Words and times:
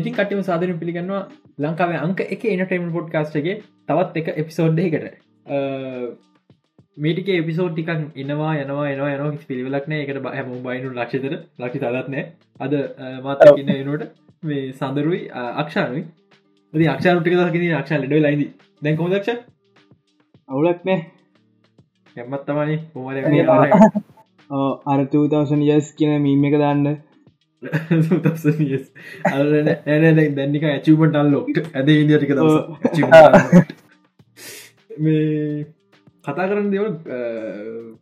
ඉතින් 0.00 0.16
කටම 0.16 0.42
සාධන 0.44 0.80
පිළිගන්නවා 0.80 1.22
ලංකාවේ 1.58 2.00
අංක 2.00 2.24
එක 2.26 2.48
එනටම 2.48 2.90
පොඩ් 2.92 3.12
කාස්ටගේ 3.12 3.56
තවත් 3.86 4.22
එක 4.22 4.32
එපිසෝඩ්ඩයකට 4.36 5.06
මේටික 6.98 7.28
එපිසෝඩ් 7.34 7.74
ටිකක් 7.74 8.16
ඉනවා 8.16 8.54
යනවා 8.58 8.86
එනවා 8.88 9.12
යන 9.16 9.38
පිළිවෙලක්න 9.44 9.92
එකට 9.96 10.26
හැම 10.30 10.56
බයිනු 10.64 10.90
ලක්ෂතර 10.92 11.36
ලක්ෂි 11.58 11.78
තදත්නෑ 11.80 12.24
අද 12.60 12.74
මාත 13.22 13.46
ඉන්න 13.52 13.72
එනට 13.74 14.10
මේ 14.42 14.72
සඳරුයි 14.72 15.20
අක්ෂානුයි. 15.54 16.04
ද 16.74 16.86
අක්ෂානටික 16.86 17.34
දකින 17.38 17.72
අක්ෂ 17.74 17.92
ලඩ 17.94 18.14
ලයිද 18.18 18.42
දැන් 18.82 18.96
කොදක්ෂ 18.96 19.30
අවුලක් 20.48 20.84
නෑ 20.84 21.00
එමත් 22.16 22.44
තමනි 22.46 22.76
හොම 22.92 23.06
අර 24.86 25.00
2000 25.08 25.64
යස් 25.68 25.88
කියන 25.94 26.12
මීම 26.22 26.44
එක 26.44 26.56
දාන්න 26.58 26.86
දැන්නික 30.36 30.64
ඇචුමට 30.64 31.16
අල්ලෝ 31.16 31.42
ඇද 31.74 31.88
ඉදිටික 31.90 32.32
මේ 34.98 35.66
කතා 36.24 36.46
කරන්න 36.46 36.70
දෙවල් 36.72 36.94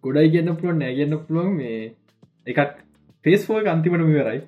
ගොඩයි 0.05 0.31
කියන්න 0.31 0.53
පුළුවන් 0.53 0.79
නෑ 0.79 0.95
කියන්න 0.95 1.19
පුළුවන්. 1.21 1.51
මේ 1.57 1.81
එකක් 2.47 2.79
ෆේස්ෝ 3.25 3.59
අන්තිමට 3.67 4.07
වරයි. 4.07 4.41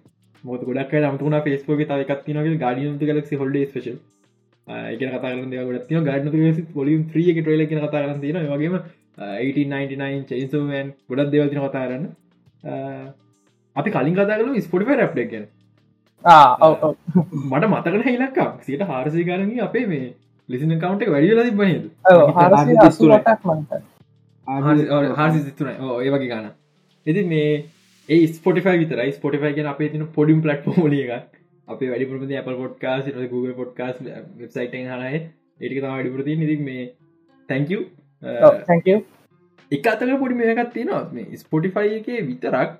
මොත 0.45 0.63
ගොඩක් 0.63 0.95
අමතුන 1.03 1.37
ෆේස්ෝක 1.43 1.83
තව 1.83 2.01
එකක් 2.05 2.25
තිනගේ 2.25 2.57
ගඩියන්තු 2.57 3.05
ගලක් 3.07 3.41
හොල්ඩ 3.41 3.59
ස්පේෂල් 3.65 3.97
එක 4.67 4.99
කතා 4.99 5.21
කරන 5.23 5.51
ගොඩ 5.61 5.91
ගඩ 6.07 6.65
පොලිම් 6.75 7.01
්‍රිය 7.11 7.31
එක 7.33 7.41
ට්‍රල 7.41 7.65
කන 7.67 7.81
කතා 7.81 7.93
කරන්න 7.97 8.21
තින 8.23 8.39
වගේම 8.47 8.77
1899 9.19 10.29
චේසෝමන් 10.31 10.95
ගොඩක් 11.09 11.33
දෙවතින 11.33 11.61
කතා 11.61 11.85
කරන්න 11.85 12.07
අපි 13.81 13.91
කලින් 13.91 14.15
කතාගල 14.17 14.61
ස්පොටිෆ 14.63 14.93
රැප්ට 14.95 15.21
ගැන. 15.33 15.47
මට 17.51 17.65
මතකන 17.67 18.03
හිලක්කම් 18.09 18.51
සියට 18.63 18.83
හාරසි 18.85 19.25
කාරගේ 19.25 19.61
අපේ 19.67 19.85
මේ 19.87 20.07
ලිසින 20.49 20.73
කවන්ට 20.77 21.11
වැඩිල 21.15 21.43
තිබනද 21.49 21.85
හාසි 25.17 25.39
සිතුන 25.41 25.69
ඒ 25.69 26.11
වගේ 26.11 26.29
ගාන 26.29 26.49
එති 27.07 27.23
මේ 27.27 27.53
ඒ 28.09 28.23
ස්පොටිෆයි 28.35 28.79
විතර 28.79 29.05
ස්පොටිෆයි 29.13 29.53
ගෙන 29.55 29.71
අපේ 29.73 29.91
තින 29.91 30.07
පොඩිම් 30.17 30.43
පලට් 30.43 30.67
ෝලිය 30.77 31.05
එක 31.09 31.31
අප 31.69 31.81
වැඩිපුරම 31.85 32.23
අප 32.39 32.51
පොට්කාස් 32.57 33.05
Google 33.31 33.55
පොට්කාස් 33.55 33.97
වෙබ්සයිට 34.39 34.75
හනය 34.75 35.15
ඒටික 35.61 35.79
තම 35.79 35.89
වැඩිපුරති 35.89 36.37
නිදි 36.37 36.57
මේ 36.69 36.85
තැංකව 37.49 37.81
එක 39.73 39.87
අතක 39.87 40.15
පොඩි 40.19 40.35
මේකත් 40.35 40.73
තියෙනවා. 40.75 41.03
මේ 41.13 41.37
ස්පොටිෆයි 41.37 41.99
එක 41.99 42.09
විතරක් 42.29 42.71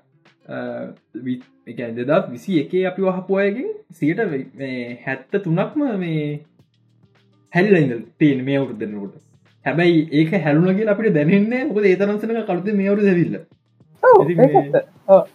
දෙදත් 0.47 2.31
විසි 2.31 2.59
එකේ 2.59 2.85
අපි 2.85 3.01
වහපුයගෙන් 3.01 3.69
සියට 3.91 4.19
හැත්ත 5.05 5.43
තුනක්ම 5.43 5.83
මේ 5.99 6.45
හැල්ලඉද 7.53 7.91
තියෙන 8.17 8.43
මේ 8.43 8.57
අවුරු 8.57 8.73
දෙන්නකොට 8.73 9.15
හැබැයි 9.65 10.07
ඒක 10.11 10.31
හැලුනගේ 10.43 10.87
අපිට 10.87 11.13
දැනන්නේ 11.13 11.65
මොක 11.65 11.77
ඒතරන්සන 11.83 12.43
කලුත 12.45 12.73
මේ 12.73 12.87
අවුරු 12.87 13.01
දැවිල්ල 13.01 13.35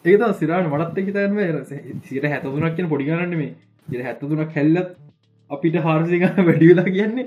ඒක 0.04 0.22
සිරාට 0.34 0.68
මටත් 0.68 0.98
එක 0.98 1.12
තැන්ම 1.14 1.38
සිට 2.02 2.24
හැතතුනක් 2.24 2.76
කියන 2.76 2.88
පොඩිගරන්න 2.88 3.36
මේ 3.36 3.54
ඉ 3.88 4.02
හැත්තතුනක් 4.02 4.54
හැල්ලත් 4.54 4.96
අපිට 5.50 5.76
හාරසික 5.76 6.22
වැඩිවෙලා 6.40 6.84
කියන්නේ 6.84 7.26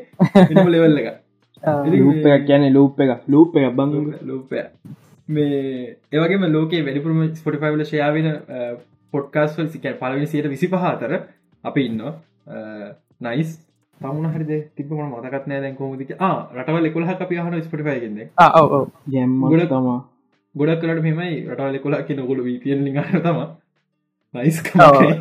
ලෙවල්ල 0.68 1.00
එක 2.28 2.46
කියන 2.46 2.74
ලූප 2.74 3.00
එක 3.00 3.12
ලූප 3.28 3.56
එක 3.56 3.76
බං. 3.76 3.90
ලූපය 4.22 4.64
මේ 5.30 5.96
ඒවගේම 6.12 6.46
ලෝකේ 6.50 6.82
වැඩිපුරම 6.82 7.22
ස්පොටිෆයිවල 7.36 7.86
ශයාවෙන 7.86 8.28
පොඩ්කාස්වල් 9.14 9.68
සික 9.70 9.88
පලවි 9.98 10.28
සයට 10.28 10.48
විසි 10.48 10.68
පහතර 10.68 11.16
අපි 11.64 11.86
ඉන්න 11.86 12.02
නයිස් 13.22 13.52
තමුණ 14.02 14.30
හරිද 14.30 14.52
තිබම 14.76 15.02
මතකත් 15.02 15.46
නෑ 15.46 15.62
දැන් 15.62 15.76
කොමතික 15.76 16.14
රටවල් 16.56 16.86
එකොලහ 16.86 17.14
අපි 17.18 17.40
හන 17.40 17.62
ස්පටිෆයගෙද 17.62 18.20
ගැම්ගොල 19.10 19.66
තමා 19.68 20.00
ගොඩක් 20.56 20.82
කරට 20.82 21.04
මෙමයි 21.04 21.40
රටවල් 21.46 21.76
එකොලා 21.76 22.04
කිය 22.04 22.18
නොගොල 22.18 22.44
පියල් 22.60 22.84
ලිගන්න 22.84 23.24
තම 23.24 23.40
නයිස් 24.34 24.62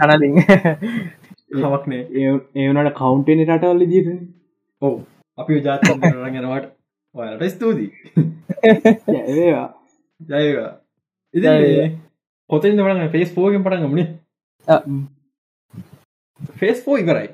අනදි 0.05 0.33
හමක්නේ 1.57 2.03
ඒවනට 2.57 2.93
කවුන්ටෙන 2.95 3.47
රටවල්ල 3.47 3.87
දීර 3.87 4.09
ඔව. 4.83 5.01
අපි 5.39 5.61
ජාත 5.63 5.83
රගෙනවට 5.85 6.67
ඔයාලට 7.15 7.51
ස්තුතියි. 7.51 7.91
ඒවා 9.15 9.69
ජයවා 10.21 10.73
ඉ 11.35 11.41
කොතින් 12.51 12.77
වන 12.79 13.11
ෆේස් 13.11 13.31
පෝගෙන් 13.33 13.63
පටන් 13.63 13.85
ගමන. 13.85 14.09
ෆේස් 16.55 16.81
පෝ 16.81 16.97
ඉවරයි. 16.97 17.29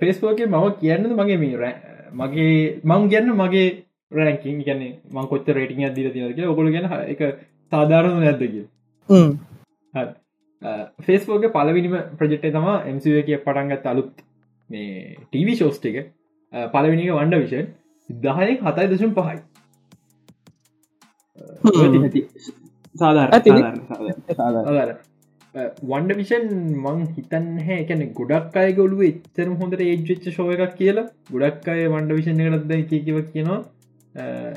ෆේස්පෝගේ 0.00 0.46
මම 0.46 0.66
කියන්නද 0.74 1.12
මගේ 1.12 1.38
මේ 1.38 1.74
මගේ 2.14 2.80
මං 2.82 3.08
ගැන්න 3.08 3.32
මගේ 3.32 3.66
රැකින් 4.12 4.60
ගැන 4.62 4.82
මං 5.10 5.26
කොච්ච 5.26 5.48
රේටිං 5.50 5.84
අදදිර 5.84 6.12
තිනක 6.12 6.44
ඔකොල 6.46 6.70
ගැන 6.70 6.86
එක 7.06 7.22
සාධාරණ 7.72 8.20
නැද්දක 8.20 8.54
ෆේස්පෝගේ 11.02 11.50
පලවිනිම 11.50 11.96
ප්‍රජෙක්්ේ 12.18 12.52
තම 12.52 12.68
එමසිව 12.84 13.16
එක 13.16 13.32
පටන්ගත් 13.40 13.86
අලුත් 13.86 14.12
මේ 14.70 15.16
ටීවි 15.22 15.56
ශෝස්ට 15.56 15.84
එක 15.84 15.98
පලවිනික 16.72 17.10
වන්ඩ 17.12 17.42
විෂන් 17.42 17.66
දහයෙන් 18.08 18.56
හතයි 18.62 18.86
දශම් 18.88 19.12
පහයි 19.12 19.38
වන්ඩ 25.90 26.16
විෂන් 26.20 26.46
මං 26.84 26.98
හිතන් 27.16 27.46
හැ 27.66 27.78
කැන 27.90 28.02
ගොඩක් 28.18 28.56
අය 28.62 28.72
ගොලුව 28.78 29.00
එච්චර 29.10 29.46
හොඳට 29.60 29.84
ඒජ්ච 29.86 30.26
ශෝය 30.36 30.56
එකක් 30.56 30.74
කියලා. 30.80 31.06
ගොඩක් 31.34 31.68
අය 31.74 31.86
වන්ඩ 31.92 32.16
විෂණ 32.18 32.42
එකලත්ද 32.46 32.72
කියව 32.90 33.18
කියනවා. 33.34 33.60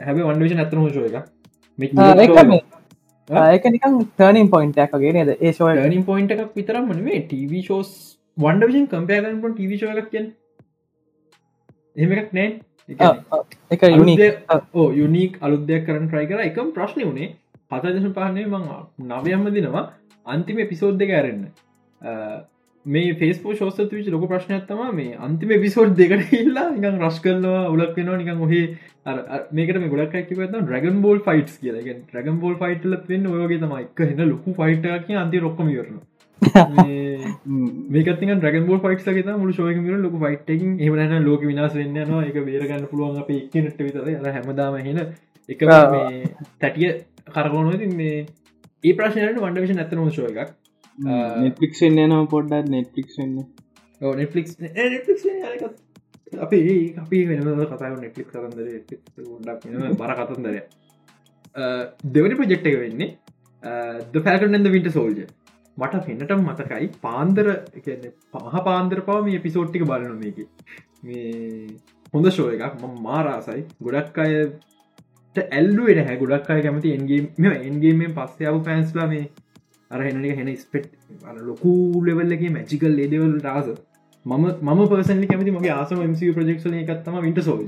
හැබ 0.08 0.18
වන්ඩ 0.24 0.44
විෂන් 0.46 0.64
ඇතන 0.64 0.82
හෝෂෝ 0.84 1.06
එක. 1.10 1.16
ඒක 3.54 3.66
නිකන් 3.76 3.96
තර්නින් 4.20 4.50
පොයින්ට 4.56 4.78
එකගේ 4.84 5.14
නද? 5.14 5.32
ඒ 5.46 5.52
ෂෝ 5.56 5.72
නින් 5.96 6.06
පොයින්ට 6.12 6.32
එකක් 6.36 6.54
විතරම් 6.60 6.86
මනේ 6.92 7.24
ටව 7.32 7.54
ෂෝස් 7.66 7.90
වන්ඩ 8.38 8.70
විෂන් 8.70 8.88
කම්පයගන් 8.94 9.42
පොන් 9.44 9.54
ටව 9.58 9.72
ෂෝ 9.80 9.92
එකක් 10.02 10.10
කියෙන් 10.14 10.26
එහම 12.02 12.12
එකක් 12.22 12.32
නෑ 12.38 12.50
එක 12.90 13.84
ඕ 14.74 14.92
යුනික් 14.94 15.38
අලුදයක් 15.42 15.86
කරන්න 15.86 16.08
ට්‍රයි 16.08 16.28
කර. 16.28 16.40
එකම් 16.42 16.74
ප්‍රශ්නය 16.74 17.06
වනේ 17.06 17.30
හතදශ 17.70 18.12
පහනේ 18.14 18.46
මං 18.48 18.64
නවයම්ම 19.06 19.50
දිනවා 19.54 19.88
අන්තිම 20.26 20.62
පිසෝඩ් 20.68 20.98
දෙක 20.98 21.12
ඇරන්න. 21.12 21.48
මේ 22.86 23.16
ෆේස්පෝ 23.16 23.56
ශෝස 23.56 23.80
විච 23.92 24.08
ලොක 24.08 24.28
ප්‍රශ්නයක්ත්තම 24.28 24.84
මේ 24.96 25.18
අන්තිම 25.20 25.56
පිසෝඩ් 25.62 25.98
දෙකට 25.98 26.34
ඉල්ලා 26.34 26.68
නිකන් 26.70 27.00
රශ් 27.00 27.20
කරලවා 27.22 27.64
උලක් 27.70 27.98
වෙනවා 27.98 28.18
නිකන් 28.18 28.42
ඔහේ 28.42 28.66
මේකට 29.54 29.90
ගොඩක් 29.90 30.16
ඇකිව 30.16 30.44
්‍රගන් 30.44 31.02
බෝල් 31.02 31.20
ෆයිට් 31.22 31.58
කියල. 31.60 31.82
්‍රගන් 32.14 32.40
බෝල් 32.40 32.56
ෆයිට්ලත් 32.56 33.10
වෙන්න 33.10 33.28
ඔයගේ 33.28 33.60
තම 33.60 33.76
එක 33.80 34.06
හෙන 34.06 34.30
ලොකු 34.30 34.56
ෆයිට 34.56 34.88
අන්ති 35.18 35.40
රොක්කම 35.40 35.74
යරන 35.74 36.00
මේක 36.42 38.08
්‍රගන් 38.08 38.66
බෝල් 38.68 38.80
ෆයිට් 38.80 39.06
ගේ 39.08 39.36
මුළු 39.36 39.54
ශෝයක 39.54 39.78
මිර 39.80 39.98
ලොක 40.00 40.16
ෆයිට්කින් 40.24 40.80
එමන 40.80 41.26
ලෝක 41.26 41.42
විනාස 41.42 41.74
වෙන්න 41.74 41.98
නවා 42.00 42.24
එක 42.26 42.38
බේරගන්න 42.46 42.86
පුළුවන් 42.92 43.22
අප 43.22 43.30
එක්නට 43.32 43.80
විතර 43.80 44.32
හැමදාම 44.36 44.78
හෙන 44.88 45.00
එක 45.50 45.60
තැටිය 46.62 46.92
කරගොන 47.34 47.74
ඉතින් 47.74 47.96
මේ 47.98 48.26
ඒ 48.84 48.94
ප්‍රශ්නයට 48.94 49.42
වන්ඩ 49.42 49.64
විෂ 49.64 49.78
ඇතන 49.78 50.12
ශෝ 50.12 50.28
එකක්. 50.32 50.50
නෙට්ලික්ෙන් 51.42 52.00
යන 52.04 52.14
පොඩ්ඩත් 52.28 52.70
නෙට්ලික් 52.70 53.10
වෙන්න. 53.18 53.36
නෙට්ලික් 54.02 54.48
අපි 56.46 56.60
අපි 56.98 57.18
වෙන 57.28 57.42
කතා 57.72 57.90
නෙට්ලික් 57.96 58.28
කරදර 58.32 58.68
ඩක් 59.42 59.98
බර 60.00 60.14
කතන්දරය 60.20 60.62
දෙවනි 62.14 62.40
ප්‍රජෙක්්ක 62.40 62.66
වෙන්නේ 62.84 63.10
ද 64.14 64.24
පැකටන්ද 64.26 64.68
විට 64.76 64.90
සෝල්ජ 64.94 65.22
මට 65.78 66.04
පෙන්නටම් 66.06 66.46
මතකයි 66.46 66.88
පාන්දර 67.02 67.48
පහ 68.34 68.64
පාන්දර 68.64 69.00
පව 69.02 69.18
මේ 69.24 69.40
පිසෝට්ටික 69.40 69.86
බලන 69.86 70.16
මේක. 70.18 70.40
මේ 71.04 71.68
හොඳ 72.14 72.32
ශෝ 72.32 72.50
එකක් 72.52 72.80
ම 72.84 73.02
මාරාසයි. 73.02 73.62
ගොඩක් 73.82 74.18
අය 74.20 74.34
ඇල්ලුවට 75.36 76.00
හැ 76.04 76.16
ගොඩක් 76.18 76.50
අය 76.50 76.62
කැමති 76.62 76.94
එන්ගේ 76.94 77.20
මෙ 77.40 77.54
එන්ගේෙන් 77.64 78.16
පස්සයාව 78.16 78.64
පෑන්ස්ලා 78.64 79.08
මේ 79.08 79.26
අර 79.92 80.00
හෙනක 80.02 80.40
හෙන 80.40 80.50
ස්පෙට් 80.58 80.88
ලොකු 81.42 81.74
ලෙවල්ලගේ 82.04 82.50
මැචිකල් 82.50 82.96
ලේදවල් 82.96 83.36
රාස 83.42 83.68
මම 84.26 84.48
මම 84.64 84.82
පර්සන්ලි 84.86 85.28
කැමති 85.28 85.52
මගේ 85.52 85.76
ආසම 85.76 86.02
MC 86.04 86.32
ප්‍රජෙක්ෂන 86.34 86.80
එකත්තම 86.80 87.20
විට 87.20 87.42
සෝජ 87.42 87.68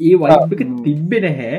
ඒ 0.00 0.14
වයික 0.16 0.66
තිබ්බෙන 0.80 1.28
හැ 1.32 1.54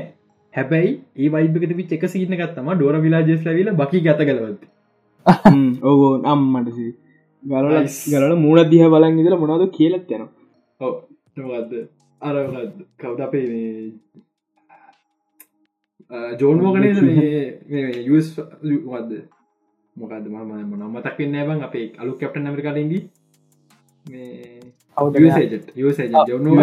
හැබැයි 0.53 0.91
ඒ 1.17 1.29
වයිබක 1.29 1.73
පිච් 1.73 1.91
එක 1.91 2.05
සිීන 2.07 2.37
එකත්තම 2.37 2.71
ඩෝර 2.73 2.99
විලාජෙස් 2.99 3.43
ලවිල 3.47 3.73
බකි 3.75 4.03
ගත 4.07 4.29
කලවද 4.29 4.70
ඕෝ 5.83 6.13
අම්මටසි 6.25 6.87
ගල 7.43 7.67
ගලට 8.05 8.37
මූුණ 8.37 8.69
දිහ 8.69 8.87
බලන් 8.87 9.19
ඉදල 9.19 9.37
මොනාද 9.37 9.63
කියලත් 9.71 10.11
යන 10.11 10.23
ඔවද 10.81 11.71
අර 12.21 12.35
කවද 12.97 13.19
අපේ 13.21 13.45
ජෝන්මෝගන 16.39 16.85
යස් 16.87 18.27
වද 18.85 19.11
මොකද 19.95 20.25
ම 20.27 20.37
නම්මතක් 20.73 21.17
වෙන්න 21.19 21.39
බං 21.47 21.63
අපේ 21.63 21.87
අලු 21.97 22.11
කැප්ට 22.15 22.37
නමරිකාටඉද 22.39 22.93
මේ 24.05 24.27
කවුද 24.97 25.15
ජට 25.17 25.67
ජොන්නෝ 26.27 26.55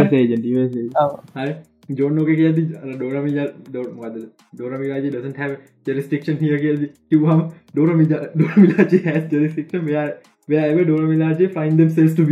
හරි 1.89 1.97
ජොන්නෝක 1.97 2.31
කියද 2.31 2.59
ඩෝරමි 2.95 3.33
ඩෝමද 3.69 4.17
ඩෝරමිලාජ 4.53 5.03
ඩසන් 5.05 5.35
හැ 5.37 5.57
ජෙරිස්ටික්ෂන් 5.87 6.39
හිය 6.41 6.59
කියද 6.59 6.83
කිවහම 7.11 7.41
ඩෝරමි 7.75 8.05
ඩෝරමිලාජ 8.07 9.01
හැ 9.07 9.23
ජෙරිස්ටික්ෂ 9.31 9.83
මෙයා 9.83 10.07
වැෑව 10.49 10.83
ඩෝරමිලාජ 10.85 11.49
ෆයින් 11.57 11.79
දම් 11.79 11.91
සෙස් 11.91 12.13
ටබ 12.15 12.31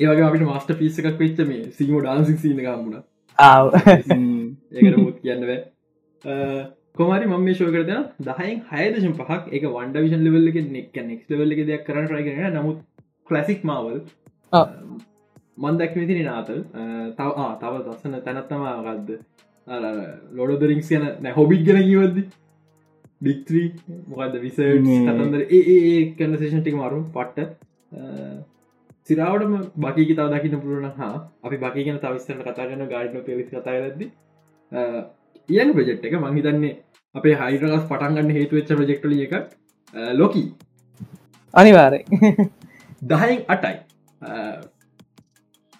ඒවගේ 0.00 0.26
අපිට 0.26 0.44
මස්ට 0.44 0.78
පිස්ස 0.78 0.98
එකක්. 0.98 1.18
වෙච්ච 1.18 1.38
මේ 1.46 1.62
සීම 1.72 1.94
ඩාන්සික් 1.98 2.38
සිීන 2.38 2.60
ගම්මුණ 2.60 3.02
ආව. 3.38 3.66
ඒකට 4.76 4.96
මුත් 4.98 5.18
කියන්නව 5.22 5.50
කොමරි 6.96 7.26
මම 7.26 7.48
ශෝ 7.54 7.72
කරන 7.72 8.06
දහයින් 8.20 8.62
හයදශම් 8.70 9.14
පහක්. 9.14 9.42
එක 9.52 9.66
වන්ඩ 9.66 9.96
විෂන් 10.04 10.24
ලෙවල්ල 10.24 10.48
එක 10.52 10.62
නෙක් 10.68 11.02
නෙක් 11.02 11.20
ලවල්ල 11.28 11.56
එක 11.56 11.66
දෙයක් 11.66 11.84
කරන්න 11.88 12.08
රයිගෙන 12.14 12.56
නමුත් 12.56 12.78
කලසික් 13.28 13.60
මවල් 13.64 14.00
මන් 14.52 15.78
දැක්මතින 15.78 16.24
නාතල් 16.24 16.60
තව 17.16 17.48
තව 17.60 17.80
දස්සන 17.86 18.20
තැනත්තමා 18.24 18.74
ගත්ද 18.86 19.18
ලොඩදරිංස් 20.32 20.90
යන 20.90 21.08
නැ 21.20 21.32
හොබික් 21.32 21.64
ගෙන 21.64 21.80
කිවද්දි 21.82 22.22
ඩික්ත්‍රී 23.20 23.68
මොකද 24.08 24.38
විස 24.40 24.60
කතන්දර 24.60 25.42
ඒ 25.50 26.14
කන්නසේෂන් 26.14 26.62
ටික 26.62 26.76
මරු 26.76 27.00
පට්ට. 27.10 27.50
සිරාවටම 29.08 29.54
බකි 29.78 30.14
තාව 30.14 30.32
දකින්න 30.32 30.60
පුරුණ 30.62 30.90
හා 30.96 31.14
අපි 31.42 31.56
බකි 31.58 31.84
ගෙන 31.84 32.00
තවිස්සන්න 32.00 32.44
කතාගන්න 32.44 32.88
ගාඩන 32.88 33.24
පෙවිස් 33.24 33.50
කතාරදදි 33.50 34.10
ඉයන් 35.48 35.74
ප්‍රජෙක්් 35.74 36.04
එක 36.04 36.16
මංහිතන්නේ 36.18 36.74
අපේ 37.14 37.36
හයිරගස් 37.36 37.84
පටන්ගන්න 37.84 38.32
හේතු 38.32 38.60
වෙච්ච 38.60 38.72
ප්‍රජෙක්ටල 38.74 39.18
එක 39.18 39.34
ලොකී 40.14 40.46
අනිවාරය 41.54 42.00
දහයින් 43.10 43.40
අටයි 43.48 43.76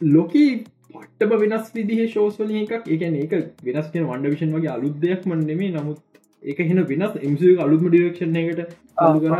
ලොකී 0.00 0.50
පට්ටම 0.90 1.40
වෙනස් 1.42 1.72
විදිහ 1.74 2.08
ශෝස්වල 2.08 2.50
එකක්. 2.54 2.72
එක 2.86 3.02
ඒක 3.02 3.32
වෙනස් 3.64 3.90
කියෙන 3.92 4.06
වන්ඩ 4.06 4.26
විෂන් 4.26 4.54
වගේ 4.54 4.70
අලුත් 4.70 5.00
දෙයක් 5.00 5.26
මන්නෙමේ 5.26 5.72
නමුත් 5.72 6.00
එක 6.44 6.58
හෙන 6.60 6.84
වෙනස් 6.84 7.16
එමසු 7.20 7.54
අලුත්ම 7.58 7.88
ඩිරක්ෂණ 7.88 8.36
එකට 8.36 8.60
කර 8.96 9.34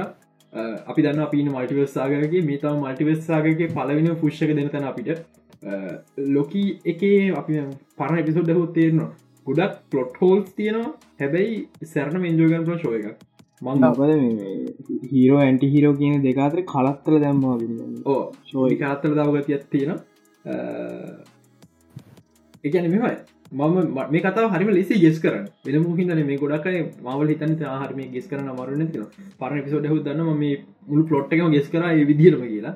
අපි 0.87 1.03
දන්න 1.03 1.21
අපින 1.21 1.51
මල්ටිවස්සාගගේ 1.51 2.43
මේ 2.43 2.59
තම 2.59 2.83
මල්ටිවස්සාගගේ 2.83 3.71
පලවෙන 3.71 4.17
පුෂ්ක 4.17 4.51
දෙන 4.51 4.71
තැන 4.71 4.85
අපිට. 4.85 5.25
ලොකී 6.29 6.69
එකේ 6.87 7.33
අපි 7.35 7.63
පරණ 7.97 8.19
එපිසෝඩ් 8.19 8.53
හොත් 8.53 8.75
තේරනවා. 8.75 9.11
ගොඩක් 9.47 9.81
පලොට් 9.91 10.21
හෝල්ස් 10.21 10.55
තියෙනවා. 10.55 10.95
හැබැයි 11.21 11.59
සැරණ 11.87 12.21
මෙන්ජෝගන්ල 12.21 12.79
ශෝය 12.79 13.01
එක 13.03 13.29
මං 13.63 13.87
හීරෝ 15.09 15.39
ඇන්ටි 15.39 15.71
හිරෝ 15.71 15.95
කියන 15.95 16.23
දෙකාතර 16.23 16.61
කලත්තල 16.65 17.19
දැම්මා 17.21 17.57
ඕ 18.07 18.21
ශෝයි 18.45 18.85
අත්තල 18.89 19.17
දවගතියක් 19.17 19.65
තියෙන 19.69 19.99
එකන 22.65 22.87
මෙමයි 22.87 23.17
මම 23.53 23.95
මේ 24.09 24.21
කතාව 24.21 24.51
හරිම 24.51 24.71
ලෙසි 24.71 24.95
ගෙස් 24.97 25.19
කරන 25.19 25.49
වෙන 25.65 25.83
මුහිදන 25.83 26.21
මේ 26.23 26.37
ගොඩක්යි 26.37 26.83
මවල 27.03 27.29
හිතන 27.29 27.55
හරම 27.57 28.01
ගෙස් 28.11 28.27
කරන 28.27 28.51
මරුන 28.53 28.87
ති 28.89 29.01
පරණ 29.39 29.63
පිසෝඩ 29.63 29.87
හු 29.87 29.99
දන්න 30.01 30.37
මේ 30.37 30.59
මුළු 30.87 31.05
පලොට්ටක 31.05 31.51
ගෙස් 31.51 31.69
කර 31.69 31.85
විදිරම 32.05 32.43
කියලා. 32.45 32.75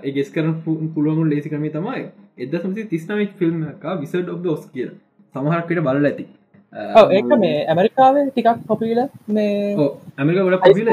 ඒ 0.00 0.12
ගෙස් 0.12 0.30
කරන 0.30 0.54
පුළුවන් 0.94 1.28
ලේසි 1.28 1.50
කරම 1.50 1.66
තමයි 1.68 2.04
එද 2.38 2.54
සමසි 2.54 2.86
තිස්නමක් 2.86 3.32
ෆිල්ම් 3.36 3.62
එක 3.66 3.84
විසඩ් 4.00 4.28
ඔබ් 4.30 4.46
ෝස් 4.46 4.64
කිය 4.68 4.88
සමහරකට 5.34 5.82
බල්ල 5.82 6.06
ඇති 6.06 6.24
ඒක 6.72 7.30
මේ 7.36 7.54
ඇමරිකාවේ 7.66 8.24
ටිකක් 8.26 8.66
පොපිල 8.66 9.00
මේ 9.30 9.76
ඇමරික 10.18 10.40
ගොඩ 10.40 10.60
පොපිල 10.60 10.88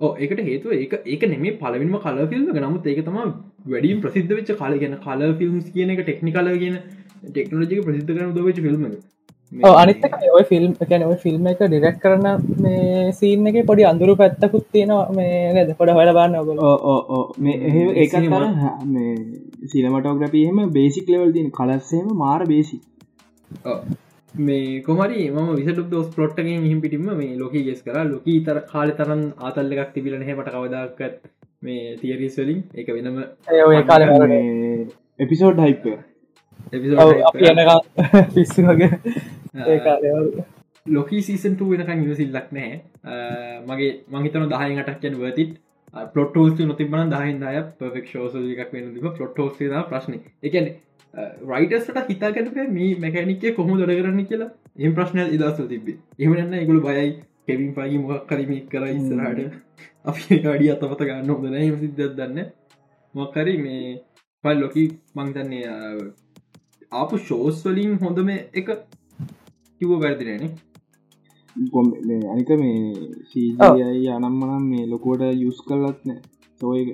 ඒකට 0.00 0.42
හේතුව 0.42 0.72
ඒක 0.74 0.92
ඒක 1.06 1.22
නෙමේ 1.26 1.56
පලවින්ම 1.58 1.96
කල 2.00 2.26
ෆිල්ම් 2.26 2.58
නමුත් 2.58 2.86
ඒක 2.86 3.04
තම 3.04 3.18
වැඩීම් 3.68 4.02
ප්‍රසිද්ධ 4.02 4.32
වෙච්ච 4.32 4.52
කාල 4.56 4.76
ගැන 4.78 4.98
කල 5.00 5.24
ෆිල්ම්ස් 5.38 5.70
කියන 5.70 5.90
එක 5.90 6.02
ටෙක්නිකල 6.02 6.52
කියන 6.56 6.76
ටෙක්නෝජික 7.24 7.82
ප්‍රසිද්ධ 7.82 8.10
කරන 8.10 8.34
දවෙච 8.34 8.58
ෆිල්ම් 8.58 8.86
අනිත 9.52 10.04
ඔය 10.32 10.44
ෆිල්ම් 10.44 10.72
ගැන 10.82 11.02
ඔය 11.04 11.16
ෆිල්ම් 11.18 11.46
එක 11.46 11.58
ඩිරෙක් 11.62 11.98
කරන 12.00 12.26
මේ 12.58 13.12
සීන් 13.14 13.46
එක 13.46 13.58
පොඩි 13.66 13.84
අඳුරු 13.84 14.14
පැත්තකුත් 14.16 14.64
තියෙනවා. 14.68 15.12
මේ 15.12 15.52
නැද? 15.54 15.74
පොඩ 15.76 15.90
හොල 15.90 16.12
බන්න 16.12 16.36
ඔබ 16.36 17.38
මේ 17.38 17.56
ඒක 17.96 18.14
මේ 18.86 19.16
සිනමටෝග්‍රපියම 19.68 20.62
බේසික් 20.72 21.08
ලෙවල් 21.08 21.32
තින 21.32 21.50
කලස්සේම 21.52 22.08
මාර 22.16 22.40
බේසි 22.46 22.80
මේ 24.34 24.82
කොමරි 24.82 25.30
ම 25.30 25.54
විසට 25.56 25.90
දෝස් 25.90 26.08
පොට්ටගෙන් 26.14 26.64
හිම 26.64 26.80
පිටිම 26.80 27.04
මේ 27.16 27.36
ලොක 27.36 27.52
ගෙස් 27.52 27.82
කර. 27.82 27.96
ලොක 28.04 28.24
තර 28.24 28.60
කාල 28.72 28.90
තරන් 28.90 29.22
ආතල්ල 29.38 29.72
එකක් 29.72 29.92
තිබිලන 29.94 30.22
හෙමට 30.22 30.48
කවදක්කත් 30.48 31.20
මේ 31.62 31.96
තියරිස් 32.00 32.36
වලින්. 32.38 32.62
එක 32.74 32.88
වෙනම 32.88 33.18
ඔය 33.66 33.82
කාල 33.90 34.02
එපිසෝඩ් 35.18 35.58
හයිප 35.66 35.84
පිස්සු 38.34 38.62
වගේ. 38.62 38.90
ලොකී 40.86 41.22
සීසන් 41.22 41.58
වෙනකන් 41.72 42.00
යසිල්ලක් 42.12 42.48
නෑ 42.52 42.72
මගේ 43.68 43.90
මහිතන 44.14 44.48
දහයටක් 44.52 44.98
කියන 45.02 45.14
වතිත් 45.20 45.52
පොටෝස් 46.14 46.54
නොතිබන 46.60 47.12
දහින්දාය 47.12 47.60
පෙක් 47.78 48.08
ෝස 48.22 48.34
එකක් 48.34 48.72
වෙන 48.72 48.88
පොටෝස් 49.18 49.60
ප්‍රශ්න. 49.90 50.14
එකන 50.42 50.66
රයිටස්ට 51.50 51.98
හිතාගැනක 52.10 52.56
මේ 52.76 52.94
මැකැනිකේ 53.04 53.52
කොහොම 53.58 53.74
දොඩ 53.80 53.92
කරන්න 53.98 54.24
කියලා. 54.30 54.50
එම 54.84 54.94
ප්‍රශ්නය 54.96 55.20
ඉදස්සල් 55.36 55.68
තිබේ 55.72 55.98
එමන්න 56.18 56.54
එකගුල 56.62 56.80
බයයි. 56.86 57.12
කෙවින් 57.46 57.70
පගේ 57.76 58.00
මොක් 58.00 58.24
කරම 58.30 58.50
කර 58.72 58.84
ඉස්සරහට. 58.96 59.52
අපි 60.08 60.40
ගඩිය 60.44 60.70
අතපත 60.74 61.00
ගන්න 61.08 61.30
හොදන 61.34 61.54
එම 61.60 61.76
සිද්ධ 61.82 62.02
දන්න 62.18 62.38
මොක්කරි 63.14 63.54
මේ 63.64 63.86
පල් 64.44 64.56
ලොකි 64.62 64.84
මංතන්නේ 65.16 65.64
ආපු 67.00 67.14
ශෝස් 67.28 67.56
වලින් 67.66 67.92
හොඳම 68.02 68.28
එක 68.60 68.68
කිව්ව 69.78 69.92
වැරදිනෑන 70.02 70.44
අනික 72.32 72.50
මේ 72.62 72.78
සීජයි 73.30 74.08
අනම්මනම් 74.16 74.64
මේ 74.70 74.84
ලොකෝට 74.92 75.22
යුස් 75.44 75.58
කරලත් 75.68 76.00
නෑ. 76.08 76.20
සෝයක 76.60 76.88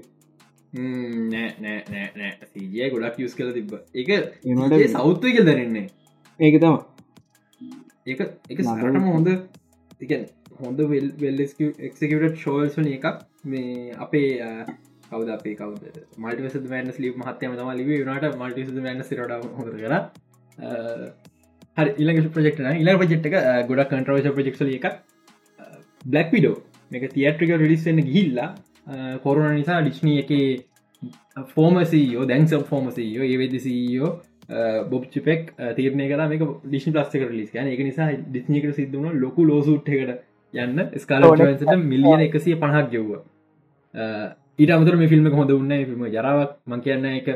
නෑ 0.73 1.49
නෑ 1.59 1.79
නෑ 1.89 2.09
නෑ 2.15 2.49
සීජය 2.49 2.91
ගොඩක් 2.93 3.21
යස් 3.21 3.35
කල 3.35 3.53
තිබ 3.53 3.71
එක 3.95 4.11
එනට 4.11 4.91
සෞත්ව 4.93 5.29
එක 5.31 5.39
දැනන්නේ 5.43 5.87
ඒක 6.41 6.59
තම 6.61 6.77
ඒක 8.07 8.21
එක 8.51 8.61
සරටම 8.61 9.09
හොඳ 9.09 9.31
තිකැන් 9.95 10.27
හොඳ 10.59 10.85
වෙල් 10.91 11.09
වෙල්ලස්ක 11.19 11.65
එක්කට 11.81 12.37
ෂෝල්සන 12.37 12.91
එකක් 12.91 13.09
මේ 13.47 13.97
අපේ 13.99 14.29
කවද 15.09 15.31
අපේ 15.31 15.57
කවද 15.57 16.05
මල්ටිවස 16.19 16.69
මෑන 16.69 16.93
ලි 16.99 17.15
මහත්යම 17.17 17.57
තම 17.57 17.73
ලිව 17.75 17.91
නට 18.07 18.33
මල්ටිස 18.37 18.73
මෑන 18.79 19.05
සිරට 19.05 19.35
හොද 19.57 19.75
කර 19.75 19.97
හරි 21.77 21.91
ඉල්ල 21.99 22.31
ප්‍රෙක්ට 22.31 22.65
ඉල්ල 22.77 22.95
ප්‍රජෙට් 22.97 23.29
එක 23.31 23.37
ගොඩක් 23.69 23.93
කන්ට්‍රවශ 23.93 24.33
ප්‍රජෙක්ල 24.37 24.75
එක 24.75 24.89
බ්ලක් 26.07 26.31
විඩෝ 26.31 26.57
එක 26.93 27.13
තියට්‍රික 27.15 27.55
රිලිස්සන්න 27.59 28.05
ගිල්ලා 28.09 28.49
කොරුණ 29.23 29.55
නිසා 29.55 29.81
ඩිස්්නී 29.83 30.19
එක 30.23 30.33
ෆෝමසීෝ 31.49 32.27
දැන්සම් 32.27 32.65
ෆෝමසීෝ 32.65 33.27
ඒවෙදසිෝ 33.27 34.11
බොබ්චිපෙක් 34.89 35.53
තීරණය 35.77 36.09
කර 36.09 36.25
මේක 36.29 36.45
ඩිෂන් 36.65 36.95
ප්ලස්ක 36.95 37.29
ලිස් 37.33 37.53
යන 37.55 37.69
එක 37.69 37.83
නිසා 37.83 38.09
ඩිස්්නිකට 38.15 38.75
සිදුවන 38.77 39.21
ලොකු 39.21 39.45
ලෝසුට්කට 39.45 40.17
යන්න 40.55 40.85
ස්කාලට 40.97 41.77
මිලියන 41.85 42.25
එකසිය 42.25 42.57
පණහක් 42.57 42.91
ගෙව්ව 42.91 43.13
ඊට 44.59 44.71
අමතර 44.71 44.97
මේ 44.97 45.09
ෆිල්ම් 45.09 45.31
හොඳ 45.33 45.53
උන්න 45.53 45.77
ෆිල්ම් 45.85 46.09
ජරාවක් 46.09 46.57
මං 46.67 46.83
කියන්න 46.83 47.07
එක 47.13 47.31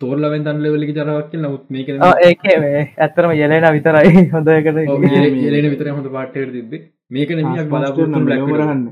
තෝරලවෙන් 0.00 0.42
තන් 0.42 0.62
ලෙවලි 0.62 0.90
ජරාවක් 0.92 1.36
නමුත් 1.36 1.70
මේක 1.70 1.92
ඒක 2.24 2.50
ඇත්තරම 2.98 3.36
යලෙන 3.36 3.70
විතරයි 3.70 4.26
හොඳකට 4.30 4.82
ඒලන 4.82 5.70
විතර 5.70 5.92
හොඳ 5.92 6.10
පාට්ට 6.10 6.52
තිබේ 6.52 6.84
මේක 7.10 7.36
නමියක් 7.36 7.68
බලාපොරත්තු 7.68 8.26
ලැකරන්න 8.26 8.84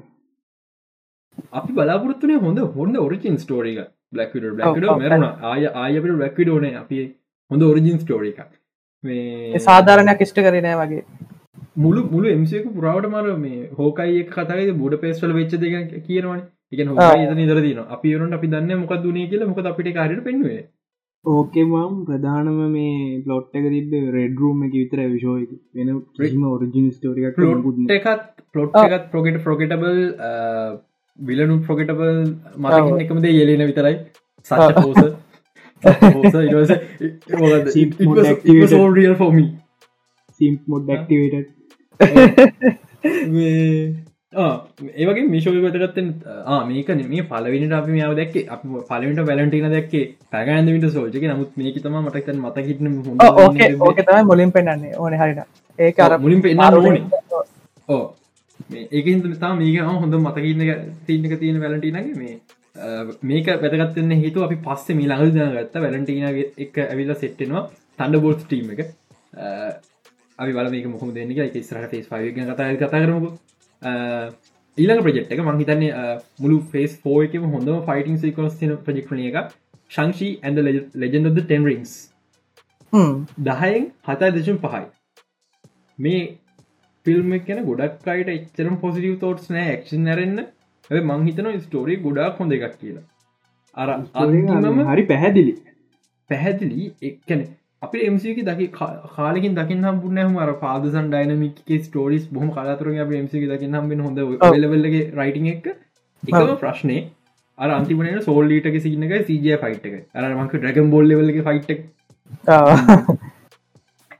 අපි 1.52 1.76
බලාපොරත්තුනේ 1.78 2.38
හොඳ 2.38 2.62
හොඳ 2.76 2.96
ඔරිජින් 2.98 3.36
ස්ටෝරික 3.38 3.82
බ්ලක්විඩ 4.12 4.48
බ්ලක්ඩ 4.54 4.88
මරුණ. 5.00 5.28
ආය 5.44 5.66
ආයපට 5.82 6.14
බ්ලක්විඩෝන 6.14 6.66
අපි 6.76 7.02
හොඳ 7.50 7.68
ඔරිජින් 7.70 8.00
ස්ටෝරි 8.00 8.32
එකක්. 8.34 8.50
මේ 9.04 9.62
සාධාරණයක් 9.66 10.26
ෂ්ට 10.26 10.42
කරනෑ 10.46 10.80
වගේ. 10.82 11.04
මුළු 11.76 12.08
මුළු 12.10 12.34
එමසක 12.36 12.66
පුරාවට 12.74 13.12
මර 13.12 13.38
මේ 13.38 13.62
හෝකයි 13.78 14.26
කතයි 14.34 14.74
බොඩ 14.82 15.00
පේස්වල 15.02 15.38
වෙච්ච 15.38 15.56
දෙක 15.64 15.96
කියනවන. 16.06 16.42
එක 16.74 16.86
හෝක 16.88 17.34
නිදරදින 17.36 17.80
අපි 17.88 18.14
වරුන්ට 18.14 18.38
අපි 18.38 18.52
දන්න 18.52 18.80
මොකක් 18.80 19.02
දුනේ 19.02 19.26
කියල 19.30 19.44
මොක 19.46 19.60
අපිට 19.64 19.92
කාරයට 19.94 20.24
පෙන්වේ 20.24 20.60
ඕකෙමම් 21.24 21.98
ප්‍රධානම 22.06 22.60
මේ 22.70 23.18
පලොට් 23.24 23.58
එක 23.58 23.66
තිබ 23.74 23.92
රෙඩරුම් 24.14 24.62
එක 24.68 24.72
විතර 24.74 25.02
විශෝය 25.08 25.44
වෙන 25.74 25.90
ප්‍රම 26.16 26.46
ඔරිජින් 26.52 26.88
ස්ටෝරික 26.94 27.28
එකත් 27.28 27.36
පලොට් 28.54 28.80
එකත් 28.86 29.04
ප්‍රොගෙට 29.12 29.38
ප්‍රොගෙටබල් 29.44 30.00
විලනු 31.18 31.54
ප්‍රොකටබල් 31.66 32.10
මතකින් 32.58 33.02
එකමද 33.02 33.24
යෙලෙන 33.30 33.66
විතරයි. 33.68 33.96
සච 34.46 34.72
පෝස. 34.76 35.00
ෆෝමි 39.18 39.44
සිම් 40.40 40.54
මොඩ් 40.66 40.88
ක්ටිවට 40.92 41.36
ඒවගේ 44.96 45.24
මිශෝක 45.28 45.56
ගතගත්තෙන් 45.56 46.08
මේක 46.68 46.88
මේ 47.10 47.24
පලවිනිට 47.24 47.74
අපි 47.78 47.90
මියාව 47.96 48.14
දැක්ක 48.16 48.36
අප 48.48 48.62
පලවිට 48.88 49.20
වැලටින 49.28 49.68
දැක්කේ 49.74 50.04
පැගන්දවිට 50.30 50.86
සෝජක 50.94 51.24
නමුත් 51.24 51.50
මේක 51.56 51.76
තම 51.82 51.96
මටකන් 52.00 52.38
මතකිටන 52.44 52.86
ඕකේ 53.20 53.70
ඕක 53.80 53.98
තමයි 54.00 54.24
මුලින් 54.24 54.50
පෙන්න්නේ 54.52 54.94
ඕන 54.96 55.14
හරිට 55.14 55.40
ඒක 55.78 55.98
අර 56.00 56.18
මුලින් 56.18 56.42
පෙන්න්න 56.42 56.64
ඕනේ 56.72 57.04
ඕ 57.88 58.04
ඒකින් 58.74 59.22
තා 59.36 59.54
මේක 59.54 59.78
හොඳ 59.82 60.14
මතකන්න 60.16 60.90
තිීනක 61.06 61.38
තියෙන 61.40 61.60
වැලටිනගේ 61.60 62.16
මේ 62.16 62.34
මේක 63.22 63.46
වැදගත්වන්න 63.56 64.12
හේතු 64.16 64.44
අපි 64.44 64.56
පස්සේ 64.66 64.96
මේ 64.96 65.08
ළඟ 65.08 65.32
දනගත්ත 65.36 65.74
වැලටිනගේ 65.76 66.44
එක 66.58 66.78
ඇවිල්ලා 66.84 67.16
සෙට්ටෙනවා 67.16 67.64
තන්ඩ 67.98 68.22
බෝල්ස් 68.22 68.44
ටීම 68.44 68.70
එක. 68.74 68.80
අපි 70.38 70.52
බල 70.52 70.70
මේක 70.70 70.86
මොහම 70.86 71.12
දෙන්න 71.14 71.32
එක 71.32 71.58
ස්රට 71.60 71.90
ෆේස් 71.90 72.06
පය 72.08 72.32
කතා 72.32 72.70
කතා 72.76 73.02
කරමක. 73.02 73.26
ඊළඟ 74.78 75.02
ප්‍රජෙක්් 75.02 75.30
එක 75.30 75.42
මහිතන්නේ 75.42 75.90
මුළු 76.40 76.62
ෆේස් 76.72 76.96
ෝ 77.04 77.18
එකම 77.22 77.44
හොඳම 77.54 77.84
ෆයිටිං 77.88 78.18
සිකෝස් 78.18 78.56
ප්‍රජෙක්්න 78.86 79.20
එක 79.30 79.52
ශංෂී 79.90 80.32
ඇඳ 80.42 80.58
ලෙජන්ද 80.96 81.38
ටෙන් 81.38 81.66
රිංස් 81.66 81.92
දහයෙන් 83.40 83.90
හතා 84.06 84.30
දශම් 84.30 84.58
පහයි. 84.58 84.84
මේ 85.98 86.22
ෆිල්ම් 87.06 87.32
කියන 87.46 87.62
ගොඩක් 87.64 88.08
අයට 88.08 88.30
එච්චරම් 88.30 88.76
පොසිටව 88.82 89.16
තෝට්ස් 89.20 89.48
නෑ 89.50 89.78
ක්ෂන් 89.78 90.04
නැරන්න 90.04 90.44
මංහිතන 91.08 91.50
ස්ටෝරී 91.58 91.98
ගොඩක් 92.00 92.38
හොඳ 92.38 92.56
එකක් 92.58 92.76
කියලා. 92.76 93.04
අර 93.76 93.88
අන්තිමම 93.90 94.84
හරි 94.86 95.04
පැහැදිලි. 95.06 95.54
පැහැදිලි. 96.30 96.92
එක්කැන 97.02 97.42
අප 97.82 97.94
එමසික 98.00 98.38
දකි 98.42 98.68
කාලකින් 99.14 99.56
දකින්න 99.56 99.84
හම්බුන්න 99.84 100.20
හම 100.20 100.36
අර 100.38 100.52
පාදසන් 100.58 101.08
ඩයිනමික 101.08 101.64
ස්ටෝරිස් 101.80 102.28
බොහම 102.30 102.52
කලාතුර 102.52 102.92
අප 102.98 103.10
එමසික 103.14 103.48
දකින්න 103.48 103.74
හම්බෙන 103.74 104.06
හොඳ 104.06 104.22
ලවල්ලගේ 104.54 105.02
රයිටිං 105.14 105.50
එක 105.54 105.68
එකම 106.22 106.54
ප්‍රශ්නය 106.60 106.98
අර 107.58 107.70
අන්තිමනයට 107.72 108.24
සෝල්ලීටක 108.24 108.80
සින්නක 108.80 109.18
සජ 109.18 109.58
ෆයිට් 109.58 109.90
එක 109.90 109.98
අරමක 110.20 110.56
ඩ්‍රගම් 110.56 110.90
බොල්ල 110.90 111.14
වලගේ 111.16 111.46
ෆයිට් 111.48 111.70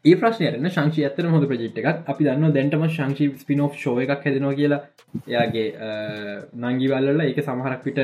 ඒ 0.04 0.14
ප්‍රශ්නයන 0.14 0.68
ශංෂි 0.68 1.04
ඇතන 1.04 1.28
හොඳ 1.28 1.44
ප්‍රජෙට් 1.47 1.76
එකක්. 1.80 1.99
අපි 2.06 2.25
දන්න 2.25 2.54
දැන්ටම 2.54 2.85
ශංෂි 2.88 3.26
ස්පිනෝ් 3.38 3.68
ෂෝ 3.75 3.94
එකක් 4.00 4.25
හැදෙනවා 4.25 4.54
කියලා. 4.54 4.80
එයාගේ 5.28 5.68
නංගිවල්ල 6.62 7.23
එක 7.25 7.38
සමහරක් 7.40 7.85
විට 7.85 8.00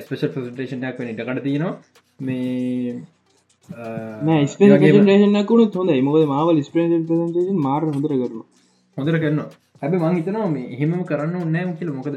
ස්පේෂල් 0.00 0.28
ප්‍රසටේෂනයක් 0.28 0.98
වන 0.98 1.12
ඉටකට 1.12 1.42
තියෙනවා. 1.42 1.72
මේ 2.20 2.92
ස්පේෂනකුණු 4.46 5.66
හොඳ 5.72 5.90
මොද 6.02 6.22
මාවල් 6.26 6.62
ස්පේෂන් 6.62 7.08
ප්‍රසේෂන් 7.08 7.58
මාර 7.60 7.82
හොඳර 7.88 8.12
කරන 8.12 8.44
හොඳර 8.96 9.18
කරන්න 9.18 9.42
හැබ 9.80 9.92
මං 9.94 10.16
හිතනවා 10.16 10.48
මේ 10.50 10.70
එහෙම 10.70 10.96
කරන්න 11.06 11.50
නෑ 11.50 11.74
කියල. 11.74 11.90
මොකද 11.92 12.14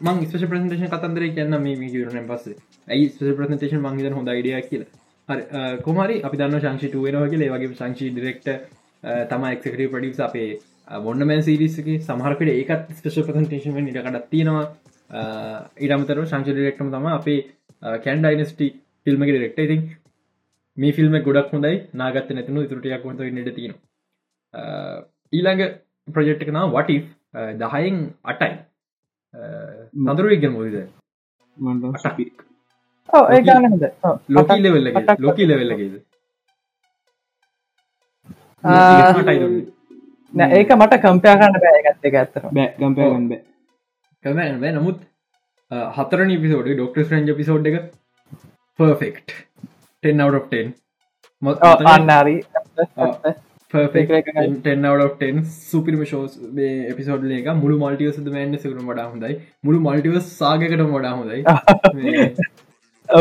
මං 0.00 0.24
ස්පේෂ 0.24 0.48
ප්‍රසේෂන් 0.48 0.88
කතන්දර 0.88 1.30
කියන්න 1.30 1.60
මේ 1.60 2.04
රන 2.06 2.26
පස්සේ. 2.26 2.60
ඇයි 2.88 3.08
ස්පේෂ 3.10 3.36
ප්‍රසේෂන් 3.38 3.82
මංහිත 3.82 4.14
හොඳ 4.14 4.32
ඉඩිය 4.34 4.62
කියල 4.64 4.92
කොමරි 5.28 6.20
අපි 6.22 6.36
දන්න 6.36 6.60
ශංෂි 6.60 6.88
ටුවෙනවා 6.88 7.28
කියලේ. 7.28 7.50
වගේ 7.50 7.74
සංංචි 7.74 8.10
ඩිරෙක්ට 8.10 8.48
තම 9.30 9.44
එක්කට 9.44 9.66
පඩිස් 9.92 10.20
අපේ 10.20 10.58
බොන්නමන් 11.02 11.42
සිරිසක 11.42 11.88
සමහරකට 12.00 12.50
ඒකත් 12.50 12.92
ස්පේෂ 12.92 13.20
ප්‍රසන්ටේෂන් 13.20 13.78
නිටකටත් 13.80 14.30
තියෙනවා. 14.30 14.66
ඉඩමතර 15.78 16.24
සංංචි 16.24 16.52
ඩිරෙක්ටම 16.52 16.90
තම 16.90 17.06
අපේ 17.08 17.40
කැන් 18.04 18.22
ඩයිනස්ටි 18.22 18.70
ෆිල්ම 19.06 19.22
ඩෙක්ට 19.22 19.58
ඉතින් 19.58 19.88
මේ 20.76 20.92
ෆිල්ම් 20.92 21.16
ගොඩක් 21.22 21.52
හොඳයි. 21.52 21.74
නාගත්ත 21.94 22.30
නැතිනු 22.30 22.68
තුරටයක් 22.68 23.04
හොඳ 23.04 23.20
නට 23.22 23.54
තියෙන 23.54 23.74
ඊළඟ 25.32 25.62
ප්‍රජෙක්්ක 26.08 26.48
නා 26.48 26.66
වටි 26.68 26.96
දහයෙන් 27.56 27.96
අටයි 28.24 28.52
නදරුවක්ග 33.14 33.68
මොද 33.68 33.86
ලොකී 34.30 34.60
ලෙවෙල්ල 34.62 34.88
ලොකී 35.20 35.46
ලෙවෙල්ලගේද 35.46 35.94
ඒක 40.52 40.70
මට 40.74 41.00
කම්පයා 41.00 41.36
කරන්න 41.36 41.60
බෑගත්ත 41.64 42.06
ඇත්තර 42.12 42.46
බෑ 42.50 42.68
කම්පයගන්න 42.76 43.26
බෑ. 43.28 43.42
කම 44.24 44.38
බෑ. 44.60 44.72
නමුත් 44.72 44.98
හතරනි 45.96 46.38
පිසෝඩ 46.38 46.70
ඩොක්ට 46.70 47.10
්‍රන්ජ 47.10 47.36
පිසෝඩ් 47.36 47.66
එක 47.66 47.76
පර්ෆෙක්් 48.78 49.34
10 50.02 50.20
out 50.20 50.34
of 50.34 50.48
10 50.50 50.72
අන්නාරී 51.88 52.40
ටෙන් 55.12 55.38
සුපිරිම 55.52 56.02
ශෝස් 56.06 56.34
මේ 56.52 56.74
එපිසෝඩ් 56.90 57.30
එක. 57.30 57.48
මුළු 57.56 57.78
මල්ටියස් 57.78 58.18
මන්න 58.18 58.58
සිකරු 58.58 58.82
වඩා 58.82 59.06
හොඳයි. 59.06 59.34
මුළු 59.64 59.80
මල්ටිවස් 59.80 60.26
සාගකට 60.38 60.84
වඩා 60.88 61.14
හොඳයි 61.14 61.40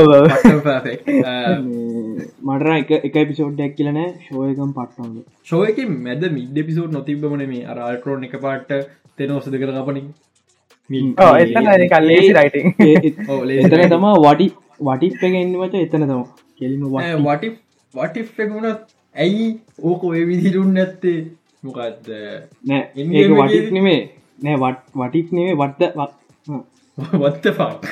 මටර 2.44 2.70
එක 2.74 2.92
එක 3.00 3.16
පිසෝඩ්ඩක් 3.24 3.74
කියලන 3.78 4.00
ශෝයකම් 4.25 4.72
පට්ටන්න 4.72 5.18
ශෝයක 5.46 5.82
මැද 5.98 6.24
මිඩ 6.32 6.58
පිසෝඩ් 6.63 6.92
නොතිබන 6.92 7.44
මේ 7.46 7.66
අරල්ටරෝන් 7.68 8.24
එක 8.24 8.36
පාට 8.42 8.72
තෙන 9.18 9.34
ඔසද 9.34 9.56
කර 9.56 9.74
කපනින් 9.78 10.08
එතන 13.60 13.86
තමා 13.90 14.16
වටි 14.22 14.48
වටිප් 14.82 15.13
එක 15.22 15.36
එන්නවට 15.36 15.75
එතන 15.78 16.04
තම 16.06 16.25
කෙලිම 16.58 16.82
වටි 17.22 17.54
වටිෆ්කුණත් 17.94 18.82
ඇයි 19.16 19.48
ඕක 19.82 20.04
ඔය 20.06 20.25
විදිරුන් 20.25 20.74
නැත්තේ? 20.74 21.20
මොකක්ද 21.63 22.10
නෑ 22.63 22.84
වටික් 23.36 23.72
නෙමේ. 23.72 24.02
නෑ 24.40 24.58
වට 24.58 24.82
වටික් 24.96 25.28
නෙවේ 25.32 25.56
වට්ට 25.58 25.94
වත්ත 27.16 27.46
පක් 27.54 27.84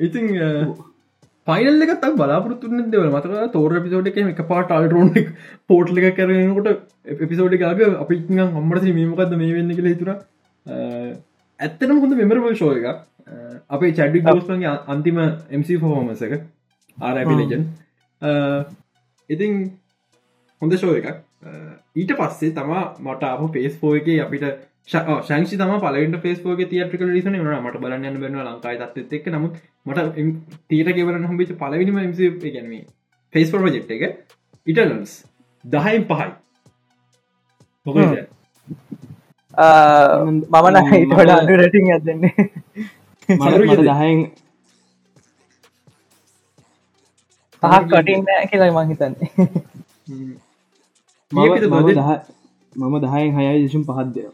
ඉතින් 0.00 0.26
පයිනල් 1.46 1.84
එකත් 1.86 2.06
බලාපොරත්තුන්න 2.14 2.90
දෙවල. 2.90 3.08
මතක 3.10 3.52
තෝර 3.52 3.72
පිසෝඩ් 3.80 4.10
එක 4.10 4.18
එක 4.22 4.42
පාට 4.48 4.70
අල්රෝන් 4.70 5.12
පෝට්ල 5.68 6.00
එක 6.00 6.16
කරනකොට 6.16 6.68
එපිසෝඩ් 7.18 7.56
එකක 7.56 7.64
අපි 7.66 8.18
අම්මට 8.40 8.88
මේමකක්ද 8.90 9.36
මේ 9.36 9.54
වෙන්න 9.54 9.74
කියලා 9.76 9.94
හිතුර 9.94 10.10
ඇත්තනම් 11.60 12.02
හොඳ 12.02 12.14
මෙමරබල් 12.14 12.54
ශෝය 12.54 12.80
එක 12.80 12.86
අපේ 13.70 13.92
චඩි 13.92 14.22
ගෝස්ගේ 14.22 14.74
අන්තිම 14.86 15.20
MC 15.52 15.78
ෆෝමස 15.80 16.22
එක. 16.22 16.34
ආරපිලජන් 16.98 17.66
ඉතින් 19.30 19.52
හොඳ 20.62 20.76
ශෝ 20.76 20.96
එකක්. 20.96 21.22
ඊට 21.96 22.12
පස්සේ 22.18 22.52
තමා 22.52 22.84
මට 23.00 23.22
අප 23.24 23.42
පේස් 23.52 23.74
පෝ 23.78 23.94
එක 23.96 24.12
අපිට 24.20 24.44
ශංෂි 24.88 25.56
තම 25.56 25.78
පලට 25.80 26.20
පේස්පෝක 26.20 26.60
තියට්‍රික 26.66 27.02
ලිසන 27.08 27.32
න 27.32 27.44
මට 27.56 27.80
බලන්න 27.80 28.18
බෙන 28.20 28.34
ලංකායි 28.40 28.78
තත් 28.80 29.12
එක් 29.14 29.26
නමුත් 29.28 29.54
මට 29.86 29.98
තීට 30.68 30.88
කෙවර 30.92 31.18
හම්බිච 31.22 31.52
පලවිනිම 31.56 31.98
ගැනීම 32.44 32.86
පේස් 33.34 33.50
පෝ 33.50 33.68
ජෙට් 33.68 33.90
එක 33.90 34.02
ඉටනස් 34.66 35.12
දහයින් 35.64 36.04
පහයි. 36.04 36.28
මමන 40.50 40.76
හිට 40.90 41.14
වඩා 41.14 41.38
අඩු 41.38 41.54
රටිං 41.56 41.90
ඇදන්නේ 41.92 42.34
මට 43.28 43.80
දහයෙන් 43.80 44.20
පහක් 47.62 47.82
කටින් 47.88 48.20
නෑ 48.26 48.44
කියලා 48.50 48.72
මං 48.74 48.88
හිතන්නේ. 48.88 49.30
මම 52.76 52.94
දහයෙන් 53.00 53.34
හයයි 53.36 53.58
දශම් 53.62 53.84
පහත්දය 53.86 54.30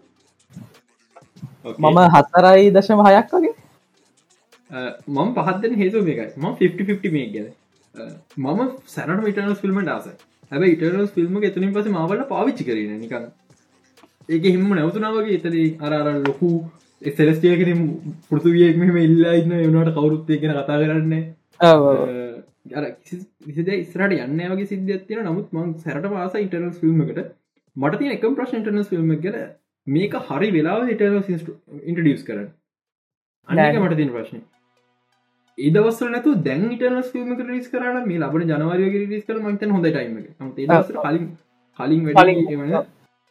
මම 1.64 1.98
හතරයි 2.08 2.70
දශම 2.70 3.02
හයක් 3.06 3.32
වගේ. 3.32 3.54
මම 5.08 5.34
පහත්දන 5.36 5.76
හේතු 5.76 6.02
මේකයි. 6.02 6.30
ම 6.36 6.46
50 6.56 7.12
මේ 7.12 7.28
ගැන. 7.28 7.52
මම 8.38 8.60
සැනට 8.86 9.22
මිටනස් 9.22 9.60
ෆිල්ම 9.60 9.80
ඩාස 9.80 10.08
හැබ 10.52 10.62
ඉටනස් 10.64 11.12
ෆිල්ම් 11.12 11.42
එතනින් 11.42 11.72
පස 11.74 11.88
මවල 11.88 12.24
පාවිච්චි 12.26 12.64
කරන 12.64 12.98
නිකන්. 13.00 13.30
ඒක 14.28 14.44
හිම 14.46 14.68
නැවතුනාවගේ 14.72 15.38
එතන 15.38 15.56
අරර 15.82 16.20
ලොකු 16.22 16.50
එසලස්ටියකෙන 17.02 17.82
පෘතුවියෙක්ම 18.30 18.98
ඉල්ලා 18.98 19.34
ඉන්න 19.34 19.52
එවනට 19.58 19.94
කවුරුත්තය 19.94 20.40
කියෙන 20.40 20.56
කතා 20.56 20.78
කරන්න 20.80 21.12
විසිද 23.46 23.68
ඉස්රට 23.74 24.16
යන්න 24.16 24.42
වගේ 24.46 24.66
සිද්ධ 24.66 25.06
තින 25.06 25.22
නමුත් 25.24 25.52
මං 25.52 25.74
සැරට 25.78 26.10
වාස 26.10 26.34
ඉටනස් 26.36 26.80
ෆිල්ම්මකට 26.80 27.20
මට 27.76 28.12
එකම් 28.16 28.36
ප්‍රශ් 28.36 28.54
ඉටනස් 28.54 28.90
ෆිල්ම් 28.90 29.14
කර 29.18 29.36
මේක 29.88 30.14
හරි 30.26 30.52
වෙලා 30.52 30.78
ඉටනස් 30.88 31.32
ඉන්ටඩියස් 31.32 32.22
කරන්න. 32.24 32.48
අනක 33.48 33.80
මට 33.80 33.96
තින 33.96 34.14
ප්‍රශ්න. 34.14 34.46
ඒදවස් 35.58 36.00
නතු 36.08 36.34
දැන් 36.42 36.64
ඉටනස් 36.70 37.08
ෆිල්ම් 37.12 37.30
රිස් 37.48 37.68
කරන 37.70 37.98
මේ 38.04 38.20
ලබන 38.20 38.50
ජනවාරය 38.50 38.90
රිස් 39.06 39.24
කර 39.24 39.38
මතන් 39.42 39.74
හොඳ 39.76 39.88
ටයිම 39.88 40.14
කලින් 41.78 42.04
කලින් 42.16 42.76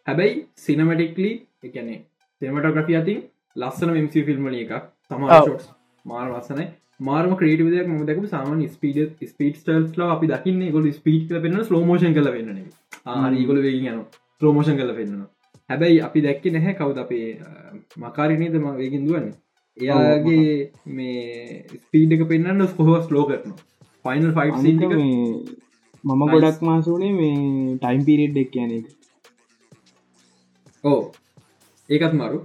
හැබැයි 0.07 0.35
සිනමටික්ලි 0.57 1.31
එකනේ 1.63 1.99
සෙමටග්‍රෆි 2.41 2.99
අතින් 2.99 3.23
ලස්සන 3.55 3.93
මෙමස 3.93 4.19
ෆිල්ම්ල 4.27 4.57
එකක් 4.57 4.75
සමාෂෝට් 5.11 5.71
මාර 6.05 6.27
වස්සනයි 6.31 6.67
මාර්ම 7.01 7.37
ක්‍රේටවිදයක් 7.37 7.87
ම 7.87 8.03
දක 8.05 8.29
සාමන් 8.29 8.67
ස්පීඩ 8.69 9.25
ස්පීට 9.25 9.57
ටල්ස් 9.61 9.97
ලා 9.97 10.11
අපි 10.13 10.31
දකින්න 10.33 10.67
ගොල 10.75 10.91
ස්පීට් 10.93 11.33
පෙන්න්න 11.37 11.65
ස්ලෝමෝෂන් 11.65 12.15
කල 12.15 12.31
වෙන්න 12.31 12.61
ආරගොල 13.15 13.63
වේ 13.65 13.81
යන 13.85 14.05
ස්ලෝමෝෂන් 14.41 14.79
කල 14.79 14.95
පෙන්න්නවා 14.99 15.29
හැබැයි 15.69 15.99
අපි 16.01 16.23
දැක්ක 16.23 16.45
නැහැ 16.49 16.75
කවුද 16.75 16.97
අපේ 16.97 17.27
මකාරිනීද 17.97 18.55
ම 18.55 18.67
වේගින් 18.75 19.07
දුවන්න? 19.07 19.27
එයාගේ 19.77 20.71
මේ 20.91 21.63
ස්පීඩක 21.77 22.23
පෙන්න්න 22.29 22.67
ස්කොහස් 22.67 23.11
ලෝ 23.11 23.25
කරන 23.25 23.55
ෆයිනල් 24.05 24.31
ෆයි් 24.33 24.53
අනික 24.53 24.83
මේ 24.93 25.21
මම 26.03 26.23
ගොඩක් 26.27 26.61
මාසුනේ 26.63 27.13
මේ 27.13 27.77
ටයිම් 27.77 28.05
පිරිඩ් 28.05 28.37
එක් 28.37 28.51
කියන 28.51 28.71
එක. 28.71 28.85
ඕ 30.83 31.01
ඒකත් 31.89 32.13
මරු. 32.15 32.41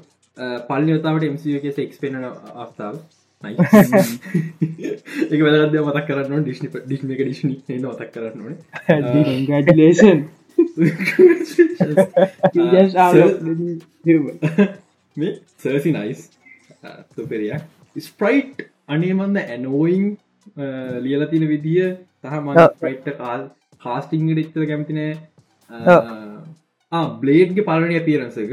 පල්ලි 0.68 0.98
ඔතාවට 0.98 1.28
එමසික 1.28 1.66
සෙක්ස් 1.72 1.98
පෙන 1.98 2.22
අවස්ථාව. 2.24 2.96
එක 3.42 5.40
වැදගද 5.44 5.74
මතක් 5.78 6.06
කරන්න 6.08 6.44
ඩිස්නි 6.44 6.68
ඩිස්න 6.74 7.10
එක 7.10 7.22
ඩිස්නි 7.22 7.54
මතක් 7.78 8.10
කරන්න 8.14 8.40
ගලේෂන් 12.54 13.18
මේ 15.16 15.32
සර්සි 15.58 15.90
නයිස් 15.92 16.20
තුපෙරයක් 17.14 17.62
ස්ප්‍රයිට් 18.02 18.62
අනේමන්ද 18.88 19.36
ඇනෝයින් 19.38 20.06
ලියල 21.00 21.22
තින 21.26 21.44
විදිිය 21.48 21.88
තහ 22.24 22.34
ම 22.38 22.48
ප්‍රයිට්ට 22.80 23.18
කාල් 23.18 23.42
කාස්ටිං 23.80 24.28
ඩික්තල 24.28 24.64
කැමතිනෑ 24.66 25.12
බ්ලේඩ්ගේ 27.20 27.64
පාලනය 27.64 28.00
පියරන්සක 28.00 28.52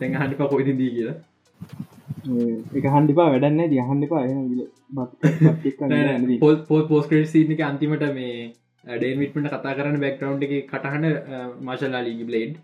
තැන් 0.00 0.14
හනිපා 0.16 0.48
කොයිති 0.48 0.74
දී 0.74 0.90
කියලා 0.90 1.18
එක 2.72 2.84
හන්ඩිපා 2.94 3.28
වැඩන්න 3.28 3.70
දියහන්ඩිපා 3.70 4.22
පොල් 6.40 6.56
පෝල් 6.68 6.84
පෝස්කරට 6.88 7.28
සිීනක 7.28 7.62
අන්තිමට 7.62 8.04
මේ 8.14 8.36
ඩේන් 8.84 9.20
විටමට 9.20 9.48
කතා 9.50 9.76
කරන්න 9.76 10.02
බැක්ටවන්් 10.02 10.44
එක 10.46 10.68
කටහන 10.70 11.04
මාශල්ලාලීගි 11.62 12.28
බ්ලේඩ් 12.28 12.54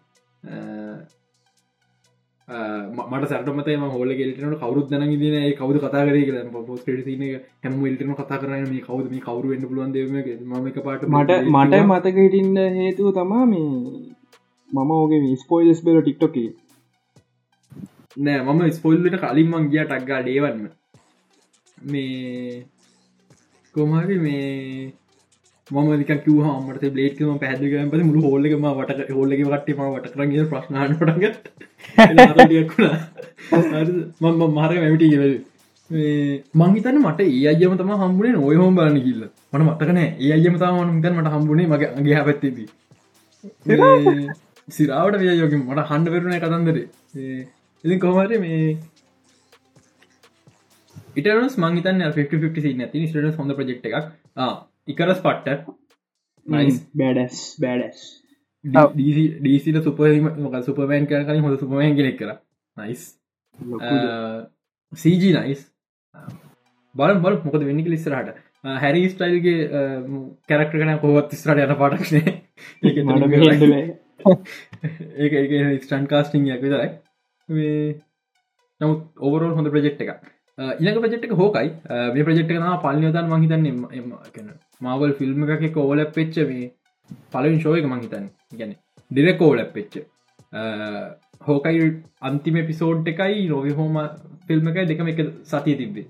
මට 2.48 3.28
සැටමතම 3.30 3.84
හෝල 3.94 4.12
ගෙලටන 4.20 4.54
කවරුත් 4.56 4.90
දන 4.90 5.10
දින 5.14 5.36
කවද 5.54 5.80
කතා 5.80 6.04
කර? 6.06 6.38
පොස් 6.66 6.80
ට 6.82 7.04
සින 7.04 7.24
හැම 7.62 7.80
ඉල්ටන 7.86 8.14
කතා 8.14 8.38
කරන 8.38 8.68
මේ 8.68 8.84
කවද? 8.86 9.10
මේ 9.10 9.20
කවරු 9.20 9.48
වෙන්න 9.50 9.92
දෙම 9.92 10.14
ම 10.14 10.70
පාට 10.78 11.08
මට 11.08 11.40
මට 11.48 11.82
මතක 11.82 12.16
හිටින්න 12.18 12.62
හේතුව 12.78 13.12
තමා 13.14 13.44
මේ 13.46 13.68
මම 14.70 14.90
ඕගේ 14.92 15.36
ස්පෝයිල්ස් 15.42 15.84
බෙල 15.84 16.00
ටික්ටොකේ 16.00 16.48
නෑ 18.16 18.40
මම 18.44 18.70
ස්පොල්ලට 18.72 19.20
කලින් 19.22 19.50
මං 19.50 19.68
ගිය 19.72 19.84
ටක්ගා 19.84 20.22
ඩේවන්න 20.22 20.64
මේ 21.78 22.64
කොමහරි 23.74 24.16
මේ 24.18 24.48
මක 25.70 26.16
කිව 26.24 26.40
මට 26.46 26.90
බ්ලේට්ම 26.94 27.38
පැදිකම 27.38 27.90
ප 27.90 28.02
මුළු 28.08 28.24
හෝල්ලකම 28.26 28.66
වට 28.70 29.10
හෝල්ලක 29.10 29.44
වටම 29.46 29.80
වට 29.86 30.14
කරගේ 30.14 30.44
ප්‍රශ්නාටගත් 30.46 31.44
මම 34.20 34.42
මාර 34.54 34.70
ඇමටි 34.72 35.12
ගෙවල් 35.14 35.34
මංහිතන 36.54 36.98
මට 37.02 37.20
ඒ 37.28 37.46
අයම 37.52 37.76
තම 37.76 37.92
හම්බුණේ 38.02 38.44
ඔය 38.48 38.56
හෝම් 38.56 38.74
බලන්න 38.76 39.00
කිල්ල 39.06 39.22
මට 39.52 39.62
මටකන 39.62 40.00
ඒ 40.00 40.32
අයම 40.36 40.58
තම 40.58 40.82
මතන් 40.88 41.16
මට 41.16 41.34
හම්බුණේ 41.34 41.70
මගේ 41.72 41.90
අගේ 41.94 42.14
හැපැත්තිබී 42.14 42.68
සිරාවට? 44.68 45.18
විය 45.18 45.34
යෝක 45.34 45.54
මට 45.54 45.88
හන්ඩ 45.90 46.08
පෙරුණ 46.12 46.40
කතන්දරේ. 46.40 46.86
ඉතින් 47.84 48.00
කොහමර 48.00 48.32
මේ 48.38 48.78
ඉටනස් 51.16 51.54
මංහිතන්න 51.58 52.02
50 52.12 52.74
නැති 52.76 53.06
ස්ටන 53.06 53.38
හොඳ 53.38 53.56
ප්‍රජෙක්් 53.56 53.86
එකක් 53.88 54.06
ඉකරස් 54.88 55.20
පට්ට 55.20 55.68
බෑඩස් 56.96 57.38
බෑඩස් 57.58 58.02
ඩීසිට 58.64 59.80
සුපහම 59.84 60.28
මොක 60.38 60.58
සුපමෑන් 60.64 61.08
කරන 61.08 61.42
හොඳ 61.42 61.60
සුපමයන් 61.60 61.96
කෙනෙක් 61.96 62.18
කර 62.18 62.34
නයිස් 62.76 63.02
සීජ 64.92 65.26
නයිස් 65.36 65.64
බල 66.94 67.20
බල 67.20 67.40
මොකද 67.44 67.62
වෙන්නි 67.62 67.84
ලිස්සරහට 67.86 68.36
හැරි 68.78 69.02
ස්ටයිල්ගේ 69.08 69.82
කැරක්ට 70.48 70.74
කන 70.74 70.98
කොවත් 70.98 71.34
ස්රට 71.34 71.64
යන 71.64 71.76
පාටක්ෂේ 71.76 72.38
ඒ 75.18 75.78
ස්ටන් 75.78 76.06
කාස්ටිං 76.06 76.46
යක් 76.46 76.62
විතරයි. 76.62 76.90
නමුත් 78.80 79.00
ඔවරෝල් 79.18 79.54
හොඳ 79.54 79.70
ප්‍රජෙක්් 79.70 80.02
එක 80.02 80.37
ඉළඟ 80.58 81.00
ප්‍රජෙක්් 81.00 81.24
එක 81.24 81.32
හෝකයි. 81.32 81.68
මේ 82.10 82.24
ප්‍රජෙක්් 82.24 82.50
එක 82.50 82.82
පල්ලියතන් 82.82 83.28
මහිතන්න 83.28 84.50
මාවල් 84.80 85.14
ෆිල්ම් 85.14 85.48
එකක 85.48 85.72
කෝල 85.72 86.04
පෙච්ච 86.10 86.38
මේ 86.44 86.72
පලවින් 87.32 87.60
ශෝයක 87.60 87.86
මංහිතන් 87.86 88.28
ගැන 88.54 88.76
ඩිරෙක් 89.10 89.38
කෝල 89.38 89.64
පෙච්ච 89.70 89.98
හෝකයි 91.42 91.90
අන්තිම 92.22 92.60
පිසෝඩ් 92.66 93.08
එකයි 93.08 93.48
නොවි 93.48 93.72
හෝම 93.72 94.00
ෆිල්ම් 94.46 94.68
එකයි 94.68 94.86
දෙකම 94.86 95.08
එක 95.08 95.22
සතිය 95.44 95.76
තිබ්බේ. 95.76 96.06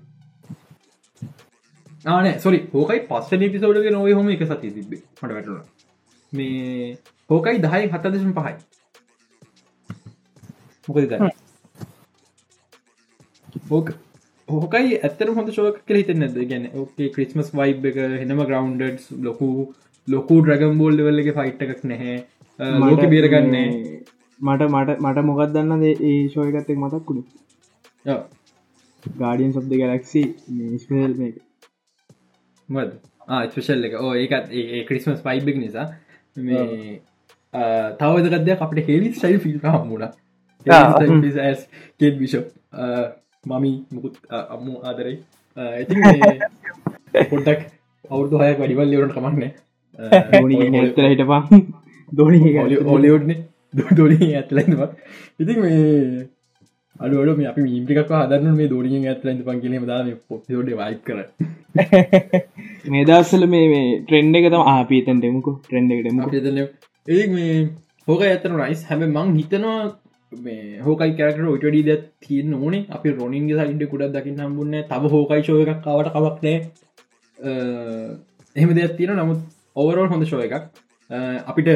ආන 2.07 2.39
සොරි 2.39 2.59
හෝකයි 2.73 3.05
පස්සන 3.05 3.45
පිසෝඩ්ගේ 3.49 3.91
නොව 3.91 4.09
හොම 4.13 4.29
එක 4.29 4.43
සතිය 4.45 4.71
තිබේ 4.71 5.01
මට 5.13 5.31
වැටුණ 5.31 5.63
මේ 6.33 6.97
හෝකයි 7.29 7.57
දහයි 7.59 7.85
හත්ත 7.87 8.05
දෙසම් 8.09 8.33
පහයි. 8.33 8.55
මොකද 10.87 11.03
ඕක 13.71 13.89
හෝකයි 14.49 14.97
ඇත්තර 14.99 15.31
හොඳ 15.37 15.51
ශෝක 15.57 15.79
කළ 15.87 15.99
හිත 16.01 16.11
නැද 16.21 16.37
ගැන 16.51 16.65
ඕකේ 16.81 17.09
ක්‍රිස්මස් 17.15 17.51
වයිබ් 17.59 17.87
එක 17.91 17.99
හෙනම 18.21 18.43
ග්‍රවන්්ඩ 18.43 19.09
ලොකු 19.27 19.49
ලොකු 20.07 20.39
ඩ්‍රගම් 20.41 20.79
බෝල්ඩ 20.81 21.05
වෙල්ලගේ 21.07 21.35
ෆයිට් 21.39 21.61
එකක් 21.65 21.83
නැහැ. 21.91 22.15
ලෝක 22.83 23.03
බේරගන්නේ 23.13 23.67
මට 24.39 24.69
මට 24.69 24.97
මට 25.05 25.25
මොකක් 25.29 25.43
දන්න 25.55 25.83
ඒ 25.89 26.15
ශෝයකත්තෙක් 26.33 26.81
මතක්කුඩු 26.83 27.21
ගාඩියන් 29.21 29.53
සබ්ද 29.53 29.81
ගැලක්සි 29.81 30.23
මේක. 31.19 31.35
මද 32.69 32.89
ස්පේෂල් 33.51 33.85
එක. 33.89 33.99
ඕ 34.03 34.13
ඒකත් 34.15 34.55
ඒ 34.61 34.83
ක්‍රිස්මස් 34.89 35.21
පයිබ්බෙක් 35.27 35.61
නිසා. 35.65 35.87
මේ 36.37 37.01
තවදකදයක් 37.99 38.65
අපට 38.65 38.83
හෙලි 38.87 39.13
සයි 39.13 39.37
ෆිල් 39.45 39.59
හමුණ 39.65 40.09
කෙත් 41.99 42.19
බිෂප් 42.19 42.45
මමි 43.49 43.73
මුකුත් 43.91 44.15
අම්මු 44.55 44.73
ආදරයි. 44.83 45.17
ඉති 45.81 45.93
පොඩ්ඩක් 47.29 47.61
අවුදු 48.09 48.41
හය 48.41 48.49
වැඩිවල් 48.53 48.91
ලියවරට 48.93 49.15
කමන්නේ 49.15 49.51
ඇතල 50.81 51.07
හිටපා 51.07 51.41
දෝනි 52.11 52.41
ඕලියෝඩ්න 52.87 53.31
දෝඩි 53.97 54.33
ඇත්ලවා 54.35 54.91
ඉතින් 55.39 55.57
මේ 55.61 55.79
අඩුවඩ 56.99 57.37
මේ 57.37 57.47
අපි 57.47 57.61
මීපිකක් 57.65 58.09
හදන්න 58.13 58.55
මේ 58.55 58.69
දෝනිිය 58.69 59.05
ඇත්ලයින්ද 59.07 59.41
පන්කිලීම 59.45 59.85
දාම 59.87 60.07
පොට්ට 60.27 60.49
වයි 60.51 60.95
කර. 61.05 61.19
මේ 62.93 63.03
දස්සල 63.05 63.45
මේ 63.47 63.83
ට්‍රෙන්ඩ 64.01 64.39
එක 64.39 64.47
තම 64.47 64.65
ආපීතන් 64.65 65.21
ෙමුකු 65.29 65.53
ට්‍රෙන්ඩ 65.59 65.93
එකට 65.93 66.09
ඒ 67.07 67.27
මේ 67.27 67.53
හෝක 68.07 68.21
ඇතන 68.21 68.57
රයිස් 68.61 68.81
හැම 68.89 69.05
මං 69.07 69.31
හිතනවා 69.37 69.77
මේ 69.83 69.93
හෝකයි 70.31 71.13
කැරට 71.17 71.39
ඔටඩි 71.47 71.81
ද 71.83 71.95
තියන්න 72.21 72.53
ඕනේ. 72.55 72.85
අපි 72.89 73.09
රොනින්ගේ 73.11 73.57
සයින්ඩ 73.59 73.83
කුඩක් 73.85 74.13
දකින්න 74.13 74.39
හම්බුන්න 74.39 74.75
තම 74.85 75.07
හෝකයි 75.07 75.43
ශෝය 75.43 75.63
එකක් 75.63 75.81
කවට 75.81 76.13
කවක්නෑ 76.15 76.57
එහෙම 78.55 78.75
දෙයක් 78.75 78.93
තියෙන 78.97 79.15
නමුත් 79.15 79.41
ඕවරෝල් 79.75 80.09
හොඳ 80.09 80.25
ශෝය 80.25 80.45
එකක්. 80.47 80.65
අපිට 81.45 81.69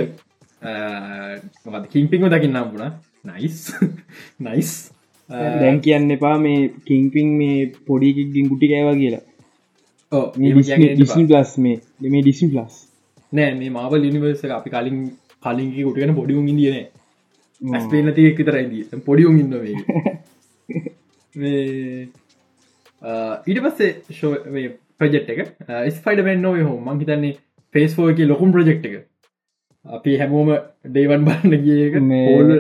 කිම්පිංව 1.90 2.30
දකින්න 2.30 2.56
හම්බුණ. 2.56 2.94
නයිස් 3.26 3.60
නයිස් 4.40 4.72
දැන් 5.30 5.82
කියන්න 5.82 6.12
එපා 6.12 6.38
මේ 6.40 6.72
කිංපිං 6.86 7.38
මේ 7.38 7.60
පොඩිකික්ගින් 7.88 8.50
ගුටි 8.50 8.68
කෑවා 8.68 8.96
කියලා. 8.96 9.24
ප්ලස් 11.28 11.58
මේ 11.58 11.78
මේ. 12.04 12.22
ඩිසි 12.22 12.48
ප්ලස් 12.48 12.82
නෑ 13.32 13.54
මේ 13.56 13.70
මාවල් 13.72 14.04
නිවර්ස 14.08 14.44
අපි 14.52 14.70
කලින් 14.72 15.00
කලින්ගේ 15.44 15.86
ගුටගෙන 15.86 16.16
පොඩිුම් 16.16 16.48
ඉදියන 16.48 16.93
ඇස්පේනති 17.64 18.28
එක් 18.28 18.40
තරයිදී 18.42 19.02
පොඩිුම් 19.02 19.40
ඉන්න. 19.40 19.54
ඊට 23.46 23.64
පස්සේ 23.64 23.92
ෂෝ 24.10 24.34
ප්‍රජෙට් 25.00 25.30
එක 25.30 25.40
ස්පයිඩ 25.96 26.22
වෙන්න 26.26 26.46
හෝ 26.46 26.78
මං 26.78 27.00
හිතන්නේ 27.00 27.34
ෆේස් 27.76 27.98
ෝක 28.00 28.20
ලොකුම් 28.26 28.52
ප්‍රජෙක්් 28.52 28.86
එක. 28.86 28.96
අපි 29.86 30.12
හැමෝම 30.18 30.50
ඩේවන් 30.88 31.26
බන්න 31.26 31.54
ගියක 31.66 31.96
හෝල් 32.00 32.52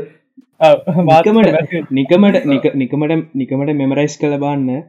නිකමට 1.91 2.47
නිකමට 2.75 3.13
නිකමට 3.35 3.73
මෙමරයිස් 3.75 4.17
කළ 4.17 4.37
බන්න 4.37 4.83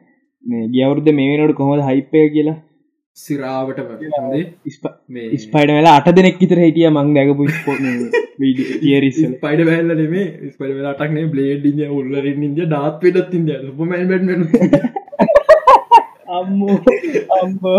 මේ 0.46 0.68
ගියවුරුද්ධ 0.68 1.12
මේ 1.12 1.28
වෙනට 1.32 1.56
කොහොද 1.56 1.80
හයිපය 1.80 2.24
කියලා 2.30 2.56
සිරාවට 3.16 3.78
ස්පයිඩ 5.40 5.70
වෙලා 5.70 5.92
අට 5.98 6.08
දෙනෙක් 6.14 6.40
ඉතර 6.40 6.58
හිටිය 6.58 6.88
මං 6.88 7.12
දැකපු 7.14 7.44
පයිඩ 9.42 9.62
වැල්ල 9.68 9.92
නෙමේ 9.92 10.24
ස්පයිඩ 10.48 10.72
වෙලාටක්නේ 10.72 11.28
බ්ලේඩ් 11.28 11.68
ඉද 11.70 11.78
උල්ලරින් 11.90 12.42
ඉද 12.48 12.58
ඩාත් 12.64 13.06
වෙඩත් 13.06 13.36
ඉද 13.38 13.52
අම්මෝ 16.34 16.80
අම්බෝ 17.38 17.76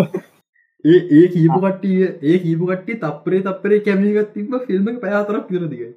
ඒ 0.86 1.02
ඒ 1.12 1.26
කීපු 1.30 1.60
කට්ටිය 1.60 2.00
ඒ 2.24 2.38
කීපු 2.40 2.72
කට්ටි 2.72 2.98
තප්පරේ 3.00 3.44
තප්පරේ 3.44 3.82
කැමිගත් 3.82 4.34
තිබ 4.34 4.58
ෆිල්ම් 4.64 4.90
පැයාතරක් 4.98 5.52
විරදිගයි 5.52 5.92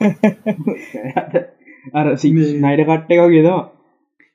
අර 1.98 2.06
සිනයිඩ 2.18 2.84
කට්ට 2.84 3.14
එක 3.14 3.26
ගෙදවා 3.30 3.62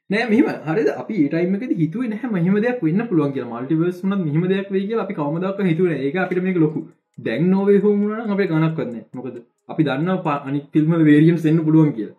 නෑ 0.09 0.27
මෙම 0.27 0.47
හරි 0.67 0.83
අපි 0.93 1.15
ඒටයිමක 1.23 1.65
හිතුව 1.79 2.05
නහ 2.05 2.23
මහම 2.29 2.55
දෙයක් 2.59 2.79
වන්න 2.83 3.09
පුළුවන් 3.09 3.33
කිය 3.33 3.43
මල්ටිවර්ස් 3.47 3.99
වන 4.03 4.15
මෙහම 4.21 4.47
දෙයක් 4.47 4.71
වේ 4.71 4.85
කිය 4.85 5.01
අපි 5.01 5.15
කවමදක් 5.15 5.67
හිතුව 5.67 5.91
ඒ 5.97 6.13
අපිට 6.19 6.41
මේක 6.41 6.57
ලොකු. 6.57 6.81
දැන් 7.17 7.49
නොවේ 7.49 7.79
හෝමුණ 7.79 8.33
අපේ 8.33 8.47
ගනක් 8.47 8.77
වන්න 8.79 9.05
මොකද 9.13 9.37
අපි 9.69 9.83
දන්න 9.83 10.23
පා 10.23 10.37
අනි 10.45 10.61
ෆිල්ම 10.73 10.95
වේරියම් 11.03 11.37
සෙන්න්න 11.37 11.63
පුළුවන් 11.63 11.91
කිය 11.93 12.09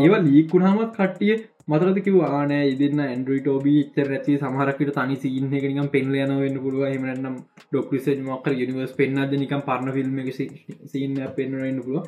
ඒවා 0.00 0.20
ලීකුණහමත් 0.24 0.96
කට්ටිය 0.96 1.36
මතරද 1.68 2.00
කිව 2.00 2.16
ආන 2.30 2.54
ඉදින්න 2.54 3.02
ඇන්ඩරි 3.02 3.38
ටෝබී 3.40 3.84
චර 3.92 4.10
ඇති 4.10 4.36
සමහරකට 4.38 4.92
තනි 4.96 5.18
සිහිනක 5.18 5.54
නිකම් 5.54 5.88
පෙන්ල 5.88 6.16
යන 6.16 6.34
වෙන්න 6.38 6.58
පුළුව 6.58 6.88
හමනම් 6.88 7.36
ඩොක්ටස 7.66 8.10
මක්කර 8.16 8.58
යනිවර්ස් 8.58 8.96
පෙන්න්නද 8.96 9.36
නිකම් 9.36 9.62
පරණ 9.62 9.94
ෆිල්ම් 9.94 10.18
එක 10.20 10.32
සින්න 10.90 11.22
පෙන්න්න 11.36 11.80
පුළුව 11.80 12.02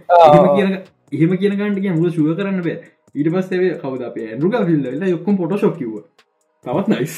එහෙම 1.12 1.38
කියන 1.38 1.56
ගන්ටික 1.56 1.90
මුල 1.94 2.12
ශුව 2.12 2.34
කරන්න 2.36 2.62
බෑ 2.62 2.78
ඊට 3.14 3.32
පස් 3.34 3.52
එව 3.56 3.64
කවද? 3.82 4.02
අපේ 4.10 4.28
ඇන්රුග 4.30 4.54
ෆිල්ල 4.68 4.86
වෙලා 4.86 5.12
යොක්කොම් 5.14 5.36
පොටශොක් 5.40 5.76
කිව 5.80 5.92
තවත් 6.64 6.86
නයිස් 6.94 7.16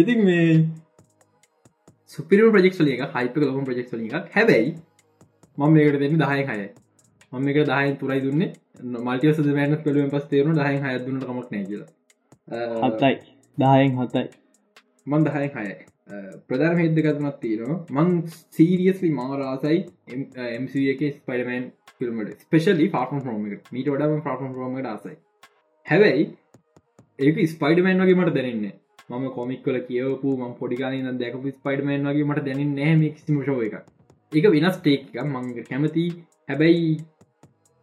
ඉතින් 0.00 0.24
මේ 0.28 0.48
සුපිරම 2.12 2.52
ප්‍රජෙක්ෂල 2.54 2.90
එක 2.94 3.14
හයිප 3.16 3.36
ලොම 3.42 3.64
ප්‍රජෙක්ෂල 3.68 4.00
එකක්. 4.00 4.26
හැබැයි 4.36 4.74
මම 5.58 5.72
මේකට 5.76 6.00
දෙන්න 6.02 6.20
දහය 6.22 6.42
හය. 6.50 6.68
මම 7.32 7.48
එක 7.50 7.58
දහය 7.70 7.96
තුරයි 8.00 8.20
දුන්න. 8.26 8.42
මල්ටිය 9.06 9.32
සද 9.34 9.56
මෑන 9.56 9.76
කළුවෙන් 9.82 10.12
පස් 10.14 10.28
තේරුණු 10.32 10.56
දහය 10.60 10.76
හය 10.84 10.94
දුන්න 11.06 11.20
කමක් 11.26 11.48
නෑ 11.52 11.64
කියලා. 11.68 11.90
හත්තයි 12.84 13.14
දායෙන් 13.58 13.98
හතයි. 14.00 14.26
මන් 15.06 15.26
දහය 15.28 15.48
හයයි. 15.56 15.74
ප්‍රධාන 16.48 16.78
හෙද්දකත්මත් 16.82 17.36
තියෙනවා. 17.42 17.78
මං 17.96 18.08
සීරියස්ලි 18.56 19.10
මාරාසයි 19.20 19.78
එMC 20.48 20.74
එක 20.92 21.02
ස්පයිඩමන් 21.18 21.64
ෆිල්මට 22.04 22.46
ස්පෙශලි 22.46 22.88
පාර්ම් 22.96 23.20
රෝම 23.26 23.44
එක 23.48 23.74
මීට 23.74 23.92
වඩම 23.92 24.24
පාර්ම් 24.28 24.56
රෝමට 24.60 24.90
ආසයි. 24.92 25.18
හැබැයි 25.86 26.24
ඒක 27.18 27.36
ස්පයිඩමන් 27.48 28.02
වගේ 28.02 28.18
මට 28.20 28.34
දැනන්නේ 28.38 28.74
මම 29.10 29.24
කොමික්වල 29.34 29.76
කියවපු 29.88 30.36
ම 30.38 30.54
පොඩිකාන 30.60 31.18
දැකපු 31.18 31.56
ස්පයිඩමන් 31.58 32.08
වගේ 32.08 32.28
මට 32.28 32.46
දැන 32.46 32.70
නෑ 32.76 33.10
ක්සිම 33.16 33.42
ශෝ 33.48 33.60
එක 33.66 33.74
එක 34.32 34.46
වෙනස් 34.54 34.78
ටේක් 34.78 35.02
එක 35.14 35.26
මං 35.26 35.50
කැමති. 35.68 36.04
හැබැයි 36.48 36.86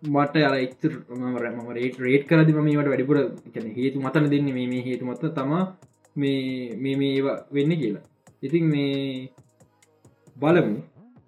මට 0.04 0.36
අර 0.48 0.56
එක්තර 0.58 0.94
මර 1.12 1.46
ම 1.52 1.68
රේට 1.78 1.98
රේට් 2.00 2.26
කරදි 2.30 2.54
මීමට 2.58 2.90
වැඩිපුර 2.92 3.20
හේතු 3.78 4.02
මතන 4.02 4.30
දෙන්න 4.34 4.50
මේ 4.56 4.82
හේතු 4.88 5.06
මත 5.06 5.34
තමා 5.36 5.64
මේ 6.16 6.76
මේ 6.84 6.96
මේවා 6.96 7.38
වෙන්න 7.54 7.72
කියලා. 7.82 8.06
ඉතින් 8.44 8.66
මේ 8.74 9.30
බලමු. 10.36 10.80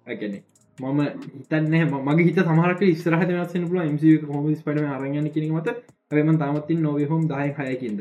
ඇකැනෙ 0.06 0.38
මම 0.78 1.00
හිතන්න 1.34 1.74
මගේ 2.02 2.24
හිත 2.24 2.38
සමහරක 2.40 2.80
ස්රහ 2.96 3.22
වෙනස්සෙන 3.28 3.68
පුල 3.68 3.80
මස 3.86 4.04
හොම 4.28 4.46
පට 4.60 4.86
අරගන්න 4.90 5.30
කිරීම 5.30 5.54
මත. 5.54 5.68
ඇම 6.12 6.36
තමත්තින් 6.36 6.82
නොව 6.82 7.00
හොම් 7.08 7.22
දාය 7.28 7.54
හයකින්ද 7.58 8.00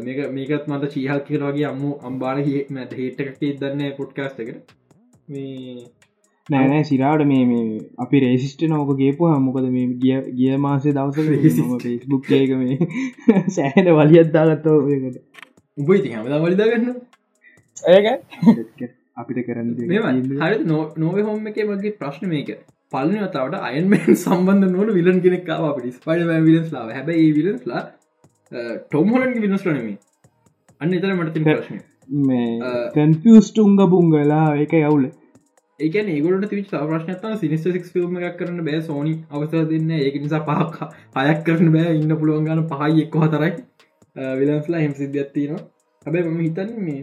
මේක 0.00 0.18
මේකත් 0.30 0.66
මට 0.68 0.90
චීහල් 0.92 1.20
කියලවගේ 1.22 1.66
අම්මු 1.66 1.92
අම්බාල 2.02 2.42
මට 2.70 2.92
හේට්ටක් 2.94 3.44
දන්න 3.60 3.94
පොඩ්කාස්ට 3.96 4.40
එක 4.40 4.50
මේ 5.28 5.76
නෑනෑ 6.48 6.84
සිරාට 6.84 7.24
මේ 7.24 7.44
මේ 7.44 7.78
අපි 7.98 8.20
රේසිස්ට 8.20 8.66
නෝක 8.68 8.92
ගේපු 8.98 9.30
හමොකද 9.30 9.68
මේ 9.70 9.86
ගිය 10.02 10.18
ගිය 10.34 10.58
මාසේ 10.58 10.92
දවස 10.92 11.30
ෆෙස්බුක් 11.82 12.30
ඒක 12.38 12.52
මේ 12.56 12.76
සෑහට 13.50 13.90
වලියත්දාගත්තව 13.94 14.92
ඒකට. 14.92 15.16
උඹ 15.78 15.90
ඉති 15.92 16.14
හමදා 16.14 16.42
වලිදාගන්න 16.42 16.86
ඒක 17.90 18.06
අපිට 19.16 19.46
කරන්න 19.46 19.68
හරි 20.40 20.56
නොව 20.96 21.20
හොම 21.22 21.46
එක 21.50 21.60
වගේ 21.64 21.94
ප්‍රශ්න 21.98 22.28
මේක. 22.28 22.50
පලන 22.92 23.18
වතාවට 23.20 23.66
අයන්මෙන් 23.68 24.16
සම්බන්ධ 24.24 24.72
නොන 24.72 24.94
විලන් 24.94 25.20
කෙනෙක්කාව 25.20 25.68
අපිට. 25.68 25.98
ස්පයිඩ 25.98 26.32
විලස් 26.46 26.72
ලාව 26.72 26.90
හැබයි 26.92 27.28
විලස්ලා 27.38 27.82
ටොම්හොලන්ගේ 28.86 29.44
විනස්ලනමි 29.44 29.94
අන්න 30.80 30.96
එතර 30.96 31.12
මටතින් 31.12 31.46
ප්‍රශ්න. 31.46 31.78
කැන්පියස්ට 32.96 33.62
උංග 33.62 33.78
පුංගලා 33.92 34.42
ඒක 34.56 34.74
යවුල 34.80 35.06
ඒක 35.80 35.96
ඒගලට 35.96 36.50
තිච 36.50 36.74
ප්‍රශ්නත 36.84 37.24
සිනිස්ට 37.40 37.88
ෆිල්ම් 37.92 38.20
එකක් 38.20 38.36
කරන්න 38.38 38.66
බෑ 38.68 38.82
සෝනි 38.82 39.14
අවසර 39.30 39.64
දෙන්න. 39.72 39.90
ඒක 39.98 40.20
නිසා 40.22 40.44
පහක් 40.44 40.92
අයක් 41.16 41.40
කරන 41.44 41.72
බෑ 41.74 41.96
ඉන්න 41.96 42.18
පුළුවන් 42.20 42.46
ගන්න 42.46 42.68
පහයි 42.70 43.06
එක්ක 43.06 43.18
හතරයි. 43.24 43.54
විලන්ස්ලා 44.16 44.80
හෙම 44.80 44.94
සිද්ධත්තිනවා 44.94 45.62
හැබැයි 46.06 46.28
මම 46.28 46.40
හිතන්න 46.40 46.70
මේ 46.82 47.00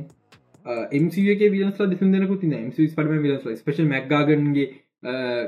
එමගේ 0.65 1.52
විලස් 1.52 1.78
දෙසුදනකු 1.86 2.38
තින 2.38 2.56
පටම 2.71 3.21
විලස් 3.21 3.47
ස්පේෂ 3.60 3.80
මැක්ගාගන්ගේ 3.86 4.67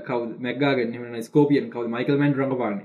කව 0.08 0.19
මැක්ගාගන්න 0.39 1.21
ස්කෝපියන් 1.23 1.69
කව 1.69 1.86
මයිකල්මන් 1.89 2.34
රඟපාන 2.34 2.82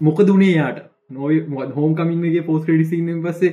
මොක 0.00 0.18
දුනේ 0.26 0.56
යාට 0.56 0.82
නොයි 1.10 1.38
හෝම් 1.76 1.94
කමින්ගේ 1.94 2.42
පෝස් 2.42 2.66
ක්‍රඩිසින්න 2.66 3.22
පස්සේ 3.22 3.52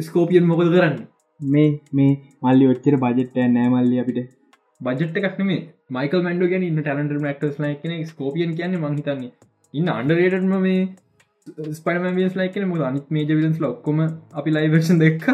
ස්කෝපියන් 0.00 0.44
මොකද 0.44 0.68
කරන්න? 0.68 0.98
මේ 1.40 1.68
මේ 1.92 2.12
මල්ලි 2.42 2.68
ඔච්චර 2.72 2.96
බජෙට්ට 2.96 3.40
නෑ 3.48 3.68
මල්ලි 3.68 4.02
අපිට. 4.02 4.18
බජට 4.80 5.16
එකක්න 5.20 5.46
මේ 5.46 5.62
මයිකල් 5.90 6.22
මන්ඩ 6.22 6.50
ගැන 6.52 6.64
ඉන්න 6.64 6.82
ටලන්ට 6.82 7.18
මක්ටස් 7.20 7.58
ලයිකන 7.60 7.96
ස්කෝපියන් 8.06 8.54
කියන්න 8.58 8.78
මහිතන්නේ 8.84 9.32
ඉන්න 9.74 9.88
අන්ඩරේටම 9.90 10.54
මේ 10.60 10.80
ස්පයිම 11.72 12.06
විස් 12.16 12.36
ලයිකන 12.36 12.68
මුද 12.68 12.82
අනිත් 12.82 13.10
මේජ 13.10 13.32
විලස් 13.32 13.60
ලොක්කොම 13.60 14.02
අපි 14.32 14.50
ලයිවර්ෂන් 14.50 15.02
දෙක්ක 15.02 15.28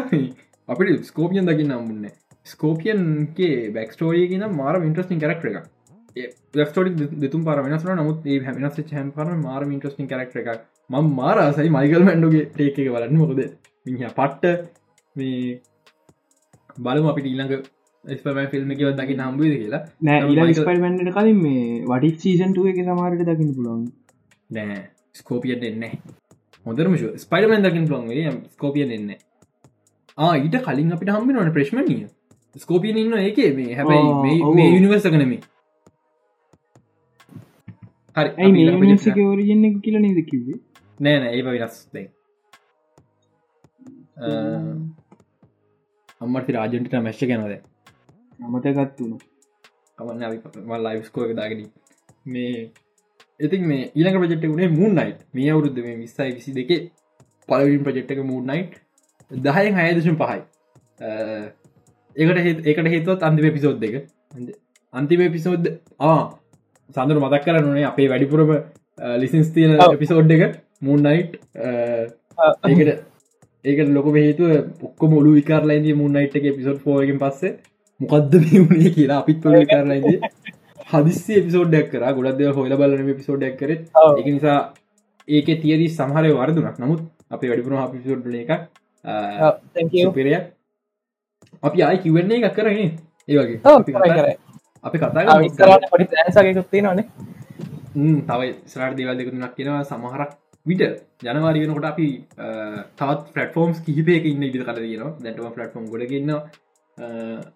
අපිට 0.69 1.05
ස්කෝපියන් 1.05 1.45
දකින්න 1.45 1.71
නම්මුන්න 1.71 2.11
ස්කෝපියන්ගේ 2.45 3.71
බැක්ස්ටෝරිය 3.71 4.27
කියන 4.27 4.45
මාර 4.53 4.79
ඉන්ට්‍රස්ටින් 4.79 5.19
කරක්ට 5.19 5.45
එක 5.45 6.35
ලස්ටෝඩි 6.55 7.09
දෙතුම් 7.17 7.43
පර 7.43 7.61
වෙනස් 7.61 7.85
නමුත් 7.91 8.25
ඒ 8.25 8.39
වෙනස් 8.39 8.79
හැම් 8.91 9.11
පර 9.11 9.35
මාර 9.39 9.67
ඉන්ට්‍රස්ටින් 9.67 10.07
කරක්ට 10.07 10.39
එක 10.43 10.49
ම 10.89 11.11
මාරසයි 11.13 11.69
මයිකල් 11.69 12.07
මැන්ඩුගේ 12.07 12.47
ටේක 12.49 12.79
එක 12.79 12.89
වලන්න 12.89 13.17
මොකද 13.17 13.43
මිහ 13.85 14.11
පට්ට 14.11 14.45
මේ 15.15 15.61
බලම 16.79 17.07
අපිට 17.07 17.27
ඊළඟ 17.27 17.65
ස්පම 18.03 18.39
ෆිල්ම් 18.47 18.71
එකව 18.71 18.89
දකි 18.93 19.15
නම්බුද 19.15 19.53
කියලා. 19.53 19.83
නෑ 20.01 20.19
ඊ 20.29 20.55
ස්පයිමන්ට 20.55 21.11
කලින් 21.11 21.37
මේ 21.39 21.67
වඩි 21.85 22.09
සීසන්ටුව 22.17 22.71
එක 22.71 22.81
සමාරට 22.81 23.23
දකින්න 23.23 23.53
පුළුවන්. 23.57 23.83
නෑ 24.49 24.79
ස්කෝපියන් 25.15 25.61
දෙන්න 25.61 25.85
හොඳරම 26.65 26.97
ස්පයිඩමන් 27.17 27.65
දකිින් 27.65 27.87
පුලන්ගේ 27.87 28.33
ස්කෝපියන් 28.49 28.89
දෙන්නේ 28.89 29.19
ඊට 30.17 30.59
කලින් 30.61 30.91
අපිට 30.91 31.11
හම්බි 31.11 31.33
නොන 31.33 31.51
ප්‍රශ්මණිය 31.51 32.07
ස්කෝපියන් 32.55 32.97
ඉන්න 32.97 33.17
ඒක 33.19 33.39
මේ 33.55 33.75
හැබැයි 33.75 34.43
මේ 34.53 34.69
යනිවර්ස 34.71 35.07
කනමේ 35.07 35.41
හරි 38.15 39.23
ෝරජන්න 39.23 39.65
එක 39.65 39.77
කියල 39.81 39.97
නද 39.99 40.25
කිවේ 40.25 40.59
නෑ 40.99 41.19
නෑ 41.19 41.33
ඒ 41.33 41.45
විරස් 41.47 41.79
දෙ 41.93 42.03
අම්මට 46.21 46.51
රාජන්ට 46.51 46.97
මැශ්ච 47.01 47.25
ගැනද 47.25 47.55
අමතගත්තුන 48.39 49.17
කමන්න 49.97 50.85
ලයිස්කෝ 50.85 51.25
එක 51.27 51.35
දාගෙන 51.35 51.65
මේ 52.27 52.61
ඉතින් 53.39 53.67
මේ 53.67 53.89
ඊළඟ 53.89 54.19
ප්‍රජෙක්්ට 54.19 54.45
වුණේ 54.45 54.71
මූන්නයිට් 54.71 55.25
මේ 55.33 55.51
අවුරුද්ධ 55.51 55.81
මේ 55.81 55.97
විස්සයි 55.97 56.31
විසි 56.31 56.53
දෙක 56.53 56.71
පලවින් 57.49 57.83
ප්‍රජෙක්්ක 57.83 58.25
මූන්නයිට් 58.25 58.82
දහයෙන් 59.31 59.75
හයදශම් 59.77 60.17
පහයි. 60.17 60.39
ඒකට 62.15 62.67
ඒකට 62.67 62.87
හේතුවත් 62.87 63.23
අන්තිම 63.23 63.53
පිසෝද් 63.53 63.79
දෙක 63.79 63.95
අන්තිම 64.93 65.25
පිසෝද් 65.31 65.71
ආ 66.01 66.19
සඳර 66.89 67.19
මතක් 67.19 67.43
කර 67.45 67.63
නේ 67.63 67.85
අපේ 67.85 68.09
වැඩිපුරම 68.09 68.53
ලිසින්ස් 69.17 69.49
තියන 69.51 69.77
පිසෝඩ් 69.99 70.31
එක 70.31 70.59
මූන්නයිට් 70.81 71.37
ඒකට 72.65 72.89
ඒකට 73.65 73.89
ලොක 73.89 74.09
හේතුව 74.15 74.51
ඔක්කො 74.83 75.07
මුළු 75.07 75.35
විකාරලයින්දී 75.35 75.95
මුන්නයිට් 75.95 76.35
එක 76.35 76.49
පිසෝඩ් 76.53 76.87
ෝගෙන් 76.87 77.19
පස්සේ 77.19 77.57
මොකක්ද 77.99 78.37
වුණේ 78.43 78.91
කියලා 78.91 79.19
අපිත් 79.19 79.41
පොල 79.41 79.57
කරලයිද 79.65 80.07
හදිස්සි 80.91 81.41
පිසෝඩ්ඩක් 81.41 81.89
කර. 81.91 82.05
ගොඩක්ද 82.11 82.41
හොල 82.53 82.75
බලන 82.75 83.11
පිසෝඩ්ඩක් 83.13 83.57
කර. 83.57 83.71
එක 84.13 84.27
නිසා 84.27 84.59
ඒක 85.27 85.47
තියරී 85.57 85.89
සහරය 85.89 86.31
වරදුනක්. 86.33 86.79
නමුත් 86.79 87.01
අපේ 87.31 87.49
වැඩිපුර 87.49 87.75
පිසෝඩ්ල 87.93 88.35
එක 88.35 88.51
පෙරය 90.13 90.33
අපි 91.63 91.83
ආයි 91.83 92.03
කිවන්නේ 92.03 92.41
එකක් 92.41 92.55
කරන්නේ 92.55 92.89
ඒවගේ 93.29 94.35
අපි 94.83 94.97
කතා 94.99 95.39
පොඩි 95.91 96.21
ඇසගකුත්ති 96.23 96.81
නොනේ 96.81 97.07
තවයි 98.27 98.49
ස්රට 98.65 98.97
දේවල් 98.97 99.17
දෙකුතුනක් 99.17 99.55
කියෙනවා 99.57 99.83
සමහරක් 99.85 100.31
විට. 100.65 100.81
ජනවාරි 101.23 101.63
වෙනකොට 101.63 101.85
අපි 101.85 102.07
තවත් 102.97 103.23
පටෆෝම්ස් 103.29 103.79
කිහිපයක 103.81 104.25
ඉන්න 104.25 104.43
ඉදි 104.43 104.59
කර 104.61 104.79
න 104.79 105.01
දැටම 105.19 105.49
පටෆෝම් 105.49 105.85
ගොඩගන්න 105.87 106.31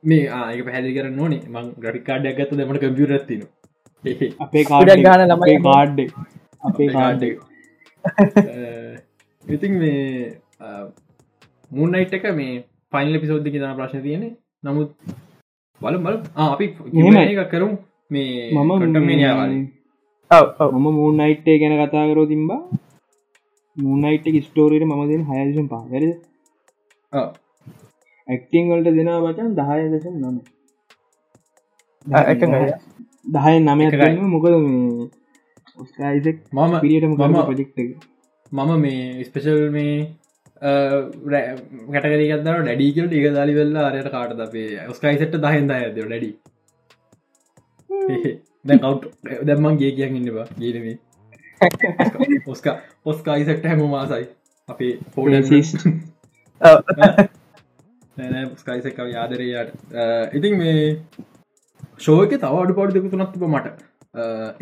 මේ 0.04 0.26
ආයක 0.32 0.62
පැහැදි 0.68 0.96
කර 0.98 1.10
නොනේ 1.12 1.42
මං 1.48 1.72
ග්‍රටිකාඩයක් 1.78 2.38
ගත්ත 2.40 2.60
දෙමට 2.60 2.82
කම්පියරත්තින 2.84 3.44
අපේ 4.40 4.64
කාඩ 4.70 4.94
ගාන 5.02 5.26
ළමයි. 5.26 5.58
කාඩ් 5.64 5.98
අපේ 6.64 6.90
කාඩ් 6.92 7.24
ඉතින් 9.56 9.74
මේ 9.82 9.96
මූන්නයිට් 11.72 12.14
එක 12.14 12.26
මේ 12.34 12.54
පයින්ල 12.94 13.20
පිසෝද්ධි 13.20 13.54
තන 13.54 13.76
ප්‍රශ්න 13.76 14.02
තියෙන 14.02 14.24
නමුත් 14.64 14.90
බල 15.82 15.96
බල 16.00 16.16
අපි 16.46 16.66
එකක් 17.34 17.50
කරු 17.52 17.70
මේ 18.12 18.52
මම 18.54 18.72
ඔව් 20.62 20.72
මම 20.74 20.88
මූනයිට්ේ 20.94 21.58
ගැන 21.60 21.76
කතා 21.80 22.06
කරෝ 22.10 22.26
තිම්බා 22.26 22.62
මූනයිට් 23.78 24.26
ස්ටෝරීට 24.44 24.86
මම 24.86 25.04
දෙන 25.08 25.24
හයදශම් 25.30 25.68
පාහරද 25.68 26.14
ඇක්ටිං 28.28 28.70
වලට 28.70 28.96
දෙනා 28.96 29.20
බචන් 29.22 29.50
දහය 29.56 29.82
දශම් 29.92 30.16
නම. 30.22 30.38
එක 32.26 32.42
දහය 33.36 33.54
ගන්න 33.94 34.30
මොකද 34.30 34.54
මේ 34.58 35.10
ඔස්කායිසෙක් 35.78 36.38
මම 36.54 36.74
පිරියටම 36.80 37.14
ගම 37.16 37.32
මම- 37.32 37.46
පොජෙක්ට 37.46 37.78
මම 38.52 38.72
මේ 38.78 39.24
ස්පෙෂල් 39.24 39.62
මේ 39.70 39.96
කටකරගන්න 41.94 42.68
ඩඩිකල් 42.68 43.08
ටික 43.08 43.28
දලි 43.36 43.54
වෙල්ලා 43.56 43.86
අරයට 43.90 44.10
කාට 44.12 44.40
අපේ 44.40 44.70
ඔස්කයිසට 44.88 45.38
දහෙන්ද 45.38 45.72
ඇද 45.72 45.98
ඩඩි 45.98 46.32
කව් 48.78 48.94
දැම්මන් 49.46 49.78
ගේ 49.78 49.94
කියන් 49.94 50.16
ඉන්නවා 50.16 50.48
ගීනවේ 50.58 50.98
ඔස්කා 52.48 52.76
ඔස්කායිසට 53.06 53.66
හැම 53.66 53.82
මාසයි 53.90 54.28
අපේ 54.70 54.94
පෝඩ 55.16 55.36
ස්කයිසක 58.58 59.00
යාදරයට 59.08 59.72
ඉතින් 60.34 60.58
මේ 60.58 60.84
ශෝක 62.00 62.32
තව 62.36 62.54
අඩු 62.56 62.74
පඩු 62.74 62.94
දෙක 62.96 63.12
තුනක් 63.12 63.34
තිබ 63.34 63.48
මට. 63.48 63.68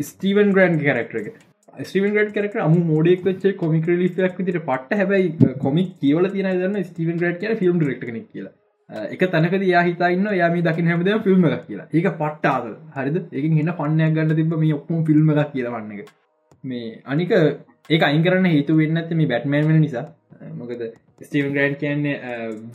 ස්ටීවන් 0.02 0.52
ග්‍රන්් 0.52 0.74
කරක්ටර 0.80 1.18
එක 1.20 1.36
ස්ටීවන් 1.84 2.12
ග්‍රඩ් 2.14 2.30
කරට 2.34 2.60
අම 2.64 2.74
මෝඩෙක් 2.90 3.24
වෙච්චේ 3.24 3.56
කොමික 3.62 3.86
ලික් 3.86 4.14
විදිට 4.38 4.60
පට 4.68 4.98
හැබයි 5.00 5.56
කොමික් 5.64 5.88
කියවල 6.00 6.28
තින 6.34 6.48
දන්න 6.60 6.84
ස්ටීවන් 6.84 7.18
ග්‍රඩ් 7.20 7.40
කියන 7.40 7.56
ෆිල්ම් 7.62 7.80
රෙක්ට 7.88 8.04
කෙනෙක් 8.08 8.26
කියලා. 8.32 8.52
එක 9.14 9.22
තනක 9.32 9.60
යාහිතන්න 9.72 10.28
යාම 10.40 10.56
දකින 10.68 10.88
හැමද 10.90 11.10
ෆිල්ම් 11.26 11.44
එකක් 11.48 11.66
කියලා. 11.68 11.88
ඒක 11.92 12.06
පට්ටාද 12.20 12.64
හරිද? 12.96 13.16
එක 13.32 13.44
හින්න 13.58 13.72
පන්නයක් 13.80 14.14
ගන්න 14.16 14.36
තිබ 14.40 14.54
මේ 14.62 14.76
ඔක්කම 14.78 15.04
ෆිල්ම් 15.08 15.32
එකක් 15.34 15.52
කියලවන්න 15.52 15.92
එක. 15.98 16.08
මේ 16.64 17.00
අනික 17.04 17.36
ඒ 17.90 18.00
අයින් 18.08 18.24
කරන්න 18.24 18.48
හේතු 18.54 18.78
වෙන්න 18.80 19.02
ඇත 19.02 19.12
මේ 19.20 19.30
බැට්මෑන් 19.34 19.68
වෙන 19.68 19.80
නිසා. 19.86 20.06
මොකද 20.60 20.80
ස්ටීවන් 21.26 21.54
ග්‍රන්් 21.56 21.76
කියන්නේ 21.82 22.16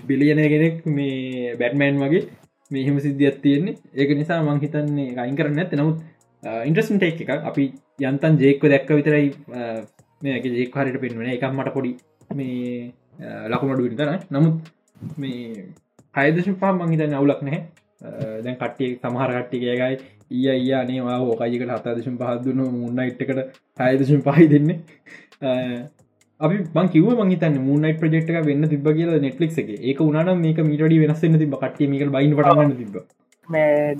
බිලියනය 0.08 0.48
කෙනෙක් 0.54 0.86
මේ 0.98 1.56
බැට්මෑන් 1.62 2.02
වගේ. 2.06 2.24
මෙහෙම 2.72 3.00
සිද්ධියත් 3.06 3.42
තියෙන්නේ. 3.42 3.78
ඒක 4.00 4.18
නිසා 4.22 4.42
මං 4.48 4.62
හිතන්නේ 4.66 5.12
අයින් 5.26 5.38
කරන්න 5.40 5.64
ඇත 5.64 5.80
නමුත් 5.80 5.98
ඉන්ට්‍රස්න් 6.68 6.98
ටෙක් 7.00 7.20
එක 7.24 7.48
අපි 7.50 7.66
යන්තන් 8.02 8.40
ජේක්ව 8.44 8.66
දැක්ක 8.74 8.90
විතරයි 8.98 9.28
මේක 10.24 10.46
ජෙක් 10.54 10.76
හරිට 10.76 11.02
පෙන්වන 11.04 11.30
එකක් 11.36 11.46
මට 11.50 11.74
පොඩි 11.78 11.92
මේ 12.38 12.94
ලකුණඩු 13.54 13.88
විතර 13.88 14.10
නමුත් 14.32 14.56
මේ 15.18 15.66
හයදශ 16.18 16.52
පා 16.62 16.74
මංහිතන්න 16.74 17.16
අවුලක් 17.20 17.42
නැහැ. 17.48 17.62
දැන් 18.44 18.58
කට්ටිය 18.58 18.92
සමහර 18.98 19.32
කට්ටිකයගයි 19.36 19.96
ඊය 20.32 20.52
ඊය 20.54 20.76
අනේවා 20.82 21.18
හෝකයිකට 21.22 21.74
හතදශම් 21.76 22.16
පහත්දුන 22.22 22.62
මුන්න 22.76 23.02
ඉට්කට 23.06 23.42
හයදශම් 23.80 24.22
පහයි 24.28 24.48
දෙන්නේ. 24.54 24.78
අපි 26.42 26.56
බං 26.76 26.92
කිව 26.94 27.08
මහිතන්න 27.22 27.60
මුන්නයි 27.68 27.94
ප්‍රජෙක්්ක 28.00 28.32
වෙන්න 28.50 28.70
තිබ 28.70 28.88
කියල 28.98 29.14
නෙට්ලික් 29.26 29.58
එක. 29.64 29.70
ඒක 29.82 30.02
උනාන 30.02 30.32
මේක 30.46 30.64
මිටඩි 30.70 31.02
වෙනස්සන්න 31.04 31.40
තිබ 31.44 31.56
කට්ටිය 31.56 31.92
මේක 31.94 32.10
බයින් 32.18 32.36
පටගන්න 32.38 32.78
තිබ 32.80 32.96
මේ 33.48 33.96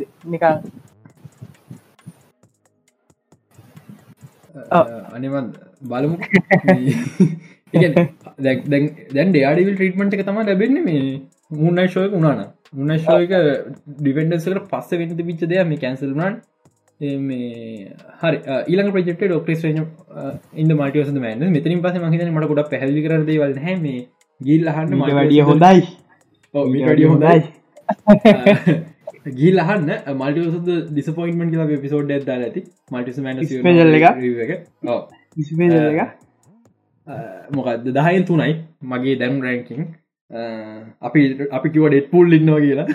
අනිවන් 5.12 5.52
බලමු. 5.84 6.16
දැන් 7.74 9.30
ඩයාඩිවිල් 9.30 9.76
ට්‍රීටමට 9.76 10.14
එක 10.14 10.26
තම 10.26 10.40
ලැබෙන්නේ 10.42 10.84
මේ 10.84 11.04
මුන්නයි 11.58 11.88
ශෝයක 11.88 12.14
උනාන 12.14 12.42
මුන්නශෝයක 12.74 13.34
ඩිවෙන්ඩසකට 14.00 14.64
පස්ස 14.70 14.92
වෙනති 14.94 15.24
පිච්ච 15.24 15.46
දෙය 15.46 15.64
මේ 15.66 15.80
කැන්සල්නන් 15.80 16.40
මේ 17.22 17.96
හරි 18.22 18.38
ඊළඟ 18.66 18.92
ප්‍රජෙක්ට 18.92 19.26
ඩොක්ටස් 19.26 19.64
රේජ 19.64 19.80
ඉන්න 20.56 20.76
මටියස 20.76 21.12
මන 21.16 21.48
මෙතරින් 21.50 21.82
පස 21.82 22.00
මහිතන 22.04 22.32
මට 22.32 22.52
ගොඩ 22.52 22.70
පැහලි 22.70 23.04
කරද 23.04 23.34
වල 23.38 23.60
හැම 23.60 23.90
ගිල් 24.42 24.64
අහන්න 24.68 24.96
මට 24.96 25.12
වැඩිය 25.14 25.44
හොඳයි. 25.44 25.84
මිටඩිය 26.54 27.08
හොඳයි 27.08 27.40
ගිල් 29.25 29.60
අහන්න. 29.60 29.89
මල්ටියසද 30.15 30.69
ඩිස්පොයින්මට 30.91 31.51
කියලා 31.51 31.81
පිසෝඩ් 31.86 32.12
ඇද 32.12 32.29
ඇති. 32.29 32.63
මල්ටිස 32.91 33.19
මන 33.19 33.41
එක? 33.41 33.47
මොකක්ද 37.51 37.89
දහයෙන් 37.97 38.25
තුනයි 38.25 38.53
මගේ 38.84 39.17
දැම් 39.19 39.41
රැංකින් 39.41 39.88
අපි 41.01 41.21
අපි 41.51 41.69
කිව 41.69 41.88
ඩෙට් 41.88 42.12
පුල් 42.12 42.34
ඉන්නවා 42.34 42.60
කියලා. 42.60 42.88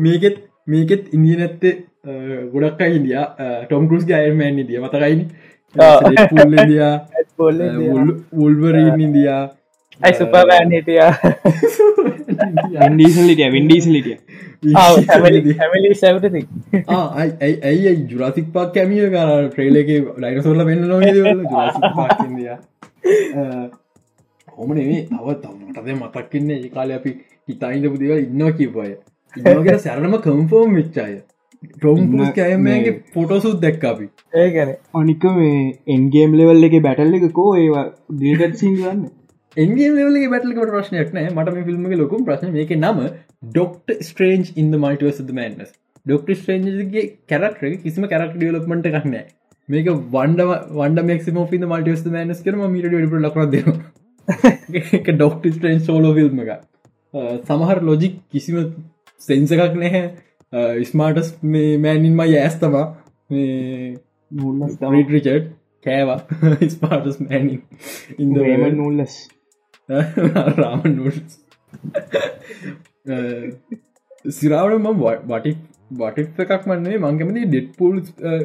මේකෙත් 0.00 0.36
මේකෙත් 0.66 1.12
ඉන්දිය 1.12 1.36
නැත්තේ 1.36 1.74
ගොඩක් 2.54 2.80
ඉන්දිය. 2.90 3.18
ටොම් 3.66 3.88
කරුස් 3.88 4.04
ගයර්මෑන් 4.06 4.58
ඉදිය 4.58 4.80
මතකයින 4.80 5.22
පොල්ල 7.36 7.60
උල්වරීන් 8.44 9.00
ඉන්දයා. 9.00 9.42
ඇයි 10.00 10.18
සුපබෑන් 10.18 10.72
හිටිය 10.72 11.00
ඩීසලිටිය 12.36 13.50
වින්ඩීසලිටිය 13.52 14.16
හැමලි 15.54 15.94
සැවටති 15.94 16.42
ඇයි 17.62 17.94
ජුරසික් 18.06 18.48
පාක් 18.52 18.72
කැමිය 18.74 19.08
කර 19.08 19.50
ට්‍රේලක 19.50 19.90
ලයිනසොල්ල 20.18 20.64
වෙන්න 20.64 20.82
නො 20.86 20.96
හොමනේ 24.56 25.02
තව 25.04 25.34
තවටද 25.36 25.88
මතක්කන්නේ 25.94 26.58
ඒ 26.58 26.70
කාල 26.70 26.92
අපි 26.92 27.10
හිතායින්න 27.48 27.90
පුදිව 27.90 28.12
ඉන්නවා 28.18 28.52
කිවය 28.52 28.90
ඉන්නගේ 29.34 29.78
සැරණම 29.78 30.16
කම්ෆෝර්ම් 30.22 30.76
විච්චාය 30.76 31.16
ටොම් 31.74 32.16
කෑමගේ 32.34 32.94
පොටසුත් 33.12 33.60
දැක් 33.60 33.84
අපි 33.84 34.08
ඒගැන 34.36 34.72
අනික 34.94 35.26
මේ 35.34 35.60
එන්ගේම් 35.88 36.34
ලෙවල් 36.34 36.68
එක 36.68 36.76
බැටල් 36.80 37.18
එක 37.18 37.26
කෝ 37.32 37.50
ඒවා 37.56 37.86
දීටත් 38.20 38.56
සිංගන්න 38.58 39.02
එන්ගේ 39.56 39.88
ලෙවලගේ 39.96 40.30
බැටලකට 40.32 40.70
ප්‍රශ්නයක් 40.74 41.10
නෑ. 41.16 41.32
මට 41.36 41.54
මේ 41.56 41.66
ෆිල්ම් 41.68 41.84
ලොකුම් 42.02 42.24
ප්‍රශ්න 42.28 42.52
මේක 42.56 42.72
නම 42.76 42.98
doctor 43.54 43.88
strange 44.08 44.52
in the 44.62 44.78
multiverse 44.84 45.20
madness 45.38 45.70
doctor 46.06 46.30
ස්ට්‍රේන්ජගේ 46.40 47.04
character 47.32 47.76
කිසිම 47.84 48.08
කැරක් 48.12 48.34
ඩියලප්මට 48.36 48.88
කන්න 48.94 49.16
මේක 49.68 49.88
වන්ඩ 50.14 50.40
වන්ඩ 50.78 51.06
මෙක්ම 51.10 51.38
ින් 51.58 51.68
මල්ටිවස් 51.72 52.04
මෑනස් 52.16 52.42
කරම 52.46 52.64
මීට 52.74 52.90
ඩ 52.92 53.22
ලකරද 53.24 53.54
ඩොක්ට 55.10 55.48
ස්ට්‍රේන් 55.54 55.80
සෝලෝ 55.88 56.12
ෆිල්ම් 56.18 56.42
එක 56.44 56.52
සමහර 57.48 57.78
ලොජික් 57.88 58.16
කිසිම 58.32 58.56
සෙන්ස 59.20 59.52
එකක් 59.56 59.76
නැහැ. 59.82 60.02
ස්මාටස් 60.90 61.28
මේ 61.52 61.78
මෑනින්ම 61.84 62.20
යෑස් 62.32 62.58
තමා 62.62 62.86
මේ 63.30 65.04
රිචඩ් 65.14 65.48
කෑවා. 65.86 66.18
ස්පාටස් 66.74 67.18
මෑනින් 67.24 67.62
ඉන්ද 68.18 68.36
නූල්ලස් 68.82 69.16
රාම 69.88 70.82
සිරාවට 74.30 74.78
ම 74.80 74.88
වටි 75.00 75.52
වටි 75.92 76.22
එකක් 76.44 76.64
මන්නේ 76.66 76.98
මංගමති 76.98 77.44
ඩෙට් 77.44 77.68
පූල් 77.76 77.98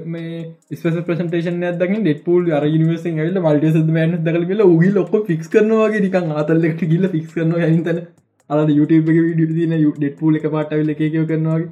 මේ 0.08 0.42
ස්පෙස 0.74 0.98
ප්‍රසන්ටේෂන 1.02 1.64
ඇදකින් 1.64 2.04
ඩෙට 2.04 2.24
පූල් 2.24 2.52
අර 2.54 2.64
නිවස 2.66 3.06
ල 3.06 3.40
මල්ට 3.40 3.90
මෑන 3.90 4.18
දකල 4.24 4.58
ල 4.58 4.66
උගි 4.68 4.92
ලොක්ක 4.92 5.16
ෆික්ස් 5.28 5.50
කරනවාගේ 5.50 6.02
නිකන් 6.02 6.36
අතල්ලෙක්ට 6.36 6.84
ගිල්ල 6.86 7.10
ෆික්ස් 7.10 7.34
කරන 7.34 7.56
හිතන 7.68 8.02
අද 8.50 8.70
YouTube 8.70 9.12
එක 9.12 9.20
විඩිය 9.22 9.50
තින 9.56 9.76
ඩෙට් 9.80 10.16
පූල් 10.20 10.36
එක 10.36 10.48
පාටවිල 10.52 10.94
එකකව 10.94 11.26
කරනවාගේ 11.28 11.70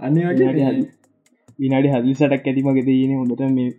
අන්න 0.00 0.16
වගේ. 0.28 0.86
විනාඩි 1.58 1.88
හදිසටක් 1.88 2.48
ඇතිමගේ 2.48 2.84
දන 2.84 3.12
හොඳට 3.14 3.42
මේ 3.50 3.70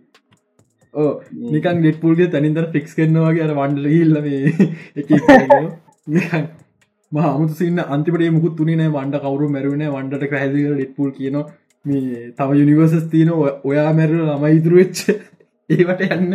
ඕ 0.94 1.10
නිකන් 1.46 1.80
ඩෙට් 1.80 2.00
පූල්ගේ 2.00 2.28
තනින්තර 2.28 2.66
ෆික්ස් 2.72 2.94
කරනවාගේ 2.94 3.44
අර 3.44 3.54
වන්ඩ 3.54 3.86
හිල්ල 3.88 4.16
එක 4.98 5.08
මහමුතු 7.12 7.54
සින්න 7.54 7.80
අන්තිපට 7.88 8.28
මුකුත් 8.32 8.56
තුනේ 8.56 8.90
වන්ඩ 8.90 9.22
කවරු 9.22 9.48
මැරුවන 9.48 9.88
වන්ඩට 9.88 10.30
පැහදි 10.30 10.68
ඩෙට්පුල් 10.68 11.10
කියන 11.12 11.40
මේ 11.84 12.30
තව 12.32 12.48
යුනිවර්සස් 12.54 13.10
තියන 13.10 13.32
ඔයා 13.32 13.90
මැරු 13.94 14.22
ළම 14.22 14.46
ඉතුරු 14.52 14.76
වෙච්ච 14.76 15.04
ඒවට 15.70 16.06
යන්න 16.08 16.32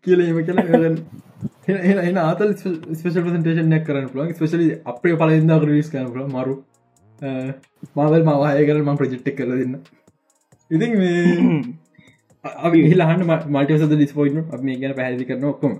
කියලීම 0.00 0.40
කියලා 0.46 0.92
එන 2.02 2.18
ආතල් 2.18 2.52
ස්පේෂල් 2.54 3.22
ප්‍රසන්ටේෂනයක් 3.22 3.84
කරන්න 3.86 4.08
පුලන් 4.08 4.32
ස්පේශලි 4.32 4.68
අපේ 4.86 5.16
පලඉද 5.16 5.50
රිස් 5.64 5.90
කරන 5.90 6.30
මරු. 6.30 6.54
මාවල් 7.96 8.24
මවාය 8.24 8.66
කර 8.66 8.80
ම 8.80 8.96
ප්‍රජෙක්්ටක් 8.96 9.36
කර 9.36 9.50
දෙන්න. 9.52 9.76
ඉතින් 10.70 10.92
මේ 10.98 11.22
හිලහන්න 12.44 13.22
මල්ටසද 13.48 13.92
ඩිස්පෝයින් 13.92 14.42
මේ 14.62 14.78
ගැන 14.78 14.94
පැහදි 14.96 15.26
කරන 15.26 15.44
ඔක්කොම. 15.44 15.78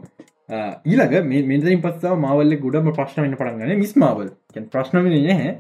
ඊළඟ 0.87 1.29
මෙතරින් 1.49 1.83
පස්සා 1.83 2.15
මවල්ල 2.17 2.57
ගොඩම 2.59 2.91
ප්‍රශ්නවෙන්න 2.93 3.37
පටන්ගන්න 3.37 3.79
මිස් 3.79 3.95
මවල් 3.97 4.31
ප්‍රශ්නම 4.69 5.09
නැහැ. 5.09 5.53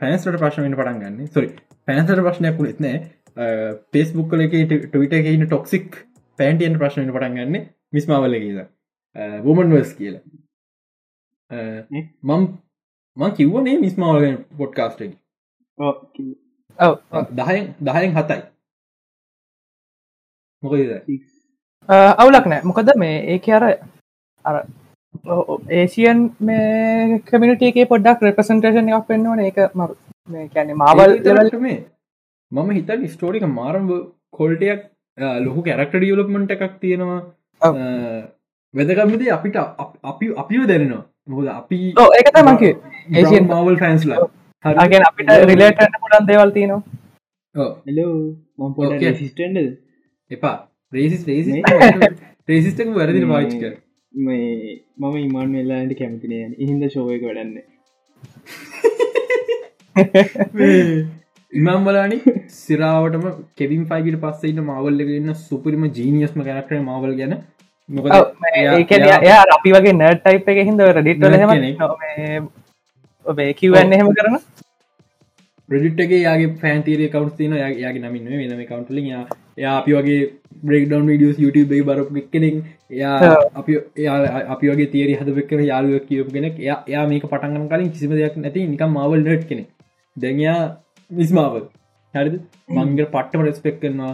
පැන්ස්ට 0.00 0.30
ප්‍රශ්නවෙන්න 0.34 0.76
පටන්ගන්න 0.76 1.28
සොරි 1.28 1.48
පැන්සට 1.86 2.14
ප්‍රශ්නයක් 2.18 2.56
කුලෙත් 2.56 2.80
නෑ 2.80 2.98
පේස්බුක් 3.92 4.30
කල 4.30 4.46
එක 4.46 4.56
ටවිට 4.86 5.14
එකන්න 5.14 5.46
ටොක්සික් 5.46 6.00
පැන්ටියන් 6.38 6.78
ප්‍රශ්නවෙන්න 6.78 7.14
පටන්ගන්න 7.14 7.66
මිස් 7.92 8.08
මවල්ල 8.08 8.38
කියද 8.38 8.60
වොමන් 9.44 9.74
වස් 9.74 9.94
කියලා. 9.94 10.22
මම් 12.22 12.46
මං 13.16 13.36
කිව්වනේ 13.36 13.78
මිස් 13.78 13.96
මවල 13.96 14.40
පොඩ්කාස්ට 14.58 15.02
දහයෙන් 17.38 17.74
දහයෙන් 17.80 18.16
හතයි 18.16 18.42
මොකද 20.62 20.80
අවුලක් 22.18 22.46
නෑ. 22.46 22.62
මොකද 22.64 22.92
මේ 22.96 23.16
ඒක 23.34 23.48
අර 23.50 23.64
අර 24.44 24.56
ඒසියන් 25.70 26.20
මේ 26.40 27.20
කමිනිටේ 27.26 27.84
පොඩ්ඩක් 27.84 28.22
රෙපසන්ටේෂන් 28.22 28.90
එකක් 28.90 29.06
පෙන්වන 29.06 29.40
ඒක 29.40 29.58
මරු 29.74 29.94
මේ 30.28 30.48
කැනෙ 30.48 30.74
මාවල් 30.74 31.16
මේ 31.60 31.78
මම 32.52 32.70
හිතන් 32.70 33.06
ස්ටෝරික 33.08 33.46
මාරම් 33.50 33.88
කොල්ටයක් 34.32 34.80
ලොහු 35.40 35.62
කැරක්ට 35.62 35.96
ඩියලප්මට 35.96 36.50
එකක් 36.50 36.78
තියෙනවා. 36.80 37.20
ඔව්. 37.62 37.74
වෙදකම්මද 38.74 39.22
අපිට 39.30 39.56
අප- 39.56 39.98
අපි 40.04 40.26
අපිව 40.36 40.66
දැනෙනවා. 40.66 41.04
මොකද 41.28 41.48
අපි 41.50 41.78
ඒකත 42.14 42.38
මගේ 42.44 42.72
ඒසියන් 43.14 43.44
මවල් 43.50 43.78
ෆෑන්ස්ලා 43.78 44.18
අගෙන 44.64 45.02
අපිට 45.02 45.28
රිලේට 45.44 45.78
පුලන් 46.00 46.26
දේවල් 46.26 46.50
තියනවා. 46.52 46.82
එලෝ 47.86 48.12
මම් 48.58 48.74
පොඩ 48.74 48.92
Okay. 48.92 49.14
සිිස්ටන්ඩ 49.14 49.89
එපා. 50.30 50.56
රේසිස් 50.92 51.22
රේසි 51.30 51.62
රේසිස්ටක 52.48 52.90
වැරදින 52.98 53.26
පාච්ක 53.32 53.64
මේ 54.14 54.46
මම 55.00 55.16
ඉමාන් 55.26 55.56
වෙල්ලාට 55.58 55.94
කැමතිනය 56.00 56.38
ඉහින්ද 56.64 56.82
ශෝයක 56.94 57.22
වැඩන්න. 57.28 57.56
ඉමම් 61.52 61.80
බලානි 61.86 62.18
සිරාවටම 62.58 63.26
කෙවින් 63.60 63.82
පයිගට 63.92 64.20
පස්සෙට 64.24 64.60
මවල්ල 64.64 65.00
ඉන්න 65.18 65.34
සුපරිම 65.46 65.84
ජීනියස්ම 65.98 66.40
කැරක්ටර 66.48 66.80
මවල් 66.80 67.14
ගැන. 67.20 67.34
එයා 69.24 69.42
අපි 69.56 69.70
වගේ 69.76 69.94
නර්ට් 69.98 70.24
ටයිප් 70.24 70.48
එක 70.54 70.58
හිද 70.70 70.80
Nerd 70.80 70.98
හෙම. 72.18 72.48
ඔබේ 73.26 73.52
කිවන්න 73.60 73.94
එහෙම 73.96 74.10
කරන 74.18 74.36
ප්‍රඩිට්ගේ 75.68 76.20
යාගේ 76.26 76.50
පෑන්තීර 76.62 77.00
කවන්ස් 77.14 77.34
තින 77.40 77.52
යාගේ 77.62 78.02
නමින් 78.04 78.24
වෙනම 78.32 78.62
කවන්ටලින් 78.70 79.08
යා 79.12 79.24
අපි 79.80 79.92
වගේ 79.98 80.20
බ්‍රේක්ඩවන් 80.68 81.10
විඩියස් 81.10 81.36
YouTube 81.44 81.74
බරපු 81.88 82.22
කෙනෙක්. 82.34 82.56
එයා 82.90 83.34
අපි 83.60 83.72
එයා 84.02 84.16
අපි 84.54 84.72
වගේ 84.72 84.90
තේරි 84.94 85.18
හදවෙක්කන 85.20 85.62
යාලුව 85.72 86.00
කියපු 86.08 86.30
කෙනෙක්. 86.36 86.56
එයා 86.64 86.78
එයා 86.90 87.04
මේක 87.12 87.26
පටන්ගන 87.32 87.68
කලින් 87.72 87.92
කිසිම 87.94 88.16
දෙයක් 88.20 88.36
නැති 88.36 88.66
නිකම් 88.72 88.90
මවල් 88.96 89.22
නට් 89.26 89.44
කෙනෙ 89.50 89.64
දැන්යා 90.16 90.58
මිස්මාවල් 91.10 91.64
හරිද? 92.14 92.34
මංගර 92.76 93.06
පට්ටම 93.14 93.46
රෙස්පෙක් 93.48 93.80
කරනවා. 93.82 94.12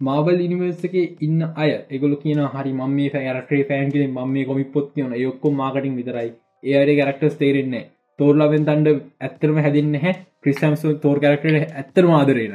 මාවල් 0.00 0.38
ඉනිවර්ස 0.46 0.84
එක 0.88 0.94
ඉන්න 1.26 1.40
අය 1.62 1.70
එගොල 1.96 2.14
කියන 2.22 2.40
හරි 2.54 2.72
ම 2.78 2.82
මේ 2.98 3.10
ෆෑරටේ 3.14 3.64
ෆෑන් 3.70 3.92
කෙන 3.94 4.10
ම 4.10 4.32
මේ 4.34 4.48
කොමි 4.50 4.64
පොත් 4.76 4.88
කියන 4.94 5.12
යොක්කො 5.24 5.56
මාකටින් 5.60 5.98
විතරයි. 6.00 6.30
ඒයට 6.64 6.98
කරක්ටස් 7.00 7.36
තේරෙන්නේ 7.42 7.88
තෝර්ලාවෙන් 8.18 8.64
තන්ඩ 8.68 9.00
ඇත්තරම 9.26 9.58
හැදින්න 9.64 9.94
හැ 10.04 10.12
ක්‍රිස්ටම්ස 10.42 10.82
තෝර් 11.04 11.18
කරක්ට 11.24 11.74
ඇත්තර 11.80 12.04
මාදරෙන 12.12 12.54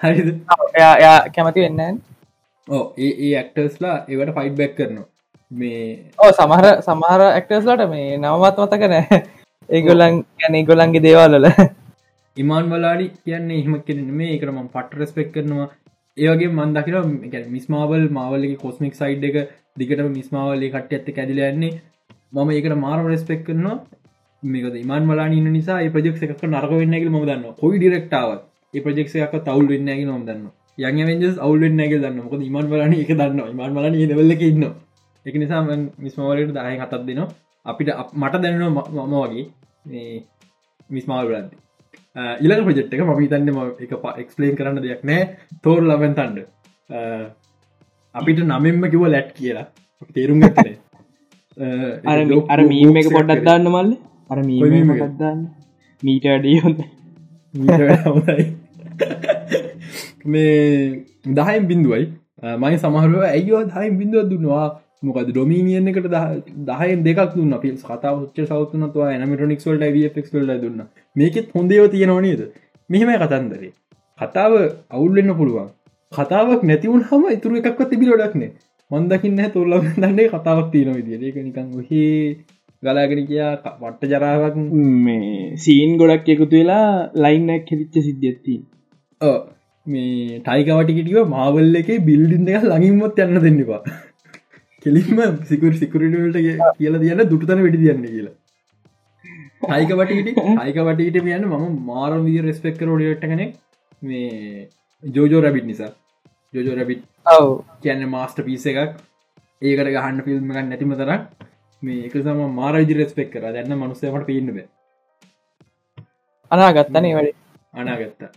හරිද? 0.00 0.28
එයා 0.78 0.94
එයා 1.00 1.18
කැමති 1.34 1.64
වෙන්න 1.64 1.98
ඕ 2.68 2.84
ඒ 3.04 3.12
ඒ 3.24 3.32
ඇක්ටර්ස්ලා 3.40 3.96
ඒවට 4.08 4.34
ෆයිට් 4.36 4.56
බැක් 4.60 4.76
කරනවා. 4.78 5.08
මේ 5.52 5.82
ඕ 6.18 6.30
සමහර 6.38 6.66
සමහර 6.86 7.24
ඇක්ටර්ස්ලට 7.26 7.84
මේ 7.94 8.06
නවමත් 8.16 8.64
මතක 8.64 8.90
නෑ 8.94 9.20
ඒගොලන් 9.68 10.22
ගැන 10.40 10.58
ගොලන්ගේ 10.70 11.04
දේවල්ල 11.06 11.48
ඉමාන් 12.36 12.70
වලාඩි 12.72 13.06
කියන්නේ 13.24 13.60
එහෙම 13.60 13.76
කෙන 13.86 14.02
මේ 14.18 14.32
එකරම 14.36 14.58
පට 14.74 15.00
රෙස්පෙක් 15.02 15.30
කරනවා. 15.36 15.68
ඒවගේ 16.16 16.50
මන්දකින 16.58 17.46
මිස්මාවල් 17.54 18.04
මාවලගේ 18.18 18.62
කොස්මික් 18.64 18.94
සයිඩ් 19.00 19.24
එක 19.30 19.38
දිගට 19.80 20.04
මිස්මාවලේ 20.18 20.72
කට 20.74 20.92
ඇත්ත 20.96 21.08
කැදිල 21.16 21.40
යන්නේ. 21.46 21.78
මම 22.32 22.50
ඒකට 22.50 22.76
මාරම 22.84 23.10
රෙස්පෙක් 23.12 23.42
කරනවා. 23.48 23.78
මේකද 24.42 24.74
ඉමාන් 24.84 25.10
වලා 25.10 25.26
ඉන්න 25.38 25.52
නිසා 25.52 25.80
ප්‍රජෙක් 25.94 26.22
එකක් 26.24 26.42
නරක 26.46 26.72
වෙන්නගේ 26.80 27.10
ම 27.10 27.18
දන්න 27.22 27.58
කොයි 27.60 27.78
ඩිරෙක්ටාවත් 27.78 28.47
ඒ 28.74 28.80
ප්‍රජෙක් 28.80 29.08
එකක් 29.16 29.34
තවල් 29.44 29.66
වෙන්නගේ 29.66 30.04
නොම 30.04 30.24
දන්න 30.24 30.44
යං 30.90 31.06
වෙන්ජස් 31.06 31.36
අවුල් 31.38 31.60
වෙන්නගේ 31.60 31.98
දන්න 31.98 32.18
මොක 32.18 32.34
ඉමාන් 32.42 32.66
වලන 32.66 32.92
එක 32.94 33.12
දන්න 33.12 33.40
ඉමාන් 33.50 33.72
වලන 33.74 33.94
දෙවල්ල 34.08 34.32
ඉන්න 34.42 34.64
එක 35.26 35.34
නිසා 35.34 35.62
මිස්මවලට 35.98 36.52
දාය 36.52 36.76
හතත් 36.78 37.00
දෙනවා. 37.06 37.28
අපිට 37.66 37.88
අප- 37.92 38.14
මට 38.14 38.42
දැනවා 38.42 38.70
මම 39.06 39.14
වගේ 39.22 39.46
මිස්මාල් 40.90 41.26
ලද 41.32 41.50
ඉලක 42.40 42.60
ප්‍රජෙට් 42.64 42.94
එක 42.94 43.00
ම 43.02 43.12
තන්න 43.26 43.48
එක 43.80 43.92
එක්ස්ලේන් 44.18 44.56
කරන්න 44.56 44.82
දෙයක් 44.82 45.02
නෑ 45.04 45.22
තෝර 45.62 45.80
ලබෙන් 45.82 46.14
තන්ඩ 46.14 46.38
අපිට 48.14 48.38
නමෙන්ම 48.44 48.84
කිව 48.90 49.02
ලැට් 49.06 49.30
කියලා. 49.32 49.66
තේරුම් 50.14 50.40
ගත්තන 50.40 50.76
අර 52.48 52.60
මීම 52.64 52.96
එක 52.96 53.10
පොඩ්ඩක් 53.10 53.44
දාන්න 53.44 53.68
මල්ල. 53.68 53.90
අර 54.30 54.38
මීම? 54.42 54.88
පොඩක්දන්න 54.94 55.40
මීටඩිය 56.02 56.58
හොඳ 56.64 56.80
මේ 60.30 61.04
දහයිම් 61.32 61.64
බින්දුවයි 61.70 62.04
මයි 62.58 62.76
සමහරුව 62.78 63.24
ඇයෝ 63.28 63.62
දහයිම් 63.66 63.98
බින්දුව 63.98 64.30
දුන්නවා? 64.30 64.68
මොකද 65.02 65.28
ඩොමීනියන් 65.30 65.88
එකට 65.88 66.06
දහයෙන් 66.68 67.02
දෙක් 67.04 67.18
දුන්න. 67.34 67.54
පිල් 67.62 67.76
කතා 67.80 68.12
ච්ච 68.28 68.46
සවතුනතුවා 68.46 69.10
එනමිටනික් 69.14 69.60
වල්ට 69.64 70.14
ෆෙක් 70.14 70.26
ල්ල 70.34 70.52
දුන්න. 70.62 70.80
මේකෙත් 71.16 71.52
හොඳේව 71.54 71.90
තියෙනවනේද 71.90 72.40
මෙහෙම 72.90 73.10
කතන්දරේ. 73.22 73.72
කතාව 74.18 74.52
අවුල්වෙන්න 74.90 75.34
පුළුවන්. 75.36 75.68
කතාවක් 76.12 76.62
නැතිවුන් 76.64 77.02
හම 77.08 77.24
ඉතුර 77.30 77.52
එකක් 77.60 77.80
තිබිලොඩක්නේ 77.90 78.52
මන්දකින්න 78.90 79.42
තුොල්ල 79.52 79.74
දන්නේ 79.96 80.28
කතාවක් 80.28 80.70
තියෙන 80.72 80.94
විදිිය 80.98 81.26
ඒක 81.26 81.36
නිකං 81.38 81.68
හේ 81.88 82.38
ගලාගෙන 82.82 83.22
කියා 83.28 83.52
වට්ට 83.82 84.10
ජරාවක්. 84.12 84.56
මේ 85.04 85.56
සීන් 85.56 85.92
ගොඩක් 86.00 86.28
එකතු 86.28 86.46
වෙලා 86.52 86.88
ලයින්නක් 87.16 87.70
හෙවිච්ච 87.72 87.94
සිද්ධියත්ති 88.00 88.54
ඔව්. 88.56 88.77
මේ 89.20 90.40
ටයිකවටිකිටිව 90.46 91.32
මාවල්ල 91.36 91.80
එක 91.80 91.90
බිල්ඩින් 92.10 92.48
එක 92.56 92.68
ළඟින්මොත් 92.70 93.24
යන්න 93.24 93.42
දෙන්නවා 93.46 93.80
කෙලින්ම 94.84 95.20
සිකුර 95.50 95.72
සිකුරටට 95.80 96.36
කියලා 96.78 97.00
තියන්න 97.04 97.22
දුටතන 97.32 97.62
වැඩි 97.64 97.80
තියන්න 97.84 98.04
කියලා. 98.14 98.34
ටයිකවටට 99.62 100.28
ටයිකවටට 100.36 101.18
කියන්න 101.26 101.48
මම 101.50 101.66
මාරම් 101.90 102.24
විදි 102.26 102.44
රෙස්පෙක්කර 102.48 102.92
ොඩට 102.96 103.26
කෙනෙක්. 103.32 103.52
මේ 104.02 104.68
ජෝජෝ 105.02 105.42
රැබිට් 105.44 105.68
නිසා. 105.70 105.92
ජෝජෝ 106.54 106.78
රැබිට් 106.78 107.04
ඔව්. 107.26 107.48
කියන්න 107.82 108.08
මාස්ට 108.16 108.42
පිස 108.48 108.66
එකක්. 108.72 108.96
ඒකට 109.62 109.92
ගහන්න 109.96 110.24
ෆිල්ම් 110.26 110.50
එකක් 110.52 110.68
නැතිම 110.70 110.96
තරක් 111.02 111.22
මේ 111.82 112.04
එක 112.08 112.18
සම 112.24 112.42
මාර 112.60 112.74
විදි 112.80 113.00
රෙස්පෙක් 113.00 113.32
කර. 113.32 113.46
දැන්න 113.54 113.78
මනුස්සයමට 113.82 114.28
පින්නබ 114.30 114.60
අනාගත්තනේ 116.50 117.16
වැඩි. 117.16 117.32
අනාගත්තා 117.74 118.30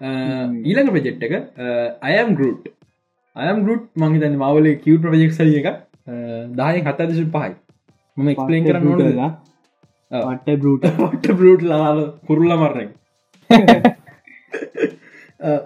ඊළඟ 0.00 0.90
ප්‍රජෙට් 0.94 1.22
එක 1.26 1.34
අයම් 2.02 2.34
ගරුට් 2.36 2.64
අයම් 3.36 3.58
ගරුට් 3.64 3.84
මංහි 3.96 4.18
තන්න 4.20 4.36
මවල 4.36 4.66
කිව් 4.84 5.00
ප්‍රජෙක් 5.02 5.32
සලිය 5.32 5.58
එක 5.60 5.68
දාය 6.58 6.82
හතදශ 6.84 7.24
පහයි. 7.34 7.52
මම 8.16 8.28
එක්ස්පලේන් 8.32 8.64
කරන්න 8.66 8.88
ඕන. 8.90 9.00
වට 10.10 10.48
බරුට 10.60 10.84
ට 11.22 11.36
බරුට් 11.38 11.62
ලාල 11.72 11.98
කුරුල්ල 12.28 12.52
මරණ 12.60 12.90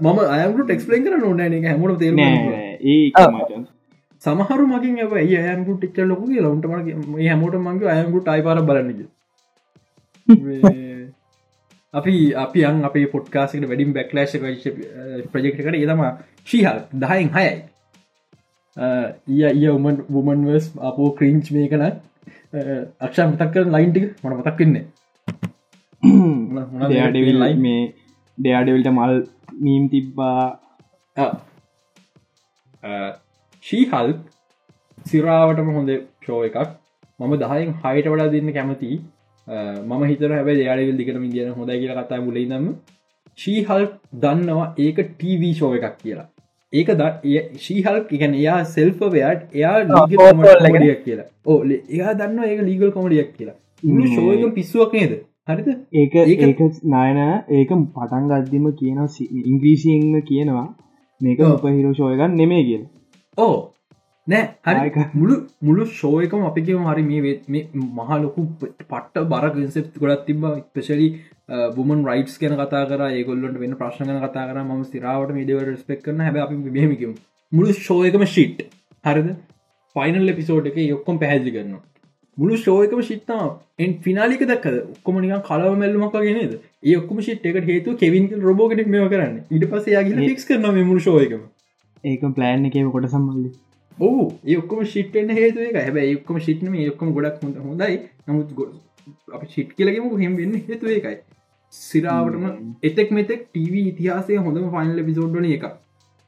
මම 0.01 0.19
අයම්ට 0.37 0.71
එක්ස්පලේන් 0.77 1.05
කරන්න 1.05 1.25
ඕන 1.29 1.41
එක 1.41 1.67
හැමට. 1.71 2.03
මචන් 3.35 3.65
සමහරු 4.23 4.65
මකින් 4.71 4.95
ඇ 5.01 5.43
අයම්කුට 5.43 5.85
එච්ච 5.89 5.99
ලොක 6.07 6.23
ලොන්ට 6.47 6.65
මගේ 6.71 7.29
හැමෝට 7.29 7.59
මගේ 7.67 7.91
අයම්කුට 7.97 8.27
අයිපාර 8.35 8.63
බලන්නග 8.71 9.03
අපි 11.95 12.15
අපි 12.43 12.61
අන් 12.65 12.77
අපේ 12.89 13.07
පොට්කාසිට 13.15 13.65
වැඩින් 13.71 13.95
බැක්ලෑශ 13.97 14.35
ප්‍රජෙක්්කට 15.33 15.77
ඒතම 15.79 16.03
ශීහල් 16.51 16.79
දහයින් 17.03 17.31
හයයි. 17.37 17.53
ඊය 19.31 19.69
උමන් 19.71 19.97
වුමන්වස් 20.15 20.67
අපෝ 20.91 21.11
ක්‍රීංච් 21.19 21.47
මේ 21.57 21.69
කන 21.73 21.85
අක්ෂා 23.07 23.27
මතක් 23.31 23.51
කර 23.55 23.65
ලයින්ටික 23.77 24.07
මට 24.23 24.35
මතක් 24.39 24.59
වෙන්නේ 24.61 24.85
දෙයාඩවිල් 26.91 27.39
ලයි 27.45 27.55
මේ 27.67 27.83
දෙයාඩවිල්ට 28.39 28.91
මල් 28.97 29.15
මීම් 29.65 29.85
තිබ්බා. 29.95 30.45
ශීහල් 33.63 34.09
සිරාවටම 35.07 35.69
හොඳ 35.77 35.91
ෂෝ 35.97 36.43
එකක්. 36.49 36.59
මම 37.21 37.33
දහයින් 37.43 37.71
හයිට 37.83 38.07
වඩා 38.13 38.33
දෙන්න 38.35 38.49
කැමති 38.57 38.91
මම 39.87 40.05
හිතර 40.05 40.35
හැබ 40.35 40.49
යාඩවිල් 40.49 40.97
දිකටම 40.97 41.29
දියන 41.29 41.51
හොඳ 41.51 41.71
කියල 41.71 41.95
කතා 41.95 42.21
මුලයි 42.21 42.47
නම 42.47 42.75
ශීහල් 43.37 43.87
දන්නවා 44.21 44.75
ඒක 44.79 45.01
ටීව 45.01 45.53
ෂෝ 45.53 45.75
එකක් 45.75 45.93
කියලා. 46.03 46.29
ඒක 46.73 46.91
ද 46.91 47.01
ශීහල් 47.61 47.97
එකන 48.13 48.35
එයා 48.35 48.63
සෙල්පවයාට 48.63 49.57
එයා 49.57 49.79
ලියක් 50.83 51.05
කියලා. 51.05 51.25
ඕ 51.47 51.65
එයා 51.91 52.13
දන්න 52.13 52.45
ඒක 52.45 52.61
ලීගල් 52.61 52.91
කොමඩියක් 52.91 53.35
කියලා. 53.35 53.53
මේ- 53.85 54.39
ෂෝක 54.39 54.55
පිස්සුවක් 54.55 54.95
නේද? 54.95 55.11
හරිද? 55.49 55.69
ඒක 55.93 56.15
ඒක- 56.15 56.59
නායන 56.85 57.17
ඒක 57.55 57.69
පටන් 57.69 58.29
ගද්දිම 58.29 58.71
කියන 58.71 58.99
ඉංග්‍රීසියෙන්ම 59.47 60.21
කියනවා 60.21 60.75
මේක. 61.23 61.41
උපහිරෝ 61.41 61.93
ෂෝයගන්න 61.93 62.31
නෙමේ 62.31 62.63
කියල. 62.63 62.81
ඕ 63.39 63.75
නෑ 64.31 64.47
හරි. 64.67 65.05
මුළු 65.15 65.37
මුළු 65.63 65.87
ෂෝයකම 65.91 66.47
අපිකම 66.47 66.87
හරි 66.87 67.05
මේ 67.05 67.65
මහලොකු 67.99 68.47
පට්ට 68.61 69.27
බර 69.27 69.51
කන්සෙප් 69.51 69.99
ගොඩත් 69.99 70.25
තිබ 70.27 70.47
පෙශලි 70.75 71.09
බුමන් 71.77 72.07
රයිටස් 72.07 72.39
ගැන 72.39 72.57
කතා 72.57 72.87
කර. 72.87 73.03
ඒගොල්ලට 73.11 73.61
වෙන 73.61 73.77
ප්‍රශ්න 73.77 74.17
කතා 74.19 74.49
කර. 74.49 74.59
ම 74.63 74.83
සිරාවට 74.87 75.37
මිඩව 75.37 75.71
ස්පෙක් 75.77 76.03
කරන 76.03 76.21
හැබ 76.21 76.41
අපි 76.41 76.59
බේමිකම් 76.71 77.15
මුළු 77.53 77.77
ෂෝයකම 77.77 78.27
ශිට් 78.29 78.67
හරිද? 79.05 79.31
ෆයිනල් 79.97 80.35
එපිසෝඩ් 80.35 80.67
එක 80.67 80.83
යොක්කොම් 80.85 81.23
පැහැදිලි 81.23 81.55
කරනවා. 81.55 81.83
මුළු 82.39 82.57
ෂෝයකම 82.57 83.01
ශිත්තම 83.03 83.41
එන් 83.79 83.97
ෆිනාලික 84.01 84.45
දක් 84.47 84.75
ඔක්කොමනික 84.75 85.33
කලව 85.45 85.73
මැල්ලමක් 85.77 86.21
ගෙනද 86.21 86.55
ඒ 86.85 86.95
ඔක්කම 86.97 87.25
ශිට් 87.27 87.49
එක 87.49 87.59
හේතු 87.67 87.97
කෙවින් 87.97 88.29
රෝගෙනෙක් 88.43 88.89
මෙ 88.89 89.09
කරන්න. 89.09 89.35
ඉට 89.51 89.67
පස 89.73 89.89
යාගල 89.89 90.23
ෆික්ස් 90.23 90.47
කරන 90.47 90.71
මුළු 90.83 91.01
ෂෝයකම 91.01 91.43
ඒක 92.05 92.31
ප්ලෑන් 92.37 92.65
එකම 92.67 92.93
කොට 92.93 93.11
සම්බල්ලි 93.11 93.51
ඕ 93.99 94.23
ඒක්කම 94.47 94.81
ශිට්ෙන් 94.87 95.29
හේතු 95.33 95.59
එක 95.63 95.77
හැබ 95.79 95.99
ඒක්කම 95.99 96.39
ශිට්නම 96.41 96.75
ඒක්කම 96.77 97.13
ගොඩක් 97.13 97.43
හොඳ 97.43 97.61
හොඳයි. 97.61 97.99
නමුත් 98.27 98.55
ගො 98.55 98.65
අප 99.33 99.43
ශිට් 99.49 99.71
කියලගේම 99.73 100.09
හෙම 100.19 100.35
වෙන්න 100.37 100.57
හේතු 100.63 100.87
එකයි 100.93 101.17
සිරාවටම 101.73 102.45
එතෙක් 102.83 103.13
මෙතෙක් 103.13 103.47
ටව 103.49 103.75
ඉතිහාසය 103.85 104.41
හොඳම 104.41 104.67
ෆයිනල් 104.71 105.05
පිසෝඩ්ඩන 105.05 105.47
එක 105.51 105.69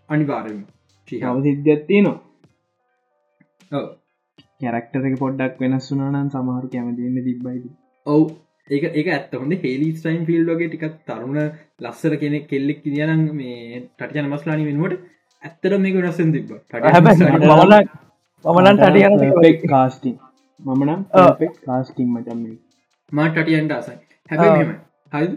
අනිවාරම 0.09 0.61
ශිහාව 1.09 1.43
සිද්ධත්තියනවා 1.43 2.17
කැරක්ටරක 4.61 5.15
පොඩ්ඩක් 5.19 5.61
වෙනස් 5.61 5.87
වුනානන් 5.91 6.31
සමහරු 6.31 6.69
කැමතින්න 6.71 7.23
තිබ්බයිද 7.23 7.65
ඔව්. 8.07 8.25
ඒක 8.69 8.85
ඒක 8.93 9.09
ඇත්ත. 9.09 9.33
හොඳ 9.35 9.55
හෙලි 9.61 9.89
ස්ටයින් 9.93 10.23
ෆිල් 10.25 10.45
වගේ 10.49 10.69
ටිකක් 10.69 10.99
තරුණ 11.05 11.41
ලස්සර 11.81 12.15
කෙනෙක් 12.17 12.47
කෙල්ලෙක් 12.47 12.83
කියනම් 12.85 13.23
මේ 13.33 13.81
ටටයන 13.81 14.29
මස්ලානි 14.29 14.65
වෙනුවට 14.65 15.03
ඇත්තර 15.43 15.79
මේක 15.79 15.97
වෙනස්සෙන් 15.99 16.35
තිබ 16.35 16.51
මමන 16.73 17.75
මමනන් 18.45 18.77
ටටියන 18.79 19.65
කාස්ටිං 19.69 20.19
මමනම් 20.65 21.01
කාස්ටිං 21.65 22.13
මචම් 22.17 22.45
මාටටියන්ට 23.13 23.75
අසයි 23.79 23.97
හැබැ 24.31 24.69
හයි 25.13 25.33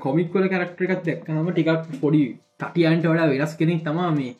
කොමික්වල 0.00 0.50
කරක්ටර 0.52 0.90
එකත් 0.90 1.06
දැක්කහම 1.06 1.48
ටිකක් 1.50 1.98
පොඩි 2.02 2.22
ටටියන්ට 2.60 3.04
වඩා 3.06 3.30
වෙනස් 3.32 3.52
කෙනෙක් 3.56 3.82
තමා 3.84 4.10
මේ 4.12 4.34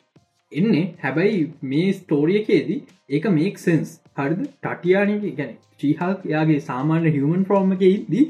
එන්නේ. 0.51 0.85
හැබැයි 1.03 1.39
මේ 1.63 1.93
ස්ටෝරියකේදී 1.93 2.79
ඒක 3.09 3.25
මේක් 3.31 3.57
සෙන්ස් 3.59 3.89
හරිද? 4.17 4.41
ටටියානක 4.63 5.25
ගැන 5.37 5.53
ශීහක් 5.79 6.25
එයාගේ 6.25 6.59
සාමාන්‍ය 6.61 7.13
හිවමන් 7.15 7.45
ෆෝර්ම 7.49 7.71
එක 7.75 7.85
ඉද්දී 7.87 8.25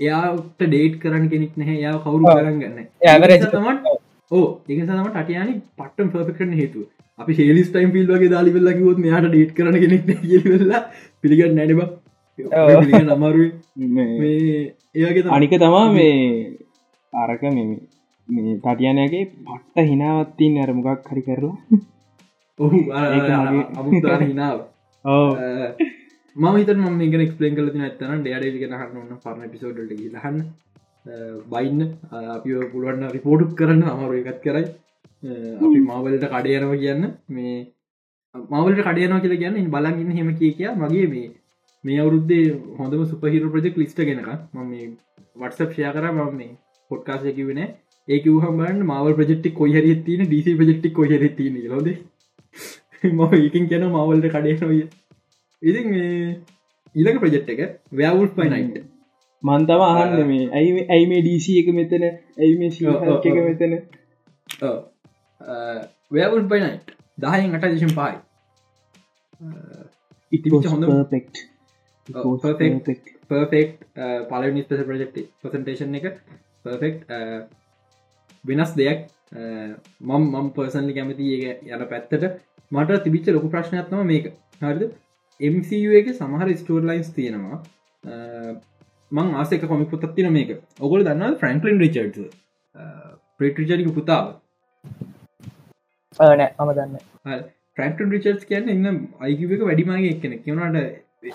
එයාට 0.00 0.62
ඩේට් 0.62 0.96
කරන්න 1.02 1.28
කෙනෙක් 1.32 1.52
නැහැ. 1.56 1.78
යා 1.84 1.96
කවුරු 1.98 2.24
කරන්න 2.30 2.60
ගන්න. 2.62 2.86
තමට 3.46 3.98
ඕ 4.34 4.46
ඒක 4.68 4.80
සම 4.80 5.08
ටටයාන 5.08 5.50
පට්ටම් 5.78 6.12
පර්පෙක්ටන 6.12 6.54
හේතු 6.60 6.84
අපි 7.18 7.38
හෙලිස් 7.40 7.68
ටයිම් 7.70 7.90
පිල් 7.94 8.06
වගේ 8.10 8.30
දාලි 8.30 8.54
වෙල්ලා 8.54 8.76
කිවොත් 8.78 9.02
මෙයාට 9.04 9.28
ඩේට් 9.28 9.56
කරන 9.56 9.80
කෙනෙක් 9.82 10.02
වෙල්ලා 10.46 10.82
පිළිගන්න 11.20 11.56
නැඩබ 11.56 11.80
අමරු 13.16 13.46
ඒගේ 14.96 15.24
අනික 15.30 15.54
තමා 15.56 15.86
මේ 15.92 16.14
අරක 17.12 17.42
මෙම 17.48 17.70
මේ 18.28 18.54
තටියනගේ 18.58 19.24
පට්ට 19.46 19.88
හිනාවත්තින් 19.90 20.62
අර 20.62 20.70
මොකක් 20.74 21.10
හරි 21.10 21.22
කරලා. 21.22 21.56
ඔහු 22.58 22.78
අමුතාන 22.92 24.22
හිනාව 24.24 24.58
ඕ 25.04 25.30
මත 26.36 26.70
ම 26.76 27.00
එක 27.02 27.14
ක්ස්පලන් 27.22 27.56
කල 27.56 27.68
ඇත්තන 27.78 28.22
ඩඩ 28.22 28.56
ගෙන 28.60 28.74
හන්න 28.74 29.18
පරණ 29.24 29.50
පිසෝඩට 29.52 29.92
ලහන්න 29.92 30.38
බයින්න 31.46 31.80
අපි 32.12 32.50
පුළුවන්න 32.72 33.10
රිපෝට් 33.10 33.54
කරන්න 33.54 33.82
අමරු 33.84 34.18
එකත් 34.22 34.40
කරයි. 34.42 34.64
අපි 35.58 35.78
මාවලට 35.82 36.26
කඩයනව 36.26 36.72
කියන්න 36.74 37.04
මේ 37.28 37.56
මවලට 38.34 38.82
කඩයනව 38.82 39.20
කියලා 39.20 39.40
කියන්න 39.42 39.70
බලගන්න 39.70 40.12
හෙම 40.12 40.30
කිය 40.38 40.52
කිය 40.54 40.70
මගේ 40.74 41.06
මේ 41.08 41.28
මේ 41.84 41.98
අවුරුද්දේ 41.98 42.44
හොඳම 42.78 43.04
සුපහිර 43.06 43.48
ප්‍රජෙක් 43.48 43.76
ලිස්ට 43.76 44.00
ගෙනක 44.00 44.30
ම 44.52 44.64
මේ 44.64 44.88
වටසප් 45.36 45.70
ෂය 45.70 45.84
කර 45.90 46.06
ම 46.08 46.20
මේ 46.34 46.50
පොට්කාසයකි 46.90 47.44
වෙන 47.44 47.60
ඒක 48.08 48.26
හමන් 48.38 48.82
මවල් 48.82 49.14
ප්‍රජෙක්ටි 49.14 49.52
කොහර 49.52 49.86
තින 50.06 50.24
ඩිසි 50.24 50.56
ප්‍රජෙක්ටි 50.56 50.92
කොහර 50.92 51.22
තින 51.36 51.60
ලොද 51.68 51.88
ම 53.10 53.20
ඒකින් 53.34 53.70
කියන 53.70 53.86
මවල්ට 53.88 54.32
කඩයනොය 54.32 54.80
ඉති 55.62 55.80
ඊලක 56.94 57.20
ප්‍රජෙට් 57.20 57.48
එක 57.48 57.62
ව්‍යවුල් 57.92 58.28
පයිනයිට 58.36 58.93
මන්තම 59.44 59.82
අහන්න 59.82 60.26
මේ. 60.26 60.44
ඇයි 60.50 60.86
ඇයි 60.88 61.06
මේ 61.06 61.22
ඩීසි 61.22 61.56
එක 61.60 61.68
මෙතන? 61.74 62.04
ඇයි 62.38 62.54
මේ 62.58 62.70
ශ 62.70 62.82
එක 63.24 63.36
මෙතන? 63.40 63.72
ව්‍යවුල් 66.10 66.46
පයිනයිට් 66.48 66.94
දහයෙන් 67.18 67.56
අට 67.56 67.66
දිශම් 67.66 67.92
පයි 67.92 68.14
ඉති 70.32 70.54
හොඳ 70.66 70.88
පර්ෆෙක්් 70.88 71.28
පර්ෆෙක්් 73.28 73.76
පල 74.30 74.48
නිස්පස 74.52 74.86
ප්‍රජෙක්් 74.88 75.20
පසන්ටේෂන් 75.40 76.00
එක 76.00 76.08
පර්ෆෙක්් 76.62 76.96
වෙනස් 78.44 78.74
දෙයක්. 78.74 79.06
මම් 80.02 80.24
මම් 80.32 80.50
පර්සන්ලි 80.52 80.92
කැමති 80.94 81.30
ඒ 81.38 81.54
යන 81.68 81.86
පැත්තට. 81.86 82.28
මට 82.72 83.02
තිබිච්ච 83.04 83.26
ලොකු 83.30 83.48
ප්‍රශ්නයක්ත්නම 83.50 84.06
මේක. 84.06 84.26
හරිද? 84.60 84.92
MCU 85.40 85.90
එක 86.00 86.14
සමහර 86.14 86.54
ස්ටෝර් 86.56 86.82
ලයින්ස් 86.84 87.10
තියෙනවා 87.12 87.58
මං 89.16 89.34
ආසක 89.40 89.66
කොමි 89.72 89.90
පුතත් 89.90 90.06
තින 90.16 90.30
මේක. 90.36 90.50
ඔගොල 90.80 91.04
දන්න 91.08 91.36
ෆ්‍රන්ක්ලින් 91.40 91.82
රිචඩ් 91.82 92.16
ප්‍රේටරිචරික 93.38 93.90
පුතාව? 93.98 94.24
නෑ 96.18 96.50
මම 96.58 96.72
දන්න 96.78 97.44
ෆ්‍රන්ටන් 97.76 98.10
රිචර්ස් 98.14 98.42
කියන්න 98.50 98.72
එන්න 98.74 98.98
අයික 99.20 99.44
එක 99.48 99.62
වැඩිමගේ 99.68 100.10
එක්කෙන 100.14 100.34
කියනට 100.44 100.76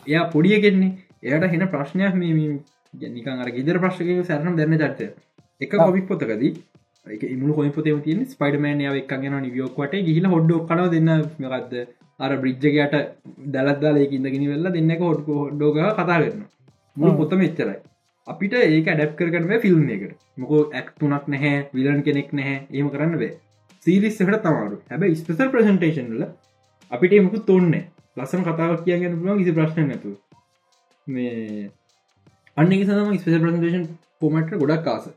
එයා 0.08 0.26
පොඩිය 0.34 0.60
කෙන්නේ 0.66 0.92
එයට 1.30 1.48
හෙන 1.54 1.66
ප්‍රශ්නයක් 1.74 2.20
මේ 2.20 3.10
නිකන් 3.16 3.42
අර 3.44 3.50
ගෙදර 3.58 3.80
ප්‍රශ්ක 3.84 4.12
සැරනම් 4.30 4.60
දැන්න 4.60 4.78
චර්තය. 4.84 5.08
එක 5.62 5.72
කොමික් 5.78 6.06
පොතකදී 6.12 6.52
ඉමුණු 7.28 7.54
කොයි 7.58 7.72
පොතේ 7.78 7.96
තියන 8.06 8.22
ස්පයිඩමෑන් 8.34 8.86
යාව 8.86 9.00
එක්කගෙන 9.02 9.36
නිවියෝක්වට 9.46 10.06
ගිහිල 10.08 10.30
හොඩ්ඩෝ 10.34 10.60
කන 10.70 10.82
දෙන්න 10.96 11.12
මකක්ද 11.40 11.74
අර 12.20 12.32
බ්‍රිජ්ජකයට 12.44 12.96
දැලත්දාලයක 13.56 14.16
ඉඳගෙන 14.18 14.48
වෙල්ලා 14.54 14.74
හොඩ්ක 15.04 15.28
හොඩ්ඩෝග 15.36 15.78
කතා 15.98 16.08
කරන්න 16.10 16.42
මුළු 16.98 17.14
පොතම 17.18 17.42
එච්චරයි 17.42 17.78
අපිට 18.28 18.54
ඒක 18.56 18.88
ඩැප් 18.88 19.14
කරගන්න 19.16 19.62
ෆිල්ම් 19.62 19.86
එකට 19.90 20.18
මොකෝ 20.38 20.62
ඇක්තුනක් 20.74 21.28
නැහැ 21.28 21.54
විලන් 21.74 22.02
කෙනෙක් 22.04 22.34
නැහැ 22.34 22.58
ඒම 22.72 22.90
කරන්න 22.90 23.16
වේ 23.18 23.32
සීරිස් 23.86 24.20
එකට 24.20 24.44
තමාරු. 24.44 24.78
හැබ 24.90 25.06
ස්පෙසල් 25.16 25.52
ප්‍රසන්ටේෂන්ල 25.52 26.26
අපිට 26.92 27.14
එමකු 27.14 27.42
තොන්න 27.46 27.74
ලස්සන 28.18 28.44
කතාවක් 28.44 28.84
කියගෙන 28.84 29.16
පුළුවන් 29.16 29.40
කිසි 29.40 29.54
ප්‍රශ්න 29.54 29.88
නැතු 29.88 30.16
මේ 31.08 31.70
අන්න 32.58 32.76
සම 32.80 33.18
ස්පෙසල් 33.18 33.42
ප්‍රසන්ටේෂන් 33.42 33.88
පොමට 34.20 34.54
ගොඩක් 34.56 34.84
කාස 34.84 35.10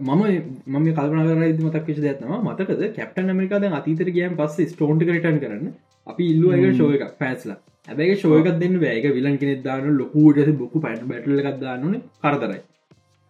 මම 0.00 0.22
මම 0.68 0.88
කල්පන 0.92 1.22
කර 1.24 1.40
මතක් 1.62 1.86
විශ 1.86 2.00
දත්නම 2.00 2.34
මතකද 2.44 2.92
කැප්ටන් 2.94 3.32
මරිකාද 3.34 3.68
අතීතර 3.72 4.10
ගයම් 4.10 4.36
පස්ස 4.36 4.72
ස්ටෝන්ට 4.72 5.04
කරටන් 5.04 5.40
කරන්න. 5.40 5.72
අපි 6.06 6.30
ඉල්ලු 6.32 6.52
එක 6.54 6.76
ශෝය 6.76 6.94
එකක් 6.98 7.16
පැස්ලා 7.18 7.58
හැබැයි 7.88 8.16
ශෝයකක් 8.16 8.50
දෙන්න 8.58 8.80
වැෑක 8.80 9.06
විලන් 9.12 9.38
කෙනෙ 9.38 9.54
දාන 9.62 9.88
ලොකූට 9.96 10.52
බොකු 10.56 10.80
පැට 10.80 11.02
බැටල 11.04 11.40
එකක් 11.42 11.58
දාන්නන 11.60 11.96
කරතරයි 12.22 12.60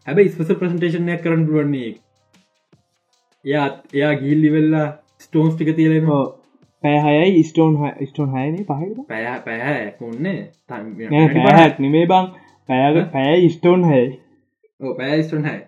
හැබැයි 0.06 0.34
ස්පෙස 0.34 0.52
ප්‍රසන්ටේෂනයක් 0.54 1.22
කරන්න 1.22 1.46
පුුවන්නේ 1.46 1.92
එයාත් 3.44 3.76
එයා 3.94 4.12
ගිල්ලි 4.16 4.50
වෙල්ලා 4.50 4.86
ස්ටෝන්ස් 5.18 5.54
ටික 5.54 5.70
තියලෙන 5.76 6.06
පැහයයි 6.84 7.44
ස්ටෝන් 7.44 7.76
ස්ටෝන් 8.06 8.30
හයන 8.30 8.56
පහ 8.64 9.06
පැහ 9.09 9.36
පැහැ 9.44 9.86
ඔන්න 10.00 10.26
පැහැත් 11.36 11.78
නිමේ 11.78 12.06
බං. 12.06 12.26
පැය 12.68 13.04
පැය 13.12 13.48
ස්ටෝන් 13.48 13.84
හැ 13.84 14.04
පැස්ටෝන් 14.96 15.44
හැ 15.44 15.61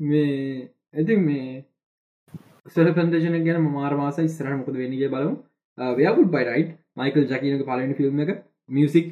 මේ 0.00 0.68
ඇති 0.94 1.16
මේ 1.18 1.64
සර 2.66 2.92
පන්දේශන 2.92 3.36
ගැන 3.44 3.68
මාර්මාස 3.70 4.22
ස්රහ 4.28 4.54
මොකද 4.54 4.76
වෙනගේ 4.76 5.08
බලමු. 5.08 5.34
ව්‍යපුට 5.98 6.30
බයිරයිට් 6.30 6.72
මයිකල් 6.96 7.24
ජකිනක 7.26 7.64
පලන 7.64 7.92
ෆිල්ම් 7.94 8.20
එක 8.20 8.30
මියසික් 8.70 9.06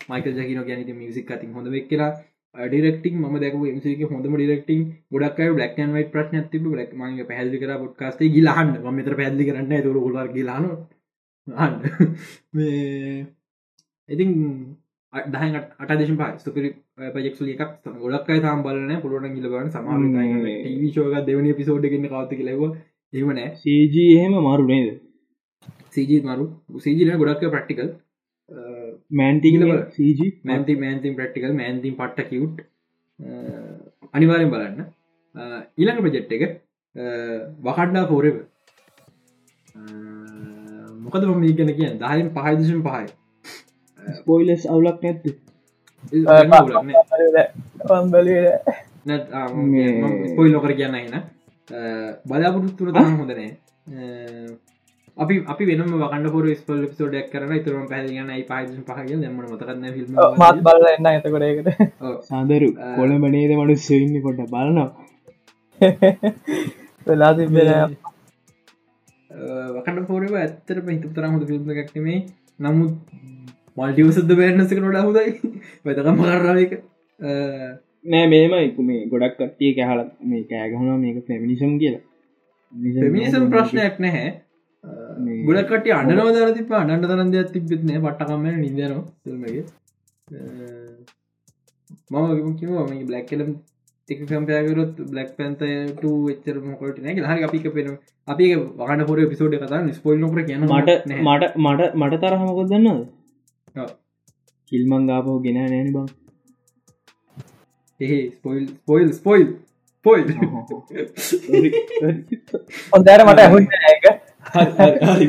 මයිකල් 0.00 0.34
ජකින 0.34 0.60
ගැනති 0.64 0.92
මියසික් 0.94 1.30
අතින් 1.30 1.52
හොඳ 1.52 1.68
වෙක් 1.68 1.86
කියලා. 1.88 2.12
ඩිරෙක්ටික් 2.54 3.14
ම 3.14 3.34
දැක 3.36 3.54
මසික 3.54 4.00
හොඳම 4.06 4.34
ඩිරෙක්ටිං 4.34 4.80
ගොඩක් 5.10 5.38
බ්ලක් 5.52 5.78
න් 5.78 5.92
වයි 5.92 6.06
ප්‍රශ්න 6.06 6.44
ති 6.50 6.58
බ්ලක් 6.60 6.90
මගේ 6.94 7.26
පැහදි 7.26 7.56
කර 7.58 7.72
පොට්කාස්ේ 7.78 8.30
ගිලාහන්න 8.30 8.70
මතර 8.90 9.14
පැදි 9.14 9.48
කරන්න 9.48 9.82
තුර 9.82 9.98
ගොලර 9.98 10.28
ගිලාන 10.30 10.64
ඉතින් 14.08 14.30
දහ 15.12 15.42
අටදශ 15.82 16.14
පා 16.16 16.30
ස්තුකරි 16.36 16.68
පජෙක්සුල 17.14 17.48
එකක්. 17.48 17.62
ගොඩක්යි 17.96 18.40
තාම් 18.40 18.62
බලන 18.62 18.92
පුළුවන් 18.98 19.34
ගිලබන 19.34 19.68
සමාම 19.70 20.02
ටීවිශෝක 20.06 21.14
දෙවනි 21.22 21.52
පිසෝඩ් 21.54 21.84
ගන්න 21.84 22.08
කවත 22.08 22.32
ලව 22.40 22.62
එවනෑ 23.14 23.48
සජ 23.56 23.94
එහෙම 24.08 24.34
මාරු 24.40 24.64
නේද 24.66 24.88
සීජී 25.92 26.20
මරු 26.24 26.44
සීජින 26.80 27.10
ගොඩක් 27.16 27.44
ප්‍රක්ටිකල් 27.54 27.88
මෑන්තිීල 29.12 29.64
සීජ 29.96 30.20
මෑන්ති 30.44 30.76
මෑන්තිම් 30.76 31.16
ප්‍රක්ටිකල් 31.16 31.52
මෑන්තිම් 31.60 31.94
පට්ට 31.96 32.28
කිවට් 32.30 32.58
අනිවාරෙන් 34.14 34.52
බලන්න. 34.52 34.78
ඊළඟ 35.78 36.02
ප්‍රජෙට් 36.04 36.32
එක 36.32 36.44
වකඩ්ඩා 37.66 38.06
පෝරව 38.12 38.36
මොකද 41.04 41.22
මම 41.26 41.46
ගැන 41.58 41.74
කිය 41.76 41.90
දහයිම් 42.02 42.28
පහදශම් 42.36 42.80
පහයි. 42.82 43.06
ස්පොයිලස් 44.18 44.62
අවුලක් 44.72 45.02
නැත්ත 45.02 45.24
ස්පොයිල් 50.28 50.52
නොකර 50.52 50.72
කියන්න 50.74 50.96
එන 50.96 51.16
බලාපොරොත්තුර 52.26 52.88
තම 52.92 53.20
හොඳනේ 53.20 53.50
අපි 55.18 55.34
අපි 55.46 55.64
වෙනම 55.66 55.94
වකන්න 55.94 56.26
පොර 56.30 56.44
ස්පල් 56.52 56.82
පිසෝඩක් 56.84 57.30
කරන 57.32 57.52
තුරම 57.62 57.86
පැදිගන්න 57.86 58.30
පයි 58.44 58.82
පහග 58.88 59.08
දෙම 59.16 59.38
මතකන්න 59.44 59.84
ිල්ම 59.92 60.12
මාත් 60.36 60.60
බල 60.62 60.86
එන්න 60.88 61.08
එතකොටයකට 61.10 61.68
සාදරු. 62.26 62.68
කොළඹ 62.94 63.26
නේද 63.28 63.54
මනුස්ස 63.56 63.88
ඉන්න 63.92 64.14
කොට 64.22 64.44
බලනවා. 64.48 64.88
වෙලා 67.06 67.32
වකට 69.76 70.06
පොරව 70.06 70.32
ඇත්තර 70.36 70.82
හිතු 70.86 71.12
තරම් 71.12 71.34
හොද 71.34 71.50
ිල්ම 71.50 71.76
එකක්නේ 71.76 72.18
නමුත් 72.60 72.94
මල්ටිවසද 73.76 74.34
බෑන්නසක 74.36 74.80
නොඩ 74.80 75.02
හුදයි 75.02 75.54
වැතකම් 75.84 76.16
මරාවක 76.18 76.72
නෑ 78.04 78.26
මේම 78.28 78.52
එක 78.56 78.84
මේ 78.86 79.06
ගොඩක් 79.08 79.34
කට්ටිය 79.36 79.76
කැහල 79.76 80.08
මේ 80.24 80.48
කෑගහුණ 80.48 81.00
මේක 81.00 81.24
පැමිනිසම් 81.26 81.78
කියලා. 81.78 82.04
පෙමිනිසම් 82.98 83.50
ප්‍රශ්නයක් 83.52 83.98
නැහැ 84.00 84.28
ගොඩකට 85.44 85.88
අන්නනව 85.92 86.28
දර 86.34 86.52
තිප 86.54 86.70
අන්නට 86.74 87.06
තරන් 87.06 87.32
දෙයක් 87.32 87.50
තිබෙත්න 87.52 87.90
පට්ටකම 87.96 88.44
නිදනවා 88.56 89.02
ෆිල්මගේ 89.22 89.64
මම 92.10 92.54
කිව 92.56 92.70
මේ 92.86 93.04
බ්ලක් 93.04 93.26
කලම් 93.28 93.50
එක 94.08 94.20
කම්පයකරොත් 94.22 95.00
බ්ලක් 95.06 95.30
පැන්තට 95.36 95.62
එච්චර 95.64 96.56
මොකට 96.62 97.00
නෑ 97.00 97.26
හරි 97.26 97.42
අපික 97.44 97.66
පෙන 97.74 97.88
අපි 98.28 98.46
වගන්න 98.78 99.06
පොර 99.06 99.18
පිසෝඩ් 99.26 99.56
කතා 99.58 99.80
ස්පොල් 99.92 100.16
නොකර 100.18 100.40
කියන 100.44 100.64
මට 100.68 100.96
මට 101.16 101.52
මට 101.58 101.90
මට 101.96 102.20
තරහමකොත් 102.22 102.70
දන්නද 102.70 102.88
ඔව්. 103.76 103.90
කිල්මං 104.72 105.06
ගාපහෝ 105.06 105.38
ගෙන 105.40 105.58
නෑන 105.58 105.90
බං 105.92 106.06
එහේ 108.00 108.22
ස්පොයිල් 108.30 108.64
ස්පොයිල් 108.70 109.10
ස්පොයිල් 109.12 109.48
පොයිල් 110.06 110.26
හොඳර 112.92 113.20
මට 113.24 113.40
ඇහුන් 113.40 113.64
එක 113.90 114.04
හරි 114.04 114.17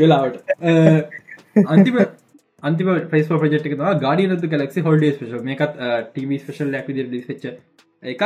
වෙලාවට. 0.04 0.38
අන්තිම 1.66 2.00
අන්තිම 2.64 2.88
ෆෙස් 3.12 3.28
ප්‍රජෙට් 3.34 3.68
එක 3.68 3.76
ගඩියනතු 4.06 4.52
කලෙක්සි 4.54 4.86
හොල්ඩේ 4.88 5.12
ස්පේෂ 5.18 5.44
මේකත් 5.44 5.76
ටව 6.14 6.40
ස්පේෂල් 6.44 6.72
ලැක් 6.72 6.88
විදි 6.88 7.06
ලිස්ච 7.12 7.46
එකක්. 8.04 8.24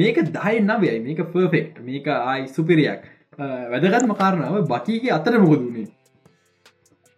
මේක 0.00 0.16
දහයි 0.38 0.64
නවයයි. 0.70 0.96
මේක 1.06 1.20
ෆර්ෆෙක්් 1.34 1.84
මේක 1.90 2.06
ආයි 2.14 2.48
සුපිරියක්. 2.56 3.02
වැදගත්ම 3.38 4.12
කාරණාව 4.20 4.54
බකීගේ 4.72 5.12
අතර 5.18 5.34
මොකදුන්නේ 5.42 5.88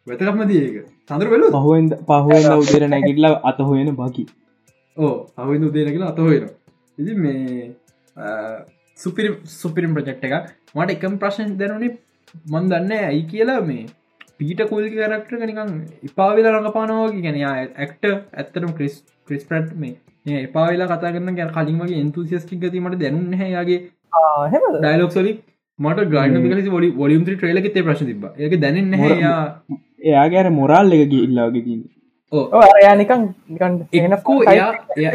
වැතකක්ම 0.06 0.42
දියක 0.50 0.78
සඳර 1.10 1.28
වෙල 1.32 1.44
පහුවෙන් 1.56 1.86
පහුවෙන් 2.08 2.48
උදර 2.54 2.88
නැගිල්ලා 2.94 3.34
අත 3.50 3.58
හොයන 3.68 3.90
බකි. 4.00 4.24
ඕ 4.96 5.14
අවිදු 5.36 5.70
උදේන 5.70 5.92
කියලා 5.94 6.10
අතහොයන 6.14 6.48
ඉති 6.98 7.12
මේ 7.14 7.70
සුපිරි 8.98 9.30
සුපිරිම් 9.60 9.94
ප්‍රජෙක්් 9.96 10.24
එක 10.28 10.34
මට 10.74 10.90
එකම් 10.96 11.18
ප්‍රශ්න 11.22 11.54
දැනුනේ 11.60 11.92
මන් 12.34 12.68
දන්න 12.70 12.92
ඇයි 12.98 13.22
කියලා 13.30 13.60
මේ 13.62 13.84
පීට 14.38 14.60
කුල්ි 14.70 14.90
කරක්ට 14.92 15.32
නිකන් 15.42 15.72
ඉපාවිලා 16.08 16.54
රඟපානවාගේ 16.54 17.22
ගැන 17.26 17.38
ඇක්ට 17.76 18.04
ඇත්තරම් 18.08 18.72
ක්‍රිස් 18.78 18.96
ක්‍රිස් 19.26 19.44
ප්‍රට් 19.48 19.74
මේ 19.76 19.94
එපාවෙලා 20.38 20.88
කතා 20.90 21.12
කරන 21.14 21.38
ගැ 21.38 21.50
කලින් 21.56 21.78
වගේ 21.82 22.00
එන්තුසිස්ටික් 22.04 22.60
ගතීමට 22.62 22.98
දැනුන්න 23.02 23.44
යාගේ 23.52 23.78
හෙම. 24.52 24.64
ඩයිලොක් 24.76 25.12
සොලි 25.12 25.32
මට 25.78 26.08
කලි 26.10 26.70
ොලි 26.78 26.88
ොලියම් 27.04 27.22
ට්‍රේල 27.26 27.60
ෙතේ 27.62 27.86
ප්‍රශ් 27.86 28.04
තිබ 28.08 28.24
දැනන්න 28.64 28.98
යා. 29.20 29.38
එයාගේර 30.00 30.50
මොරල් 30.50 30.92
එක 30.96 31.14
ඉල්ලාගෙතින් 31.18 31.80
ඕ 32.32 32.62
යා 32.84 32.94
නිකන් 33.00 33.24
නිකන් 33.48 33.74
එනකෝ 34.00 34.38
එයා 34.52 34.70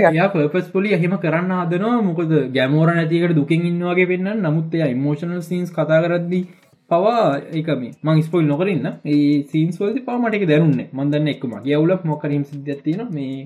එයා 0.10 0.28
පපස් 0.34 0.68
පොලි 0.76 0.94
එහෙම 0.98 1.16
කරන්න 1.24 1.54
හදනවා. 1.60 2.02
මොකද 2.10 2.34
ගැමෝර 2.58 2.90
නැතිකට 2.92 3.36
දුකින් 3.40 3.70
ඉන්නවාගේ 3.72 4.10
පෙන්න්න 4.12 4.44
නමුත් 4.46 4.76
එයා 4.76 4.92
ඉමෝෂනල් 4.96 5.42
සීන්ස් 5.50 5.72
කතා 5.72 6.02
කරද්දී 6.06 6.44
පවා 6.90 7.26
ඒකම 7.52 7.84
මං 8.04 8.22
ස්පොල් 8.22 8.44
නොකරන්න 8.44 8.88
ඒ 9.06 9.36
සීන්ස් 9.52 9.78
වලති 9.80 10.02
පවා 10.02 10.18
මටක 10.20 10.48
දැරුන්න 10.48 10.80
මන්දන්න 10.94 11.28
එක්ම 11.28 11.54
යවුලක් 11.66 12.04
මොකරීම 12.04 12.44
සිද්ධත්තින 12.44 13.04
මේ 13.10 13.38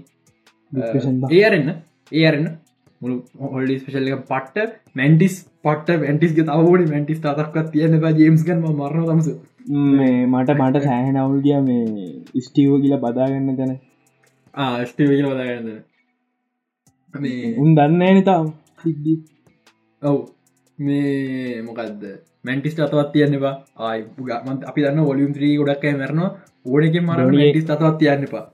ඒරන්න 1.34 1.70
ඒරන්න 2.12 2.48
මුළු 3.02 3.18
හොල්ඩි 3.52 3.80
ස්පේෂල් 3.80 4.10
එක 4.10 4.24
පට්ට 4.26 4.80
මැන්ටිස් 4.96 5.36
පට 5.64 6.00
මැටිස් 6.02 6.34
තවෝඩි 6.38 6.90
මැටිස් 6.92 7.22
තාතක්ත් 7.22 7.72
තියන 7.72 8.00
ජේම්ස් 8.18 8.44
ගන් 8.44 8.64
මරණ 8.72 9.08
තමස 9.10 9.30
මේ 9.92 10.26
මට 10.26 10.58
මට 10.60 10.84
සෑහන 10.84 11.18
අවුල් 11.18 11.42
ගිය 11.42 11.60
මේ 11.62 12.42
ස්ටීව 12.42 12.74
කියල 12.82 12.98
බදාගන්න 12.98 13.58
තැන 13.58 13.76
ආස්ටේ 14.54 15.08
වදාගන්න 15.08 15.70
මේ 17.14 17.54
උන් 17.58 17.76
දන්න 17.76 18.26
සිද්ධි 18.84 19.14
ඔව්. 20.02 20.18
මේ 20.80 21.62
මොකක්ද 21.62 22.04
මැන්ටිස් 22.48 22.80
අතවත් 22.86 23.10
තියන්නවා 23.14 23.54
ආයි 23.80 24.04
ගමන් 24.20 24.58
අපි 24.72 24.86
දන්න 24.86 25.10
ොලියම් 25.14 25.34
ත්‍රී 25.38 25.56
ගොඩක් 25.62 25.86
මරනවා. 25.94 26.30
ඕනකින් 26.66 27.04
මර. 27.06 27.20
ටිස් 27.52 27.70
අතවත් 27.76 27.98
තියන්න 28.00 28.24
එපා. 28.24 28.46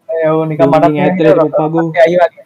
නික 0.50 0.60
මට 0.66 0.86
ඇතර 1.06 1.40
පගෝ 1.54 1.86
අයි 2.06 2.16
වගේ? 2.16 2.46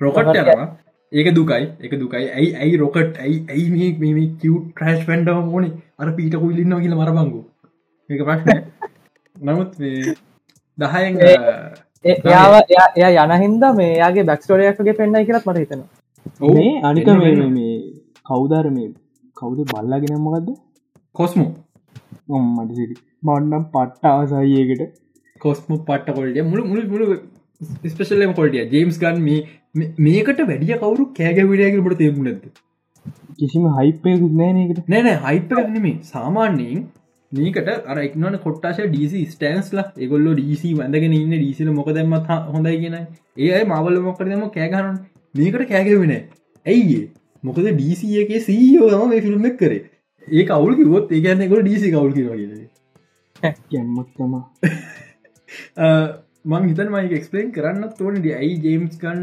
රොකට් 0.00 0.36
යනවා. 0.42 0.68
ඒක 1.12 1.28
දුකයි. 1.34 1.64
එක 1.80 1.92
දුකයි. 2.00 2.24
ඇයි 2.30 2.54
ඇයි 2.62 2.76
රොකට් 2.76 3.20
ඇයි 3.24 3.38
ඇයි 3.50 3.68
මේ 3.74 4.14
මේ 4.14 4.28
කිව් 4.40 4.54
ට්‍රස්් 4.70 5.04
පෙන්ඩම 5.06 5.52
ඕනේ? 5.54 5.72
අර 5.98 6.08
පීට 6.16 6.34
කුල්ලින්න 6.36 6.74
කියල 6.82 6.94
මරබංගු. 6.94 7.40
ඒක 8.10 8.22
ප්‍රශ්න 8.28 8.58
නමුත් 9.36 9.70
දහයෙන් 10.78 11.16
එයාව 12.04 12.52
එයා- 12.72 12.92
එයා 12.96 13.24
යන 13.26 13.32
හින්ද 13.42 13.64
මේ 13.78 13.92
යාගේ 13.98 14.24
බැක්ස්ටෝරයක්ගේ 14.30 14.96
පෙන්න්නයි 15.00 15.26
කියලත් 15.26 15.46
මට 15.46 15.58
හිතෙන 15.58 15.82
මේ 16.40 16.80
අනික. 16.82 17.06
මේ 17.56 17.76
කවුදර 18.28 18.70
මේ 18.70 18.88
කවුද 19.36 19.60
බල්ලාගෙන 19.66 20.20
මොකක්ද 20.20 20.50
කොස්මෝ. 21.14 21.50
මට 22.28 22.70
සිටි 22.74 22.96
මන්නම් 23.22 23.64
පට්ට 23.72 24.10
අවසායකට 24.10 24.84
කොස්ම 25.40 25.72
පට්ට 25.80 26.14
කොල්ටිය 26.14 26.44
මුළු 26.44 26.64
මුළු 26.64 26.84
මුළු 26.88 27.16
ස්පේෂල්ලම 27.86 28.32
කොල්ටිය 28.32 28.64
ජේම්ස් 28.70 28.98
ගන් 28.98 29.18
මේ 29.22 29.88
මේකට 30.00 30.40
වැඩිය 30.42 30.78
කවරු 30.78 31.08
කෑගැවිඩයගට 31.14 31.98
තේරු 31.98 32.22
නැද 32.22 32.44
කිසිම 33.36 33.66
හයිපයකුත් 33.72 34.34
නෑනකට 34.34 34.88
නෑනෑ 34.88 35.18
හයිපරනෙමේ 35.26 35.96
සාමාන්‍යයෙන් 36.04 36.86
මේකට 37.32 37.68
අර 37.86 37.98
එක්නන 37.98 38.38
කොට්ටාශ 38.38 38.80
ඩීසි 38.84 39.22
ස්ටන්ස්ල 39.26 39.82
එගොල්ල 39.98 40.28
ඩීසි 40.32 40.72
වැඳගෙන 40.74 41.14
ඉන්න. 41.14 41.34
ඩීසිල 41.34 41.70
මොකදමත් 41.72 42.32
හොඳයි 42.48 42.76
කියෙන. 42.78 42.96
ඒ 43.36 43.52
අයි 43.52 43.66
මවල 43.66 44.00
මොකරදම 44.02 44.42
කෑගහරන් 44.50 44.98
මේකට 45.34 45.68
කෑගවෙන 45.68 46.12
ඇයිගේ 46.16 47.04
මොකද 47.46 47.66
ඩීසි 47.68 48.12
එකේ 48.18 48.40
සීෝ 48.42 48.90
තම 48.90 49.08
මේ 49.08 49.22
ෆිල්ම් 49.22 49.44
එක් 49.44 49.56
කරේ. 49.58 49.82
ඒ 50.28 50.46
අවුල් 50.50 50.76
කිවොත් 50.76 51.12
ඒ 51.12 51.20
ගැන්නෙකොට 51.20 51.62
ඩීසි 51.62 51.90
කවුල් 51.90 52.12
කිරගෙන 52.12 52.52
ගැම්මක් 53.70 54.08
තමා 54.14 54.44
මං 56.46 56.62
හිතන් 56.64 56.90
මයික 56.90 57.12
එක්ස්පලේන් 57.12 57.48
කරන්න 57.52 57.92
තෝනට 57.94 58.26
ඇයි 58.32 58.54
ජේම්ස් 58.62 58.98
ගන් 58.98 59.22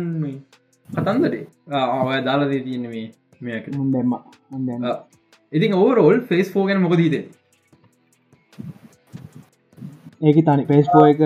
කතන්දරේ 0.89 1.45
ආය 1.73 2.19
දාලාදේ 2.23 2.61
තියන්න 2.61 2.89
මේ 2.89 3.07
මේක 3.41 3.69
දැම්ම. 3.89 4.13
දැම 4.61 4.83
ඉතින් 5.53 5.75
ඕරෝල් 5.75 6.17
ෆෙස් 6.23 6.51
ෆෝගෙන 6.51 6.81
මොකදීද 6.81 7.15
ඒක 10.21 10.37
තනි 10.41 10.65
පේස්පෝ 10.65 11.05
එක 11.05 11.19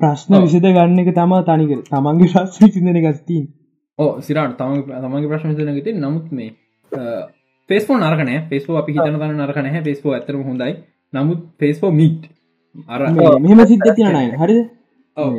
ප්‍රශ්න. 0.00 0.32
විසිද 0.40 0.66
ගන්න 0.68 0.98
එක 1.00 1.10
තමා 1.14 1.42
තනිකර. 1.44 1.80
තමන්ගේ 1.84 2.32
ශස්්‍රී 2.32 2.72
සිදන 2.72 2.98
ගස්තිී 3.02 3.44
ඕ 3.98 4.10
සිරට. 4.20 4.56
තම 4.58 4.72
තමගේ 5.02 5.28
ප්‍රශ්න 5.30 5.50
ති 5.84 5.92
නමුත් 5.94 6.26
මේ 6.32 6.50
පේස්පෝ 7.70 7.96
නරකන 7.98 8.30
පේස්පෝ 8.50 8.76
අපි 8.80 8.96
හිතන 8.96 9.18
තන 9.20 9.38
නරකන 9.38 9.68
හැ 9.74 9.82
පේස්පෝ 9.88 10.12
ඇතරම 10.14 10.42
හොඳයි. 10.44 10.74
නමුත් 11.12 11.40
පේස්පෝ 11.58 11.90
මිට් 12.00 12.22
අර 12.88 13.00
මෙම 13.42 13.60
සිද්ධ 13.72 13.90
තියනයි 13.96 14.28
හරි 14.42 14.58
ඔව්. 15.16 15.34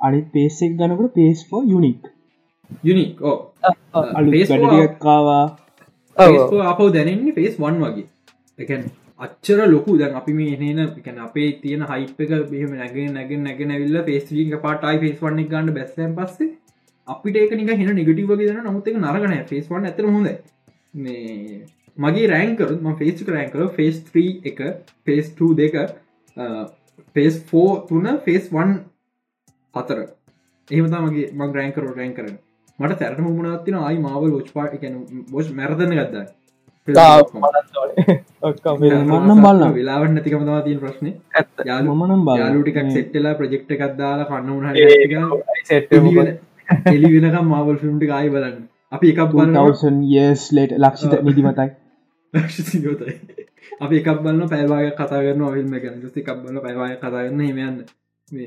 අනි 0.00 0.20
පේසෙක් 0.34 0.72
ගනකට 0.78 1.14
පේස්පෝ 1.16 1.62
යුනික් 1.64 2.00
යුනික් 2.84 3.22
ඕ 3.22 3.38
පේස්පෝ 6.16 6.62
අපව 6.70 6.86
දැනන්නේ 6.94 7.32
ෆේස් 7.34 7.54
වන් 7.58 7.76
වගේ. 7.82 8.06
එකන් 8.58 8.82
අච්චර 9.20 9.60
ලොකු 9.66 9.98
දැන් 9.98 10.14
අපි 10.20 10.32
මේ 10.38 10.54
එනන 10.56 10.80
එකන 10.82 11.18
අපේ 11.26 11.50
තියෙන 11.62 11.82
හයිප 11.90 12.20
එක 12.24 12.32
බෙහම 12.50 12.70
නැගෙන 12.76 13.12
නැගෙන 13.14 13.44
නැගෙන 13.44 13.76
විල්ල 13.82 13.98
පේස්ට්‍රීක 14.04 14.56
පාටයි 14.64 14.96
ෆේස් 15.02 15.20
වන්න 15.22 15.48
ගන්න 15.52 15.76
බැස්සන් 15.76 16.12
පස්සේ 16.18 16.50
අපිට 17.08 17.36
ඒක 17.42 17.52
නික 17.58 17.70
හෙන 17.80 17.94
නිගටව 17.98 18.32
ගෙන 18.40 18.60
නමුත් 18.66 18.88
එක 18.92 18.96
නරගන 19.00 19.34
ෆේස් 19.50 19.66
වන් 19.72 19.88
ඇතර 19.90 20.08
හොඳ 20.08 20.28
මේ 21.04 21.60
මගේ 21.96 22.28
රෑන්කර 22.32 22.68
ම 22.74 22.88
ෆේස්ක 23.00 23.30
රෑන්කර 23.36 23.68
ෆේස් 23.78 23.96
3 24.10 24.50
එක 24.50 24.58
ෆේස් 25.06 25.30
2 25.40 25.54
දෙක 25.60 25.74
ෆේස් 27.16 27.34
4 27.52 27.86
තුන 27.88 28.06
ෆේස් 28.26 28.44
1 28.56 28.76
හතර. 29.74 29.98
එහෙමතා 30.70 31.00
මගේ 31.06 31.30
මං 31.38 31.54
රෑන්කර 31.58 31.84
රෑන් 31.88 32.12
කරන 32.18 32.34
මට 32.78 32.98
තැරට 32.98 33.22
මුණත්තින 33.26 33.78
ආයි 33.78 33.98
මාවල් 34.02 34.34
ෝච් 34.38 34.50
පාට 34.56 34.76
එකන 34.76 34.98
බොස් 35.32 35.48
මැරදන 35.60 35.94
ගත්දා 36.00 36.26
මන්නම් 38.78 39.40
බලන්න. 39.44 39.72
වෙලාවට 39.78 40.12
නැතිකම 40.12 40.44
තවා 40.48 40.60
තිය 40.66 40.76
ප්‍රශ්න. 40.82 41.06
ඇත්ත. 41.34 41.64
යාලු 41.70 41.94
මමනම් 41.94 42.22
බල 42.28 42.42
යාලුටිකක් 42.42 42.78
සෙට්ටලා 42.96 43.34
ප්‍රජෙක්්ට 43.40 43.74
එකක් 43.76 43.84
දාලා 44.02 44.28
කන්න 44.30 44.50
උන 44.58 44.64
එලි 46.94 47.08
වෙනකම් 47.14 47.46
මාවල් 47.52 47.76
ෆිල්ම්ටි 47.82 48.10
ආයි 48.16 48.32
බලන්න. 48.34 48.64
අපි 48.94 49.06
එකක් 49.12 49.20
බලන්න 49.32 50.00
ස් 50.38 50.42
ලේට 50.56 50.72
ලක්ෂිත 50.84 51.14
නිදිමතයි. 51.28 51.68
ලක්ෂසියෝතයි 52.34 53.14
අපි 53.84 53.94
එකක් 54.00 54.08
බලන්න 54.24 54.50
පැල්වාය 54.54 54.90
කතා 54.98 55.22
කරන 55.26 55.46
ෆිල්ම් 55.54 55.70
ගැන. 55.84 55.96
ති 56.14 56.20
එකක් 56.22 56.30
බල 56.44 56.58
පැවාය 56.66 56.96
කතාගන්න 57.02 57.40
හෙමයන්න 57.48 57.76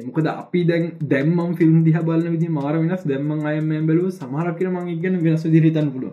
මොකද 0.08 0.28
අපි 0.34 0.60
දැන් 0.70 0.84
දැම්මම් 1.14 1.54
ෆිල්ම් 1.60 1.78
දිහ 1.86 1.98
බලන්න 2.10 2.34
විදි 2.36 2.50
මාර 2.58 2.74
වෙනස්. 2.82 3.04
දැම්මන් 3.12 3.48
අයම 3.52 3.72
බැලූ 3.88 4.12
සමහරක්කර 4.20 4.68
මං 4.74 4.92
ඉගන්න 4.96 5.16
වෙනස් 5.26 5.44
දිරිතන් 5.56 5.88
පුල 5.96 6.06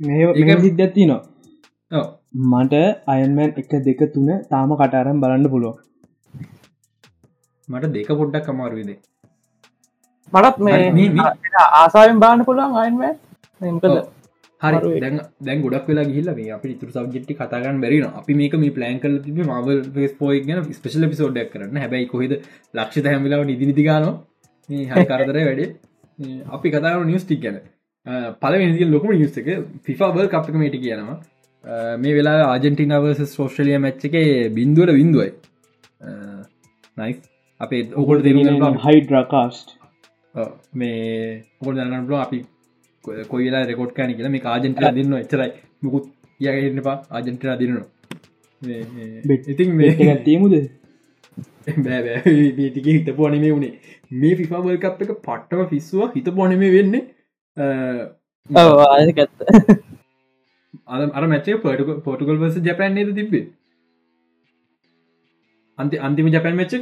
මේ 0.00 0.58
සිද්ධත්ති 0.66 1.08
නවා. 1.10 1.22
මට 2.52 2.74
අයන්මෑන් 3.12 3.50
එක 3.60 3.72
දෙක 3.88 4.00
තුන 4.14 4.28
තාම 4.52 4.70
කටාරම් 4.78 5.18
බලන්න 5.22 5.50
පුළුව 5.52 5.74
මට 7.68 7.92
දෙක 7.96 8.08
පොඩ්ඩක් 8.20 8.48
අමාරුවේද 8.52 8.90
මටත් 10.34 10.58
මේ- 10.60 10.92
ආසාාවෙන් 11.74 12.20
බාන්න 12.20 12.44
පුළුවන් 12.44 12.76
අයින්ම 12.76 12.98
මොකද? 13.00 13.96
හරි. 14.60 15.00
දැන් 15.00 15.20
දැන් 15.40 15.62
ගොඩක් 15.62 15.88
වෙලා 15.88 16.06
ගිල්ල 16.06 16.30
මේ 16.34 16.50
අපි 16.50 16.68
ඉතුර 16.68 16.90
සබ්ජෙට්ටි 16.90 17.34
කතාගන්න 17.34 17.80
බැරින 17.80 18.06
අපි 18.12 18.34
මේක 18.34 18.54
මේ 18.56 18.70
ප්ලෑන් 18.70 19.00
කල 19.00 19.16
තිබ 19.18 19.38
මවල් 19.40 19.82
ස් 20.04 20.14
පෝයි 20.20 20.40
ගැන 20.46 20.62
ස්පෙශල 20.72 21.08
පිසෝඩ්ඩක් 21.08 21.52
කරන්න. 21.52 21.76
හැබැයි 21.76 22.06
කොහෙද 22.06 22.32
ලක්ෂ 22.74 23.06
හැමිලාව 23.06 23.44
නිදිනිතිගාන 23.44 24.08
මේ 24.68 24.86
හරි 24.86 25.04
කරදර 25.04 25.38
වැඩේ. 25.40 25.70
මේ 26.18 26.42
අපි 26.52 26.70
කතාව 26.70 27.04
නිියස් 27.04 27.24
ටික් 27.24 27.42
ගැන. 27.42 27.60
පල 28.40 28.54
ලොකම 28.86 29.12
නිියස් 29.12 29.38
එක 29.38 29.48
ෆිෆාබල් 29.84 30.26
කප්ක 30.26 30.54
මේටි 30.54 30.78
කියනවා 30.78 31.18
මේ 31.98 32.14
වෙලා 32.14 32.40
ආජෙන්ටිනාවර්ස 32.46 33.22
ස්ෝස්ට්‍රලිය 33.30 33.78
මච්ච 33.78 34.04
එක 34.10 34.52
බින්දුවට 34.52 34.92
බින්දුවයි 34.92 35.30
නයි 36.96 37.14
අපේ 37.60 37.82
ඔකොට 37.94 38.22
දෙරුම් 38.22 38.78
හයිඩ්‍රකාස්ට්. 38.78 39.68
මේ 40.74 41.42
හොල් 41.60 41.74
දන්නට 41.76 42.12
අපි 42.18 42.38
කො- 43.04 43.24
කොයි 43.26 43.44
වෙලා 43.46 43.64
රෙකෝඩ් 43.66 43.92
කන 43.96 44.14
කියලා 44.14 44.30
මේ 44.30 44.42
ආජෙන්ටලා 44.46 44.92
දෙන්න 44.92 45.12
එච්චරයි. 45.18 45.50
මුකුත් 45.82 46.06
කියගන්න 46.40 46.82
පා 46.82 46.96
ආජෙන්ටලා 47.10 47.56
දිරනවා 47.56 47.86
බෙට්- 49.24 49.48
ඉතින් 49.48 49.74
මේ 49.76 50.16
තේමුද 50.24 50.54
බෑටික 51.78 52.86
හිත 52.88 53.08
පොනීමේ 53.16 53.52
වුණේ 53.52 53.72
මේ 54.14 54.34
ෆිෆාබල් 54.36 54.78
කප් 54.78 55.02
එක 55.04 55.12
පට්ටම 55.20 55.66
ෆිස්වා 55.68 56.08
හිත 56.14 56.28
පොනීමේ 56.34 56.72
වෙන්නේ 56.72 57.02
අද 60.88 61.10
අර 61.12 61.24
මැචේ 61.28 61.56
පට 61.58 62.00
පොටුගල් 62.04 62.40
වස 62.40 62.56
ජපැන් 62.62 62.94
නේද 62.94 63.14
තිබේ 63.14 63.44
අන්ති 65.78 65.96
අන්තිම 66.00 66.28
ජපැන් 66.28 66.56
මච්ච 66.56 66.72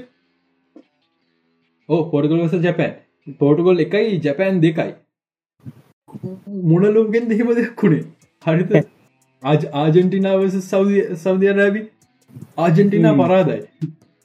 ඕ 1.88 2.02
පොටගල් 2.10 2.42
වස 2.44 2.56
ජපැන් 2.64 2.92
පෝටුගොල් 3.40 3.78
එකයි 3.84 4.20
ජපෑන් 4.26 4.60
දෙකයි. 4.64 4.92
මොනලෝගෙන් 6.70 7.28
දෙහෙම 7.30 7.50
දෙයක්කුණේ 7.58 8.04
හරිත 8.46 8.72
ආජ 9.42 9.62
ආජෙන්ටිනාවස 9.82 10.56
සෞදිය 10.70 11.02
සෞදිය 11.24 11.52
රැබි 11.58 11.82
ආජෙන්ටිනා. 12.64 13.14
පරාදයි. 13.20 13.60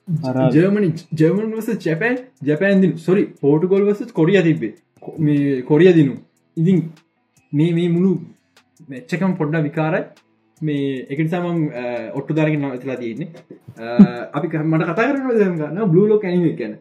පරාද. 0.08 0.56
ජර්මනි 0.56 0.90
ජර්මන් 1.20 1.52
වස 1.58 1.70
ජැපෑන් 1.88 2.18
ජැපෑන් 2.50 2.82
දින. 2.84 2.94
සොරි 3.08 3.24
පෝටුගොල් 3.44 3.86
වස 3.90 4.14
කොරිය 4.20 4.42
තිබේ 4.48 4.74
මේ 5.26 5.62
කොරිය 5.70 5.92
දිනු. 6.00 6.16
ඉතින් 6.58 6.80
මේ 7.54 7.72
මේ 7.78 7.90
මුළු 7.96 8.12
මෙච්චකම් 8.94 9.38
පොඩ්ඩ 9.42 9.66
විකාරයි. 9.68 10.04
මේ 10.62 11.06
එකනිසාමං 11.12 11.64
ඔට්ටු 12.18 12.38
දරගෙන 12.38 12.68
නවතලා 12.68 13.00
තියන්නේ. 13.04 13.30
අපි 14.36 14.48
මට 14.72 14.84
කතා 14.90 15.08
කරන 15.08 15.24
ගන්න. 15.62 15.90
බ්ලූලෝ 15.94 16.20
කැනීම 16.26 16.58
ගැන 16.62 16.76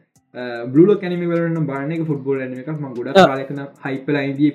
බ්ලූලෝ 0.73 0.97
කැනීම 1.03 1.23
වලන්න 1.31 1.69
බානක 1.71 2.03
ෆුට්බෝල් 2.09 2.41
ඇන 2.41 2.57
එක 2.63 2.69
ම 2.73 2.89
ගොඩ 2.97 3.21
කාලකන 3.21 3.61
හයිපල 3.85 4.19
අයිදී 4.23 4.51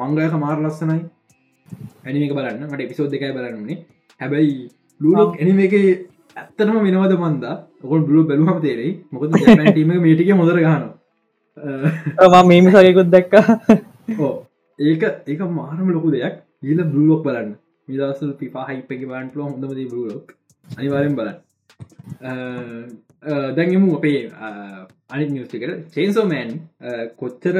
මංගයක 0.00 0.36
මාර 0.44 0.58
ලස්සනයි. 0.58 1.00
ඇනිම 2.06 2.22
එක 2.26 2.34
බලන්න. 2.36 2.62
මට 2.68 2.86
එපිසෝද් 2.86 3.10
දෙකයි 3.14 3.32
බලන්නේ 3.38 3.78
හැබැයි 4.20 4.54
ලූලෝ 5.00 5.26
ඇනිම 5.32 5.60
එක 5.66 5.74
ඇත්තනම 6.36 6.78
වෙනවද 6.86 7.14
මන්ද? 7.18 7.44
ඔකොල් 7.84 8.02
බ්ලු 8.08 8.26
බැලුහම 8.28 8.60
තේරෙයි. 8.66 8.92
මොකද 9.12 9.30
ටීම 9.38 9.90
මේටික 10.06 10.30
මොදර 10.42 10.60
ගහනවා. 10.66 10.92
ම 12.34 12.48
මේමිසයකුත් 12.50 13.10
දැක්ක. 13.16 13.34
ඒක 14.78 15.02
ඒක 15.26 15.40
මාරම 15.58 15.90
ලොකු 15.96 16.14
දෙයක්. 16.16 16.38
ඊල 16.62 16.80
බ්ලුලොක් 16.92 17.26
බලන්න. 17.26 17.52
විදසල් 17.88 18.32
පිපා 18.40 18.64
හයිපක 18.70 18.90
බන්ට 19.10 19.36
හොඳමද 19.42 19.86
බ්ලුලොක් 19.92 20.26
අනිවාරෙන් 20.66 21.14
බලන්න 21.18 21.38
දැන්ගමු 23.22 23.96
අපේ 23.96 24.20
අනි 25.10 25.24
නිියස්ටිකට 25.28 25.94
චේන්සෝමෑන් 25.94 26.52
කොච්චර 27.16 27.56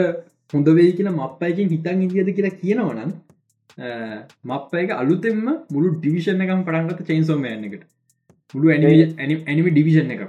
හොඳ 0.52 0.68
වේ 0.76 0.92
කියන 0.92 1.10
මප්පයකින් 1.12 1.68
හිතන් 1.68 2.02
ඉදිියද 2.02 2.30
කියලා 2.36 2.54
කියනවනම් 2.56 3.10
මප්පයක 4.44 4.90
අලුතෙම 4.92 5.42
මුළු 5.70 5.88
ඩිවිෂණ 5.96 6.40
එකම් 6.40 6.62
පටන්ගත 6.64 7.02
චේන්සෝමෑන් 7.06 7.64
එකට. 7.64 7.84
මුළු 8.54 8.72
ඇනිමි 8.72 9.70
ඩිවිෂන් 9.70 10.10
එක 10.10 10.22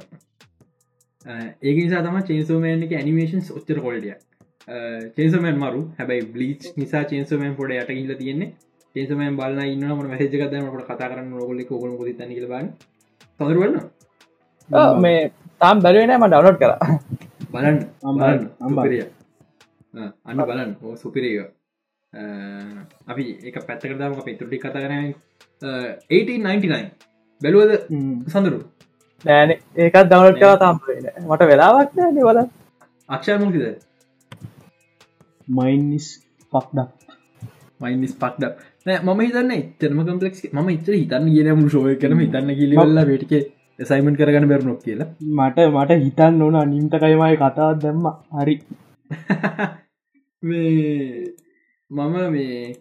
ඒක 1.61 1.77
නිසා 1.77 2.03
තම 2.03 2.19
චේන්සෝමෑන් 2.23 2.83
එක 2.83 2.93
ඇනිමේෂන් 2.93 3.41
ඔච්චර 3.53 3.79
කොල්ඩිය 3.79 4.13
චේන්සමෑන් 5.15 5.57
මරු. 5.57 5.81
හැබයි 5.97 6.27
බ්ලිච් 6.27 6.69
නිසා 6.77 7.03
චේන්සමෑන් 7.05 7.55
පොඩ 7.55 7.71
යට 7.73 7.95
ඉල්ල 7.95 8.13
තියෙන්නේ. 8.15 8.53
චේන්සමෑන් 8.95 9.37
බලන්න 9.37 9.67
ඉන්නම 9.69 10.05
මහජකදමට 10.05 10.85
කතා 10.85 11.09
කරන්න 11.09 11.33
රොගලි 11.39 11.67
ොල 11.71 11.91
ො 11.93 12.05
තන්න 12.09 12.37
ලබන්න 12.37 12.71
තවරුවන්න 13.39 13.77
මේ 14.97 15.31
තාම් 15.61 15.77
බැරුවනෑම 15.79 16.27
ඩවනොට් 16.27 16.59
කර. 16.59 16.71
බලන්න 17.51 17.77
අම් 18.03 18.15
බලන්න. 18.15 18.19
බලන්න, 18.19 18.43
අම් 18.59 18.71
සුපිරිය. 18.71 19.03
ආ, 19.95 20.09
අන්න 20.25 20.43
බලන්න. 20.43 20.71
ඕ 20.83 20.95
සුපිරිය. 20.95 21.39
අපි 23.07 23.25
එක 23.43 23.55
පැත්තකරදාම 23.67 24.15
අප 24.15 24.29
තුටි 24.39 24.57
කතා 24.59 24.83
කරන 24.83 25.13
1899 25.61 26.91
බැලුවද 27.41 27.71
සඳරු? 28.27 28.59
නෑන 29.25 29.51
ඒකත් 29.51 30.09
දවනට 30.09 30.39
කලා 30.39 30.57
තාම් 30.57 30.81
මට 31.27 31.47
වෙලාවක් 31.51 31.95
නෑ 31.97 32.25
වල 32.27 32.39
අක්ෂය 33.09 33.37
මුකිද 33.37 33.65
මයින්ස් 35.57 36.07
පක්ඩක් 36.53 36.89
මයින්ස් 37.79 38.13
පක්ද 38.15 38.43
නෑ 38.85 38.99
මම 39.05 39.21
හිතන්න 39.21 39.51
එච්චරම 39.57 39.99
කම්පලෙක් 40.03 40.35
ම 40.55 40.69
ඉතර 40.75 40.93
හිතන්න 40.93 41.27
කියන 41.33 41.49
මු 41.59 41.73
ශෝය 41.75 41.95
කරම 42.01 42.23
හිතන්න 42.23 42.55
කිලිවල්ල 42.59 43.01
වැටික 43.01 43.33
සයිමන් 43.81 44.15
කරගන්න 44.15 44.49
බැරනොක් 44.51 44.79
කියලා. 44.83 45.09
මට 45.37 45.57
මට 45.69 45.91
හිතන්න 46.03 46.41
ඕන 46.41 46.57
නිම්තකයිමයි 46.69 47.35
කතා 47.37 47.71
දැම්ම. 47.75 48.05
හරි. 48.35 48.55
මම 51.91 52.13
මේ 52.31 52.75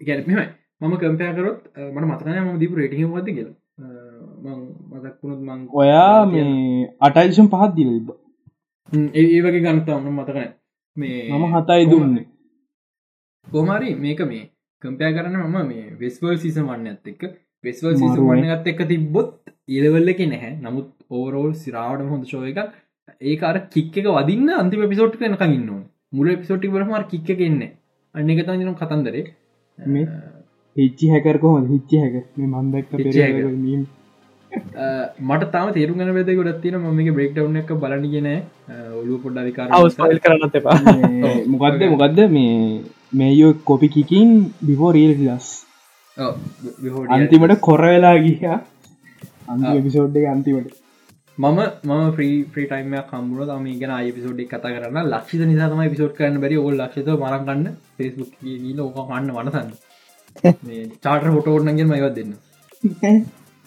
ගැන 0.00 0.20
මෙමයි 0.26 0.46
මම 0.80 0.94
කම්පයකරොත් 0.98 1.58
මට 1.86 2.06
මතනය 2.06 2.38
ම 2.40 2.58
දීප 2.60 2.76
රේටිහ 2.76 3.06
මද 3.06 3.28
කියල. 3.30 3.50
මතක්ුණුත් 4.92 5.40
මං 5.40 5.60
ඔයා 5.72 6.26
මේ 6.26 6.86
අටයිෂම් 7.00 7.48
පහත් 7.52 7.72
දිල 7.76 7.90
ඉබ 7.96 8.08
ඒ 9.14 9.40
වගේ 9.42 9.60
ගන්නතවන්න 9.60 10.12
මතකන 10.12 10.50
මේ 10.96 11.20
මම 11.30 11.44
හතයි 11.54 11.90
දුන්නේ. 11.90 12.26
කෝමරි 13.46 13.94
මේක 13.96 14.20
මේ 14.26 14.44
කම්පය 14.82 15.12
කරන්න 15.14 15.36
මම 15.42 15.58
මේ 15.64 15.84
වෙස්වල් 16.00 16.36
සිස 16.38 16.56
වන්න 16.60 16.86
ඇත් 16.86 17.06
එක්ක. 17.06 17.22
වෙස්වල් 17.64 17.94
සිස 17.94 18.08
මාරුයි. 18.08 18.28
වන්න 18.30 18.48
ගත් 18.52 18.66
එක්ක 18.66 18.80
තිබ්බොත් 18.88 19.30
ඒලවල්ල 19.68 20.12
එක 20.12 20.20
නැහැ. 20.32 20.52
නමුත් 20.64 20.88
ඕරෝල් 21.10 21.52
සිරාවට 21.62 22.08
හොඳ 22.12 22.24
ශෝය 22.32 22.52
එකක්. 22.52 22.70
ඒකාර 23.30 23.56
කික් 23.74 23.98
එක 24.00 24.06
වදින්න 24.16 24.48
අන්තිම 24.60 24.86
පිසෝට් 24.92 25.18
කනක 25.20 25.50
ඉන්න 25.56 25.68
මුල 26.12 26.28
පිසෝටි 26.42 26.72
වරමර 26.74 27.04
කික්ක 27.12 27.44
එන්නේ 27.48 27.72
අන්න 28.14 28.32
එක 28.32 28.46
තම 28.46 28.74
කතන්දරේ. 28.80 29.26
මේ 29.78 30.06
හිච්චි 30.76 31.12
හැකර 31.12 31.36
කොහොම 31.44 31.68
හිච්චි 31.74 32.02
හැක 32.02 32.16
මේ 32.38 32.50
මන්දක්ක 32.52 32.90
හිච්චි 33.00 33.20
හැකර. 33.24 33.44
මට 35.28 35.50
තාම 35.54 35.72
තේරු 35.76 35.98
ගන 35.98 36.12
වෙද 36.18 36.30
ගොඩත් 36.40 36.60
තින 36.64 36.78
මගේ 36.84 37.16
බ්‍රේක්ටව් 37.18 37.58
එක 37.62 37.72
බලන 37.82 38.06
ගෙන 38.14 38.28
ඔලු 39.00 39.18
පොඩ්ඩ 39.24 39.46
විකාර 39.48 39.68
කරන්න 40.26 40.56
එපා. 40.60 40.78
මොකක්ද 41.54 41.82
මොකක්ද 41.94 42.20
මේ 42.36 42.54
මේයෝ 43.20 43.52
කොපි 43.70 43.88
කිකින් 43.96 44.32
බිහෝ 44.70 44.94
රීල් 44.98 45.12
ලස් 45.26 45.50
අන්තිමට 47.16 47.60
කොර 47.68 47.80
වෙලා 47.90 48.16
ගිය. 48.24 48.36
අන්ති 48.46 48.75
පිසෝඩ් 49.82 50.16
එක 50.16 50.26
අන්තිමට. 50.26 50.74
මම 51.38 51.58
මම 51.84 52.04
්‍රී 52.12 52.36
්‍රී 52.50 52.66
ටයිම 52.66 52.94
කම්බුණ 53.06 53.48
තම 53.48 53.66
ගෙන 53.78 53.90
අයිපිසෝඩ් 53.92 54.40
කතා 54.46 54.70
කරන්න. 54.70 55.10
ලක්ෂිත 55.10 55.42
නිසාතම 55.42 55.82
පිසෝඩ් 55.88 56.14
කරන්න 56.14 56.40
බැරි. 56.40 56.56
ඔල් 56.58 56.74
ලක්ෂත 56.76 57.08
මරගන්න 57.16 57.66
ෆෙස්බුක් 57.96 58.30
ගීල 58.42 58.78
ඕක 58.80 58.96
හන්න 59.08 59.30
වනසන්න. 59.32 59.68
චාටර් 61.00 61.28
හොටෝඩ්නගෙන් 61.30 61.88
මයවත් 61.88 62.14
දෙන්න. 62.14 62.32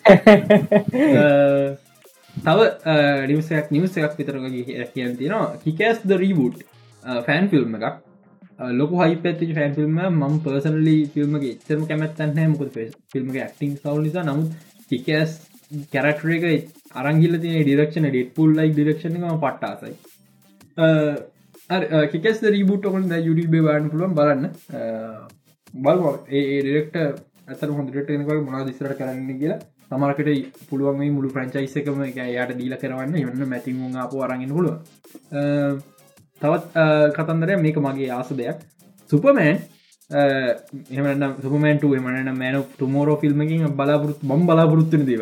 තව 2.37 2.59
නිවසයක් 3.27 3.65
නිවසයක් 3.69 4.13
විතර 4.17 4.35
කියන් 4.89 5.11
තියෙනවා. 5.15 5.47
Kick Ass 5.59 5.97
the 6.03 6.11
reboot 6.17 6.57
fan 7.23 7.49
film 7.49 7.75
එකක්. 7.77 7.95
ලොක 8.73 8.91
හයි 8.93 9.15
පැති 9.17 9.51
ෆෑන් 9.53 9.73
ෆිල්ම් 9.75 9.99
ම 10.07 10.39
පර්සනලි 10.39 10.97
ෆිල්ම්ගේ 11.13 11.51
එච්චරම 11.51 11.85
කැමැත්තන්න 11.85 12.51
මුක 12.51 12.61
ෆිල්ම් 12.73 13.27
ෆිල්ම් 13.53 13.73
සවල් 13.75 14.01
නිසා. 14.01 14.25
නමුත් 14.25 14.49
කිකස් 14.89 15.31
කැරක්ටර 15.93 16.29
එක 16.35 16.45
අරංගිල 16.95 17.33
තින 17.41 17.57
ඩිරක්ෂන 17.63 18.07
ඩෙට 18.07 18.33
පුල් 18.37 18.55
ලයි 18.57 18.71
ඩිරක්ෂණ 18.71 19.17
ම 19.23 19.41
පට්ටාසයි. 19.43 19.93
කිකස් 22.13 22.39
රීබුට් 22.55 22.85
ඔකන් 22.85 23.03
යුඩි 23.27 23.47
බේවාන්න 23.55 23.89
පුළුවන් 23.91 24.15
බලන්න. 24.19 24.45
බල් 25.73 25.99
ඒ 26.29 26.61
ඩිරෙක්ට 26.61 26.95
ඇතර 27.47 27.69
හොඳට 27.75 28.09
එනක 28.09 28.31
මොනා 28.47 28.63
දිස්රට 28.65 28.97
කරන්න 28.99 29.39
කියලා 29.41 29.59
තමරකට 29.91 30.29
පුළුවන් 30.69 30.97
මේ 30.99 31.11
මුළු 31.11 31.29
ප්‍රංචයිස 31.35 31.75
එකම 31.81 32.01
යට 32.05 32.51
දීල 32.59 32.75
කරවන්න. 32.81 33.15
යන්න 33.21 33.49
මැතිමුන් 33.53 33.97
අප 33.97 34.13
අරගෙන 34.25 34.55
හුළුව 34.57 34.75
තවත් 36.41 36.85
කතන්දර 37.17 37.51
මේක 37.65 37.77
මගේ 37.85 38.09
ආස 38.17 38.29
දෙයක්. 38.41 38.59
සුපමෑන් 39.09 39.57
එහමනම් 40.11 41.33
සුපමන්ට 41.39 41.83
එමන 41.87 42.29
මෑන 42.33 42.63
තුමෝරෝ 42.77 43.17
ෆිල්මකින් 43.17 43.65
බලාපුරත් 43.73 44.21
බම් 44.23 44.45
බලාපොරත්තුන 44.45 45.03
දේව 45.05 45.21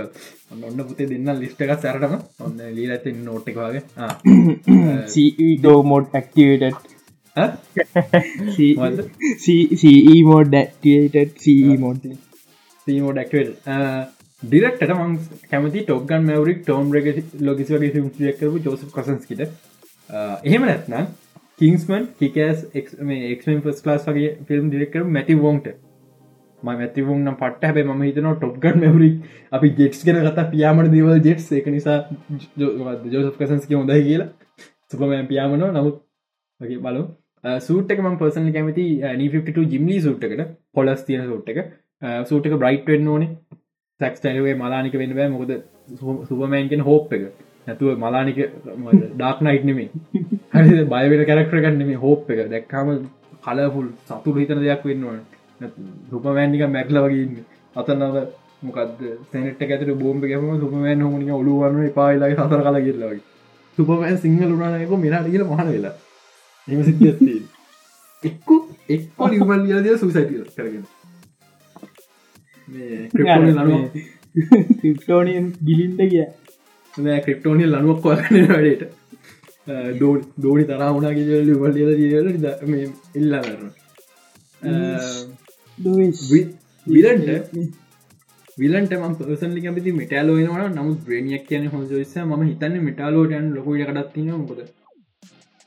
ඔන්න 0.51 0.77
පුතේ 0.81 1.07
දෙන්න 1.07 1.31
ලිස්්ටක 1.35 1.73
සැරටම 1.77 2.13
ඔන්න 2.39 2.61
ලී 2.71 2.87
ඇත 2.89 3.09
නෝට්ටවාගේ 3.19 3.81
මෝඩ් 5.85 6.15
ඇක්ටට 6.15 6.87
මෝඩ් 8.77 10.55
ඩක්ට 10.55 11.75
මෝඩ් 11.79 12.07
සීමෝ 12.87 13.13
ඩක්ට 13.13 13.69
ඩිරක්ට 14.43 14.89
මං 14.95 15.19
කැමති 15.51 15.83
ටොක්ගන් 15.83 16.27
මවරික් 16.27 16.59
ටෝම් 16.61 16.95
රග 16.95 17.07
ලොගිස් 17.41 17.75
වගේ 17.75 18.33
ක්කරු 18.33 18.63
ජෝස 18.63 18.89
කසන්ස්කිට 18.89 19.41
එහෙම 20.45 20.63
නැත්නම් 20.63 21.15
කිංස්මන් 21.61 22.07
කිකස් 22.17 22.63
එක්ම 22.75 23.67
ස් 23.67 23.85
ලාස් 23.85 24.07
වගේ 24.07 24.31
ෆිල්ම් 24.47 24.65
ඩිරෙක්ටර 24.69 25.05
මැති 25.09 25.37
වෝන්ට 25.37 25.67
ම 26.59 26.69
ඇති 26.75 27.01
වුන්නම් 27.01 27.35
පට 27.35 27.69
හැබ 27.69 27.79
ම 27.85 28.01
හිතන 28.01 28.27
ටොප්ගන් 28.33 28.79
මවරික් 28.83 29.15
අපි 29.51 29.69
ජෙට්ස් 29.79 30.03
ගෙන 30.03 30.19
කතා 30.21 30.45
පියාමට 30.51 30.91
දේවල් 30.91 31.21
ජෙට්ස් 31.21 31.47
එක 31.51 31.67
නිසා 31.67 31.97
ජෝසප් 32.57 33.37
කසන්ස්ක 33.37 33.71
හොඳයි 33.71 34.03
කියලා. 34.03 34.29
සුපමෑන් 34.91 35.27
පියාමන 35.27 35.65
නමුත් 35.69 35.97
වගේ 36.59 36.79
බලු 36.79 37.03
සූටක 37.61 37.99
ම 38.01 38.17
පර්සන් 38.17 38.49
කැමති 38.51 38.85
නීට 39.15 39.61
ජිම්ලි 39.67 39.99
සුට්කට 40.01 40.43
පොලස් 40.73 41.03
තියන 41.03 41.25
සුට් 41.25 41.49
එක. 41.49 41.59
Uh, 42.01 42.21
සූටක 42.25 42.53
බ්‍රයිට් 42.55 42.87
වෙන්න 42.87 43.07
ඕනේ. 43.07 43.29
සැක්ස්ටයිලවේ 43.99 44.55
මලානික 44.55 44.95
වෙන්න 44.95 45.15
බෑ. 45.15 45.29
මොකද 45.29 45.51
සුපමෑන්ගෙන් 46.29 46.87
හෝප් 46.89 47.13
එක. 47.13 47.29
නැතුව 47.67 47.97
මලානික 47.97 48.39
ඩාක් 49.13 49.39
නයිට් 49.41 49.65
නෙමේ 49.69 49.89
හරි 50.53 50.83
බයවෙන 50.85 51.23
කැරක්ටර 51.29 51.61
ගන්නම 51.63 51.91
හෝප් 52.03 52.29
එක. 52.31 52.39
දැක්කාම 52.53 52.87
කලෆුල් 53.45 53.87
සතුර 54.07 54.35
හිතන 54.39 54.61
දෙයක් 54.61 54.83
වෙන්නවා 54.85 55.19
සුපමෑන්නික 56.09 56.63
මැක්ල 56.69 56.97
වගේන්න 56.97 57.33
අතන්නව 57.75 58.17
මොකද 58.61 59.01
සැනට 59.31 59.61
ඇතට 59.63 59.91
බෝම්බ 60.01 60.23
ගැම 60.23 60.45
සුපමෑන් 60.61 61.05
හොමනික 61.05 61.33
ඔලුවන්න 61.33 61.91
පායිලයි 61.93 62.37
සතර 62.37 62.61
කල 62.63 62.79
කියල්ලවගේ 62.79 63.21
සුපමෑන් 63.77 64.17
සිංහල 64.17 64.51
උනානයක 64.51 64.93
මිනාට 64.97 65.29
කියල 65.31 65.45
මහන 65.45 65.69
වෙලා. 65.73 65.95
එම 66.67 66.83
සිද්ධ 66.83 67.05
එක්කු 68.23 68.55
එක්කෝ 68.89 69.27
නිවල් 69.27 69.61
ලියදිය 69.63 69.97
සුසයිටිය 69.97 70.43
කරගෙන. 70.55 70.85
ක්‍රිප්ටෝනියන් 74.73 75.47
ගිලින්ට 75.65 76.01
කිය 76.05 76.25
ක්‍රිප්ටෝනිය 77.25 77.67
ලනුවක් 77.67 78.05
වගන්න 78.05 78.47
වැඩට. 78.53 78.83
දෝනි 80.37 80.63
තරා 80.63 80.91
වුණගේ 80.93 81.41
ලිවල් 81.49 81.71
ලියල 81.73 81.91
ඉල්ලා 83.15 83.41
කරන 83.41 83.71
විලන්ට 86.87 87.29
විලන්ට 88.57 88.93
ම 88.97 89.15
පසලි 89.17 89.61
කැති 89.61 89.91
මටලෝ 89.91 90.37
න 90.39 90.75
නමුත් 90.75 90.99
බ්‍රේනියක් 91.05 91.43
කියන 91.49 91.65
හොජස 91.67 92.13
ම 92.25 92.31
හිතන්න 92.41 92.77
මටලෝටයන් 92.81 93.49
ලොකුට 93.55 93.83
කඩත්තින 93.89 94.29
මොකද 94.33 94.61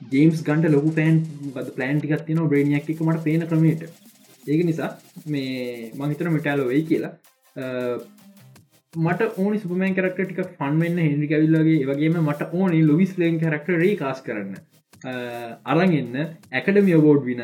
ජේම්ස් 0.00 0.40
ගන්ට 0.46 0.72
ලොකු 0.72 0.90
පෑන් 0.98 1.18
බද 1.54 1.68
ප්ලෑන් 1.76 1.98
ටිකත් 1.98 2.24
තින 2.26 2.40
බ්‍රේනියක් 2.48 2.88
එක 2.90 3.02
මට 3.06 3.24
පේන 3.26 3.42
ක්‍රමයට. 3.46 3.82
ඒක 4.44 4.60
නිසා 4.64 4.90
මේ 5.26 5.92
මහිතන 5.94 6.32
මටලෝ 6.32 6.66
වෙයි 6.66 6.82
කියලා 6.82 7.12
මට 8.94 9.38
ඕනි 9.38 9.58
සුපමන් 9.58 9.94
කරක්ට 9.94 10.16
ටික 10.20 10.48
ෆන්වෙන්න 10.56 10.96
හෙඩි 10.98 11.26
කැවිල්ලගේ 11.28 11.86
වගේම 11.86 12.16
මට 12.20 12.48
ඕනි 12.52 12.80
ලොවිස් 12.82 13.12
ලේන් 13.18 13.36
කරක්ට 13.38 13.68
රේ 13.72 13.96
කාස් 13.96 14.22
කරන්න. 14.22 14.56
අරගන්න 15.64 16.16
ඇකඩමිය 16.52 16.98
බෝඩ් 16.98 17.22
වින 17.24 17.42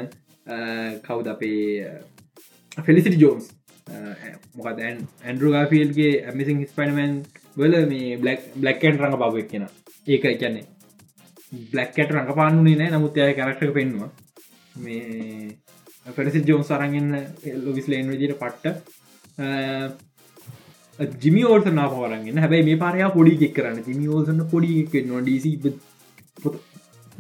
කවුද 1.04 1.28
අපේ 1.28 1.92
ෆෙලිසිටි 2.78 3.20
ජෝන්ස් 3.20 3.52
මොකද 4.56 4.80
ඇන්ඩරු 4.80 5.52
ගාෆිල්ගේ 5.52 6.24
ඇමිසින් 6.24 6.66
ස්පයිනමන් 6.66 7.22
වල 7.56 7.76
මේ 7.86 8.18
බ්ලක් 8.18 8.50
බ්ලක්කන් 8.56 8.98
රඟ 8.98 9.16
බවක් 9.16 9.46
කියෙන 9.48 9.68
ඒක 10.06 10.26
කියන්නේ. 10.34 10.66
බ්ලක්කට 11.70 12.10
රඟපාන්නුනේ 12.10 12.76
නෑ 12.76 12.90
නමුත් 12.92 13.18
අය 13.18 13.34
කරක්ට 13.34 13.72
පෙන්වා 13.72 14.10
මේ 14.74 15.54
ෆෙලසි 16.08 16.42
ජෝන් 16.44 16.64
සරගන්න 16.64 17.14
ලොවිස් 17.62 17.86
ලේන් 17.86 18.10
විදිට 18.10 18.36
පට්ට. 18.36 20.05
ජිමි 20.98 21.42
ඕල්ස 21.44 21.66
නාපවරන්න 21.70 22.38
හැබයි 22.38 22.62
මේ 22.64 22.76
පාරයා 22.76 23.10
පොඩි 23.10 23.32
එක් 23.46 23.54
කරන්න. 23.54 23.82
ජිමි 23.82 24.08
ෝසන්න 24.08 24.40
පොඩි 24.52 25.02
නවා 25.02 25.22
ඩීසි 25.22 25.50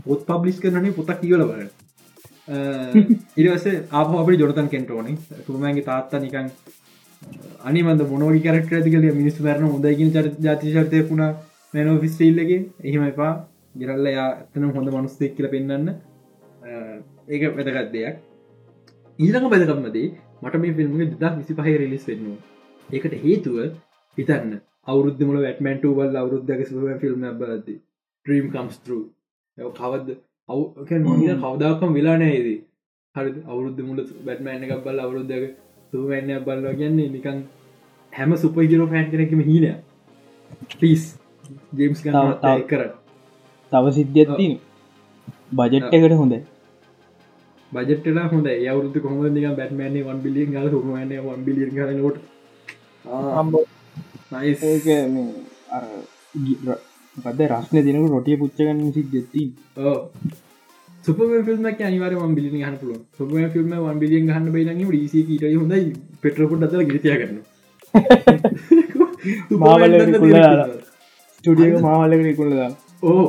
පොත් 0.06 0.20
පබ්ලිස් 0.26 0.60
කරනේ 0.60 0.92
පොතක් 0.92 1.20
කියල 1.20 1.42
බල 1.42 1.62
ඉරස 3.36 3.66
ආප 3.92 4.14
අපට 4.14 4.40
ජොනතන් 4.42 4.68
කෙන්ටෝන 4.68 5.18
තුමන්ගේ 5.46 5.84
තාත්තා 5.84 6.20
නිකන් 6.20 6.48
අනිමන්ද 7.64 8.06
මොනෝඩි 8.06 8.40
කරක්ට 8.40 8.72
ඇතිකල 8.72 9.06
මිනිස් 9.12 9.36
වරන 9.40 9.68
හොදයිකින් 9.68 10.12
ජාතිශර්තය 10.40 11.04
පුුණා 11.10 11.30
මැනෝ 11.74 12.00
ෆිස්ටේල්ලගේ 12.00 12.60
එහෙම 12.82 13.04
එපා. 13.04 13.34
ගිරල්ල 13.74 14.06
යා 14.08 14.28
ඇතන 14.30 14.70
හොඳ 14.72 14.88
මනුස්තෙක් 14.90 15.36
කියල 15.36 15.48
පෙන්න්න 15.50 15.88
ඒක 17.28 17.42
වැදගත් 17.54 17.92
දෙයක්. 17.92 18.16
ඊළඟ 19.18 19.48
බැදකම්මදේ 19.52 20.08
මට 20.42 20.60
මේ 20.62 20.76
ෆිල්ම්ගේ 20.78 21.14
දක් 21.14 21.34
විසි 21.38 21.52
පහ 21.54 21.74
රිලිස් 21.80 22.06
වෙන්නවා 22.08 22.55
ඒකට 22.90 23.20
හේතුව 23.20 23.58
හිතන්න. 24.18 24.56
අවුරුද්ධමල 24.86 25.38
වැටමන්ට 25.38 25.84
වල් 25.92 26.16
අවුරුද්ධක 26.16 26.62
සුව 26.66 26.86
ෆිල්ම් 27.00 27.26
බලද 27.38 27.68
්‍රීම් 28.26 28.50
කම්ස්තර 28.50 28.92
කවද 29.58 30.16
අව් 30.48 30.60
කවදාකම් 30.88 31.96
වෙලානෑේද 31.96 32.48
හරි 33.16 33.32
අවුරුද්ධ 33.44 33.80
මුල 33.82 34.02
බැටමෑන 34.24 34.66
එකක් 34.66 34.84
බල් 34.84 35.00
අවුරුද්ධක 35.00 35.46
සුවන්න 35.92 36.30
බල්ල 36.42 36.68
කියන්නේ 36.74 37.08
නිකන් 37.10 37.40
හැම 38.12 38.36
සුපහිරෝ 38.36 38.86
ෆෑන් 38.86 39.10
කෙනෙකම 39.10 39.42
හීන 39.42 39.66
පිස් 40.76 41.08
ජේම්ස් 41.74 42.04
කර 42.04 42.84
තව 43.72 43.84
සිද්ධියත්තින 43.92 44.54
බජට් 45.54 45.92
එකට 45.92 46.16
හොඳ 46.16 46.38
බජටලා 47.72 48.28
හොඳ 48.28 48.52
යවරුදු 48.54 49.02
කොම 49.02 49.20
නික 49.32 49.50
බැටමන 49.56 50.00
වන් 50.04 50.24
බිලිය 50.24 50.48
ගල 50.48 50.72
හුමන 50.72 51.20
වන් 51.24 51.44
බිලිය 51.44 51.68
නට 51.68 52.24
ගද 57.16 57.40
රස්න 57.50 57.76
දෙනක 57.78 58.08
රොටිය 58.10 58.36
පුච්චගන්න 58.36 58.92
සි 58.92 59.02
දෙත්ති 59.12 59.42
සුප 61.04 61.18
ිල්ම 61.20 61.66
අනිවර 61.80 62.12
බිලි 62.34 62.48
හන 62.60 62.76
පුල 62.80 62.90
සුප 63.16 63.30
ිල්ම 63.32 63.72
වන් 63.80 63.98
බිලිය 63.98 64.22
හන්න 64.26 64.52
බයිලගේ 64.52 64.88
ඩීසි 64.88 65.20
ට 65.28 65.54
හොඳයි. 65.54 65.92
පෙටරපුට 66.22 66.66
අතර 66.66 66.82
ගිතිය 66.84 67.16
කරන්න 67.20 67.38
ස්ටඩිය 71.36 71.72
මාවල්ලක 71.80 72.36
කුල්ලදා 72.36 72.70
ඕ 73.04 73.24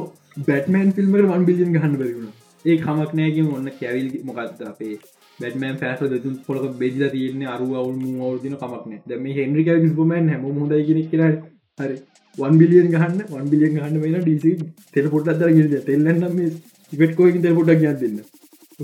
බැටමන් 0.48 0.90
ෆිල්මට 0.96 1.28
වන් 1.28 1.46
බිලියන් 1.46 1.72
ගහන්න 1.76 1.94
බැරිුණ 2.02 2.34
ඒ 2.66 2.78
කමක් 2.78 3.12
නෑගේ 3.14 3.46
ඔන්න 3.58 3.70
කැවිල් 3.80 4.08
මොකක්ද 4.28 4.60
අපේ 4.72 4.96
බැටමන් 5.40 5.78
ෆෑස 5.82 6.00
දතු 6.14 6.30
පොලක 6.46 6.64
බෙදිල 6.82 7.04
තියන්න 7.16 7.44
අරු 7.56 7.68
අවුල් 7.82 7.98
අවුදින 8.28 8.56
කමක්න 8.62 9.02
දැම 9.10 9.26
හෙන්රික 9.40 9.70
ස්පමන් 9.86 10.30
හැම 10.32 10.46
හොඳයි 10.46 10.86
කෙනෙක් 10.88 11.10
කර 11.12 11.22
හරි. 11.80 11.96
වන් 12.38 12.56
බිලියන් 12.62 12.88
ගහන්න 12.94 13.20
වන් 13.34 13.48
බිලියන් 13.52 13.74
ගහන්න 13.78 14.02
වෙන 14.04 14.16
ඩිසි 14.22 14.52
තෙල 14.94 15.10
පොට් 15.14 15.30
අදර 15.34 15.50
ගිද 15.58 15.76
තෙල්ලන්න 15.88 16.42
ඉවට්කෝකින් 16.94 17.42
තෙල් 17.46 17.56
පොටක් 17.60 17.80
ගත් 17.84 18.00
දෙන්න. 18.02 18.18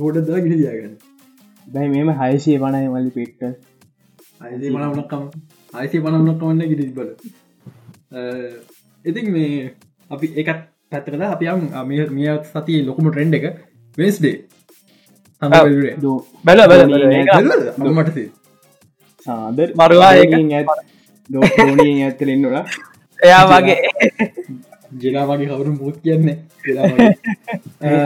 හොට 0.04 0.18
දා 0.30 0.44
ගිනි 0.46 0.58
දයාගන්න 0.62 0.96
බැයි 1.68 1.94
මෙම 1.96 2.10
හයසේ 2.22 2.58
වනය 2.64 2.84
වලි 2.94 3.12
පෙට්ට 3.18 3.42
අයිසේ 4.42 4.72
මනවනක්කම 4.72 5.24
අයිසේ 5.74 6.04
පනවනක්කවන්න 6.06 6.64
ගිරිස් 6.72 6.92
බල. 6.98 7.10
ඉතින් 9.06 9.32
මේ 9.36 9.74
අපි 10.12 10.28
එකත් 10.42 10.60
පැත්තකද 10.92 11.24
අපියම් 11.28 11.70
මිය 12.18 12.34
සති 12.50 12.82
ලොකුම 12.88 13.10
ට්‍රෙන්ඩ් 13.10 13.40
එක. 13.40 13.46
වෙස්ඩේ 13.98 14.36
බැල 16.46 16.60
බැල 16.70 16.82
මට 17.92 18.18
සාදර් 19.26 19.70
මරවා 19.76 20.14
දෝනී 21.30 22.04
ඇත්තලෙන්න්නලා 22.04 22.64
එයා 23.20 23.44
වගේ 23.52 23.78
ජෙලා 25.02 25.26
වගේ 25.30 25.50
කවරු 25.50 25.72
මුත් 25.74 25.98
කියන්නේ 26.04 26.38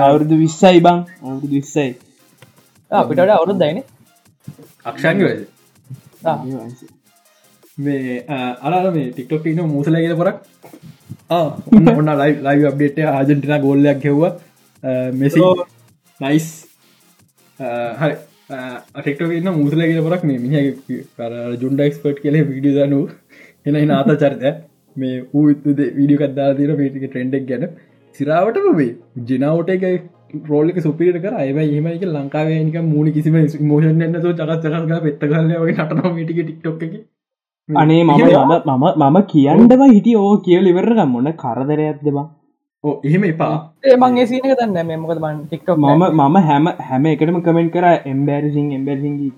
අවුරුදු 0.01 0.35
විස්සයි 0.37 0.79
බං 0.79 0.99
අවුරුදු 1.23 1.53
විස්සයි 1.53 1.91
අපිට 2.91 3.19
අවුරුත් 3.29 3.59
දයින 3.59 3.79
අක්ෂංග 4.85 5.21
මේ 7.77 8.23
අරම 8.61 8.93
මේ 8.93 9.09
ටික්ටොක් 9.09 9.45
න 9.47 9.59
මූසලගෙන 9.67 10.15
පොරක් 10.15 10.37
ඔන්න 11.29 12.13
ලයි 12.15 12.33
ලයි 12.41 12.65
අප්ඩේට 12.65 12.97
ආජෙන්ටින 13.07 13.61
ගෝල්ලයක් 13.61 14.01
හෙව්ව 14.03 14.23
මෙසි 15.13 15.41
නයිස් 16.19 16.47
හරි. 17.59 18.15
ටෙක්ටෝක 18.97 19.33
ඉන්න 19.37 19.49
මුසල 19.59 19.81
කියල 19.83 20.01
පරක් 20.07 20.23
මේ 20.29 20.41
මිනි 20.43 20.59
ජුන්ඩ 21.63 21.85
එක්ස්පර්ට් 21.87 22.21
කෙල 22.25 22.37
විඩිය 22.51 22.75
දනු 22.77 22.99
එන 23.65 23.79
නාත 23.89 24.11
චරිත 24.23 24.45
මේ 24.95 25.23
ඌද 25.33 25.65
විඩිය 25.97 26.19
කත්දා 26.21 26.53
දීර 26.59 26.75
පේටික 26.81 27.07
ට්‍රෙන්ඩක් 27.07 27.49
ගැන. 27.49 27.65
සිරාවට 28.19 28.61
වේ 28.79 28.93
ජනාවට 29.31 29.73
එක 29.75 29.83
රෝලික 30.51 30.79
සුපිට 30.85 31.19
කර. 31.25 31.33
අයව 31.43 31.59
ඒමයික 31.65 32.07
ලංකාවේනික 32.07 32.79
මූුණ 32.93 33.13
කිසිම 33.17 33.37
මෝෂන් 33.71 34.01
න්න 34.07 34.17
චකත් 34.23 34.63
චකල්ග 34.63 35.03
පෙත්ත 35.05 35.21
වගේ 35.61 35.75
නටන 35.75 36.17
මිටික 36.17 36.41
ටික්ටොක් 36.41 36.83
එක. 36.87 36.95
අනේ 37.69 38.03
මම 38.03 38.11
මම 38.71 38.85
මම 39.03 39.17
කියන්නව 39.31 39.81
හිටිය 39.87 40.17
ඕ 40.23 40.33
කියල 40.45 40.67
ඉවරගම් 40.73 41.09
මොන්න 41.13 41.33
කරදරයක් 41.43 41.99
ඕ 42.07 42.27
එහෙම 42.83 43.23
එපා. 43.25 43.55
මගේ 44.03 44.25
සීනක 44.27 44.45
දන්න 44.51 44.87
මේ 44.87 44.97
මොකද 44.97 45.19
බන් 45.19 45.37
ටික්ටොක් 45.43 45.77
මම 45.77 46.03
මම 46.19 46.37
හැම 46.43 46.65
හැම 46.81 47.05
එකටම 47.07 47.39
කමෙන්ට 47.41 47.73
කර 47.73 47.85
එම්බැරිසින් 48.05 48.67
එම්බැසිගී 48.71 49.31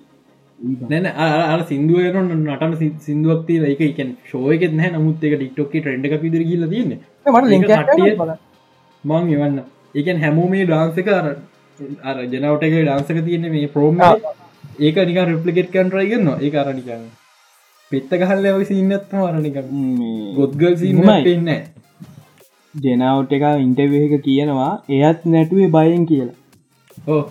නැන 0.89 1.05
අර 1.05 1.59
සිින්දුවන 1.63 2.33
නටන 2.37 2.73
සිින්දුවක්ති 2.99 3.59
ඒක 3.65 3.81
එකන් 3.81 4.11
ශෝයක 4.25 4.65
නැ 4.73 4.91
නමුත් 4.91 5.23
එක 5.23 5.35
ටික්ටොක් 5.35 5.71
ට්‍රෙන්ඩ 5.71 6.05
එක 6.05 6.21
පිදිර 6.21 6.43
කියල 6.43 6.67
තියන්න. 6.67 6.91
මං 9.03 9.33
එවන්න. 9.35 9.57
එකන් 9.95 10.21
හැමෝම 10.21 10.51
මේ 10.51 10.65
ඩාන්සක 10.65 11.09
අර 11.11 11.25
අර 12.03 12.17
ජනවට 12.25 12.63
එක 12.63 12.77
ඩාන්සක 12.81 13.23
තියන්නේ 13.23 13.51
මේ 13.51 13.67
ප්‍රෝම 13.69 14.03
ඒක 14.79 14.97
නික 15.05 15.19
රිප්ලිකෙට් 15.25 15.73
කන්ටරයි 15.73 16.11
ගන්න 16.11 16.29
ඒ 16.39 16.55
අරනිකන්න 16.61 17.09
පෙත්ත 17.91 18.11
ගහල්ල 18.21 18.45
වගේ 18.47 18.67
සින්නත්ම 18.67 19.21
අරනික 19.23 19.59
ගොත්ගල් 20.35 20.73
සින්න 20.77 21.05
පෙන්න 21.23 21.53
ජෙනවට් 22.75 23.31
එක 23.31 23.43
ඉන්ටව 23.59 23.93
එක 23.97 24.13
කියනවා 24.23 24.71
එයත් 24.89 25.25
නැටුවේ 25.25 25.69
බයෙන් 25.69 26.05
කියලා. 26.05 26.35
ඕ 27.07 27.23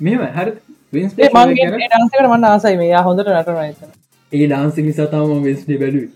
මෙම 0.00 0.20
හරි. 0.32 0.52
ඩන්සකට 0.92 2.24
මන්න 2.24 2.44
ආසයි 2.46 2.76
මේ. 2.76 3.02
හොඳට 3.02 3.28
නටන 3.28 3.90
ඒ 4.32 4.46
ඩාන්සි 4.46 4.82
නිසාතාම 4.82 5.42
වෙස්ඩි 5.42 5.78
බැලුව. 5.78 6.08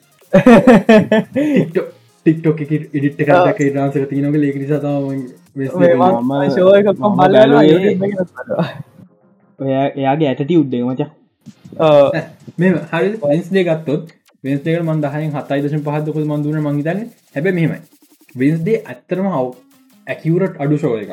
ටික්ටොක් 2.27 2.61
එක 2.63 2.71
ඉඩිට් 2.73 3.17
කරක 3.21 3.61
ඩාන්සක 3.69 4.09
තියනක 4.09 4.37
ලෙක 4.37 4.57
නිසාතාම 4.57 5.03
එයාගේ 9.97 10.29
ඇටටි 10.29 10.57
උද්දේ 10.57 10.83
මචා. 10.85 11.11
මෙ 12.59 12.69
හරි 12.89 13.09
වෙන්ස්දේ 13.23 13.65
ගත්තොත් 13.65 14.13
වෙන්ස්දේක 14.45 14.83
මන් 14.83 15.01
දහයෙන් 15.01 15.33
හතයි 15.33 15.63
දශ 15.63 15.81
පහදකො 15.85 16.21
මන්දුන 16.27 16.61
මංහිතන්න 16.61 17.09
හැබ 17.35 17.51
මෙහෙමයි 17.53 18.00
වෙන්ස්දේ 18.35 18.78
ඇත්තරම 18.85 19.28
හව 19.28 19.47
ඇකිවරට් 20.07 20.55
අඩු 20.59 20.78
ශෝය 20.78 21.03
එක 21.05 21.12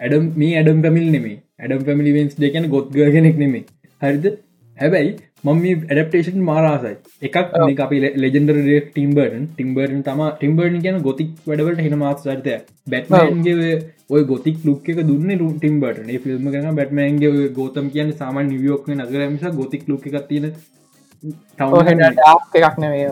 ඇඩම් 0.00 0.26
මේ 0.36 0.56
ඇඩම් 0.56 0.82
පැමිල් 0.82 1.06
නෙමේ 1.10 1.36
ඇඩම් 1.60 1.84
පැමිලි 1.84 2.12
වෙන්ස් 2.12 2.34
දෙකන 2.36 2.66
ගොත්ගගෙනෙක් 2.68 3.38
නෙමේ 3.38 3.64
හරිද? 4.02 4.26
හැබැයි 4.76 5.10
මම 5.44 5.58
මේ 5.60 5.74
ඇඩප්ටේෂන් 5.86 6.40
මාරාසයි 6.42 6.94
එකක් 7.22 7.80
අපි 7.80 7.96
ලෙජෙන්ඩර 8.16 8.58
ටිම්බර්න් 8.86 9.44
ටිම්බර්න් 9.48 10.00
තම 10.02 10.22
ටිම්බර්න් 10.30 10.78
කියන 10.84 10.98
ගොතික් 11.00 11.30
වැඩවලට 11.46 11.84
හෙන 11.86 11.96
මාත්සර්තය 11.98 12.54
බැට්මන්ගේ 12.86 13.74
ඔය 14.10 14.22
ගොතික් 14.24 14.56
ලුක් 14.64 14.88
එක 14.88 15.00
දුන්න 15.04 15.34
රු 15.40 15.48
ටිම්බට 15.54 16.00
ඒ 16.06 16.18
ෆිල්ම් 16.18 16.50
කන 16.50 16.78
බැට්මන්ගේ 16.80 17.48
ගෝතම් 17.50 17.92
කියන්න 17.94 18.12
සාමන් 18.14 18.48
නිවියෝක් 18.48 18.88
නගරමස 18.90 19.44
ගොතික් 19.54 19.84
ලුක් 19.88 20.06
එකක් 20.06 20.28
තියෙන 20.28 20.50
එකක් 22.56 22.76
නෙවේ 22.78 23.08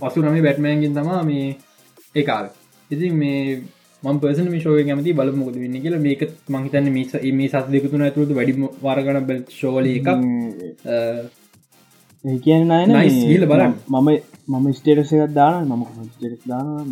පසු 0.00 0.18
නම 0.22 0.42
බැට්මෑන්ගෙන් 0.42 0.94
තමා 0.94 1.22
මේ 1.24 1.46
ඒකාල් 2.16 2.46
ඉතින් 2.90 3.14
මේ 3.14 3.40
පර්සන 4.02 4.48
මිශෝය 4.48 4.84
කැමති 4.84 5.12
බල 5.12 5.30
මොද 5.32 5.54
වෙන්න 5.54 5.76
කියලා. 5.80 6.00
මේක 6.00 6.22
මහිතන්න 6.50 6.92
මිස 6.92 7.12
මේ 7.32 7.48
සස් 7.48 7.66
දෙකතුන 7.70 8.02
ඇතුළට 8.02 8.32
වැඩි 8.32 8.54
වාරගන 8.82 9.20
බෙල් 9.26 9.40
ශෝල 9.50 9.84
එකක්. 9.86 10.08
කියන්න 12.42 12.72
අයන 12.72 12.90
ගිහිල්ලා 13.04 13.48
බලන්න. 13.48 13.74
මම 13.90 14.08
මම 14.48 14.66
ස්ටේටසයක් 14.72 15.32
දාන 15.32 15.68
මම 15.68 15.84
ස්ටේටස් 16.08 16.48
දාන 16.48 16.86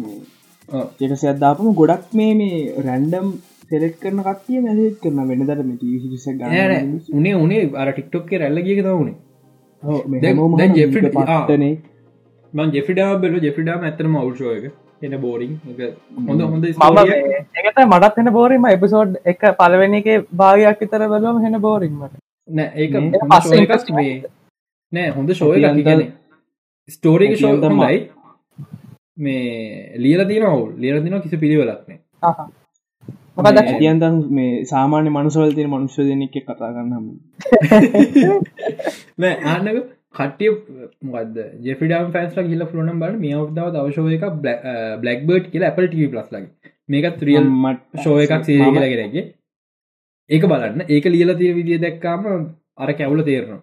ටේටසයක් 0.92 1.38
දාපම 1.38 1.68
ගොඩක් 1.74 2.14
මේ 2.14 2.32
මේ 2.34 2.60
රැන්ඩම් 2.82 3.28
සෙලෙට් 3.68 3.96
කරන 4.00 4.20
කටිය 4.22 4.60
මැසේත් 4.60 4.96
කරන 5.00 5.20
වෙන 5.28 5.46
දර 5.46 5.60
ටිස 5.72 6.26
උනේ 7.12 7.34
උනේ 7.36 7.62
අර 7.74 7.88
ටික්ටොක්ක 7.92 8.32
රැල්ල 8.34 8.62
ගියක 8.62 8.80
තවුණේ 8.82 9.16
දැන්- 10.22 10.56
දැන් 10.58 10.74
ජෙෆ්‍රි- 10.74 11.10
පටනේ 11.10 11.74
මන් 12.52 12.72
ජෙෆිඩා 12.72 13.12
බෙල 13.16 13.36
ජෙෆිඩාම 13.42 13.80
ඇතරම 13.82 14.16
අවුෂෝයක 14.16 14.64
එන 15.04 15.16
බෝරිං 15.20 15.52
හොඳ 16.22 16.44
හොඳ 16.44 16.64
මම 16.66 16.98
ඒකත 17.58 17.80
මටත් 17.84 18.18
එෙන 18.18 18.32
බෝරීම 18.32 18.68
එපිසෝඩ් 18.68 19.16
එක 19.26 19.46
පලවෙනි 19.56 20.02
එක 20.02 20.28
භාගයක් 20.34 20.82
විතර 20.82 21.06
බැලුවම 21.06 21.44
හෙන 21.44 21.60
බෝරින්මට 21.60 22.18
නෑ 22.48 22.70
ඒක 22.78 22.98
පස්සේ 23.24 23.44
show 23.44 23.54
එකක් 23.54 23.62
interesting 23.62 23.96
මේ 23.98 24.18
නෑ 24.92 25.08
හොඳ 25.12 25.34
අපි 25.64 25.82
ගැන 25.84 26.04
ස්ටෝරික 26.88 27.40
හොඳයි. 27.40 28.10
මේ 29.18 29.96
ලියල 29.98 30.26
තින 30.26 30.44
ඔවු. 30.44 30.62
ලියල 30.76 31.02
තින 31.02 31.20
කිසි 31.22 31.36
පිළිවෙලක්නේ 31.36 31.98
මොකද 33.36 33.58
ඇතියන්තන් 33.58 34.16
මේ 34.30 34.52
සාමාන්‍ය 34.64 35.10
මනුසවල් 35.10 35.54
තින 35.54 35.70
මනුස්්‍ර 35.70 36.04
දෙනෙක් 36.04 36.36
කතා 36.40 36.70
කරන්නම 36.70 37.06
නෑ 39.20 39.34
ආන්නක 39.44 39.78
කටිය 40.14 40.50
මොකද 41.04 41.38
ජෙෆිඩම් 41.62 42.12
ෆෑන්ස්ල 42.12 42.44
කියල 42.44 42.66
ෆලනම් 42.66 43.00
බල 43.00 43.16
මේ 43.18 43.34
අවදාව 43.36 43.72
දවශෝය 43.74 44.18
එක 44.18 44.26
බ්ලක් 45.00 45.20
බර්ඩ් 45.28 45.50
කියලා 45.50 45.72
Apple 45.72 45.88
TV 45.88 46.10
ප්ලස් 46.10 46.28
ලගේ 46.30 46.72
මේකත් 46.88 47.22
රියල් 47.22 47.48
මට 47.52 48.00
ෂෝ 48.00 48.18
එකක් 48.18 48.44
සීර 48.44 48.64
කියලාගෙනගේ 48.68 49.24
ඒක 50.30 50.42
බලන්න. 50.44 50.84
ඒක 50.88 51.04
ලියල 51.06 51.34
තිය 51.36 51.52
විදිිය 51.52 51.80
දැක්කාම 51.80 52.26
අර 52.76 52.92
කැවුල 52.94 53.22
තේරනවා. 53.22 53.62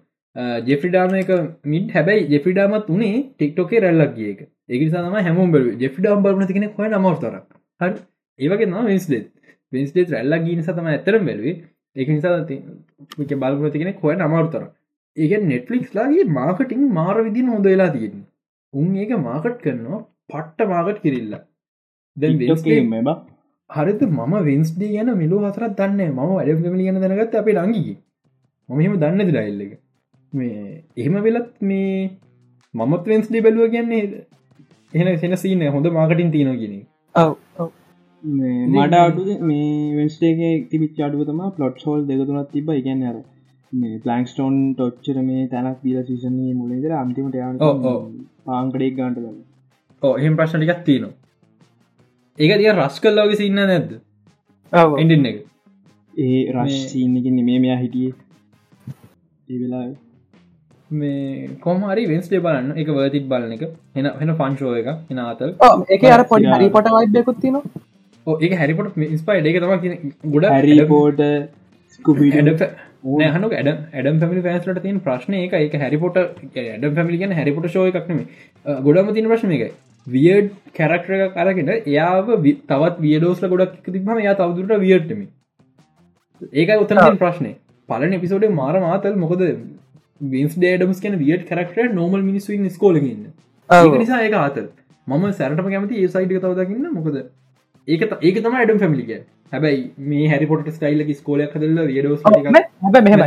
ජෙෆිඩාම 0.66 1.16
එක 1.16 1.32
මිට 1.66 1.92
හැබැයි 1.92 2.28
ජෙෆිඩාමත් 2.28 2.88
වනේ 2.90 3.24
ටික්ටෝකේ 3.30 3.82
රැල්ලක් 3.82 4.16
ගියක 4.16 4.40
ඒකනිසාම 4.70 5.18
හැමෝම් 5.20 5.52
බල 5.52 5.68
ජෙෆිඩම් 5.78 6.24
බලන 6.24 6.48
තිකෙන 6.48 6.68
හොය 6.72 6.90
නමවතර 6.90 7.36
හරි? 7.82 7.96
ඒවගේ 8.40 8.68
න 8.68 8.78
විස්ලෙත් 8.88 9.28
විස්ලෙත් 9.74 10.10
රැල්ලක් 10.10 10.46
ගීන 10.46 10.64
සතම 10.64 10.88
ඇතරම් 10.88 11.26
බැලුවේ. 11.26 11.56
ඒක 11.96 12.08
නිසා 12.10 12.46
බලපන 13.38 13.72
තිකෙන 13.72 13.94
හොය 14.00 14.16
නමවතර 14.16 14.64
ඒක 15.18 15.44
නෙට්ලික්ස්ලාගේ 15.52 16.26
මාකටිං 16.40 16.84
මාර 16.98 17.16
විදින 17.26 17.52
හොඳ 17.54 17.66
වෙලා 17.66 17.92
තියෙන 17.96 18.16
උන් 18.74 18.96
ඒක 18.96 19.12
මාකට් 19.28 19.58
කරනවා 19.66 20.00
පට්ට 20.30 20.70
මාකට් 20.74 21.02
කිරල්ල. 21.04 21.34
දැන් 22.18 22.40
Wednesday 22.40 22.80
බ 23.08 23.10
හරිත 23.70 24.02
මම 24.08 24.34
වෙන්ස්ඩේ 24.50 24.92
ගැන 24.96 25.12
මිලු 25.18 25.42
හසරත් 25.44 25.76
දන්න 25.80 26.02
ම 26.10 26.20
වැඩ 26.32 26.66
මිලි 26.66 26.88
ගැන 26.88 27.02
දැනගත් 27.04 27.36
අපේ 27.42 27.58
ලංගිකි 27.58 27.96
මමහෙම 28.70 28.96
දන්න 29.04 29.28
දිලාඉල්ල 29.30 29.62
එක. 29.66 29.74
මේ 30.34 30.84
එහෙම 30.98 31.16
වෙලත් 31.28 31.52
මේ 31.62 32.10
මමත් 32.74 33.04
වෙන්ස්ඩේ 33.12 33.44
බැලුව 33.46 33.70
කියන්නේ 33.76 34.26
එහෙන 34.94 35.20
සෙන 35.20 35.38
සීන 35.44 35.68
හොඳ 35.76 35.92
මාකටින් 35.98 36.34
තියන 36.34 36.52
ගෙන 36.62 36.76
ඔව් 37.16 37.36
ඔව්. 37.58 37.70
මට 38.24 38.96
අඩු 39.04 39.24
මේ 39.50 39.68
වෙන්ස්ටේගේ 39.98 40.54
තිබිච් 40.72 41.00
අඩුවතම 41.08 41.44
පලොට් 41.58 41.86
සෝල් 41.86 42.02
දෙකතුනත් 42.10 42.52
තිබ 42.56 42.74
ඉගන්න 42.80 43.06
අර 43.12 43.18
මේ 43.74 44.00
ප්ලන්ක්ස්ටෝන් 44.00 44.56
ටොච්චර 44.74 45.18
මේ 45.22 45.48
තැනක් 45.48 45.78
දීල 45.84 46.04
සිසන්නේ 46.04 46.54
මුලේදර 46.54 46.92
අන්තිමට 46.94 47.36
යාන 47.36 47.58
ඔව්, 47.60 47.86
ඔව්. 47.86 48.00
පාංකඩෙක් 48.46 48.96
ගන්ට 48.96 49.18
ගන්න. 49.18 49.38
ඕ 50.02 50.14
එහෙම 50.18 50.36
ප්‍රශ්නටිකක් 50.36 50.84
තියනවා. 50.86 51.14
ඒක 52.40 52.58
දිය 52.58 52.72
රස් 52.74 53.00
කල්ලාගේ 53.00 53.36
සින්න 53.36 53.56
නැද්ද? 53.64 53.92
ඔව් 54.74 55.00
එඩින්න 55.00 55.26
එක. 55.26 55.38
ඒ 56.14 56.28
මේ- 56.28 56.54
රශ්සිීනකින් 56.56 57.44
මේ 57.44 57.60
මෙයා 57.60 57.80
හිටියේ. 57.80 58.14
ඒ 59.48 59.60
වෙලා 59.60 59.86
මේ 60.92 61.48
කොමරි 61.60 62.06
වෙන්ස්ටේ 62.08 62.40
බලන්න. 62.40 62.74
එක 62.78 62.88
වර්තික් 62.90 63.28
බලන 63.28 63.52
එක. 63.52 63.64
එන 63.96 64.12
වෙන 64.20 64.36
ෆංශෝ 64.36 64.76
එක 64.76 64.88
එන 65.10 65.20
අතල් 65.20 65.56
එක 65.90 66.04
අර 66.10 66.24
පොඩි 66.26 66.54
හරි 66.54 66.70
පොට 66.70 66.88
වයිබයකුත් 66.90 67.42
තින 67.42 67.56
ඒ 68.28 68.56
හැරිපොට 68.56 68.94
ස්පයිඩ 69.18 69.48
එක 69.48 69.58
තම 69.60 70.32
ගොඩ 70.32 70.46
හැරිපෝට 70.50 71.22
ස්කුපිට 71.94 72.62
නහනු 73.04 73.50
ඇඩ 73.52 73.70
ඇඩම් 73.70 74.20
පැමි 74.20 74.44
පෑස්ලට 74.44 74.82
තින් 74.84 75.00
ප්‍රශ්න 75.00 75.38
එක 75.38 75.56
එක 75.60 75.78
හැරිපොට 75.78 76.20
ඇඩම් 76.20 76.96
පැමිලිගන 76.96 77.34
හැරිපොට 77.34 77.68
එකක්නම 77.94 78.22
ගොඩම 78.82 79.12
තින 79.14 79.28
ප්‍රශ්න 79.28 79.54
එක 79.58 79.76
වියඩ් 80.08 80.50
කැරක්ටර 80.74 81.18
එක 81.18 81.36
කරගෙන 81.36 81.74
එයාව 81.74 82.32
තවත් 82.38 82.96
වියඩෝස්ල 83.00 83.50
ගොඩක් 83.50 83.86
තිබම 83.90 84.16
යා 84.22 84.36
තවදුරට 84.36 84.84
වියට්ටම 84.86 85.22
ඒක 86.54 86.74
උත්තන 86.78 87.20
ප්‍රශ්නය 87.20 87.54
පලන 87.90 88.18
එපිසෝඩේ 88.20 88.56
මාර 88.56 88.76
මාතල් 88.80 89.16
මොකද 89.18 89.46
වින්ස් 90.32 90.56
ඩේඩම්ස් 90.56 91.02
කියන 91.02 91.18
වියඩ් 91.20 91.48
කරක්ටර 91.48 91.94
නෝමල් 91.94 92.24
මිනිස්සුන් 92.24 92.70
ස්කෝලගන්න 92.70 93.24
නිසා 93.70 94.22
ඒක 94.22 94.34
ආතල්. 94.36 94.66
මම 95.08 95.26
සැරටම 95.34 95.70
කැමති 95.70 95.96
ඒ 95.98 96.08
සයිට් 96.08 96.34
තව 96.36 96.54
දකින්න. 96.56 96.88
මොකද? 96.94 97.18
ඒක 97.88 98.02
ඒක 98.22 98.38
තම 98.38 98.56
ඇඩම් 98.56 98.80
පැමිලික 98.80 99.12
හැබැයි 99.54 99.82
මේ 100.12 100.26
හැරිපොට 100.32 100.68
ස්ටයිල්ල 100.76 101.02
ස්කෝලයක් 101.20 101.54
හැබ 101.56 102.98
මෙහම. 103.08 103.22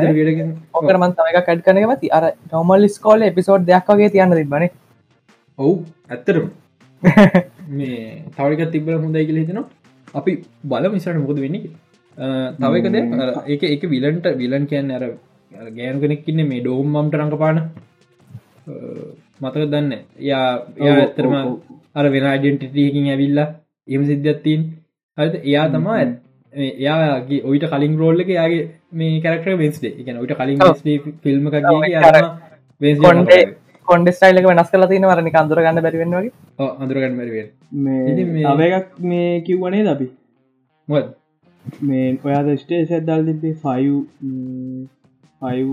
ඕකරමන් 0.79 1.14
තමක 1.18 1.39
කඩ් 1.49 1.64
කනක 1.66 1.97
ති 2.03 2.11
අර 2.18 2.25
නොමල් 2.53 2.89
ස්කෝල 2.97 3.25
එපිසෝඩ් 3.31 3.66
දෙයක් 3.70 3.89
වගේ 3.95 4.11
තියන්න 4.14 4.37
තිබන 4.41 4.66
ඔවු 5.59 5.72
ඇත්තරම 6.14 6.47
මේ 7.79 7.99
තවරික 8.37 8.62
තිබල 8.75 8.95
හොඳයි 9.05 9.27
කියල 9.29 9.41
හිතනවා. 9.43 9.66
අපි 10.18 10.33
බල 10.72 10.87
මිසට 10.95 11.18
මොකද 11.25 11.41
වෙන්න 11.45 11.57
තව 12.62 12.72
එකද 13.55 13.64
එක 13.75 13.85
විලන්ට 13.95 14.27
විලන් 14.43 14.64
කියන්න 14.70 14.95
අර 14.99 15.05
ගෑනු 15.79 15.99
කෙනෙක්කින්න 16.05 16.41
මේ 16.53 16.62
ඩෝම්මම්ට 16.64 17.18
රඟපාන. 17.20 17.59
මතක 19.43 19.64
දන්න? 19.72 19.93
යා 20.31 20.47
එයා 20.81 20.97
ඇත්තරම 21.03 21.35
අර 21.99 22.07
වෙන 22.14 22.27
අඩෙන්ටිටකින් 22.33 23.11
ඇවිල්ලා 23.14 23.49
එම 23.89 24.03
සිද්ධත්තින් 24.11 24.62
හරිද? 25.19 25.35
එයා 25.43 25.67
තමා 25.73 25.99
එයාගේ 26.53 27.41
ඔයිට 27.49 27.67
කලින් 27.73 27.95
රෝල්ල 27.99 28.23
එක 28.25 28.31
යාගේ 28.31 28.62
මේ 28.93 29.21
කරක්ට 29.21 29.59
වෙස්ේ 29.61 29.93
එක 29.95 30.09
ඔයිට 30.15 30.35
කලින් 30.39 30.59
ෆිල්ම් 31.25 31.45
කොන්ඩ 33.89 34.09
ස්ටයිල්ක 34.11 34.47
වෙනස් 34.51 34.71
කල 34.71 34.87
තින 34.93 35.07
වරනි 35.11 35.35
අඳුර 35.35 35.61
ගන්න 35.61 35.83
බැරිවෙන්න 35.87 36.17
වගේ. 36.17 36.33
අඳුරගන්න 36.79 37.19
බැරිවෙන් 37.19 37.49
මේ 37.85 38.47
අවයක් 38.47 38.87
මේ 39.03 39.31
කිව්වනේ 39.43 39.85
දපි 39.89 40.09
මොත් 40.89 41.07
මේ 41.85 42.09
ඔයාද 42.25 42.51
ස්ටේ 42.59 42.83
සැද්දල් 42.87 43.27
තිබේ 43.29 43.55
ෆයිව් 43.62 43.95
ෆයිව් 45.43 45.71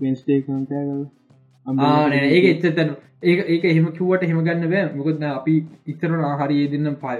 වෙන්ස්ටේ 0.00 0.40
කන්තය 0.42 0.74
කල 0.80 1.02
ඒක 1.66 2.44
එච්චතැන 2.52 2.90
ඒ 3.22 3.34
ඒක 3.54 3.64
එහෙම 3.64 3.86
කිවට 3.98 4.24
හෙම 4.30 4.40
ගන්න 4.46 4.70
බෑ. 4.72 4.84
මොකද 4.98 5.22
අපි 5.30 5.54
ඉතරන 5.86 6.24
හරි 6.40 6.68
දෙන්න 6.74 6.96
පය 7.02 7.16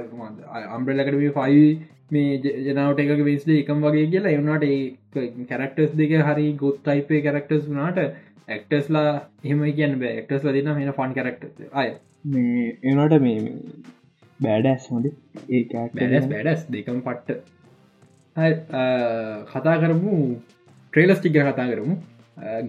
අම්බ්‍රලකට 0.76 1.34
ෆයි 1.38 1.64
මේ 2.10 2.54
ජනාවට 2.66 3.00
එක 3.04 3.24
වෙස්ලේ 3.30 3.62
එකම් 3.62 3.80
වගේ 3.86 4.10
කියලා. 4.12 4.34
එවනට 4.36 4.64
ඒ 4.68 5.46
කැරක්ටර්ස් 5.50 5.96
දෙක 6.02 6.14
හරි 6.28 6.46
ගොත් 6.62 6.78
ටයිපේ 6.84 7.22
කැරක්ටර්ස් 7.26 7.66
වනාට 7.70 7.98
ඇක්ටස්ලා 8.48 9.10
එහෙම 9.44 9.64
කියන්න 9.80 9.98
බෑ. 10.02 10.14
එක්ටස් 10.20 10.44
ලදින 10.44 10.70
මෙන 10.78 10.92
ෆන් 10.92 11.16
කරක්ට 11.18 11.42
අය 11.82 11.90
මේ 12.34 12.68
එනට 12.92 13.18
මේ 13.26 13.40
බෑඩස් 14.40 14.88
හොඳ 14.92 15.06
ඒ 15.08 15.62
බැඩස් 15.94 16.26
බැඩස් 16.32 16.66
දෙකම් 16.70 17.00
පට්ට. 17.06 17.38
කතා 19.52 19.76
කරමු. 19.82 20.14
ට්‍රේලස් 20.92 21.20
ටික 21.20 21.38
කතා 21.40 21.70
කරමු. 21.72 21.96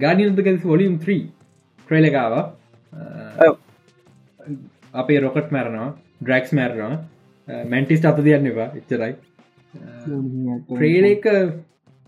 ගාඩියන්තක 0.03 0.69
ොලියම් 0.76 0.99
3 1.07 1.35
ට්‍රේලකාව 1.86 2.34
අපේ 5.02 5.20
රොකට් 5.26 5.50
මැරනවා 5.56 5.90
ඩ්‍රක්ස් 6.24 6.52
මැරනවා. 6.60 6.98
මැන්ටිස්ට 7.72 8.06
අත 8.10 8.20
තියන්න 8.28 8.52
එවා 8.52 8.68
එච්චරයි. 8.80 9.14
ට්‍රේල 10.70 11.06
එක 11.14 11.26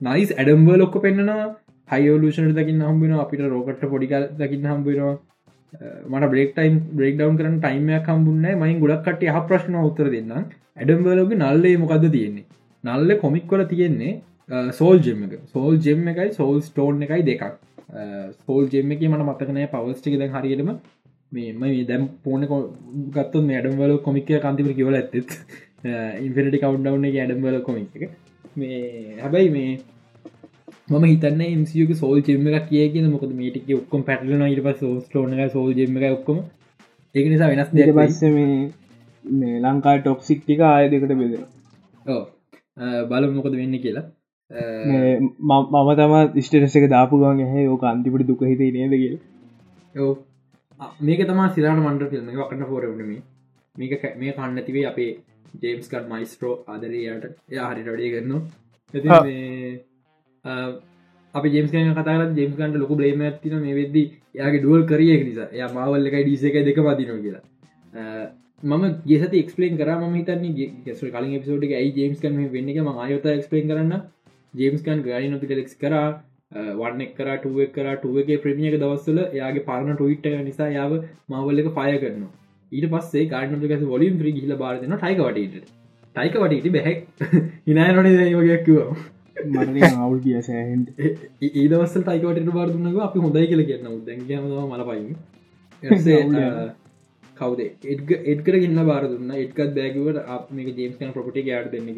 නයිස් 0.01 0.29
ඇඩම්බ 0.33 0.69
ලොක්ක 0.81 0.95
පෙන්න්නවා. 1.05 1.47
හයෝලූෂන 1.93 2.51
දකින්න 2.57 2.85
හම්බෙන 2.89 3.13
අපිට 3.23 3.41
රෝකට 3.53 3.83
පොඩිකල් 3.93 4.23
දකින්න 4.39 4.69
හම්බෙනවා 4.71 5.15
මට 6.11 6.29
බ්‍රේක් 6.33 6.49
ටයිම් 6.55 6.75
බ්‍රේක් 6.97 7.15
ඩවන් 7.19 7.37
කරන 7.39 7.59
ටයිමයක් 7.65 8.07
හම්බුන්න 8.13 8.47
මයින් 8.63 8.79
ගොඩක් 8.83 9.05
කට 9.07 9.29
හ 9.35 9.43
ප්‍රශ්න 9.49 9.77
උත්තර 9.83 10.09
දෙන්න 10.15 10.33
ඇඩම්බලෝග 10.37 11.31
නල්ලේ 11.43 11.77
මොකද 11.83 12.07
තියෙන්නේ? 12.15 12.45
නල්ල 12.83 13.09
කොමික්වල 13.23 13.63
තියෙන්නේ 13.71 14.13
සෝල් 14.79 14.97
ජෙම 15.05 15.23
එක. 15.25 15.33
සෝල් 15.53 15.73
ජෙම් 15.85 16.07
එකයි 16.13 16.29
සෝල් 16.39 16.59
ස්ටෝන් 16.67 17.03
එකයි 17.07 17.23
දෙකක් 17.29 17.43
සෝල් 18.45 18.63
ජෙම 18.73 18.91
එක 18.93 19.01
මට 19.09 19.27
මතකනෑ 19.29 19.67
පවස්ටික 19.73 20.17
දැන් 20.21 20.33
හරියටම. 20.35 20.71
මේ 21.31 21.51
මේ 21.61 21.83
දැම් 21.89 22.03
පෝන 22.23 22.41
ගත්තු 23.15 23.43
ඇඩම්වල 23.49 23.93
කොමික 24.07 24.31
කන්තිපර 24.45 24.73
කියවල 24.77 24.97
ඇත්තෙත්. 24.99 25.29
ඉන්ෆිනිටි 26.25 26.63
කවන්්ඩවන 26.63 27.05
එක 27.09 27.21
ඇඩම්වල 27.21 27.61
කොමික් 27.67 27.95
එක. 27.97 28.03
මේ 28.59 28.81
හැබැයි 29.23 29.53
මේ 29.57 29.71
මම 30.89 31.05
හිතන්න 31.11 31.41
ඉන්සියක 31.45 31.91
සෝල් 32.01 32.19
ජෙම 32.27 32.47
එක 32.49 32.67
කිය 32.69 32.85
කියන 32.93 33.07
මොකද 33.13 33.31
මේටික 33.39 33.69
ඔක්කොම 33.81 34.01
පැටලන 34.09 34.43
ඉට 34.53 34.63
පස් 34.65 34.79
සෝස්ටෝන 34.83 35.33
සෝල් 35.55 35.71
ජෙම 35.79 35.97
එක 35.97 36.17
ඔක්කොම. 36.17 36.39
ඒක 37.15 37.25
නිසා 37.31 37.51
වෙනස් 37.51 37.69
දෙට 37.75 37.95
පස්ස 37.97 38.21
මේ 38.37 38.57
මේ 39.25 39.61
ලංකා 39.63 39.95
ටොක්සික් 39.99 40.39
ටික 40.41 40.61
ආය 40.65 40.85
දෙකට 40.91 41.13
බෙදෙන 41.21 41.43
බල 43.09 43.23
මොකද 43.37 43.55
වෙන්න 43.61 43.75
කියලා 43.83 44.05
මම 44.51 45.89
තම 45.95 46.41
ස්ටරස 46.41 46.75
එක 46.75 46.89
දාපු 46.89 47.19
ගන් 47.19 47.41
හැ 47.45 47.65
අන්තිපට 47.85 48.27
දුක 48.27 48.41
හිත 48.43 48.61
නේද 48.73 48.93
කිය 48.93 49.15
ඕ 49.97 50.13
මේක 51.01 51.21
තම 51.23 51.41
සිරාට 51.51 51.79
මන්ඩ 51.79 52.03
එක 52.03 52.37
වකන්න 52.37 52.65
පෝරවනම 52.65 53.11
මේක 53.75 54.03
මේ 54.17 54.33
කන්න 54.33 54.63
තිවේ 54.63 54.87
අපේ 54.87 55.11
ජේම්ස්කට් 55.61 56.09
මයිස්ට්‍රෝ 56.09 56.55
ආදරයට 56.67 57.27
එය 57.49 57.59
හරි 57.61 57.81
රඩිය 57.85 58.09
කරන්න 58.13 58.33
අපි 61.33 61.47
ජේම්ස්කන 61.49 61.93
කතා 61.93 62.17
ජේම්ස්කන්ට 62.33 62.77
ලොක 62.77 62.91
බ්ලේම 62.93 63.21
ඇතින 63.23 63.55
මේ 63.59 63.75
වෙද්දි 63.75 64.03
යාගේ 64.35 64.61
ඩුවල් 64.61 64.83
කරිය 64.85 65.23
නිසා. 65.23 65.47
ය 65.51 65.61
මවල්ල 65.67 66.07
එකයි 66.07 66.23
ඩිස 66.23 66.43
එක 66.43 66.55
දෙක 66.65 66.79
පදින 66.81 67.09
කියලා. 67.21 67.43
මම 68.63 68.83
ගෙසත 69.05 69.33
එක්ස්පලේන් 69.35 69.77
කර. 69.77 69.89
ම 70.01 70.13
හිතන්නේ 70.15 70.69
ගෙස 70.85 71.01
කලින් 71.01 71.33
එපිසෝඩ් 71.33 71.63
ඇයි 71.71 71.91
ජේම්ස් 71.93 72.21
කන 72.21 72.39
වෙන්න 72.49 72.71
එක 72.71 72.79
ම 72.81 72.89
අයත 72.97 73.25
එක්ස්පලේන් 73.31 73.67
කරන්න 73.67 73.93
ජේම්ස්කන් 74.53 75.01
ගඩි 75.01 75.29
නොපිට 75.29 75.53
ලෙක්ස් 75.53 75.75
කරා 75.75 76.07
වන්න 76.75 77.03
කර 77.13 77.33
ටුවක් 77.37 77.73
කර 77.73 77.87
ටුවගේ 77.95 78.41
ප්‍රමියක 78.43 78.77
දවස්සල 78.77 79.19
යාගේ 79.33 79.65
පරණ 79.65 79.97
ටවිට් 79.97 80.29
නිසා 80.43 80.69
යාව 80.69 80.95
මවල්ල 81.29 81.63
එක 81.63 81.73
පය 81.73 81.97
කරන 81.97 82.23
ඊට 82.71 82.87
පස්සේ 82.89 83.27
කාඩනක 83.27 83.91
ොලින් 83.91 84.17
්‍රී 84.19 84.37
ගිල 84.39 84.55
බාරදන 84.55 84.95
ටයිකවටට 84.95 85.69
ටයිකවටට 86.15 86.71
බැහැක් 86.71 86.99
හිනානොන 87.67 88.09
වගයක් 88.39 88.65
කිව 88.65 88.79
අවුල් 89.99 90.19
කිය 90.21 90.41
සෑහන්ට 90.41 90.87
ඒ 90.99 91.67
දවස්සල් 91.67 92.03
ටයිකවට 92.03 92.51
බාරදුන්නක 92.51 92.99
අපි 93.01 93.19
හොඳයි 93.19 93.47
කියල 93.47 93.63
කියන්න 93.65 93.87
දැගම 94.05 94.45
මල 94.65 94.83
පයින්. 94.85 95.15
කවද? 97.37 97.61
එඩ්ග 97.85 98.09
එඩ්කර 98.25 98.55
ගන්න 98.57 98.85
බාර 98.85 99.03
දුන්න. 99.07 99.31
එක්ත් 99.35 99.59
බෑගවට 99.75 100.23
අප 100.27 100.51
මේ 100.51 100.73
ජේම්ස්කන් 100.73 101.13
ප්‍රපටි 101.13 101.47
යාට 101.47 101.71
දෙන්න 101.71 101.89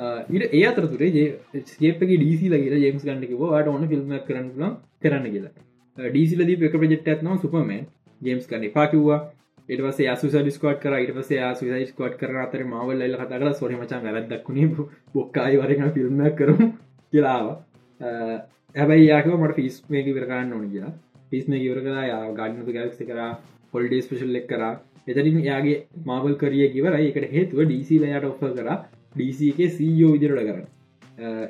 කිවා 0.00 0.24
ඉට 0.30 0.44
ඒ 0.52 0.62
අතරතුරේ 0.66 1.24
ස්කේපගේ 1.64 2.16
ඩීසි 2.16 2.48
ලගේ 2.48 2.78
ජේම්ස් 2.78 3.04
ගන්නකිව 3.04 3.42
ට 3.56 3.68
ඕන 3.68 3.88
ෆිල්ම් 3.88 4.14
කරන්න 4.22 4.76
කරන්න 5.02 5.26
කියලා 5.28 6.08
ඩීසිලද 6.08 6.50
එක 6.50 6.76
ප්‍රජෙක්් 6.76 7.06
ඇත්නව 7.06 7.36
සුපමන් 7.40 7.84
ජේම්ස් 8.20 8.46
කන්න 8.46 8.72
පාකිවවා 8.72 9.20
එටවස 9.68 10.00
සුස 10.20 10.36
ඩිස්කෝට් 10.36 10.80
කර 10.80 10.96
ඉට 10.98 11.12
පස 11.14 11.32
සුසයි 11.58 11.86
ස්කෝට් 11.86 12.16
කර 12.16 12.38
අතර 12.38 12.64
මවල් 12.64 13.02
ල 13.06 13.18
කතර 13.20 13.52
සොර 13.54 13.74
මචා 13.74 14.00
වැදක්ුණේ 14.06 14.70
බොක්කායි 15.14 15.58
වරන 15.58 15.92
ෆිල්ම් 15.92 16.22
කරම 16.34 16.60
කියලාව 17.12 17.50
හැබයි 18.74 19.04
යාකව 19.04 19.36
මට 19.36 19.56
ෆිස් 19.56 19.76
මේක 19.88 20.08
විරකාන්න 20.10 20.52
ඕන 20.52 20.68
කියලා 20.68 20.92
පිස් 21.30 21.48
මේ 21.48 21.60
ඉවර 21.60 21.80
කලා 21.80 22.04
යා 22.04 22.22
ගඩනතු 22.30 22.72
ගැක්ස 22.72 23.02
කර 23.02 23.20
පොල්ඩේ 23.74 24.00
ස්පේෂල් 24.02 24.40
එක් 24.40 24.48
කර 24.48 24.62
එතරින් 25.08 25.38
යාගේ 25.42 25.76
මාවල් 26.06 26.34
කරිය 26.36 26.66
කිවර 26.70 26.96
එකට 26.98 27.30
හේතුව 27.30 27.62
ඩීසි 27.62 28.00
ලයට 28.00 28.26
ඔෆ 28.26 28.40
කර 28.40 28.68
ඩීසික 29.14 29.58
සීෝ 29.70 30.12
විදිරට 30.12 30.40
කරන්න 30.40 30.68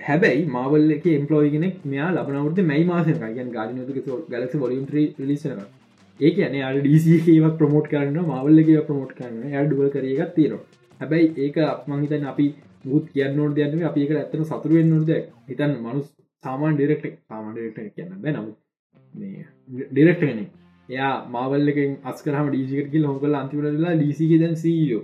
හැබැයි 0.03 0.47
මාවල් 0.49 0.95
එක 0.95 1.05
එම්පලෝයිගෙන 1.11 1.67
මෙයා 1.87 2.09
ලබනවට 2.13 2.65
මයි 2.65 2.85
මාසය 2.87 3.13
ගන් 3.19 3.53
ගාඩනතු 3.53 4.17
ගලක් 4.29 4.63
ොලින් 4.63 4.87
ලිසන 5.25 5.61
ඒක 6.21 6.39
න 6.47 6.57
යාට 6.57 6.81
ඩීසිකවක් 6.81 7.55
ප්‍රමෝට් 7.59 7.87
කරන්න 7.89 8.19
මවල්ල 8.23 8.63
එක 8.63 8.87
ප්‍රමෝට් 8.87 9.13
කරන්න 9.15 9.45
ය 9.51 9.63
ඩුවල් 9.63 9.93
කරගත් 9.95 10.35
තීර 10.35 10.57
හැබැයි 11.01 11.29
ඒක 11.39 11.61
අපමංහිතන් 11.67 12.27
අපි 12.27 12.47
මුත් 12.85 13.07
කියන්නනෝට 13.11 13.55
දයන්න 13.55 13.85
අපි 13.85 14.07
එක 14.07 14.13
ඇත්තන 14.15 14.45
සතුරුවෙන් 14.47 14.91
නොද 14.91 15.13
හිතන් 15.49 15.77
මනුස් 15.79 16.09
සාමාන් 16.45 16.75
ඩිරෙක්ටක් 16.75 17.15
සාමාන් 17.27 17.55
ඩිරෙක්ට 17.55 17.95
කියන්න 17.97 18.19
බැනමු 18.19 18.53
ඩිරෙක්ටගෙන 19.91 20.43
එයා 20.89 21.15
මාවල්ලකින් 21.29 21.97
අස්කරම 22.05 22.47
ඩීසිකට 22.49 22.93
කිල් 22.93 23.07
හොකල 23.07 23.35
අන්තිවටලා 23.37 23.97
ඩීසික 23.97 24.33
දැන් 24.39 24.57
සීෝ 24.57 25.03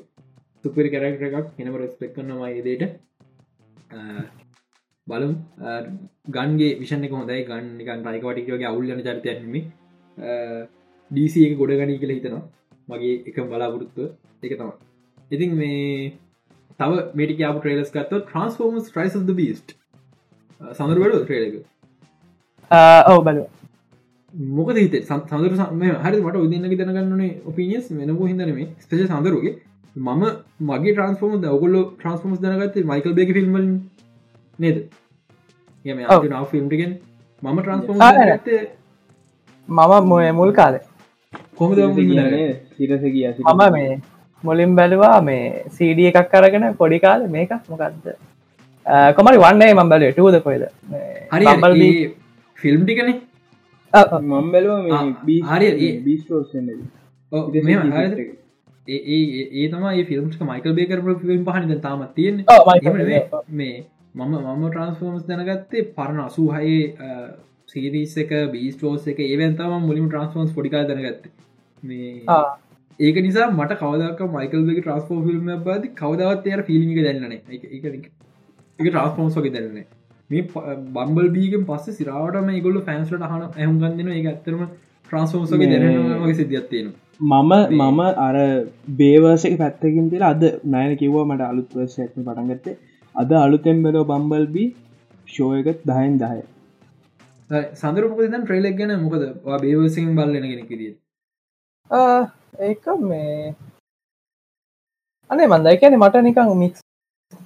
සුපරි 0.67 0.93
කරක්ට 0.95 1.25
එකක් 1.29 1.49
හෙනම 1.61 1.79
රස්පෙක් 1.81 2.13
කරනවා 2.17 2.51
ඒදට 2.51 2.83
බලම්. 5.07 5.33
ගන්ගේ 6.37 6.77
විෂණ 6.83 7.07
එක 7.07 7.13
හොඳයි. 7.21 7.41
ගන්න 7.49 7.67
නිකන් 7.81 8.01
රයිකවටිකගේ 8.13 8.69
අවුල්ලන 8.73 9.03
චරිතයන්ම 9.09 9.57
ඩීසි 11.11 11.41
එක 11.49 11.59
ගොඩ 11.61 11.73
ගනී 11.81 12.01
කියල 12.03 12.13
හිතනවා. 12.17 12.45
මගේ 12.91 13.15
එක 13.29 13.37
බලාපොරොත්තුව 13.51 14.09
එක 14.45 14.53
තම 14.59 14.71
ඉතින් 15.35 15.51
මේ 15.61 16.13
තව 16.81 16.91
මේටික 17.19 17.41
අප 17.49 17.57
ට්‍රේලස් 17.61 17.91
කත්ත 17.95 18.13
ට්‍රන්ස්ෆෝර්මස් 18.25 18.91
්‍රයිස් 18.97 19.15
බිස්ට 19.41 19.69
සඳරුවඩ 20.79 21.23
ට්‍රේලක 21.23 21.55
ඔව 23.13 23.21
බල 23.29 23.39
මොක 24.57 24.71
හිත? 24.79 24.95
සඳර 25.09 25.53
හරි 26.05 26.19
මට 26.25 26.37
උදන්න 26.45 26.67
දැනගන්නනේ 26.81 27.33
ඔපිනියස් 27.51 27.87
වෙනපු 28.01 28.29
හිදනේ 28.31 28.69
ස්පේෂ 28.85 29.11
සඳරුගේ 29.13 29.55
මම 29.97 30.23
මගේ 30.61 30.93
ට්‍රන්ස්ෆෝම 30.93 31.33
ඔගොල්ල 31.55 31.75
ට්‍රන්ස්ෆෝමස් 31.99 32.41
දනගත 32.43 32.77
මයිකල් 32.91 33.13
බේක 33.15 33.31
ෆිල්ම් 33.37 33.57
නේද? 34.59 34.77
ෆිල්ම්ටිගෙන් 36.53 36.93
මම 37.43 37.59
ට්‍රන්ස්ෆෝම 37.63 37.99
මම 39.69 40.09
මොය 40.09 40.33
මුල් 40.33 40.53
කාලේ. 40.53 40.85
කොමද 41.57 41.79
හිරස 42.79 43.03
කිය 43.03 43.27
මම 43.45 43.63
මේ 43.75 44.01
මුලින් 44.45 44.73
බැලවා 44.79 45.19
මේ 45.29 45.45
සීඩිය 45.77 46.09
එකක් 46.13 46.31
කරගෙන 46.33 46.65
පොඩි 46.81 46.99
කාල 47.05 47.29
මේකක්. 47.29 47.53
මොකක්ද 47.69 48.07
කොමරි 49.17 49.39
වන්නේ 49.45 49.75
මම් 49.75 49.89
බැල 49.93 50.03
ටූද 50.13 50.37
කොයිද 50.47 50.65
හරි 51.33 51.91
ෆිල්ම් 52.57 52.81
ටිකන? 52.85 53.11
මම් 54.23 54.47
බැලවා 54.53 55.03
හරි 55.53 55.93
බීස්ෝස් 56.05 56.51
ඒ 58.89 59.69
තම 59.69 59.87
ෆිල්ම් 60.05 60.31
මයිකල් 60.45 60.75
බේකර 60.75 60.99
ිල්ම් 61.29 61.45
පහන 61.47 61.81
තාම 61.81 62.05
තියෙන් 62.15 62.45
මේ 63.53 63.75
මම 64.15 64.35
මම 64.35 64.69
ට්‍රන්ස්ෆෝර්ම්ස් 64.69 65.25
දැනගත්තේ 65.25 65.89
පරණ 65.93 66.23
අසූ 66.23 66.47
හයේ 66.51 67.09
සීරිස් 67.69 68.15
එක 68.19 68.37
බීස්ටෝස් 68.53 69.09
එක 69.09 69.19
ඒවන්තම 69.23 69.75
මුලින් 69.83 70.07
ට්‍රන්ස්ෆෝන්ස් 70.07 70.53
පොඩිකා 70.53 70.85
දැනගත්ත. 70.85 71.27
මේ 71.83 72.39
ඒක 73.01 73.17
නිසා 73.19 73.51
මට 73.51 73.79
කවදක් 73.79 74.31
මයිකල්ගේ 74.33 74.81
ට්‍රස්පෝ 74.81 75.21
ිල්ම් 75.27 75.53
බද 75.63 75.93
කවදවත් 75.95 76.47
එයට 76.49 76.67
ෆිල්මික 76.67 77.03
දැන්නන 77.03 77.33
එක 77.33 78.89
ට්‍රස්පෝන්ස් 78.89 79.37
වගේ 79.37 79.53
දැන්නේ 79.53 79.87
මේ 80.31 80.43
බම්බල් 80.93 81.29
බීගෙන් 81.31 81.67
පස්ස 81.67 81.99
සිරාවටම 81.99 82.49
ගොල්ල 82.63 82.79
ෆෑන්ස්ලට 82.83 83.27
හන 83.27 83.45
ඇහුම් 83.51 83.77
ගන්නන 83.81 84.15
එක 84.15 84.29
ඇත්තරම 84.29 84.63
ට්‍රන්ස්ෝන්සගේ 84.67 85.69
දැනගේ 85.73 86.35
සිද්ධියත්තියෙන 86.35 86.89
මම 87.21 87.53
මම 87.73 88.01
අර 88.19 88.37
බේවර්සක 88.91 89.57
පැත්තකින් 89.59 90.11
තිල 90.11 90.23
අද 90.23 90.43
නෑන 90.65 90.97
කිව්වා 90.97 91.25
මට 91.25 91.41
අලුත් 91.43 91.71
වර්සයක්ම 91.73 92.21
පටන්ගත්තේ 92.23 92.77
අද 93.15 93.31
අලුතෙම් 93.35 93.83
බෙලෝ 93.83 94.05
බම්බල්බි 94.05 94.65
ෂෝයකත් 95.29 95.81
දහයින් 95.85 96.19
දහය. 96.19 96.41
සඳරපක 97.75 98.21
දන් 98.25 98.43
ට්‍රේලක් 98.43 98.77
ගැන 98.79 98.93
මොකද? 99.01 99.23
බේවසින් 99.63 100.15
බල්ලන 100.15 100.45
කෙනෙකිරිය 100.45 100.93
ඒක 102.61 102.85
මේ 103.03 103.55
අනේ 105.31 105.49
මන්දයි 105.49 105.81
කියන 105.81 105.99
මට 105.99 106.23
නිකං 106.23 106.53
මික්ස් 106.59 106.81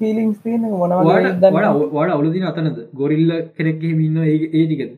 පීලිංස් 0.00 0.38
තියෙන 0.42 0.66
මොනවද 0.72 1.06
වඩ 1.06 2.10
අවුලදින 2.10 2.48
අතනද? 2.50 2.76
ගොරිල්ල 2.94 3.30
කෙනෙක්ගේ 3.56 3.94
ඉන්න 4.06 4.18
ඒ 4.24 4.36
ඒටිකද 4.52 4.92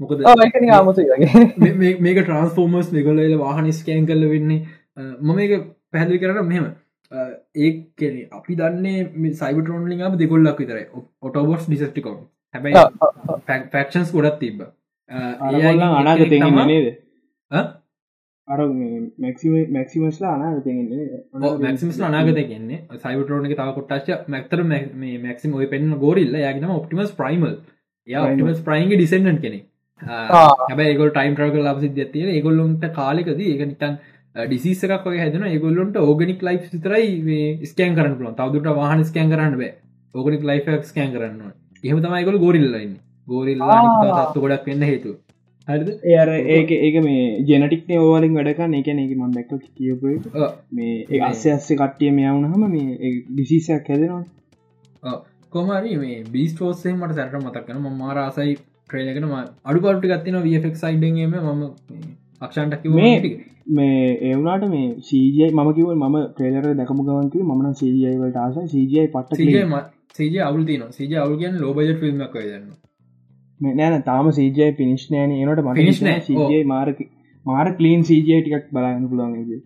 මොකද 0.00 0.24
ආමුතු 0.72 1.06
වගේ. 1.06 1.96
මේක 2.04 2.20
ට්‍රන්ස්ෆෝර්මර්ස් 2.20 2.92
මෙගොලල 2.92 3.20
වාහන 3.38 3.72
ස්කෑන් 3.72 4.06
කල්ල 4.06 4.28
වෙන්නේ. 4.28 4.60
මම 5.20 5.38
එක 5.38 5.52
පැහැදිලි 5.90 6.20
කරන 6.20 6.46
මෙහෙම. 6.46 6.68
ඒ 7.58 7.70
කෙන 7.96 8.16
අපි 8.32 8.56
දන්නේ 8.56 9.32
සයිබටරෝන්ලිං 9.34 10.04
දෙගොල්ලක් 10.18 10.58
විතර 10.58 10.78
ඔටෝබොස් 11.22 11.66
ඩිසස්ටිකොම් 11.66 12.18
හැබැයි 12.54 12.84
ෆක්ෂන්ස් 13.72 14.12
ගොඩත් 14.12 14.40
තිබ්බ. 14.40 14.64
අරගොල්ල 15.40 15.86
අනාගත 15.92 16.34
නේද? 16.66 16.88
අර 18.48 18.60
මැක්සිමස්ලා 19.70 20.32
අනාගත 20.36 20.68
මැක්සිමස් 21.60 22.00
අනාගත 22.02 22.40
කියන්නේ 22.44 22.80
සයිබටරෝන 22.98 23.48
තව 23.48 23.68
කොට්ටාශ 23.74 24.24
මැක්තර 24.28 24.62
මැක්සිම 24.64 25.54
ඔය 25.54 25.68
පෙන්න්න 25.68 25.98
ගෝරිල්ල 25.98 26.38
යගනම 26.42 26.72
ඔප්ටිමස් 26.72 27.12
ප්‍රයිමල් 27.14 27.52
ය 28.08 28.16
ඔප්ටිමස් 28.18 28.62
ප්‍රයින්ගේ 28.62 28.98
ඩිසෙන්ඩන් 28.98 29.42
කෙනෙක් 29.44 29.66
හැබයි 30.02 30.96
ගොල් 30.96 31.10
ටයිම් 31.10 31.34
ට්‍රගල් 31.34 31.62
ලා 31.62 31.76
සිද්ධ 31.80 32.00
තිය 32.12 32.30
ඒගොල්ලොන්ට 32.30 32.88
කාලෙකද 32.92 33.40
ඒක 33.42 33.62
නිතන් 33.66 33.94
ඩිසිස 34.36 34.82
එකක් 34.86 35.06
වගේ 35.06 35.22
හැදන 35.22 35.46
ඒගොල්ලොන්ට 35.46 35.96
ඕගනික් 35.98 36.42
ලයි් 36.42 36.58
විතරයි 36.64 37.38
ස්කෑන් 37.66 37.96
කරන්න 37.96 38.18
පුලන් 38.18 38.36
තවදුට 38.36 38.76
වාහන 38.76 39.04
ස්කෑන් 39.04 39.32
කරන්න 39.32 39.56
බෑ. 39.56 39.72
ඕගනික් 40.14 40.42
ලයිෆ 40.44 40.68
ස්කෑන් 40.84 41.12
කරන්න 41.12 41.52
එහෙම 41.84 41.98
තමයිගොල 42.00 42.38
ගොරිල්ලන්න 42.38 42.94
ගෝරිල්ලා 43.28 43.82
තත්තු 44.20 44.42
ගොඩක් 44.44 44.66
වෙන්න 44.66 44.84
හේතු 44.84 45.12
ඒර 46.08 46.30
ඒක 46.48 46.70
ඒක 46.78 46.96
මේ 47.02 47.24
ජෙනටික්න 47.44 47.92
ඕවලින් 47.98 48.34
වැඩකන්න 48.34 48.74
එක 48.74 48.88
එක 48.94 49.12
මන් 49.12 49.34
දැක්ක 49.36 49.52
කියපු 49.76 50.14
මේ 50.72 50.96
ඒ 51.08 51.20
අස්ස 51.22 51.46
අස්සේ 51.48 51.78
කට්ටිය 51.78 52.10
මෙයවුනහම 52.12 52.64
මේ 52.68 53.12
ඩිසිසයක් 53.28 53.90
හැදෙනවා 53.90 55.14
කොමරි 55.52 55.96
මේ 55.98 56.18
බිස්ටෝස්සේ 56.28 56.94
මට 56.94 57.18
සැරට 57.18 57.38
මතක්කන 57.40 57.80
ම 57.82 57.98
මාරාසයි 57.98 58.56
ට්‍රේලකනම 58.90 59.34
අඩු 59.36 59.78
පට්ටි 59.78 60.10
ගත්තින 60.12 60.40
වෆෙක් 60.44 60.76
සයිඩගේම 60.76 61.36
මම 61.36 61.62
අක්ෂන්ටක් 62.42 62.84
මේ 62.92 63.14
මේ 63.70 64.02
ඒවුනාට 64.22 64.66
මේ 64.68 64.90
සීජයි 65.04 65.48
මම 65.50 65.72
කිව 65.72 65.94
ම 65.94 66.18
ට්‍රේලර 66.28 66.68
දැකම 66.74 67.02
ගවන්ක 67.02 67.48
මන 67.48 67.80
සීජයිවට 67.80 68.38
ආස 68.38 68.60
සීජයි 68.74 69.08
පට්ට 69.08 69.88
සීජ 70.16 70.38
අවුල් 70.42 70.62
තින 70.66 70.86
සීජ 70.90 71.16
අවුල්ගන් 71.18 71.58
ලෝබජ 71.60 71.88
ිල්මක් 71.88 72.36
දන්න 72.36 73.74
නෑන 73.80 74.04
තාම 74.04 74.30
සීජය 74.32 74.70
පිනිශ්නෑන 74.76 75.34
ඒනට 75.34 75.66
මනිශ්න 75.68 76.14
සීජය 76.28 76.62
මාරක 76.66 77.04
මාර 77.46 77.74
කලීන් 77.76 78.02
සීජය 78.04 78.40
ටිකක් 78.40 78.72
බලන්න 78.72 79.10
පුළන්ගේ 79.10 79.60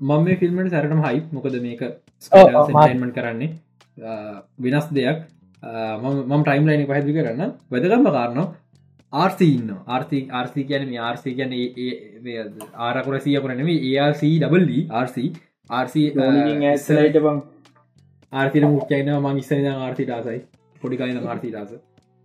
මම 0.00 0.24
මේ 0.24 0.36
ෆිල්මට 0.36 0.70
සැරටම 0.70 1.00
හයි 1.02 1.22
මොකද 1.32 1.54
මේක 1.60 1.82
මන් 2.94 3.12
කරන්නේ. 3.12 3.50
වෙනස් 4.60 4.86
දෙයක්. 4.92 5.18
මම 5.62 6.42
ටයිම් 6.42 6.66
ලයින 6.66 6.86
පැදිි 6.86 7.14
කරන්න. 7.14 7.52
වැදගම්ම 7.70 8.08
කාරනවා 8.08 8.46
ආර්සින්න 9.12 9.68
ආර්ථි 9.88 10.20
ආර්සි 10.30 10.64
කියන 10.64 10.86
මේ 10.86 11.00
ආර්සි 11.00 11.34
කියන 11.34 11.52
ආරකුර 12.80 13.20
සිය 13.20 13.36
කරනම 13.38 13.70
ඒRC 13.72 14.22
ඩබල්ල 14.34 14.72
ආර්සි 14.92 15.26
ආර්සි 15.70 16.02
ඇසලයිට 16.18 17.18
බං? 17.18 17.42
ආර්තින 18.32 18.68
මුක්්‍යයින 18.68 19.12
මං 19.16 19.38
ඉස්සන 19.38 19.68
ආර්ථි 19.68 20.04
ටාසයි 20.04 20.40
පොඩිකයින 20.82 21.20
ආර්ථි 21.24 21.50
ටාස 21.50 21.76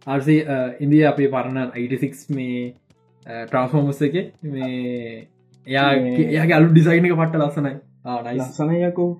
ආර්සි 0.07 0.37
ඉන්දිය 0.79 1.03
අපේ 1.05 1.29
පරණ 1.29 1.59
86 1.75 2.23
මේ 2.31 2.63
ට්‍රන්ස්ෆෝමස් 3.25 4.01
එක 4.01 4.15
මේ 4.45 5.27
එයා 5.67 5.89
එයාගේ 5.93 6.55
අලු 6.55 6.71
ඩිසයින් 6.71 7.05
එක 7.05 7.15
පට්ට 7.15 7.41
ලස්සනයි. 7.41 7.75
ලස්සනයකෝ 8.37 9.11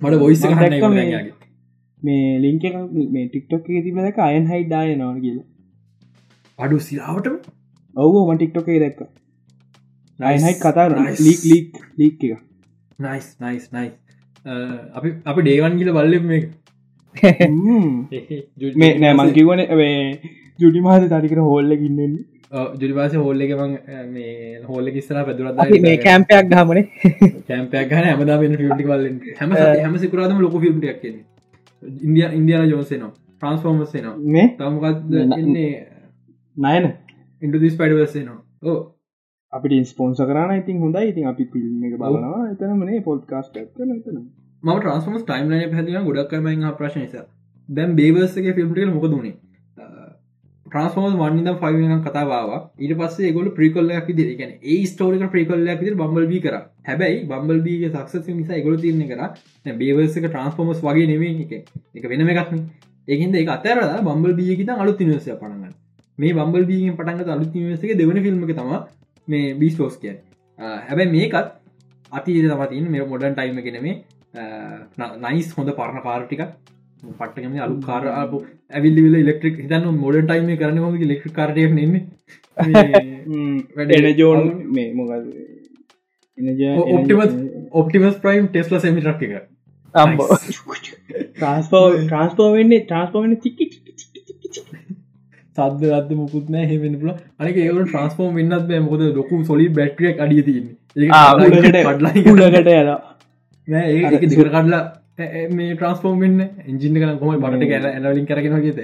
මට 0.00 0.18
බොයිස් 0.18 0.44
මේ 2.02 2.38
ලිංක 2.38 2.64
මේ 3.10 3.26
ටික්ටොක් 3.26 3.66
තිබලක 3.80 4.18
අයන් 4.20 4.46
හයි 4.46 4.68
දාය 4.68 4.94
නව 4.96 5.42
අඩු 6.58 6.78
සිරාවටම 6.80 7.36
ඔවු 7.94 8.24
මටික්ටොක 8.28 8.68
දැක්ක 8.76 9.00
නයිහයි 10.18 10.54
කතා 10.56 10.88
ලීක් 11.18 11.42
ලීක් 11.44 11.70
ලීක් 11.98 12.18
එක. 12.26 12.40
නයිස් 12.98 13.26
නයිස් 13.40 13.64
නයි 13.72 13.88
අපි 14.94 15.08
අපි 15.24 15.40
ඩේවන් 15.42 15.78
කියල 15.78 15.92
බල්ලම 15.92 16.26
මේ 16.26 16.42
මේ 18.76 18.92
නෑ 18.98 19.14
මංකිවන 19.14 19.64
ජුඩි 20.58 20.80
මාස 20.80 21.08
තරිකර 21.08 21.40
හෝල්ල 21.42 21.74
ගින්නෙන්නේ 21.76 22.24
ජුරිවාස 22.74 23.14
හෝල්ල 23.16 23.40
එක 23.40 23.52
මේ 24.10 24.60
හෝල්ල 24.64 24.92
කිස්සර 24.92 25.18
පැදුරත් 25.22 25.80
මේ 25.80 25.96
කෑම්පයක් 25.98 26.50
ගමනේ 26.50 26.84
කෑම්පයක් 27.48 27.88
ගන 27.90 28.08
හමදා 28.10 28.38
ිටි 28.44 28.84
වල 28.84 29.08
හැම 29.38 29.56
හැම 29.82 29.98
සිකරාදම 29.98 30.40
ලොක 30.40 30.56
ිල්ටක් 30.62 31.00
කියෙන 31.00 31.18
ඉන්දිය 32.02 32.28
ඉන්දියාන 32.32 32.68
ජෝසේනවා 32.70 33.12
ට්‍රන්ස්ෆෝර්මස්ේනවා 33.12 34.16
මේ? 34.28 34.46
තමකත් 34.58 34.98
එන්නේ 35.38 35.70
නයන. 36.56 36.88
ඉන්ඩදිස් 37.42 37.76
පඩවසේනවා 37.76 38.40
ඕ 38.64 38.78
අපිට 39.52 39.72
ඉන්ස්පෝන්ස 39.72 40.18
කරන 40.22 40.52
ඉතින් 40.54 40.78
හොඳයි. 40.78 41.08
ඉතින් 41.08 41.26
අපි 41.26 41.44
පිල්ම් 41.46 41.84
එක 41.84 41.94
බලනවා. 41.96 42.42
එතනමනේ 42.50 43.00
පොඩ්කාස්ට 43.02 43.56
එතන 43.58 43.92
එතන 43.92 44.18
ම 44.62 44.68
ට්‍රන්ස්ම 44.72 45.16
ටයිම් 45.20 45.48
ලන 45.50 45.70
පැතින 45.70 46.04
ගොඩක් 46.04 46.28
කරම 46.30 46.68
ප්‍රශ්නස 46.76 47.16
දැම් 47.68 47.96
බේවර්සගේ 47.96 48.54
ෆිල්ම්ටල 48.54 48.92
මොක 48.92 49.06
දුණේ 49.06 49.34
ට්‍රන්ස්ෝම 50.66 51.16
වන්ද 51.18 51.52
ෆයින 51.58 51.96
කතාවා 52.02 52.60
ඊට 52.78 52.94
පස්සේ 52.98 53.32
ගොල 53.32 53.48
ප්‍රිකොල්ලයක් 53.52 54.06
විදිර 54.06 54.30
ගැන 54.36 54.52
ඒ 54.64 54.78
ස්ටෝරික 54.86 55.24
ප්‍රිකොල්ලයක් 55.30 55.80
විදිර 55.80 55.96
බම්බල්බි 55.96 56.38
කර. 56.40 56.54
හැබැයි 56.82 57.18
බම්බල්බීගේ 57.26 57.90
සක්ස 57.90 58.30
නිසා 58.30 58.62
ගොල 58.62 58.78
තිරන 58.78 59.02
කර 59.06 59.74
බේවර්සක 59.76 60.24
ට්‍රන්ස්ෆෝමස් 60.24 60.80
වගේ 60.82 61.06
නෙවේ 61.06 61.34
එක. 61.42 61.52
එක 61.94 62.04
වෙනම 62.06 62.32
එකක්න 62.34 62.64
ඒහින්ද 63.08 63.34
එක 63.36 63.48
අතර 63.50 63.78
බම්බල් 64.00 64.34
බියකිත 64.34 64.68
අලු 64.74 64.92
තිනවසය 64.94 65.34
පනගන්න 65.34 65.71
මේ 66.22 66.34
බම්බල් 66.34 66.64
බීගෙන් 66.64 66.96
පටන්ගත 66.98 67.34
අලු 67.36 67.48
තිනවසක 67.48 67.94
දෙවන 67.94 68.22
ෆිල්ම් 68.26 68.44
එක 68.46 68.54
තම 68.56 68.72
මේ 69.28 69.54
බිස්ටෝස් 69.54 69.96
කිය 69.98 70.16
හැබැයි 70.58 71.12
මේකත් 71.12 71.54
අති 72.12 72.40
තමතින් 72.44 72.90
මේ 72.90 73.06
මොඩන් 73.06 73.34
ටයිම 73.34 73.62
කෙනෙමේ 73.62 73.96
නයිස් 75.24 75.54
හොඳ 75.54 75.72
පරණ 75.72 76.04
කාරටික 76.04 76.42
පට්ටගම 77.12 77.56
අලු 77.60 77.78
කාර 77.82 78.02
ඇවිල්ල 78.72 79.16
ඉලෙක්ට්‍රික් 79.16 79.56
හිතන්න 79.58 79.88
මොඩන් 79.98 80.28
ටයිම 80.28 80.52
කරන 80.58 80.78
හො 80.78 80.90
ලෙක්ට්‍රික් 81.04 81.34
කාරටයක් 81.34 81.72
නෙම 81.72 81.94
වැඩ. 83.76 84.18
ජෝන් 84.18 84.52
මේ 84.70 84.92
මොකද 84.94 85.24
Optimus 86.90 87.34
Optimus 87.72 88.16
Prime 88.18 88.48
Tesla 88.48 88.78
semi 88.80 89.04
truck 89.04 89.22
එක. 89.28 89.48
ට්‍රන්ස්පෝ 89.94 91.86
ට්‍රන්ස්පෝ 91.96 92.50
වෙන්නේ 92.56 92.82
ට්‍රන්ස්පෝමෙන් 92.82 93.36
චිකි 93.38 93.68
සද 95.56 95.92
අද 95.92 96.10
මුකුත් 96.14 96.48
නෑ 96.48 96.66
හෙමෙන 96.66 96.94
පුල 97.00 97.12
අනික 97.38 97.56
ඒවල 97.58 97.84
ට්‍රන්ස්පෝර්ම් 97.84 98.34
වෙන්නත් 98.34 98.66
බෑ. 98.68 98.80
මොකද 98.80 99.02
ලොකු 99.16 99.44
සොලි 99.44 99.68
බැට්‍රියක් 99.70 100.20
අඩිය 100.20 100.42
තියන්නේ. 100.48 100.76
ඩලකට 102.26 102.74
යලා 102.74 102.98
නෑ 103.68 103.86
ඒ 103.92 104.20
දිකර 104.24 104.48
කඩලා 104.48 104.82
මේ 105.52 105.74
ට්‍රන්ස්පෝර්ම් 105.74 106.20
වෙන්න 106.20 106.40
එජින 106.66 106.94
කන 106.96 107.18
කොම 107.20 107.34
බට 107.38 107.70
කර 107.70 107.88
ඇලලින් 107.88 108.26
කරගෙන 108.26 108.60
ගෙත 108.66 108.80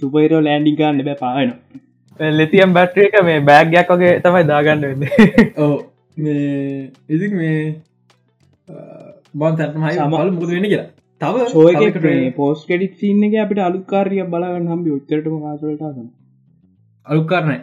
සුපයිරෝ 0.00 0.40
ලෑන්ඩිං 0.42 0.78
ගන්න 0.78 1.04
බෑ 1.04 1.18
පාන 1.20 2.32
ලෙතියම් 2.36 2.72
බැට්‍රිය 2.72 3.08
එක 3.08 3.18
මේ 3.24 3.40
බෑග්යක් 3.42 3.90
වගේ 3.90 4.14
තමයි 4.20 4.44
දාගන්න 4.46 4.82
වෙන්න. 4.82 5.02
ඕ 5.58 5.76
මේ 6.22 6.90
ඉදි 7.08 7.28
මේ 7.30 7.58
බන් 9.34 9.56
තැටමයි 9.58 9.96
සමහල 9.96 10.30
මුද 10.32 10.50
වෙන 10.50 10.68
කියලා 10.68 10.95
තව 11.20 11.48
සෝයක 11.48 12.34
පෝස් 12.36 12.64
කෙඩික් 12.64 12.94
සින්න 12.96 13.24
එක 13.24 13.34
අපිට 13.38 13.60
අලුකාරය 13.60 14.22
බලගන්න 14.26 14.68
හම්බි. 14.68 14.90
උත්තරටම 14.90 15.36
කාසලටසන 15.40 16.08
අලුකාරනය 17.06 17.58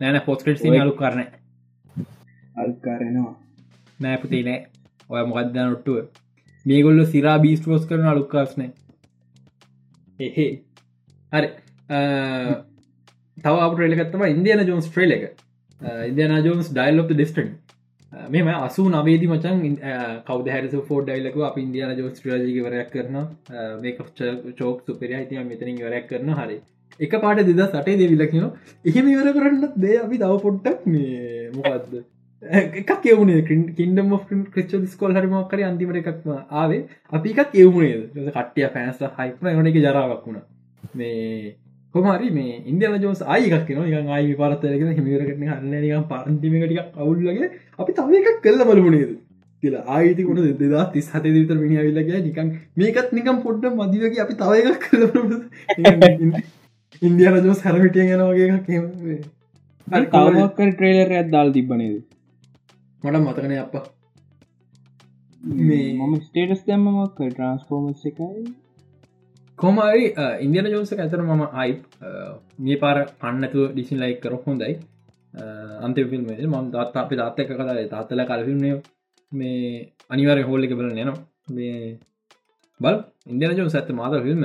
නෑන 0.00 0.20
පෝස්කට් 0.22 0.58
සින 0.58 0.80
අලු 0.80 0.94
කරන 0.94 1.20
අල්කාරනවා 2.56 3.34
නෑපතිනෑ 3.98 4.58
ඔය 5.10 5.22
මොකක්ද 5.24 5.58
නොට්ටුව 5.58 5.98
මේගොල්ල 6.64 7.04
සිරා 7.06 7.36
බීස්ටෝස් 7.38 7.84
කරන 7.86 8.06
අලුකාස්නෑ 8.06 8.70
එහේ. 10.18 10.50
හරි. 11.32 11.48
තව 13.36 13.54
අපටරලකත්තම 13.60 14.26
ඉන්දියන 14.26 14.66
ජෝන්ස් 14.66 14.88
ට්‍රේල 14.88 15.12
එක. 15.12 15.24
ඉන්දියන 16.06 16.36
ජෝන්ස් 16.44 16.72
ඩයිල් 16.72 17.02
ඩිස්ටන් 17.06 17.54
මෙම 18.12 18.48
අසු 18.48 18.82
නවේදි 18.88 19.26
මචන් 19.28 19.60
කවද 20.28 20.48
හැරස 20.54 20.74
ෆෝඩ් 20.88 21.08
ඩයිලක 21.08 21.36
අප 21.48 21.58
ඉන්දියන 21.58 21.92
ජෝස් 22.00 22.18
ට්‍රජි 22.18 22.60
වරයක් 22.66 22.90
කරන 22.94 23.16
මේ 23.82 23.96
චෝක් 24.60 24.78
සුපරිය. 24.86 25.16
හිතිය 25.20 25.44
මෙතනින් 25.50 25.78
වරයක් 25.86 26.06
කරන 26.10 26.34
හරි. 26.40 26.58
එක 27.00 27.14
පාට 27.22 27.42
දෙද 27.48 27.62
සටේ 27.64 27.96
දෙවිලකින 28.02 28.44
එහෙම 28.90 29.08
ඉවර 29.14 29.32
කරන්නත් 29.38 29.74
දේ 29.84 29.98
අපි 30.04 30.20
තව 30.22 30.38
පොට්ටක් 30.44 30.86
මේ 30.86 31.50
මොකක්ද 31.56 31.92
එකක් 32.80 32.90
කියවුණේ 33.02 33.42
කින්ඩම 33.78 34.16
ක්‍රච 34.54 34.72
ස්කොල් 34.94 35.14
හරිමක්කර 35.16 35.62
අන්තිමට 35.68 36.00
එකක්ම 36.02 36.32
ආවේ. 36.62 36.82
අපි 37.12 37.28
එකක් 37.34 37.52
කියවුණේ 37.52 38.30
කට්ටිය 38.32 38.68
පැන්ස්ල 38.74 39.06
හයිපන 39.18 39.52
යන 39.60 39.70
එක 39.72 39.78
ජරාවක් 39.84 40.26
වුණ. 40.26 40.42
මේ 40.94 41.56
කොමරි 41.96 42.30
මේ 42.32 42.56
ඉන්දියන 42.64 42.96
ජෝස් 43.02 43.22
ආයකක් 43.26 43.70
න 43.72 43.78
නික 43.82 44.10
ආයි 44.10 44.34
පාරත්තරගෙන 44.36 44.96
හිමිරකටන 44.96 45.46
හන්නනික 45.50 46.10
පන්තිමටික් 46.10 46.80
අවුල්ලගේ 46.96 47.48
අපි 47.78 47.92
තව 47.94 48.20
එකක් 48.20 48.42
කල්ල 48.42 48.64
බලමුණේද 48.64 49.12
කියලා. 49.62 49.84
ආයිතිකුණ 49.88 50.58
දෙදා 50.58 50.84
තිස් 50.92 51.08
හත 51.12 51.24
විතර 51.36 51.56
මිනි 51.56 51.76
විල්ලගේ 51.80 52.20
නිකන් 52.22 52.52
මේකත් 52.76 53.08
නිකම් 53.12 53.40
පොඩ්ඩ 53.44 53.78
මදිවගේ 53.78 54.22
අපි 54.24 54.34
තව 54.36 54.52
එකක් 54.64 54.84
කල්ල 54.84 55.02
ඉන්දියන 57.02 57.40
ජෝස් 57.44 57.60
හැරමිටිය 57.62 58.06
ගෙනවගේ 58.10 58.48
කවමක්කර 59.86 60.70
ට්‍රේලර 60.70 61.10
ඇත් 61.14 61.28
දාල් 61.32 61.52
තිබනේද 61.52 61.96
මට 63.02 63.16
මතකන 63.18 63.56
අප 63.58 63.74
මම 65.42 66.14
ස්ටේටස් 66.22 66.62
දැම්මමක් 66.66 67.18
ට්‍රන්ස්ෆෝර්මස් 67.18 68.06
එකයි 68.10 68.46
කොමරි 69.58 70.02
ඉන්දියන 70.40 70.68
ජෝන්ස 70.68 70.92
ඇතර 70.94 71.20
මම 71.22 71.42
අයි 71.54 71.72
මේ 72.60 72.78
පාර 72.78 72.96
පන්නතුව 73.20 73.64
ඩිසින් 73.70 73.98
ලයික් 73.98 74.20
කර 74.20 74.34
හොඳයි. 74.42 74.74
අන්තෆිල්ම් 75.80 76.26
ම 76.50 76.70
දත් 76.74 76.96
අපි 76.96 77.16
තාත්තක 77.16 77.52
කතා 77.52 77.86
තාත්තල 77.88 78.22
කලෆිල්ම්ය 78.24 78.72
මේ 79.32 79.86
අනිවර 80.10 80.38
හෝල්ලි 80.42 80.72
බල 80.72 80.90
නන 80.90 81.12
මේ 81.50 81.78
බල් 82.80 82.98
ඉන්දියන 83.26 83.56
ජෝන් 83.58 83.72
ඇත්ත 83.72 83.92
මාත 83.92 84.18
ෆිල්ම් 84.26 84.44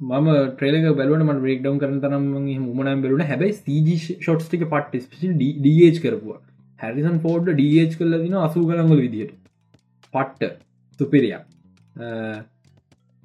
මම 0.00 0.28
ට්‍රේලක 0.52 0.88
බලවන 0.98 1.26
ම 1.26 1.44
රේක් 1.44 1.60
ඩවන් 1.60 1.78
කරන 1.82 2.00
තරම 2.00 2.26
මුමනම් 2.64 3.04
බෙලුන 3.04 3.24
හැබයි 3.24 3.52
සජ 3.52 3.98
ෂොට්ටික 4.00 4.66
පට් 4.72 5.04
ඩH 5.34 6.02
කරපුවා. 6.02 6.40
හැරිසන් 6.80 7.20
ෆෝඩ් 7.20 7.52
ඩH 7.52 8.00
කල්ල 8.00 8.18
දින 8.24 8.40
අසූ 8.40 8.66
කළඟල 8.66 9.04
විදියට 9.04 9.38
පට්ට 10.14 10.58
තුපිරියක් 11.00 11.44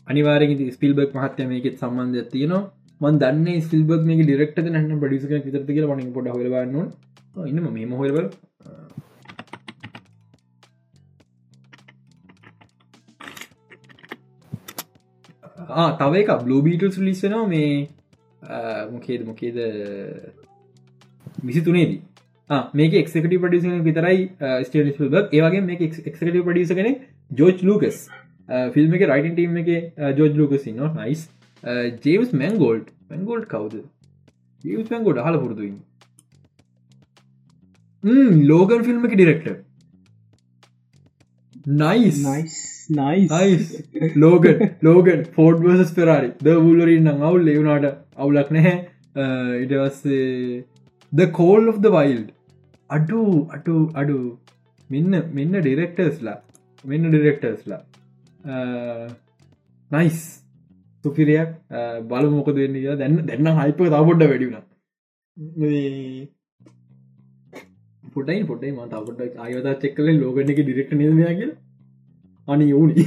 අනිවාරෙ 0.09 0.45
ස්පිල්බක් 0.75 1.15
මහත්ය 1.17 1.47
මේකෙත් 1.53 1.81
සම්බන්ධ 1.81 2.29
තියනවා. 2.33 2.61
මන් 3.01 3.17
දන්න 3.21 3.61
ස්ිල්බක් 3.65 4.01
මේ 4.07 4.23
ඩිරෙක්ට 4.23 4.57
න 4.63 4.95
ඩිස 5.01 5.25
විතර 5.47 5.61
කියල 5.67 5.85
වන 5.91 6.07
පොඩ 6.15 6.29
හොලවන්න 6.35 6.87
ඉන්න 7.49 7.67
මේම 7.75 7.91
හොල්බල 7.99 8.25
තව 15.99 16.13
එක 16.21 16.31
බ්ලෝබීටල්ස් 16.45 16.97
ලිස්සෙනවා 17.07 17.45
මේ 17.53 17.71
මොකේද 18.93 19.21
මොකේද? 19.29 19.57
විසි 21.47 21.61
තුනේදී 21.67 22.01
මේක 22.79 22.93
එක්කට 23.01 23.19
පඩිස 23.43 23.65
විතරයි 23.87 24.21
ස්ටේබක් 24.67 25.37
ඒවගේ 25.37 25.61
මේ 25.69 25.77
එක්කට 25.89 26.25
පඩිස 26.47 26.73
කෙනෙ 26.79 26.91
ජෝජ් 27.41 27.63
ලූකස් 27.69 27.99
ෆිල්ම් 28.75 28.97
එක 28.97 29.05
රයිටන් 29.11 29.35
ටීම් 29.37 29.57
එක 29.61 29.69
ජෝජ් 30.19 30.33
ලූකස් 30.39 30.67
න්න 30.71 30.99
නයිස් 30.99 31.21
ජේවස් 32.05 32.31
මැංගෝල්ඩ් 32.41 32.87
මැංගෝල්ඩ් 33.11 33.47
කවුද? 33.53 33.75
ජීවස් 34.63 34.91
මැංගෝඩ් 34.91 35.23
හල 35.25 35.37
පුරදුයි 35.43 35.73
ලෝගන් 38.51 38.85
ෆිල්ම් 38.87 39.05
එක 39.05 39.15
direct 39.15 39.47
nice 41.83 42.19
nice 42.89 43.65
Logan 44.15 44.65
Logan 44.81 45.25
Ford 45.37 45.63
versus 45.65 45.91
Ferrari 45.97 46.29
ද 46.45 46.57
වුල්ලරින්න 46.65 47.11
අවුල් 47.11 47.41
ලෙවුණට 47.49 47.87
අවුලක් 48.17 48.49
නැහැ. 48.57 48.75
ඉටවස්සේ 49.63 50.63
the 51.11 51.31
call 51.39 51.69
of 51.69 51.81
the 51.81 51.91
wild 51.97 52.29
අඩු 52.89 53.21
අටු 53.55 53.75
අඩු. 53.95 54.19
මෙන්න 54.89 55.13
මෙන්න 55.37 55.53
ඩිරෙක්ටර්ස්ලා 55.59 56.37
මෙන්න 56.83 57.09
ඩිරෙක්ටර්ස්ලා 57.09 57.81
Uh, 58.39 59.07
නයිස් 59.91 60.43
සුපිරයක්. 61.05 61.49
Uh, 61.69 62.01
බල 62.01 62.29
මොක 62.29 62.47
දෙන්න 62.55 62.75
දැන්න 62.97 63.25
දෙන්න 63.25 63.47
හයිප 63.57 63.77
තවපොඩ්ඩ 63.77 64.23
වැඩිුණ 64.23 64.67
පොටයි 68.13 68.43
පොටයි 68.45 68.71
ම 68.71 68.79
තපොට 68.87 69.19
අයතා 69.37 69.75
චෙක්කල 69.75 70.07
ලෝගන 70.13 70.51
එක 70.51 70.61
ඩිරෙක්ට 70.61 70.93
නමයාග 70.93 71.41
අනි 72.47 72.65
යෝනි. 72.69 73.03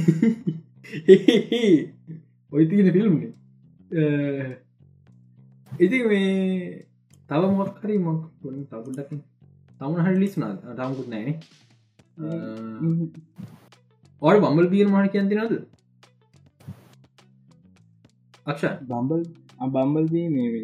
ඔයි 2.53 2.65
තියෙන 2.69 2.93
ෆිල්ම්නේ 2.95 3.31
uh, 3.93 4.49
ඉති 5.79 5.97
මේ 6.03 6.85
තව 7.29 7.41
මොක්කරි 7.51 7.97
මොක් 7.99 8.21
තපුඩකින් 8.69 9.19
තමුණ 9.79 10.05
හලිස් 10.07 10.35
නා. 10.37 10.53
ටමුකුත් 10.69 11.07
නෑන 11.09 11.35
ඔය 14.23 14.37
බම්බල් 14.39 14.67
පියන 14.71 14.89
මහන 14.89 15.07
කියන්තිනද 15.09 15.55
අක්ෂ 18.45 18.75
බම්බල් 18.83 19.23
බම්බල්බී 19.69 20.27
මේ 20.29 20.61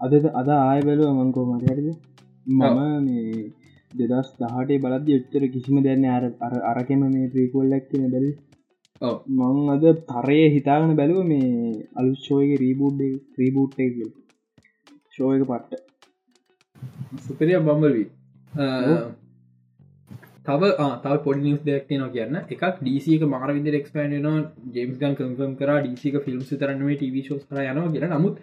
අද 0.00 0.12
අද 0.34 0.48
ආය 0.50 0.80
බැලුව 0.82 1.10
මංකෝ 1.16 1.46
මටයටද 1.48 1.88
මම 2.46 2.78
මේ 3.06 3.40
දෙදස් 3.92 4.28
දහටේ 4.38 4.78
බලද 4.78 5.10
එච්චර 5.10 5.44
කිසිම 5.48 5.80
දැන්න 5.82 6.06
අර 6.08 6.24
අර 6.40 6.54
අරකෙම 6.70 7.02
මේ 7.06 7.30
ප්‍රීකෝල්ලක් 7.32 7.88
කියන 7.88 8.04
බැල 8.12 8.28
මං 9.30 9.72
අද 9.74 9.86
තරය 10.08 10.40
හිතාගෙන 10.54 10.92
බැලුව 10.96 11.20
මේ 11.24 11.48
අලුෂෝයක 11.94 12.52
රීබූඩ් 12.60 13.00
්‍රීබූට් 13.34 13.74
ෂෝයක 15.12 15.42
පට්ට. 15.44 15.82
සුපරිය 17.24 17.58
බම්බල්වී 17.60 18.08
තව 20.46 20.70
තව 21.02 21.14
පොඩි 21.24 21.42
නිස් 21.42 21.60
දෙයක් 21.60 21.90
න 21.92 22.04
කියන්න. 22.14 22.36
එකක් 22.46 22.64
ඩීසික 22.78 23.22
මාර 23.34 23.50
විදි 23.50 23.76
එක්ස්පන්න 23.80 24.26
ජේම්ස් 24.74 24.96
ගන් 25.00 25.16
කම්ම් 25.16 25.56
කර 25.56 25.70
ඩීසික 25.78 26.20
ෆිල්ම් 26.26 26.42
තරන්නේ 26.52 26.96
ටව 26.96 27.44
කර 27.44 27.62
යනවා 27.64 27.92
කියෙන 27.94 28.14
නමුත් 28.14 28.36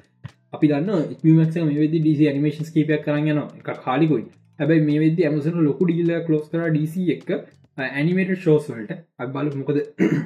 අපි 0.53 0.65
දන්න 0.67 0.89
ක් 1.13 1.65
මේ 1.67 1.79
වෙදි 1.83 1.99
ඩීසි 1.99 2.33
නිමේෂන් 2.33 2.73
කීපයක් 2.73 3.05
කරන්න 3.05 3.31
යන 3.33 3.43
එක 3.61 3.69
කාලිකුයි 3.85 4.25
හැබයි 4.59 4.87
මේ 4.87 4.99
වෙද 5.03 5.21
ඇමසන 5.23 5.59
ලොකු 5.65 5.87
ඩිල්ල 5.87 6.13
කලෝස් 6.27 6.45
කර 6.51 6.69
ඩීසි 6.69 7.07
එක 7.15 7.29
ඇනිමේට 7.77 8.31
ෂෝස් 8.35 8.69
වලට. 8.69 8.97
අක් 9.19 9.29
බල 9.33 9.49
මොකද 9.55 9.77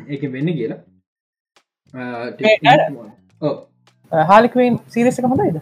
එක 0.10 0.22
වෙන්න 0.35 0.53
කියලා. 0.57 0.80
හාලිකවෙන් 4.11 4.80
සීරසක 4.88 5.26
හොඳයිද? 5.26 5.57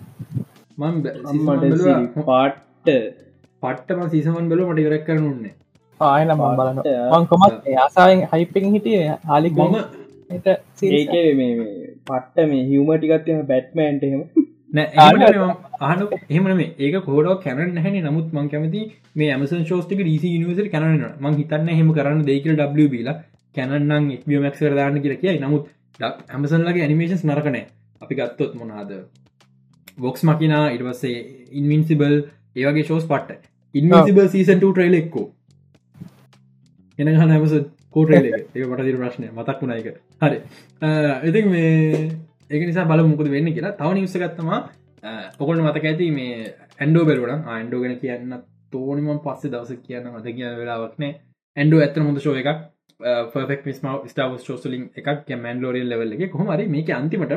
මම 0.78 0.96
පාට්ට. 2.26 2.94
පට්ටම 3.64 4.06
සීසමන් 4.12 4.52
බල 4.52 4.62
මට 4.66 4.86
ඉරක් 4.86 5.04
කරන 5.08 5.26
උන්නේ 5.30 5.54
ආයන 6.02 6.32
ම 6.32 6.44
බලන්න 6.54 6.78
මංකොමත් 7.14 7.72
ආසාාවෙන් 7.78 8.22
හයිපෙන් 8.32 8.70
හිටිය. 8.70 9.00
හාලික් 9.26 9.58
මම 9.60 9.76
ඒක 10.30 11.16
මේ 11.36 11.54
පට්ට 12.08 12.48
මේ 12.48 12.64
හිවමටිකත්යම 12.66 13.42
බැට්මන්ට 13.46 14.04
එහෙම. 14.04 14.22
අහන 15.82 16.06
එහම 16.30 16.62
ඒක 16.80 16.96
කෝඩ 17.04 17.32
කැන 17.42 17.78
හැන 17.78 17.98
නමුත් 18.02 18.28
මං 18.34 18.50
කැමති 18.50 18.84
මේ 19.16 19.32
ඇමසන් 19.32 19.66
ශෝස්ටික 19.66 20.00
ඩීසි 20.00 20.36
නිවසර 20.38 20.70
කැනන 20.70 21.04
මං 21.20 21.36
හිතන්න 21.36 21.70
හෙම 21.72 21.92
කරන්න 21.94 22.24
දෙකල් 22.24 22.56
ඩබලා 22.56 23.16
කැනන්නම් 23.56 24.12
එක්ියමක්සර 24.12 24.74
දාන්න 24.74 25.02
කියල 25.02 25.16
කියයි. 25.18 25.40
නමුත් 25.40 25.64
ඇමසන්ලගේ 26.30 26.84
ඇනිමේශන්ස් 26.84 27.26
නරකනෑ 27.26 27.66
අපි 28.02 28.14
ගත්තොත් 28.16 28.54
මොනාද 28.56 28.92
වොක්ස් 29.98 30.24
මකිනා 30.24 30.66
ඉටවස්සේ 30.70 31.18
ඉන්වින්සිබල් 31.54 32.16
ඒවගේ 32.56 32.84
ශෝස් 32.84 33.06
පට්ට. 33.06 33.42
ඉන්විසිබල් 33.76 34.28
සීසන්ට 34.30 34.64
ට්‍රයිල 34.64 34.96
එක්කෝ 34.96 35.28
එන 37.00 37.10
හන 37.12 37.32
ඇමස 37.32 37.54
කෝට්‍රේල 37.96 38.26
ඒ 38.28 38.66
පටදිර 38.66 38.98
ප්‍රශ්නය. 38.98 39.28
මතක් 39.32 39.60
වුණ 39.62 39.74
එක 39.74 39.88
හරි. 40.22 40.38
ඉතින් 41.24 41.46
මේ 41.50 42.10
ඒක 42.50 42.64
නිසා 42.64 42.86
බල 42.86 43.04
මුකද 43.06 43.30
වෙන්න 43.30 43.50
කියලා. 43.50 43.74
තව 43.74 43.90
නිවස 43.94 44.16
ගත්තමා 44.16 44.60
ඔකොට 45.40 45.60
මතක 45.60 45.86
ඇති 45.86 46.10
මේ 46.12 46.34
ඇන්ඩෝ 46.78 47.06
බෙරුවන 47.06 47.46
ආන්ඩෝ 47.48 47.80
ගෙන 47.82 47.96
කියන්න 47.98 48.36
තෝනිම 48.72 49.08
පස්සේ 49.20 49.52
දවස 49.52 49.82
කියන්න 49.86 50.12
මත 50.12 50.28
කියන 50.32 50.60
වෙලාවක්නේ 50.60 51.12
ඇන්ඩෝ 51.58 51.80
ඇත්තන 51.80 52.06
හොඳ 52.06 52.20
ශෝ 52.20 52.36
එකක්. 52.36 52.60
පෙක් 53.48 53.62
මිස්ම 53.66 53.88
ස්ටාව 54.06 54.32
ෝසලින් 54.36 54.86
එකක්. 54.96 55.28
මැන්ලෝරියල් 55.38 55.90
ලෙවල්ලගේ 55.90 56.30
කොහමරි 56.30 56.68
මේක 56.68 56.90
අන්තිමට 56.92 57.34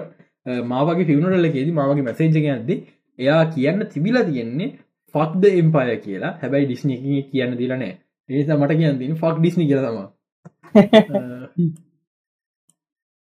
මාවගේ 0.67 1.07
ෆිවනරල්ලගේදී 1.07 1.73
මාවගේ 1.73 2.09
මැසේජක 2.09 2.47
ඇද්දි 2.49 2.77
එයා 3.19 3.43
කියන්න 3.49 3.87
තිබිලා 3.89 4.25
තියෙන්නේ 4.25 4.73
ෆක්ද 5.15 5.45
එම්පාය 5.57 5.99
කියලා. 5.99 6.33
හැබැයි 6.41 6.67
ඩිස්්නි 6.67 7.23
කියන්න 7.31 7.59
දිලනෑ 7.59 7.93
ඒසා 8.29 8.59
මට 8.59 8.79
කියන්න 8.81 9.01
තින 9.01 9.17
ෆක් 9.17 9.35
ඩිස්නි 9.39 9.69
කියලතම 9.71 9.99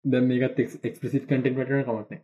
දැ 0.04 0.22
මේකත් 0.28 0.58
එක්ස්පසිට 0.60 1.24
කටෙන් 1.24 1.42
පටන 1.44 1.84
කමටන 1.86 2.20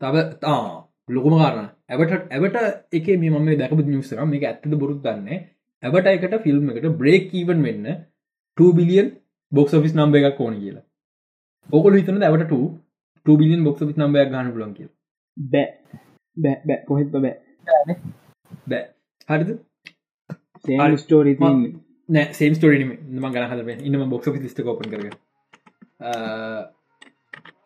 තව 0.00 0.14
තා 0.42 0.62
ලොකුම 1.08 1.34
කාරන 1.42 1.68
ඇවට 1.88 2.32
ඇවට 2.32 2.56
එක 2.98 3.06
මේ 3.22 3.30
මම 3.32 3.48
දැකපු 3.60 3.82
නිවසර 3.84 4.24
මේ 4.26 4.48
ඇත්තද 4.48 4.74
බොරුත් 4.82 5.00
දන්න 5.04 5.28
ඇවට 5.82 6.12
එකට 6.12 6.34
ෆිල්ම් 6.44 6.70
එකට 6.72 6.88
බ්‍රේක් 7.00 7.28
ීවන් 7.40 7.60
වෙන්න 7.66 7.86
2 8.58 8.72
බිලියන් 8.78 9.08
බොක්ස් 9.52 9.72
ෆිස් 9.84 9.94
නම්බ 9.94 10.14
එකක් 10.18 10.40
ඕන 10.40 10.54
කියලා. 10.60 10.84
ඕකොල 11.68 11.98
හිතන 11.98 12.22
ඇවට 12.22 12.52
2 13.26 13.36
බිලියන් 13.40 13.64
බොක්ස් 13.66 13.80
ිස් 13.82 13.98
නම්බයක් 14.00 14.30
ගන්න 14.32 14.52
පුලන් 14.54 14.74
කිය 14.76 14.88
බෑ. 15.36 15.66
බෑ 16.36 16.56
බෑ. 16.66 16.80
කොහෙත් 16.88 17.08
බෑ. 17.14 17.34
බෑ. 18.70 18.84
හරිද 19.28 19.50
ස්ටෝරි 21.02 21.36
නෑ 22.08 22.24
සේම් 22.38 22.56
ස්ටෝරිම 22.58 22.90
ම 23.20 23.28
ගන 23.34 23.46
හද 23.52 23.60
ඉන්නම 23.88 24.10
බොක්ස 24.14 24.26
ිස්ට 24.48 24.60
කෝපන් 24.66 24.90
කරග 24.92 25.06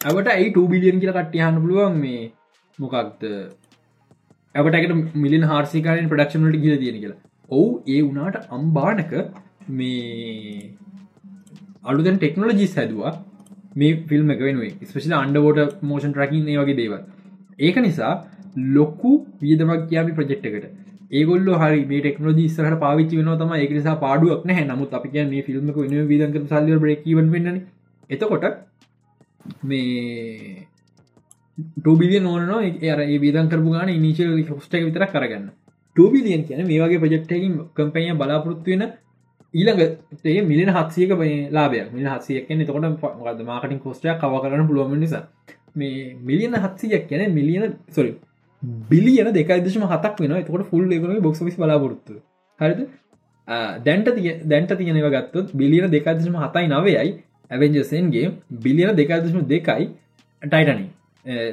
ඇවට 0.09 0.29
ඇයි 0.35 0.53
2 0.59 0.69
බිලියන් 0.75 1.01
කියලා 1.01 1.17
කට්ටියහන්න 1.19 1.63
පුළුවන් 1.63 1.97
මේ? 2.05 2.23
මොකක්ද? 2.79 3.25
ඇවටකට 4.55 5.17
මිලින් 5.25 5.45
හාර්සිකාරෙන් 5.51 6.11
ප්‍රඩක්ෂනට 6.13 6.63
කියල 6.63 6.77
තියෙන 6.83 7.01
කියලා. 7.03 7.19
ඔවු 7.51 7.69
ඒ 7.95 8.01
වනාට 8.09 8.37
අම්බානක 8.57 9.13
මේ 9.79 10.71
අලුදැන් 11.85 12.19
ටෙක්නෝලජිස් 12.19 12.75
හැදවා 12.81 13.13
මේ 13.81 13.93
ෆිල්ම් 14.11 14.31
එක 14.35 14.41
වෙනුවේ 14.47 14.89
ස්පේෂල 14.91 15.17
අන්ඩවෝට 15.19 15.83
මෝෂන් 15.91 16.13
ට්‍රකින් 16.15 16.49
ඒ 16.53 16.59
වගේ 16.63 16.79
දේව 16.81 16.95
ඒක 17.67 17.77
නිසා 17.87 18.13
ලොක්කු 18.77 19.13
වියදමක් 19.43 19.83
කියමි 19.91 20.17
ප්‍රජෙක්් 20.19 20.47
එකට 20.51 20.67
ඒගොල්ල 21.11 21.51
හරි 21.55 21.85
මේ 21.85 22.01
ටෙක්නෝජි 22.01 22.47
සහට 22.49 22.79
පාවිච්චි 22.79 23.21
වෙන 23.21 23.31
තම 23.37 23.53
ඒක 23.57 23.73
නිසා 23.73 23.97
පාඩුවක් 23.97 24.43
නෑ 24.45 24.65
නමුත් 24.65 24.93
අපි 24.93 25.09
කිය 25.09 25.27
මේ 25.27 25.43
ෆිල්ම් 25.43 25.71
එක 25.71 25.79
වෙන 25.79 25.95
විදක 26.07 26.37
සල්ල 26.47 26.79
බ්‍රේකීවන් 26.79 27.31
වෙන්න 27.31 27.61
එතකොට 28.11 28.45
මේ 29.65 30.67
ටබිලිය 31.79 32.21
නොන 32.21 32.51
අර 32.89 33.01
විදන් 33.19 33.49
කරපු 33.49 33.71
ගන 33.71 33.93
නිශල් 33.99 34.33
හොස්ටක 34.51 34.83
විතර 34.83 35.07
කරගන්න 35.09 35.47
ටබිලියන් 35.97 36.43
කියන 36.47 36.67
මේ 36.67 36.81
වගේ 36.81 36.99
ප්‍රජෙක්්ටකින් 36.99 37.55
කම්පැනිය 37.75 38.15
බලාපොරොත්තු 38.15 38.71
වෙන 38.73 38.85
ඊළඟ 39.55 39.81
ඒ 40.25 40.43
මිලි 40.43 40.65
හත්සියක 40.69 41.11
ලාබයක් 41.51 41.93
මිල 41.93 42.07
හත්සියක් 42.07 42.47
කියන 42.47 42.61
තකොට 42.63 42.87
මකද 42.87 43.41
මාකටින් 43.45 43.81
කොස්ටයක් 43.81 44.19
කව 44.19 44.35
කරන්න 44.43 44.67
පුළුවන් 44.69 45.01
නිසා. 45.01 45.25
මේ 45.75 46.15
මිලියන 46.21 46.55
හත්සියක් 46.57 47.03
කියන 47.09 47.23
මිලියන 47.33 47.75
සොරි 47.89 48.13
බිලියන 48.63 49.33
දෙකයිදශම 49.33 49.85
හතක් 49.85 50.21
වෙන 50.21 50.33
එතකොට 50.35 50.67
ෆුල් 50.67 50.85
බොක්ස 51.21 51.41
විස් 51.41 51.57
බලාපොරොත්තු. 51.57 52.21
හරිද? 52.61 52.81
දැන්ට 53.81 54.09
තිය 54.11 54.33
දැන්ට 54.45 54.73
තියෙනව 54.75 55.11
ගත්තොත් 55.11 55.53
බිලියන 55.55 55.91
දෙකදශම 55.91 56.37
හතයි 56.37 56.67
නවයයි 56.69 57.11
ඇවෙන්ජසන්ගේ 57.51 58.33
බිලියන 58.59 58.97
දෙකදශම 58.97 59.41
දෙකයි 59.47 59.87
ටයිටනි 60.43 60.87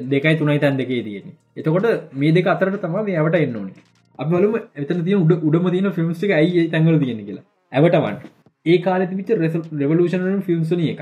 දෙකයි 0.05 0.35
තුනයි 0.35 0.59
තැන් 0.59 0.77
දෙකේ 0.77 1.03
තියෙන 1.03 1.35
එතකොට 1.55 1.87
මේ 2.13 2.31
දෙක 2.31 2.47
අතරට 2.47 2.81
තම 2.81 2.97
මේ 3.01 3.15
ඇවට 3.15 3.35
එන්න 3.37 3.55
ඕනේ. 3.55 3.85
අප 4.19 4.27
බලම 4.29 4.55
එතන 4.75 5.03
තිය 5.03 5.15
උඩ 5.15 5.31
උඩම 5.41 5.69
තියන 5.69 5.91
ෆිල්ම්ස්ටික 5.91 6.31
ඇයි 6.31 6.67
තැඟල 6.69 6.99
තියෙන 6.99 7.21
කියලා. 7.21 7.45
ඇවටවන් 7.71 8.17
ඒ 8.65 8.77
කාල 8.79 9.01
තිවිච 9.05 9.29
රෙවලූෂන 9.75 10.41
ෆිල්ම්සන 10.41 10.83
එක 10.85 11.01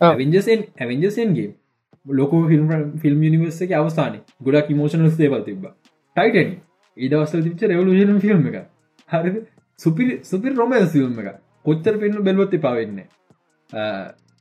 ඇවෙන්ජසන් 0.00 0.60
ඇවෙන්ජසන්ගේ 0.76 1.48
ලොක 2.06 2.30
ෆිල්ම් 2.48 2.68
ෆිල්ම් 2.98 3.20
නිවර්ස 3.20 3.60
එක 3.62 3.72
අවස්ථාන 3.72 4.20
ගොඩක් 4.42 4.70
මෝෂනල් 4.72 5.10
සේවල් 5.12 5.44
තිබ 5.44 5.64
ටයිටන 6.16 6.52
ඒදවස්ල 6.96 7.42
තිච 7.42 7.64
රවලූෂන 7.68 8.20
ෆිල්ම් 8.20 8.46
එක 8.48 8.56
හරි. 9.10 9.40
සුපිරි 9.78 10.20
සුපිරි 10.22 10.54
රොමන් 10.54 10.86
ෆිල්ම් 10.88 11.18
එක 11.22 11.40
කොච්චර 11.64 11.98
පෙන්න්න 11.98 12.22
බැල්වත්ති 12.22 12.58
පවෙන්න 12.58 13.00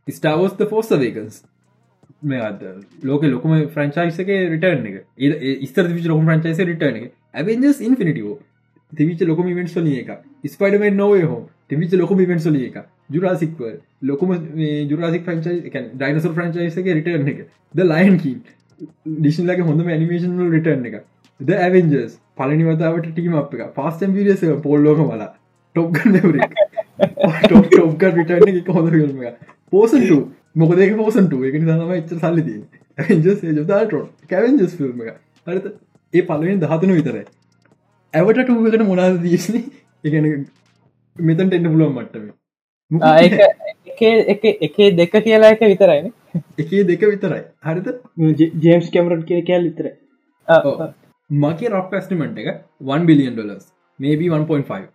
ස්ටාවෝස්ත 0.08 0.64
ෆෝස්ස 0.70 0.92
වේකන්ස් 0.96 1.42
මේද 2.24 2.64
ලෝක 3.04 3.24
ලොකම 3.26 3.54
ෆ්‍රංචයිසක 3.70 4.30
රිටර්න 4.54 4.86
එක. 4.86 4.98
ස්තර 5.66 5.88
විච 5.94 6.06
ලොක 6.06 6.22
්‍රංචයිස 6.24 6.60
රිටර්න 6.72 7.00
එක 7.02 7.14
ඇවෙන්ජස් 7.34 7.80
ඉන්ෆිනිටෝ 7.82 8.38
තිවිච 8.94 9.24
ලොකම 9.24 9.48
ඉවෙන්ට් 9.48 9.78
ොලිය 9.78 10.00
එක 10.04 10.10
ස්පයිඩමෙන් 10.50 10.98
නොවේ 10.98 11.24
හෝ 11.24 11.42
තිවිච 11.74 11.96
ලොකම 11.96 12.26
ඉවෙන්ට් 12.26 12.50
ොලිය 12.52 12.66
එක 12.66 12.82
ජුරාසික්ව 13.10 13.62
ලොකම 14.04 14.34
ජුරාසික් 14.90 15.28
්‍රංචයි 15.28 15.56
ඩයිනස 15.96 16.28
්‍රංචයිසක 16.34 16.92
රිටර්න 16.92 17.32
එක 17.34 17.40
ද 17.74 17.86
ලයින්කී 17.86 18.36
ඩිෂන්ලගේ 19.18 19.68
හොඳම 19.70 19.90
ඇනිමේෂන් 19.90 20.38
රිටර්න 20.52 20.86
එක 20.90 21.00
ද 21.40 21.58
ඇවෙන්ජස් 21.60 22.20
පලනිවතාවට 22.38 23.10
ටීම 23.10 23.36
අප 23.36 23.56
එක 23.56 23.74
පාස්ටම් 23.76 24.14
විරියස 24.14 24.44
පොල්ලෝක 24.64 25.02
මලා. 25.02 25.32
ටොප්ගන්න 25.76 26.16
ටොප්ග 27.44 28.04
රිටර්න 28.12 28.50
එක 28.52 28.70
හොඳ 28.70 28.96
ිල්ම 28.96 29.22
එක 29.24 29.38
පෝසන්ට 29.74 30.12
මොකදක 30.56 30.98
පෝසන්ට 30.98 31.38
එක 31.50 31.56
නිසාම 31.60 31.94
එච්ච 31.94 32.12
සල්ලදී 32.18 32.60
ඇවෙන්ජස් 32.98 33.46
ජදාට 33.52 33.96
කැවෙන්ජස් 34.30 34.76
ෆිල්ම් 34.80 35.06
එක 35.06 35.16
හරිත 35.48 35.66
ඒ 36.14 36.24
පලවෙන් 36.24 36.60
දහතන 36.62 36.94
විතරයි. 36.94 37.26
ඇවට 38.14 38.44
ටූකට 38.44 38.86
මොනාද 38.86 39.18
දීශන 39.24 39.58
එකන 40.04 40.28
මෙතන්ට 41.18 41.54
එන්න 41.54 41.70
පුළුවන් 41.72 41.94
මට්ටම. 41.98 42.26
එක 44.66 44.76
දෙක 45.00 45.14
කියලා 45.26 45.52
එක 45.56 45.62
විතරයින 45.72 46.08
එකේ 46.62 46.84
දෙක 46.90 47.02
විතරයි. 47.12 47.44
හරිත 47.68 47.88
ජේම්ස් 48.66 48.90
කැමරට් 48.96 49.24
කිය 49.30 49.42
කෑල් 49.50 49.64
විතර 49.70 49.86
මගේ 51.30 51.70
රොක් 51.76 51.88
පස්ටිමට 51.92 52.38
එක 52.44 52.50
1 52.98 53.06
බිලියන් 53.10 53.34
ඩොලස් 53.38 53.66
මේබී 54.00 54.30
1.5 54.40 54.88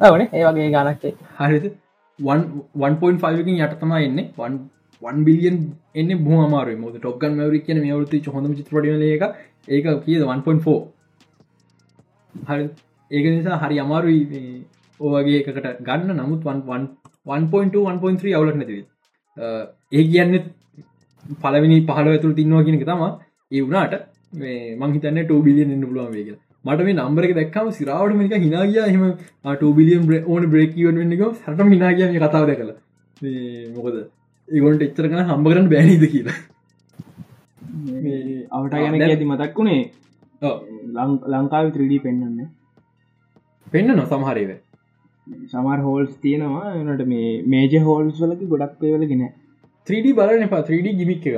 ඕන 0.00 0.20
ඒ 0.22 0.44
වගේ 0.48 0.68
ගනක්ේ 0.74 1.14
හරිත 1.40 1.64
1.5කින් 2.18 3.56
යට 3.64 3.74
තමා 3.80 4.00
එන්න. 4.06 4.18
1 5.02 5.24
බිලියන් 5.26 5.56
එන්න 5.94 6.10
බහමාර 6.24 6.68
මොද 6.82 6.94
ටොක්ගන් 6.96 7.32
මවරි 7.38 7.60
කියන 7.66 7.78
වරුති 7.84 8.22
හොඳම 8.34 8.52
චිත්‍රපටිල 8.58 9.04
එක. 9.14 9.24
ඒක 9.68 9.86
කියද? 10.06 10.22
1.4 10.22 10.80
හරි 12.34 12.64
ඒක 13.10 13.24
නිසා 13.36 13.60
හරි 13.62 13.76
අමාරුයි 13.84 14.20
ඕවගේ 15.00 15.38
එකකට 15.40 15.66
ගන්න. 15.86 16.10
නමුත් 16.20 16.42
1.2 16.44 18.34
අවුලක් 18.38 18.56
නැතිව 18.60 18.84
ඒ 19.92 20.04
කියන්න 20.12 20.34
පලවිනි 21.42 21.78
පහල 21.88 22.08
ඇතුළ 22.12 22.38
තින්නවා 22.38 22.62
කියෙනෙක 22.66 22.86
තම 22.90 23.02
ඒ 23.50 23.62
වුණට 23.64 23.94
මංහිතන්න 24.82 25.18
2 25.24 25.42
බිලියන් 25.46 25.74
එන්න 25.74 25.84
පුළුවන් 25.88 26.12
වේග 26.16 26.30
මට 26.64 26.86
මේ 26.86 26.96
නම්බර 26.98 27.24
එක 27.26 27.34
දැක්කම 27.38 27.68
සිරාවට 27.78 28.16
මේක 28.20 28.34
හිනාගිය 28.46 28.80
හම 28.86 29.04
2 29.44 29.74
බිලියන් 29.78 30.02
ඕන 30.26 30.42
බ්‍රේකීවන් 30.54 30.96
වෙන්නක 31.02 31.22
සට 31.34 31.68
හිනාගිය 31.74 32.08
කතාව 32.16 32.44
දැකල. 32.50 32.70
මොකද? 33.76 33.96
ඒගොන්ට 34.48 34.82
එච්චරකන 34.86 35.20
හම්බ 35.28 35.46
කරන්න 35.50 35.68
බෑනිද 35.72 36.04
කියලා. 36.14 36.38
අවට 38.56 38.72
ගැන 38.72 38.94
ඇති 39.06 39.26
මතක් 39.30 39.56
වුණේ 39.58 39.82
ලංකාව 41.32 41.66
3D 41.76 41.92
පෙන්න්න 42.04 42.48
පෙන්න්න 43.72 43.96
නො 43.98 44.04
සමහරේව 44.12 44.50
සමර් 45.26 45.78
හෝල්ස් 45.80 46.12
තියෙනවා. 46.24 46.74
එනට 46.74 47.04
මේ 47.06 47.30
මේජ 47.46 47.78
හෝල්ස් 47.88 48.20
වලකි 48.22 48.50
ගොඩක් 48.52 48.74
පේවලගෙන 48.80 49.24
3D 49.86 50.14
බලන 50.14 50.48
පා 50.48 50.62
3D 50.62 50.94
ගිමික් 50.98 51.26
එක 51.28 51.36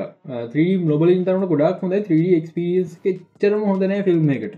3D 0.54 0.88
ලොබල 0.88 1.12
ඉන්තරන 1.14 1.44
ගොඩක් 1.52 1.82
හොඳ 1.84 1.96
3D 2.00 2.40
ක්ස්පිස් 2.44 2.96
චරම 3.40 3.62
හොඳනෑ 3.70 4.02
ෆිල්ම් 4.08 4.30
එකට 4.36 4.56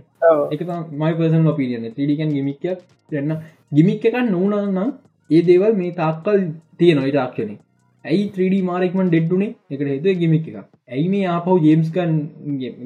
එක 0.54 0.62
මයි 1.02 1.14
පසන් 1.18 1.50
ඔපිනියන 1.52 1.88
3ඩිකන් 1.90 2.34
ගිමික්යක් 2.36 2.80
දෙන්න 3.12 3.36
ගිමික් 3.72 4.04
එකක්. 4.04 4.16
නොවනන්නම් 4.26 4.90
ඒ 5.30 5.42
දේවල් 5.42 5.76
මේ 5.76 5.94
තාක්කල් 6.00 6.40
තියෙන 6.78 7.04
ඉතාක්ෂණය 7.10 7.56
ඇයි 8.04 8.24
3D 8.30 8.62
මාරෙක්මන් 8.62 9.10
ඩෙඩ්ඩුනේ 9.10 9.50
එකට 9.70 9.86
හෙද 9.88 10.08
ගිමික් 10.22 10.48
එක 10.50 10.58
ඇයි 10.90 11.06
මේ 11.08 11.28
ආපව 11.28 11.54
ජේම්ස්කන් 11.66 12.14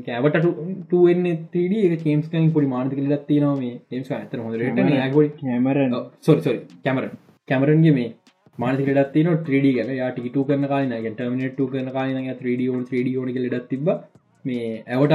කෑවට 0.06 0.48
3D 0.90 1.84
එක 1.86 1.96
චේම්ස්කන් 2.04 2.50
පොඩි 2.56 2.72
මානතික 2.74 3.02
ලත් 3.04 3.22
තියනවා 3.26 3.56
මේ 3.56 3.74
ඒම්ස් 3.90 4.12
ඇතර 4.14 4.44
හොඳට 4.44 5.40
කැමර 5.42 5.80
සොරි 6.20 6.58
කැමර 6.84 7.06
කැමරන්ගේ 7.48 7.94
මේ 7.94 8.10
මානතික 8.58 8.88
ලත්තින 8.90 9.28
3D 9.40 9.66
ගැන. 9.76 9.90
යාටිකටු 9.96 10.46
කරන 10.46 10.64
කාලන 10.68 10.94
ටර්මිනට 11.08 11.60
කරන 11.72 11.90
කාලන 11.92 12.30
3D 12.40 12.70
ෝන් 12.70 12.82
3D 12.84 13.16
ඕන 13.18 13.30
ලෙඩත් 13.36 13.68
තිබ 13.68 13.88
මේ 14.44 14.82
ඇවට 14.88 15.14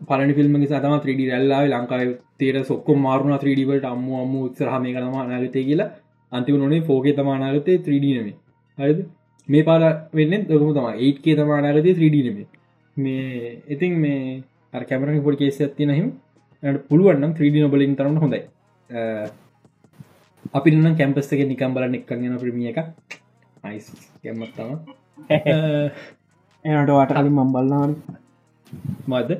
පලනි 0.00 0.34
ෆිල්ම් 0.34 0.58
සතම 0.62 0.96
3D 0.98 1.28
රැල්ලා 1.30 1.62
ලංකාව 1.72 2.10
තේර 2.38 2.56
සොක්කො 2.64 2.98
මාරුණ 2.98 3.36
3ඩීවට 3.36 3.86
අම්ම 3.92 4.08
අම්ම 4.16 4.34
උත්සරහම 4.42 4.86
කරම 4.96 5.16
අනාගතය 5.22 5.64
කියලා. 5.64 5.90
අන්තිව 6.32 6.56
නොනේ 6.56 6.86
ෆෝගේ 6.88 7.16
තම 7.16 7.30
අනාගතය 7.30 7.78
3D 7.80 8.04
නෙමේ 8.16 8.36
හරිද 8.78 9.00
මේ 9.52 9.66
පාර 9.68 9.82
වෙන්න 10.18 10.42
දකම 10.48 10.70
තම 10.76 10.86
8කේ 10.86 11.34
තම 11.38 11.50
අනාගතය 11.58 11.90
3D 11.92 12.16
නෙමේ 12.26 12.46
මේ 12.96 13.62
ඉතින් 13.74 13.92
මේ 14.04 14.20
අර 14.72 14.82
කැමරන 14.88 15.22
පොඩි 15.26 15.40
කේස 15.42 15.58
ඇත්තින 15.60 15.92
හිම 15.98 16.08
පුළුවන්නම් 16.88 17.32
3D 17.38 17.56
නොබලින් 17.64 17.92
තරන්න 17.98 18.18
හොඳයි. 18.24 18.40
අපි 20.58 20.68
නම් 20.70 20.94
කැම්පස් 20.98 21.28
එක 21.34 21.40
නිකම් 21.46 21.72
බලන්න 21.74 21.96
එක් 21.98 22.10
යන 22.10 22.34
ප්‍රමිය 22.42 22.68
එක 22.72 22.78
අයිස් 23.62 23.86
ගැම්මත් 24.22 24.52
තම 24.56 24.70
එනට 26.64 26.90
වාට 26.90 27.12
කලින් 27.16 27.34
මම් 27.34 27.50
බල්ලාන 27.56 27.90
මද 29.10 29.30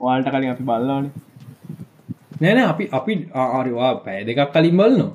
වාල්ට 0.00 0.28
කලින් 0.32 0.50
අපි 0.54 0.64
බල්ලාන 0.70 1.04
නෑන 2.40 2.58
අපි 2.72 2.84
අපි 2.98 3.14
ආරවා 3.42 3.92
පැය 4.04 4.18
දෙකක් 4.28 4.50
කලින් 4.54 4.74
බලනවා 4.78 5.12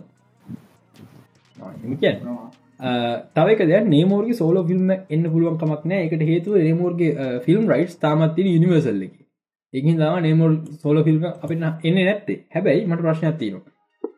තවක 2.80 3.68
දෙ 3.68 3.84
නේමෝර්ගේ 3.88 4.34
සෝල 4.35 4.57
ෆිල්ම් 4.65 4.89
එන්න 4.91 5.23
පුළුවන් 5.26 5.57
කමක් 5.57 5.84
නෑ. 5.85 6.02
එකට 6.06 6.23
හේතුව 6.23 6.57
නේමෝර්ගේ 6.61 7.39
ෆිල්ම් 7.41 7.64
රයිට් 7.68 7.95
තාමත්තින 7.99 8.49
යනිවර්සල් 8.49 9.02
එක. 9.02 9.15
එකින් 9.73 9.97
දම 9.97 10.19
නේමෝල් 10.22 10.60
සෝල 10.77 11.03
ෆිල්ම් 11.03 11.23
අප 11.26 11.52
එන්න 11.52 11.65
නැත්තේ. 11.99 12.41
හැබැයි 12.52 12.88
මට 12.88 13.02
ප්‍රශ්නයක් 13.02 13.38
තියෙනවා. 13.38 13.72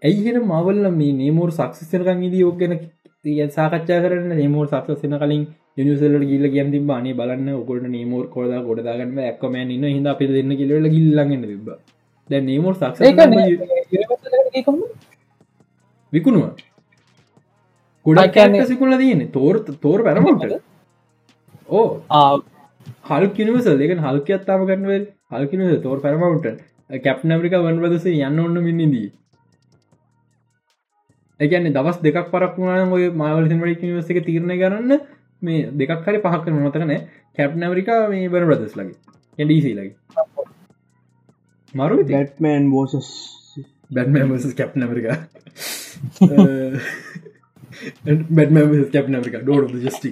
ඇයිහෙන 0.04 0.42
මවල්ල 0.44 0.92
මේ 0.94 1.14
නේමෝර් 1.14 1.52
සක්සිසරකං 1.54 2.24
ඉදී 2.24 2.42
යෝගන 2.42 2.74
සාකච්ඡා 3.50 4.02
කරන 4.02 4.30
නේමෝර් 4.32 4.68
සක්සසන 4.68 5.16
කලින් 5.18 5.44
යනිසල්ල 5.78 6.18
ගිල්ල 6.24 6.46
කියන් 6.48 6.72
තිබ 6.72 6.92
අනේ 6.92 7.14
බලන්න 7.14 7.50
ඔකොට 7.54 7.88
නේමෝර් 7.90 8.26
කොද 8.30 8.54
ගොඩදාගන්න 8.64 9.20
එක්කම 9.26 9.56
ඉන්න 9.58 9.88
හිද 9.88 10.08
අපි 10.08 10.28
දෙන්න 10.30 10.56
කිලල 10.56 10.88
ගිල්ලගන්න 10.88 11.44
තිබ 11.44 11.70
දැ 12.30 12.42
නේමෝර් 12.42 12.76
සක්ස 12.76 13.00
විකුණුව 16.14 16.46
ගොඩක් 18.08 18.66
සිකුල 18.66 18.98
දයන 18.98 19.22
තෝර 19.32 19.60
තෝර 19.78 20.00
පැරමට 20.02 20.58
ඕ 21.70 21.86
හල් 23.06 23.26
කිනිවසල් 23.32 23.82
එක 23.82 23.94
හල්ක 24.00 24.30
අත්තාම 24.32 24.66
කරනවල් 24.66 25.06
හල්කිනව 25.32 25.78
තෝර 25.84 26.00
පැරමවුන්ට 26.00 26.48
කැප් 27.04 27.24
නමරික 27.24 27.56
වන් 27.60 27.82
ප්‍රදස 27.82 28.06
යන්න 28.08 28.40
ඔන්න 28.40 28.60
මින්නදී 28.62 29.10
එකන්නේ 31.40 31.74
දවස් 31.74 31.98
දෙකක් 32.02 32.32
පරක් 32.32 32.56
වුණන 32.58 32.94
ඔය 32.94 33.10
මාවල 33.14 33.50
සිමට 33.50 33.84
නිවස 33.84 34.10
එක 34.10 34.20
තිරණ 34.26 34.54
කරන්න 34.56 34.92
මේ 35.42 35.66
දෙකක් 35.74 36.06
හරි 36.06 36.20
පහක් 36.20 36.44
කර 36.44 36.54
නොතකන 36.58 36.94
කැප් 37.38 37.52
නමරිකා 37.56 38.00
මේ 38.10 38.30
බර 38.30 38.44
ප්‍රදස් 38.46 38.74
ලගේ 38.76 38.96
එඩීසි 39.38 39.74
ලගේ 39.74 39.96
මරු 41.74 42.00
ගැට්මෑන් 42.06 42.72
බෝසස් 42.72 43.12
බැටම 43.92 44.16
කැප් 44.56 44.72
නමරිකා 48.06 48.26
බැටම 48.32 48.58
කැප් 48.92 49.10
නමරිකා 49.10 49.42
ඩෝඩ 49.42 49.76
ජස්ටි 49.82 50.12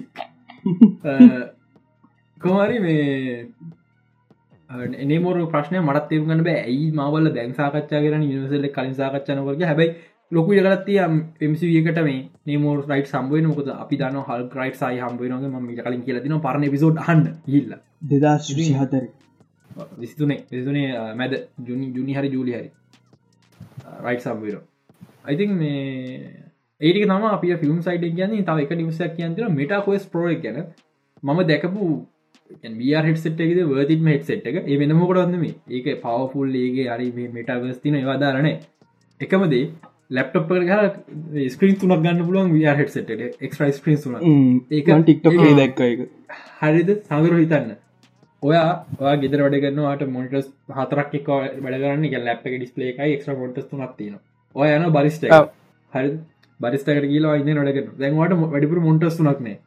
කොමරි 2.37 2.79
මේ 2.79 3.45
එනමෝර 4.69 5.37
ප්‍රශ්නය 5.47 5.79
මටත් 5.79 6.09
තේරුගන්න 6.09 6.43
බෑ. 6.43 6.59
ඇයි 6.61 6.91
මවල 6.91 7.31
දැන් 7.33 7.53
සාකච්ඡා 7.53 8.01
කරන 8.01 8.23
නිවසල්ල 8.23 8.67
කලින් 8.69 8.95
සාකච්ඡනකරගේ 8.95 9.67
හැබයි 9.67 9.89
ලොකු 10.31 10.53
යගලත්තිය 10.53 10.99
එමසිවියකට 11.41 11.99
මේ 12.01 12.21
නේමෝර 12.45 12.79
රයිට 12.85 13.07
සම්බුව 13.07 13.45
මොකද 13.45 13.69
අපි 13.75 13.97
දන්න 13.97 14.23
හල් 14.23 14.47
රයිට 14.53 14.77
සයි 14.77 14.99
හම්බුවනගේ 14.99 15.51
ම 15.55 15.67
කලින් 15.79 16.01
කියල 16.01 16.21
තින 16.21 16.39
පරණ 16.39 16.71
පිසෝඩ් 16.71 16.97
හන්න 16.99 17.27
හිල්ල 17.47 17.75
දෙදස් 18.03 18.49
විසිහතර. 18.51 19.05
විසිතුනේ 19.97 20.39
විසිතුනේ 20.51 20.87
මැද. 21.15 21.33
ජුනි 21.61 21.91
ජුනි 21.91 22.13
හරි 22.13 22.29
ජූලි 22.29 22.53
හරි. 22.53 22.71
රයිට් 24.01 24.21
සම්බර 24.21 24.57
අයිතින් 25.23 25.51
මේ 25.53 26.44
ඒටික 26.81 27.05
තම 27.05 27.25
අපි 27.27 27.55
ෆිල්ම් 27.55 27.79
සයිට 27.81 28.15
කියන්න. 28.15 28.43
තව 28.43 28.59
එක 28.59 28.71
නිවසයක් 28.71 29.15
කියන්තර 29.15 29.49
මෙටා 29.49 29.79
කොස් 29.79 30.05
ප්‍රෝ 30.05 30.27
ගැන. 30.43 30.59
මම 31.23 31.41
දැකපු 31.43 32.05
හෙට 33.03 33.17
එකද 33.41 33.59
වර්තිම 33.63 34.07
හෙට 34.07 34.23
සෙට් 34.23 34.47
එක. 34.47 34.55
ඒ 34.67 34.77
වෙනමකොටවන්නම 34.77 35.43
ඒක 35.71 36.01
පවෆුල් 36.01 36.55
ඒගේ 36.55 36.87
හරි 36.89 37.29
මෙටාවස් 37.33 37.77
තින 37.77 37.95
ඒවාදාරන 37.95 38.47
එකමදේ 39.21 39.65
ලැප්ටප් 40.11 40.51
හර 40.51 40.89
ස්ක්‍රීන් 41.49 41.75
තුනක් 41.75 42.03
ගන්න 42.03 42.25
පුළුවන් 42.25 42.51
හෙට 42.81 42.89
සෙට 42.89 43.09
එක්ස්්‍රයි 43.41 43.71
ස්ක්‍රීන් 43.71 43.97
තුන 43.97 44.15
ඒක- 44.71 44.93
ටික්ටොක් 45.03 45.33
ඒක- 45.33 45.57
දැක්ක 45.57 45.81
එක 45.81 45.99
හරිද? 46.61 46.89
සඟරු 47.03 47.37
හිතන්න. 47.37 47.75
ඔයා 48.43 48.85
ඔයා 49.01 49.15
ගෙදර 49.15 49.41
වැඩ 49.41 49.59
ගන්නවාට 49.63 50.07
මොටස් 50.07 50.47
හතරක් 50.77 51.15
එක 51.15 51.27
වැඩ 51.27 51.81
කරන්න. 51.81 52.05
එක 52.05 52.23
ලැප් 52.25 52.47
එක 52.47 52.59
ඩිස්පලේ 52.59 52.89
එකයි 52.93 53.13
එක්්‍ර 53.17 53.37
මොටස් 53.37 53.65
තුනක් 53.71 53.97
තියෙන 53.97 54.19
ඔය 54.55 54.69
යන 54.69 54.89
බරිස්ට. 54.89 55.25
හරි 55.93 56.09
බරිස්ටකට 56.59 57.05
කියලා 57.05 57.35
ඉන්න 57.41 57.57
වැඩගන්න 57.59 57.89
දැන්වාට 57.99 58.37
වැඩිපුර 58.53 58.79
මොටස් 58.81 59.17
තුනක්නේ 59.17 59.57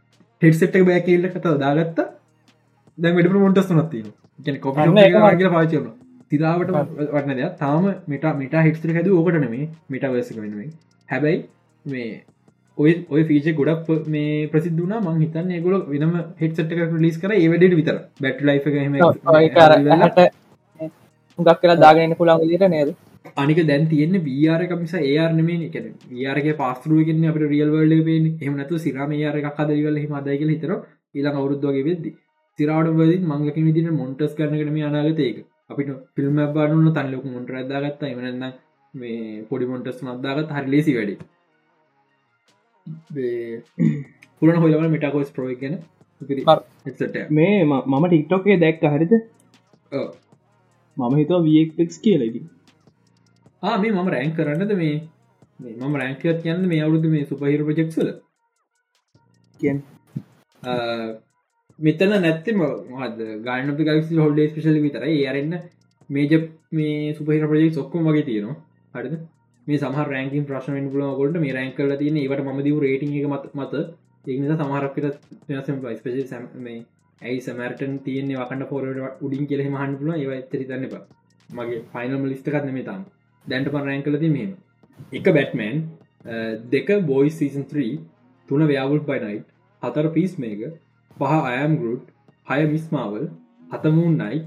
හෙට්සෙට් 0.42 0.78
බෑ 0.82 1.00
කියල්ල 1.02 1.28
කත 1.28 1.54
දාගත්ත. 1.58 1.98
දැන් 2.98 3.14
වැඩිපුර 3.14 3.40
මොටස් 3.44 3.68
තුනක් 3.68 3.90
තියෙන 3.90 4.12
ගැන 4.46 4.60
කොප 4.60 4.76
කියල 5.36 5.50
පාචන 5.56 5.86
තිරාවට 6.30 6.72
වටන 6.72 7.36
දෙයක්. 7.36 7.54
තාම 7.58 7.84
මිට 8.06 8.24
මිට 8.40 8.58
හිට්‍ර 8.66 8.96
හැද 8.96 9.08
ඕකට 9.10 9.38
නෙමේ 9.44 9.68
මිට 9.88 10.04
වසක 10.06 10.36
වෙනුවෙන්. 10.38 10.72
හැබැයි 11.08 11.38
මේ 11.84 12.10
ඔය 12.78 12.92
ඔය 13.10 13.22
ෆීච 13.24 13.46
ගොඩක් 13.56 14.08
මේ 14.08 14.48
ප්‍රසිදුන 14.48 14.92
මං 14.98 15.20
හිතන්න 15.22 15.52
ගොල 15.62 15.74
වෙනම 15.86 16.14
හෙට්සට 16.40 16.74
එක 16.74 16.92
ලිස් 17.04 17.18
කර 17.18 17.32
ඒවැඩට 17.34 17.78
විතර 17.80 17.96
බැට් 18.20 18.42
ලයි් 18.42 18.58
හට 18.60 20.28
ගක් 21.38 21.58
කියලා 21.60 21.80
දාගෙන 21.80 22.14
පුළන් 22.16 22.40
විදිට 22.42 22.68
නේද 22.68 22.94
අනික 23.36 23.60
දැන් 23.66 23.84
තියෙන 23.88 24.14
බාර 24.26 24.60
කමිස 24.70 24.94
ඒර් 25.00 25.30
නෙමේ 25.38 25.66
එක 25.68 25.76
යාරගේ 26.24 26.54
පාස්තරුවගෙන 26.62 27.24
අප 27.30 27.36
රියල් 27.42 27.70
වල්ඩ 27.74 28.04
පේ 28.08 28.20
එහමනතු 28.44 28.80
සිරම 28.84 29.12
යාර 29.22 29.36
එකක් 29.40 29.60
අදරිගල 29.64 29.98
හිමදයිකල 30.04 30.50
හිතර 30.54 30.72
ඊලා 31.14 31.34
අවුරුද්දගේ 31.40 31.84
වෙද්දි. 31.88 32.10
සිරාට 32.58 32.90
වද 33.00 33.12
මංගක 33.30 33.58
විදින 33.68 33.88
මොන්ටස් 34.00 34.32
කරනකටම 34.38 34.78
අනාගතයක 34.88 35.36
අපිට 35.70 35.90
ෆිල්ම් 36.14 36.38
බාඩුන්න 36.56 36.88
තන්ලොක 36.96 37.24
මොන්ට 37.34 37.50
ඇදාගත්ත 37.52 38.02
එමනන්න 38.12 38.44
මේ 38.94 39.42
පොඩි 39.50 39.70
මොන්ටස් 39.72 39.98
නදදාගත් 40.06 40.54
හරි 40.56 40.72
ලේසි 40.74 40.92
වැඩි. 40.98 41.14
පුරන 44.38 44.56
හොලම 44.62 44.90
මිටකෝස් 44.94 45.30
ප්‍රෝය 45.36 45.54
ගැන. 45.62 45.74
මේ 47.30 47.64
මම 47.64 48.04
ටික්ටොක්ේ 48.06 48.56
දැක්ක. 48.64 48.82
හරිද? 48.94 49.12
මම 50.96 51.14
හිතුව 51.20 51.44
වක්ස් 51.46 51.98
කියලකි 52.04 52.40
ආ 52.42 52.57
මේ 53.78 53.92
මම 53.92 54.08
රෑන් 54.08 54.32
කරන්නද 54.32 54.72
මේ? 54.74 54.96
මේ 55.60 55.74
මම 55.76 55.94
රෑංකත් 55.96 56.42
කියන්න 56.42 56.66
මේ 56.66 56.82
අවුරුදු 56.82 57.08
මේ 57.08 57.24
සුපහිර 57.24 57.62
ප්‍රජෙක්සල 57.62 58.10
කියන් 59.60 59.78
මෙතන 61.78 62.14
නැත්තම 62.16 62.62
මද 62.96 63.18
ගාන 63.42 63.74
ගක් 63.78 63.96
හොල්ඩ 64.18 64.44
ස්පේශල 64.44 64.78
විතර 64.80 65.06
ඒරන්න 65.06 65.56
මේජ 66.10 66.34
මේ 66.72 67.14
සුපහිර 67.14 67.44
ප්‍රජෙක් 67.46 67.76
ඔක්කොම 67.76 68.06
වගේ 68.06 68.24
තියෙනවා. 68.24 68.56
හරිද? 68.94 69.14
මේ 69.66 69.78
සහ 69.78 70.06
රෑකින් 70.06 70.46
ප්‍රශ්න 70.46 70.88
පුලකොට 70.90 71.36
මේ 71.38 71.52
රෑන් 71.52 71.74
කල 71.74 71.92
තියන 71.96 72.16
ඒවට 72.18 72.46
ම 72.46 72.60
දව 72.60 72.78
රේටිං 72.80 73.12
මත 73.26 73.44
මත. 73.54 73.74
ඒනිස 74.24 74.56
සමහරක්කට 74.56 75.06
වෙනසම් 75.48 75.76
ස්පේශල් 75.96 76.26
සැම් 76.26 76.48
මේ 76.60 76.80
ඇයි 77.20 77.40
සමරටන් 77.40 77.94
තියන්නේ 78.00 78.40
වකට 78.40 78.68
පොරට 78.68 79.22
උඩින් 79.22 79.44
කෙල 79.46 79.68
මහන් 79.68 79.92
පුල 79.98 80.10
ඒව 80.14 80.32
ඇතරතන්න 80.32 80.84
එපා. 80.84 81.04
මගේ 81.48 81.86
ෆයිනම 81.92 82.24
ලිස්ටකත් 82.26 82.64
නෙමේ 82.64 82.84
තම් 82.84 83.04
දැන්ට 83.48 83.72
පන් 83.72 83.88
රෑන් 83.88 84.04
කලති 84.04 84.30
මෙම 84.30 84.50
එක 85.12 85.30
බැට්මෑන් 85.36 85.82
දෙක 86.70 86.88
බෝයි 87.04 87.30
සීසන් 87.32 87.66
3 87.66 87.88
තුන 88.48 88.66
ව්‍යවුල් 88.66 89.02
බයිනයි් 89.02 89.38
හතර 89.82 90.06
පිස් 90.10 90.38
මේක 90.38 90.64
පහ 91.16 91.34
අයම් 91.50 91.78
ගරුට් 91.80 92.10
හය 92.48 92.60
මිස්මාවල් 92.66 93.24
හතමූන් 93.72 94.18
නයි 94.18 94.42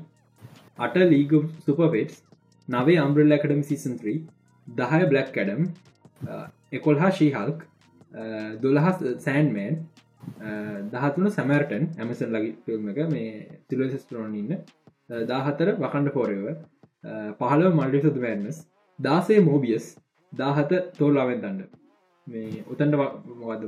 අට 0.80 0.96
ලීග 1.06 1.34
සුපපෙටස් 1.66 2.22
නවේ 2.68 3.00
අම්බ්‍රල් 3.00 3.38
ඇකඩම 3.38 3.64
සීසන් 3.64 3.98
3 4.00 4.20
දහය 4.68 5.02
බ්ලක් 5.06 5.28
කඩම් 5.32 5.64
එකොල්හා 6.72 7.12
ශීහල්ක් 7.12 7.66
දොළහස් 8.62 8.98
සෑන්මෑන් 9.26 9.76
දහතුන 10.94 11.32
සැමර්ටන් 11.32 11.88
ඇමසන් 11.98 12.36
ලගි 12.36 12.52
ෆිල්ම් 12.66 12.90
එක 12.92 13.00
මේ 13.10 13.32
තිලසස්ටරෝන් 13.70 14.36
ඉන්න 14.36 14.52
දාහතර 15.28 15.74
වකණ්ඩ 15.76 16.14
පෝරව 16.18 16.46
පහල 17.40 17.64
මල්ඩිසතු 17.72 18.22
වැන්නස් 18.26 18.62
දාසේ 19.02 19.40
මෝබියස් 19.42 19.86
දාහත 20.34 20.74
තෝල්ලාවෙන් 20.98 21.42
දන්න 21.42 21.62
මේ 22.28 22.64
උතන්ට 22.68 22.98
මොකද 23.42 23.64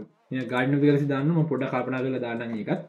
ගාඩන 0.47 0.81
විරසි 0.81 1.05
දන්නම 1.05 1.47
පොඩ 1.47 1.63
කල්පනා 1.67 2.01
කල 2.01 2.17
දාන්න 2.19 2.43
එකත් 2.55 2.81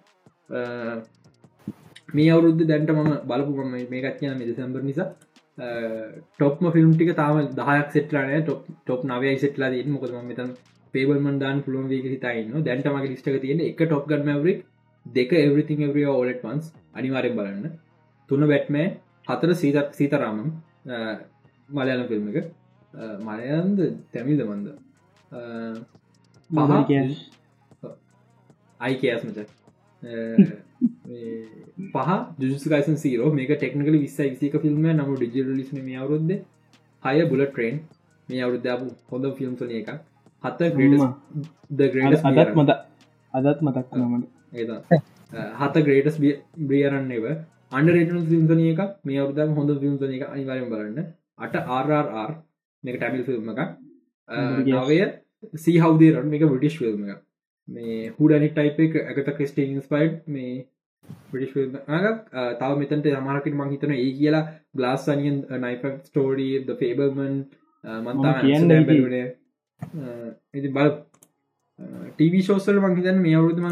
මේ 2.15 2.31
අවුරුද්ධ 2.31 2.65
දැන්ට 2.65 2.93
මම 2.93 3.13
බලපු 3.25 3.53
මම 3.61 3.77
මේකත් 3.91 4.19
කියන 4.21 4.43
දෙසැම්බර් 4.43 4.83
නිසා 4.83 5.09
ටොප්ම 6.35 6.71
ෆිල්ම් 6.73 6.93
ටික 6.93 7.13
තාම 7.15 7.41
දහයක් 7.53 7.89
සෙට්ලානය 7.91 8.39
ටොප් 8.41 8.61
ටොප් 8.79 9.03
නවයි 9.05 9.35
සෙට්ලා 9.39 9.71
දී 9.71 9.85
මොකද 9.89 10.15
මෙතන් 10.23 10.55
පේබල්මන් 10.95 11.39
දාන් 11.39 11.63
පුළුවන් 11.63 11.89
වේක 11.89 12.07
හිතයින්න 12.07 12.65
දැන්ට 12.65 12.89
මගේ 12.89 13.11
ලිස්ටක 13.11 13.39
තියෙන 13.41 13.61
එක 13.63 13.83
ටොප් 13.83 14.07
ගඩ 14.07 14.31
මවරික් 14.31 14.61
දෙක 15.07 15.33
එවරිතින් 15.39 15.83
එවරිය 15.83 16.09
ඕලට 16.09 16.43
වන්ස් 16.43 16.67
අනිවාරෙන් 16.95 17.37
බලන්න. 17.39 17.65
තුන 18.31 18.43
බැට්මෑ 18.47 18.87
හතර 19.29 19.55
සීතත් 19.55 19.91
සීතරාමම් 19.93 20.41
මලයාලම් 21.75 22.07
ෆිල්ම් 22.09 22.29
එක. 22.33 22.47
මලයන්ද 23.21 23.79
තැමිල්ද 24.13 24.43
මන්ද? 24.47 24.69
මම 26.51 26.73
කිය 26.87 27.03
අයිකෑස්මච 28.81 29.39
පහ 31.93 32.11
ජුසකයිසන් 32.43 32.97
සීරෝ. 32.99 33.31
මේක 33.33 33.55
ටෙක්නකල 33.55 33.97
විස්සයි 33.99 34.31
විසික 34.31 34.59
ෆිල්ම් 34.63 34.91
නම 34.93 35.15
ඩිජිල් 35.17 35.55
ලිස්න 35.55 35.85
මේ 35.85 35.99
අවරුද්ද. 35.99 36.31
හය 37.03 37.17
බුල 37.31 37.47
ට්‍රේන් 37.47 37.81
මේ 38.29 38.43
අවුද්ධපු 38.43 38.87
හොඳ 39.11 39.27
ෆිල්ම් 39.39 39.57
සන 39.57 39.73
එක 39.73 39.91
හත 40.45 40.61
ග්‍රඩ 40.75 42.25
අදත් 42.33 42.55
මත 42.55 42.71
අදත් 43.35 43.61
මතක් 43.63 43.99
නමට 43.99 44.29
හත 45.61 45.83
ග්‍රේටස් 45.83 46.17
බ්‍රියරන්න 46.63 47.11
එව 47.11 47.27
අන්ඩරේට 47.73 48.15
ෆිල්ම්සන 48.31 48.63
එක 48.65 48.81
මේ 49.05 49.21
අවුදම් 49.21 49.55
හොඳ 49.59 49.75
ෆිල්ම්සන 49.77 50.17
එක 50.17 50.25
අනිවාරෙන් 50.29 50.71
බලන්න 50.71 51.13
අට 51.39 51.55
ආරර් 51.57 52.35
මේක 52.85 52.97
ටැමිල් 52.97 53.25
ෆිල්ම් 53.25 53.51
එක 53.53 53.61
නවය 54.67 55.01
සීහවදේරන් 55.59 56.29
මේක 56.29 56.45
බ්‍රටිෂ් 56.45 56.79
ෆිල්ම් 56.79 57.09
එක 57.09 57.23
මේ 57.69 58.13
හුඩනි 58.13 58.51
ටයිප 58.51 58.81
එක 58.81 59.01
ඇගත 59.03 59.33
ක්‍රස්ටේන් 59.33 59.83
ස්පයිඩ් 59.83 60.21
මේ 60.29 60.67
පිටිස් 61.31 61.53
තව 61.53 62.71
මෙතන්ට 62.79 63.09
සමහරකට 63.13 63.55
මං 63.55 63.73
හිතන 63.73 63.95
ඒ 63.95 64.11
කියලා 64.13 64.45
ගලාස් 64.75 65.09
අනියන් 65.09 65.41
නයිෆ 65.61 65.83
ස්ටෝඩී 66.05 66.61
ද 66.61 66.77
ෆේබර්මන් 66.77 67.35
මන්තා 67.85 68.35
කියන්න. 68.41 68.71
බැලුනේ 68.87 69.27
ඉති 70.55 70.69
බල 70.71 70.91
ටීවි 72.11 72.41
ශෝසල් 72.43 72.81
මංහිතන් 72.81 73.21
මේ 73.21 73.35
අවුරුතුම 73.35 73.67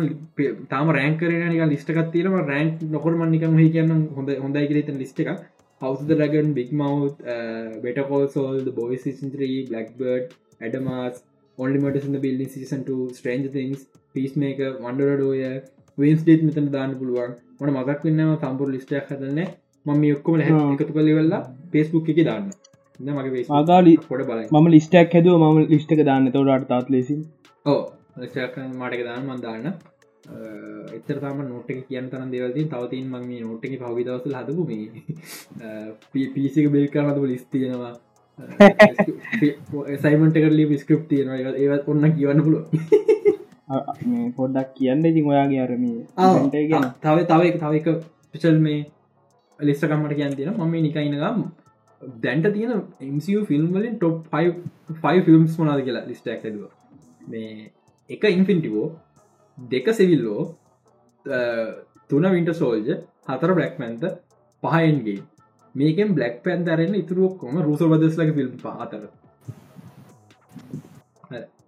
තාම 0.69 0.91
රෑන් 0.91 1.19
කරන 1.19 1.45
නික 1.47 1.65
ලිස්ටකත් 1.69 2.13
තිරම 2.13 2.35
රෑන්ක් 2.43 2.83
නොකර 2.91 3.15
මන්නිකම 3.15 3.57
හ 3.57 3.71
කියන්න 3.71 4.07
හොඳ 4.17 4.31
හොඳයි 4.39 4.69
කරතන 4.69 4.99
ලිස්ට 4.99 5.21
එක 5.83 5.89
හවස 5.89 6.11
රගන් 6.17 6.51
බික් 6.55 6.73
මව් 6.73 7.07
බෙටකෝසෝල් 7.85 8.59
බොයි 8.75 8.99
සින්ත්‍රී 9.05 9.57
බ්ලක්බර්ඩ් 9.69 10.35
ඇඩමස් 10.61 11.17
ඔන්ලිමට 11.59 12.19
බිල්ලි 12.25 12.47
සිසන්ට 12.53 12.91
ස්ට්‍රේන්ජ 13.17 13.49
තිංස් 13.55 13.81
පිස් 14.15 14.37
මේක 14.43 14.61
වන්ඩරඩෝය 14.85 15.41
වන්ස් 15.99 16.23
ඩේත් 16.23 16.45
මෙතන 16.49 16.69
දාන්න 16.77 16.95
පුළුවන්. 17.01 17.33
මොන 17.59 17.73
මදක් 17.75 18.01
වන්නම 18.05 18.35
සම්පුර 18.37 18.71
ලිස්ටයක් 18.75 19.11
හදන්න 19.11 19.41
මම 19.87 20.05
ඔක්කොම. 20.17 20.41
එකතු 20.75 20.93
කලිවෙල්ලා 20.93 21.43
පේස්බුක් 21.73 22.13
එක 22.15 22.23
දාන්න. 22.25 22.47
මගේ 23.01 23.31
Facebook 23.31 23.57
ආකාලි 23.59 23.95
පොඩ 24.09 24.27
බලයි 24.29 24.47
මම 24.53 24.69
ලිස්ටක් 24.75 25.17
හැදුව 25.19 25.41
මම 25.41 25.59
ලිස්්ටක 25.75 26.05
දාන්න. 26.11 26.31
තොට 26.33 26.69
තාත් 26.69 26.95
ලෙසි 26.97 27.19
ඕ 27.67 27.81
මටක 28.19 29.03
දාන්න 29.09 29.27
මන්දාන්න 29.29 29.67
එතර 30.97 31.17
තම 31.23 31.39
නොට 31.49 31.71
කියන්න 31.89 32.11
තරන් 32.11 32.31
දෙවල්දී 32.35 32.71
තවතින් 32.73 33.07
මං 33.13 33.25
මේ 33.29 33.41
නොට්ටක 33.45 33.75
පහවි 33.83 34.03
දවසල් 34.07 34.35
හදපු 34.39 34.63
මේ 34.71 36.27
පිසික 36.35 36.67
බෙල් 36.75 36.87
කරනතු 36.95 37.23
ලිස් 37.31 37.45
තියෙනවා. 37.53 37.95
සයිමට 40.03 40.37
කරලි 40.45 40.65
ස්ක්‍රප් 40.83 41.03
තියෙනවා. 41.11 41.55
ඒවත් 41.63 41.89
ඔන්න 41.93 42.05
කියවන්න 42.19 42.45
පුළුව 42.47 42.65
පොඩ්ඩක් 44.37 44.71
කියන්න 44.79 45.05
ඉතින් 45.11 45.29
ඔයාගේ 45.33 45.61
අරම 45.65 45.85
තව 47.05 47.19
තව 47.31 47.41
එක 47.51 47.57
තව 47.63 47.73
එක 47.81 47.87
පිචල් 48.33 48.57
මේ 48.67 48.81
ලිස්සකම්මට 49.59 50.17
කියන් 50.19 50.37
තියෙන 50.39 50.55
මම 50.57 50.75
නිකයිනගම් 50.87 51.43
දැන්ට 52.25 52.47
තියෙන 52.55 52.73
MCU 53.15 53.41
ෆිල්ම් 53.51 53.69
වලින් 53.75 53.95
ටොප් 53.97 54.17
5 54.33 55.25
ෆිල්ම්ස් 55.27 55.53
මොනාද 55.59 55.81
කියලා 55.87 56.09
ලිස්ටක් 56.11 56.45
ඇදුව. 56.47 56.71
මේ 57.31 57.71
එක 58.11 58.23
ඉන්ෆින්ටිවෝ 58.37 58.87
දෙක 59.59 59.87
සෙවිල්ලෝ 59.93 60.43
තුන 62.11 62.25
වින්ට 62.31 62.53
සෝල්ජ 62.55 62.89
හතර 63.29 63.51
බ්ලක් 63.55 63.75
පැන්ත 63.79 64.05
පහයින්ගේ 64.63 65.21
මේකෙන් 65.75 66.15
බ්ලක් 66.15 66.37
පැන් 66.45 66.65
දරන්න 66.65 66.95
ඉතුරුවක්කොම 66.95 67.61
රුස 67.63 67.83
බදස්ලක 67.85 68.33
ෆිල්ම් 68.35 68.57
පාතර 68.59 69.03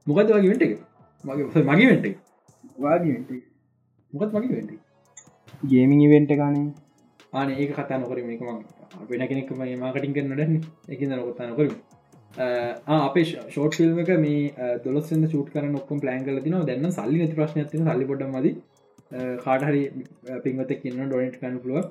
මොකද 0.07 0.31
වගේ 0.31 0.51
වෙන්ට 0.51 0.65
මගේ 1.25 1.65
මගේ 1.65 1.89
වෙන්ට 1.89 2.07
එක. 2.07 2.17
මොකත් 4.13 4.33
මගේ 4.35 4.57
වෙන්ට 4.57 4.73
ගේමිං 5.65 6.01
ඉවෙන්ට 6.01 6.33
ගනේ 6.33 6.67
ආන 7.33 7.51
ඒක 7.53 7.73
කතා 7.73 7.99
නොකර 7.99 8.19
මේක 8.23 8.43
ම 8.43 8.61
වෙන 9.09 9.29
කෙනෙක්ම 9.29 9.63
මාකටින් 9.79 10.15
කරනට 10.15 10.65
එක 10.89 11.01
නොකතා 11.03 11.49
නොකර 11.49 11.67
අපේ 12.37 13.25
ෂෝට් 13.25 13.75
ෆිල්ම් 13.75 13.99
එක 13.99 14.15
මේ 14.19 14.71
දොලස්සෙන් 14.85 15.27
චුට් 15.29 15.51
කර 15.51 15.67
නොක්කම් 15.69 16.01
ප්ලෑන් 16.01 16.25
කල 16.25 16.41
තින 16.41 16.57
දැන්න 16.63 16.93
සල්ලි 16.93 17.21
නති 17.21 17.35
ප්‍රශ්න 17.35 17.69
තින 17.69 17.85
සල්ලි 17.85 18.07
පොඩ 18.07 18.25
මද. 18.29 18.57
කාටහරි 19.39 19.83
පින්වත 20.43 20.73
කියන්න 20.77 21.05
ඩොනට් 21.05 21.39
කන්න 21.39 21.61
පුළුව 21.61 21.85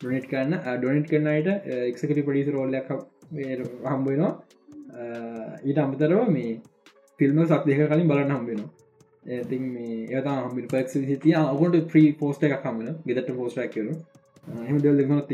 ඩොනට් 0.00 0.28
කරන්න 0.28 0.58
ඩොනට් 0.76 1.08
කරන්නයට 1.08 1.48
එක්සකට 1.78 2.20
පඩිස 2.20 2.50
රෝල්ලයක් 2.50 2.90
හම්බෙනවා 3.84 4.32
ඊට 5.62 5.78
අමතරව 5.78 6.28
මේ 6.30 6.52
ෆිල්ම 7.20 7.42
සත් 7.44 7.62
දෙක 7.64 7.82
කලින් 7.86 8.08
බලන්න 8.08 8.34
හම්බෙනවා 8.34 8.70
ඇති 9.30 9.58
මේ 9.58 9.98
ඒතා 10.10 10.36
හම්බි 10.40 10.66
පක් 10.66 10.88
සිතිය 10.90 11.36
අගොට 11.36 11.78
ප්‍රී 11.86 12.12
පෝස්ට 12.14 12.44
එකක් 12.44 12.64
හමන 12.64 13.00
ගෙදට 13.06 13.32
පෝස්ටක් 13.32 13.74
කරු 13.74 13.96
හම 14.62 14.78
දෙල් 14.80 15.02
දෙනොත් 15.02 15.32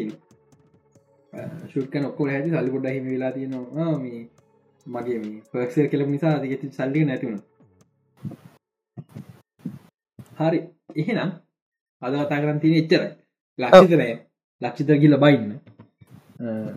තින 1.40 1.68
ශුට්ක 1.68 1.94
නොක්කොල 1.96 2.30
හැති 2.30 2.50
සල්ලි 2.50 2.70
පොඩ 2.70 2.88
හිම 2.88 3.06
වෙලා 3.06 3.32
තියෙනවා. 3.32 3.92
මේ 3.98 4.22
මගේ 4.86 5.18
මේ 5.18 5.42
පක්සර් 5.52 5.86
කෙල 5.88 6.06
නිසා 6.06 6.34
අතිගති 6.36 6.70
සල්ලි 6.70 7.04
නැතිවුණ 7.04 7.42
හරි. 10.38 10.60
එහෙනම් 10.96 11.30
අද 12.02 12.12
කතා 12.14 12.40
කරන්න 12.40 12.60
තියෙන 12.60 12.78
එච්චරයි. 12.78 13.10
ලක්ෂිතරය 13.58 14.08
ලක්ෂිතර 14.62 14.96
කියල 14.98 15.16
බයින්න 15.16 15.50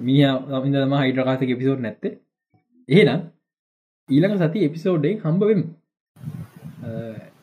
මිය 0.02 0.24
ඉදම 0.72 0.96
හයිඩ්‍රකාසක 0.96 1.44
එපිසෝඩ් 1.48 1.82
නැත්ත. 1.82 2.04
එහෙනම් 2.90 3.22
ඊළඟ 4.10 4.38
සති 4.40 4.66
එපිසෝඩ්ඩෙන් 4.66 5.20
හම්බවෙම් 5.20 5.62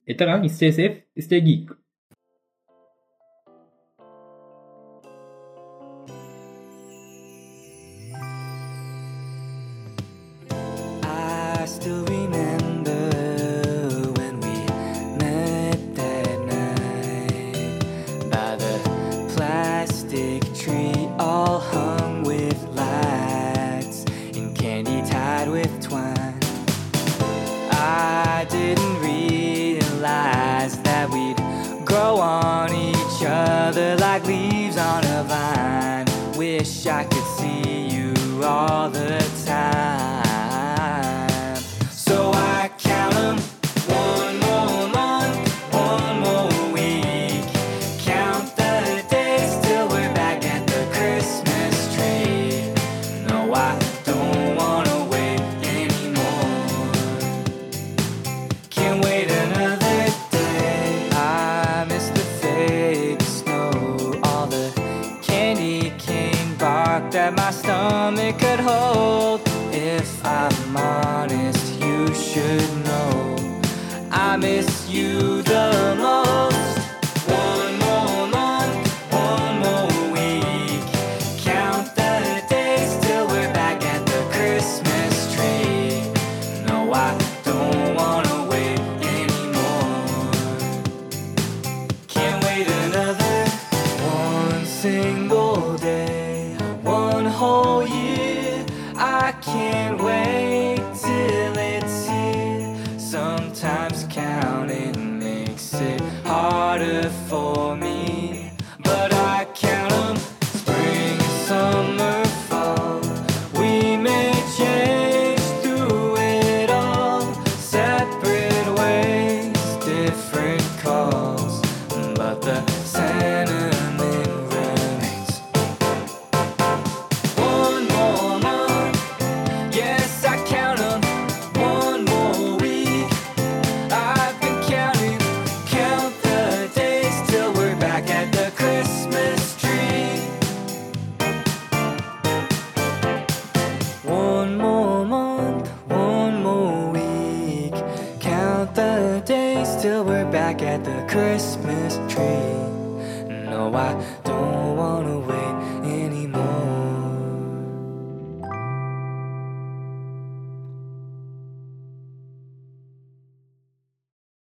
එතකම් 0.08 0.48
ස්ටේසේ් 0.48 0.90
ස්ටේගීක් 1.18 1.70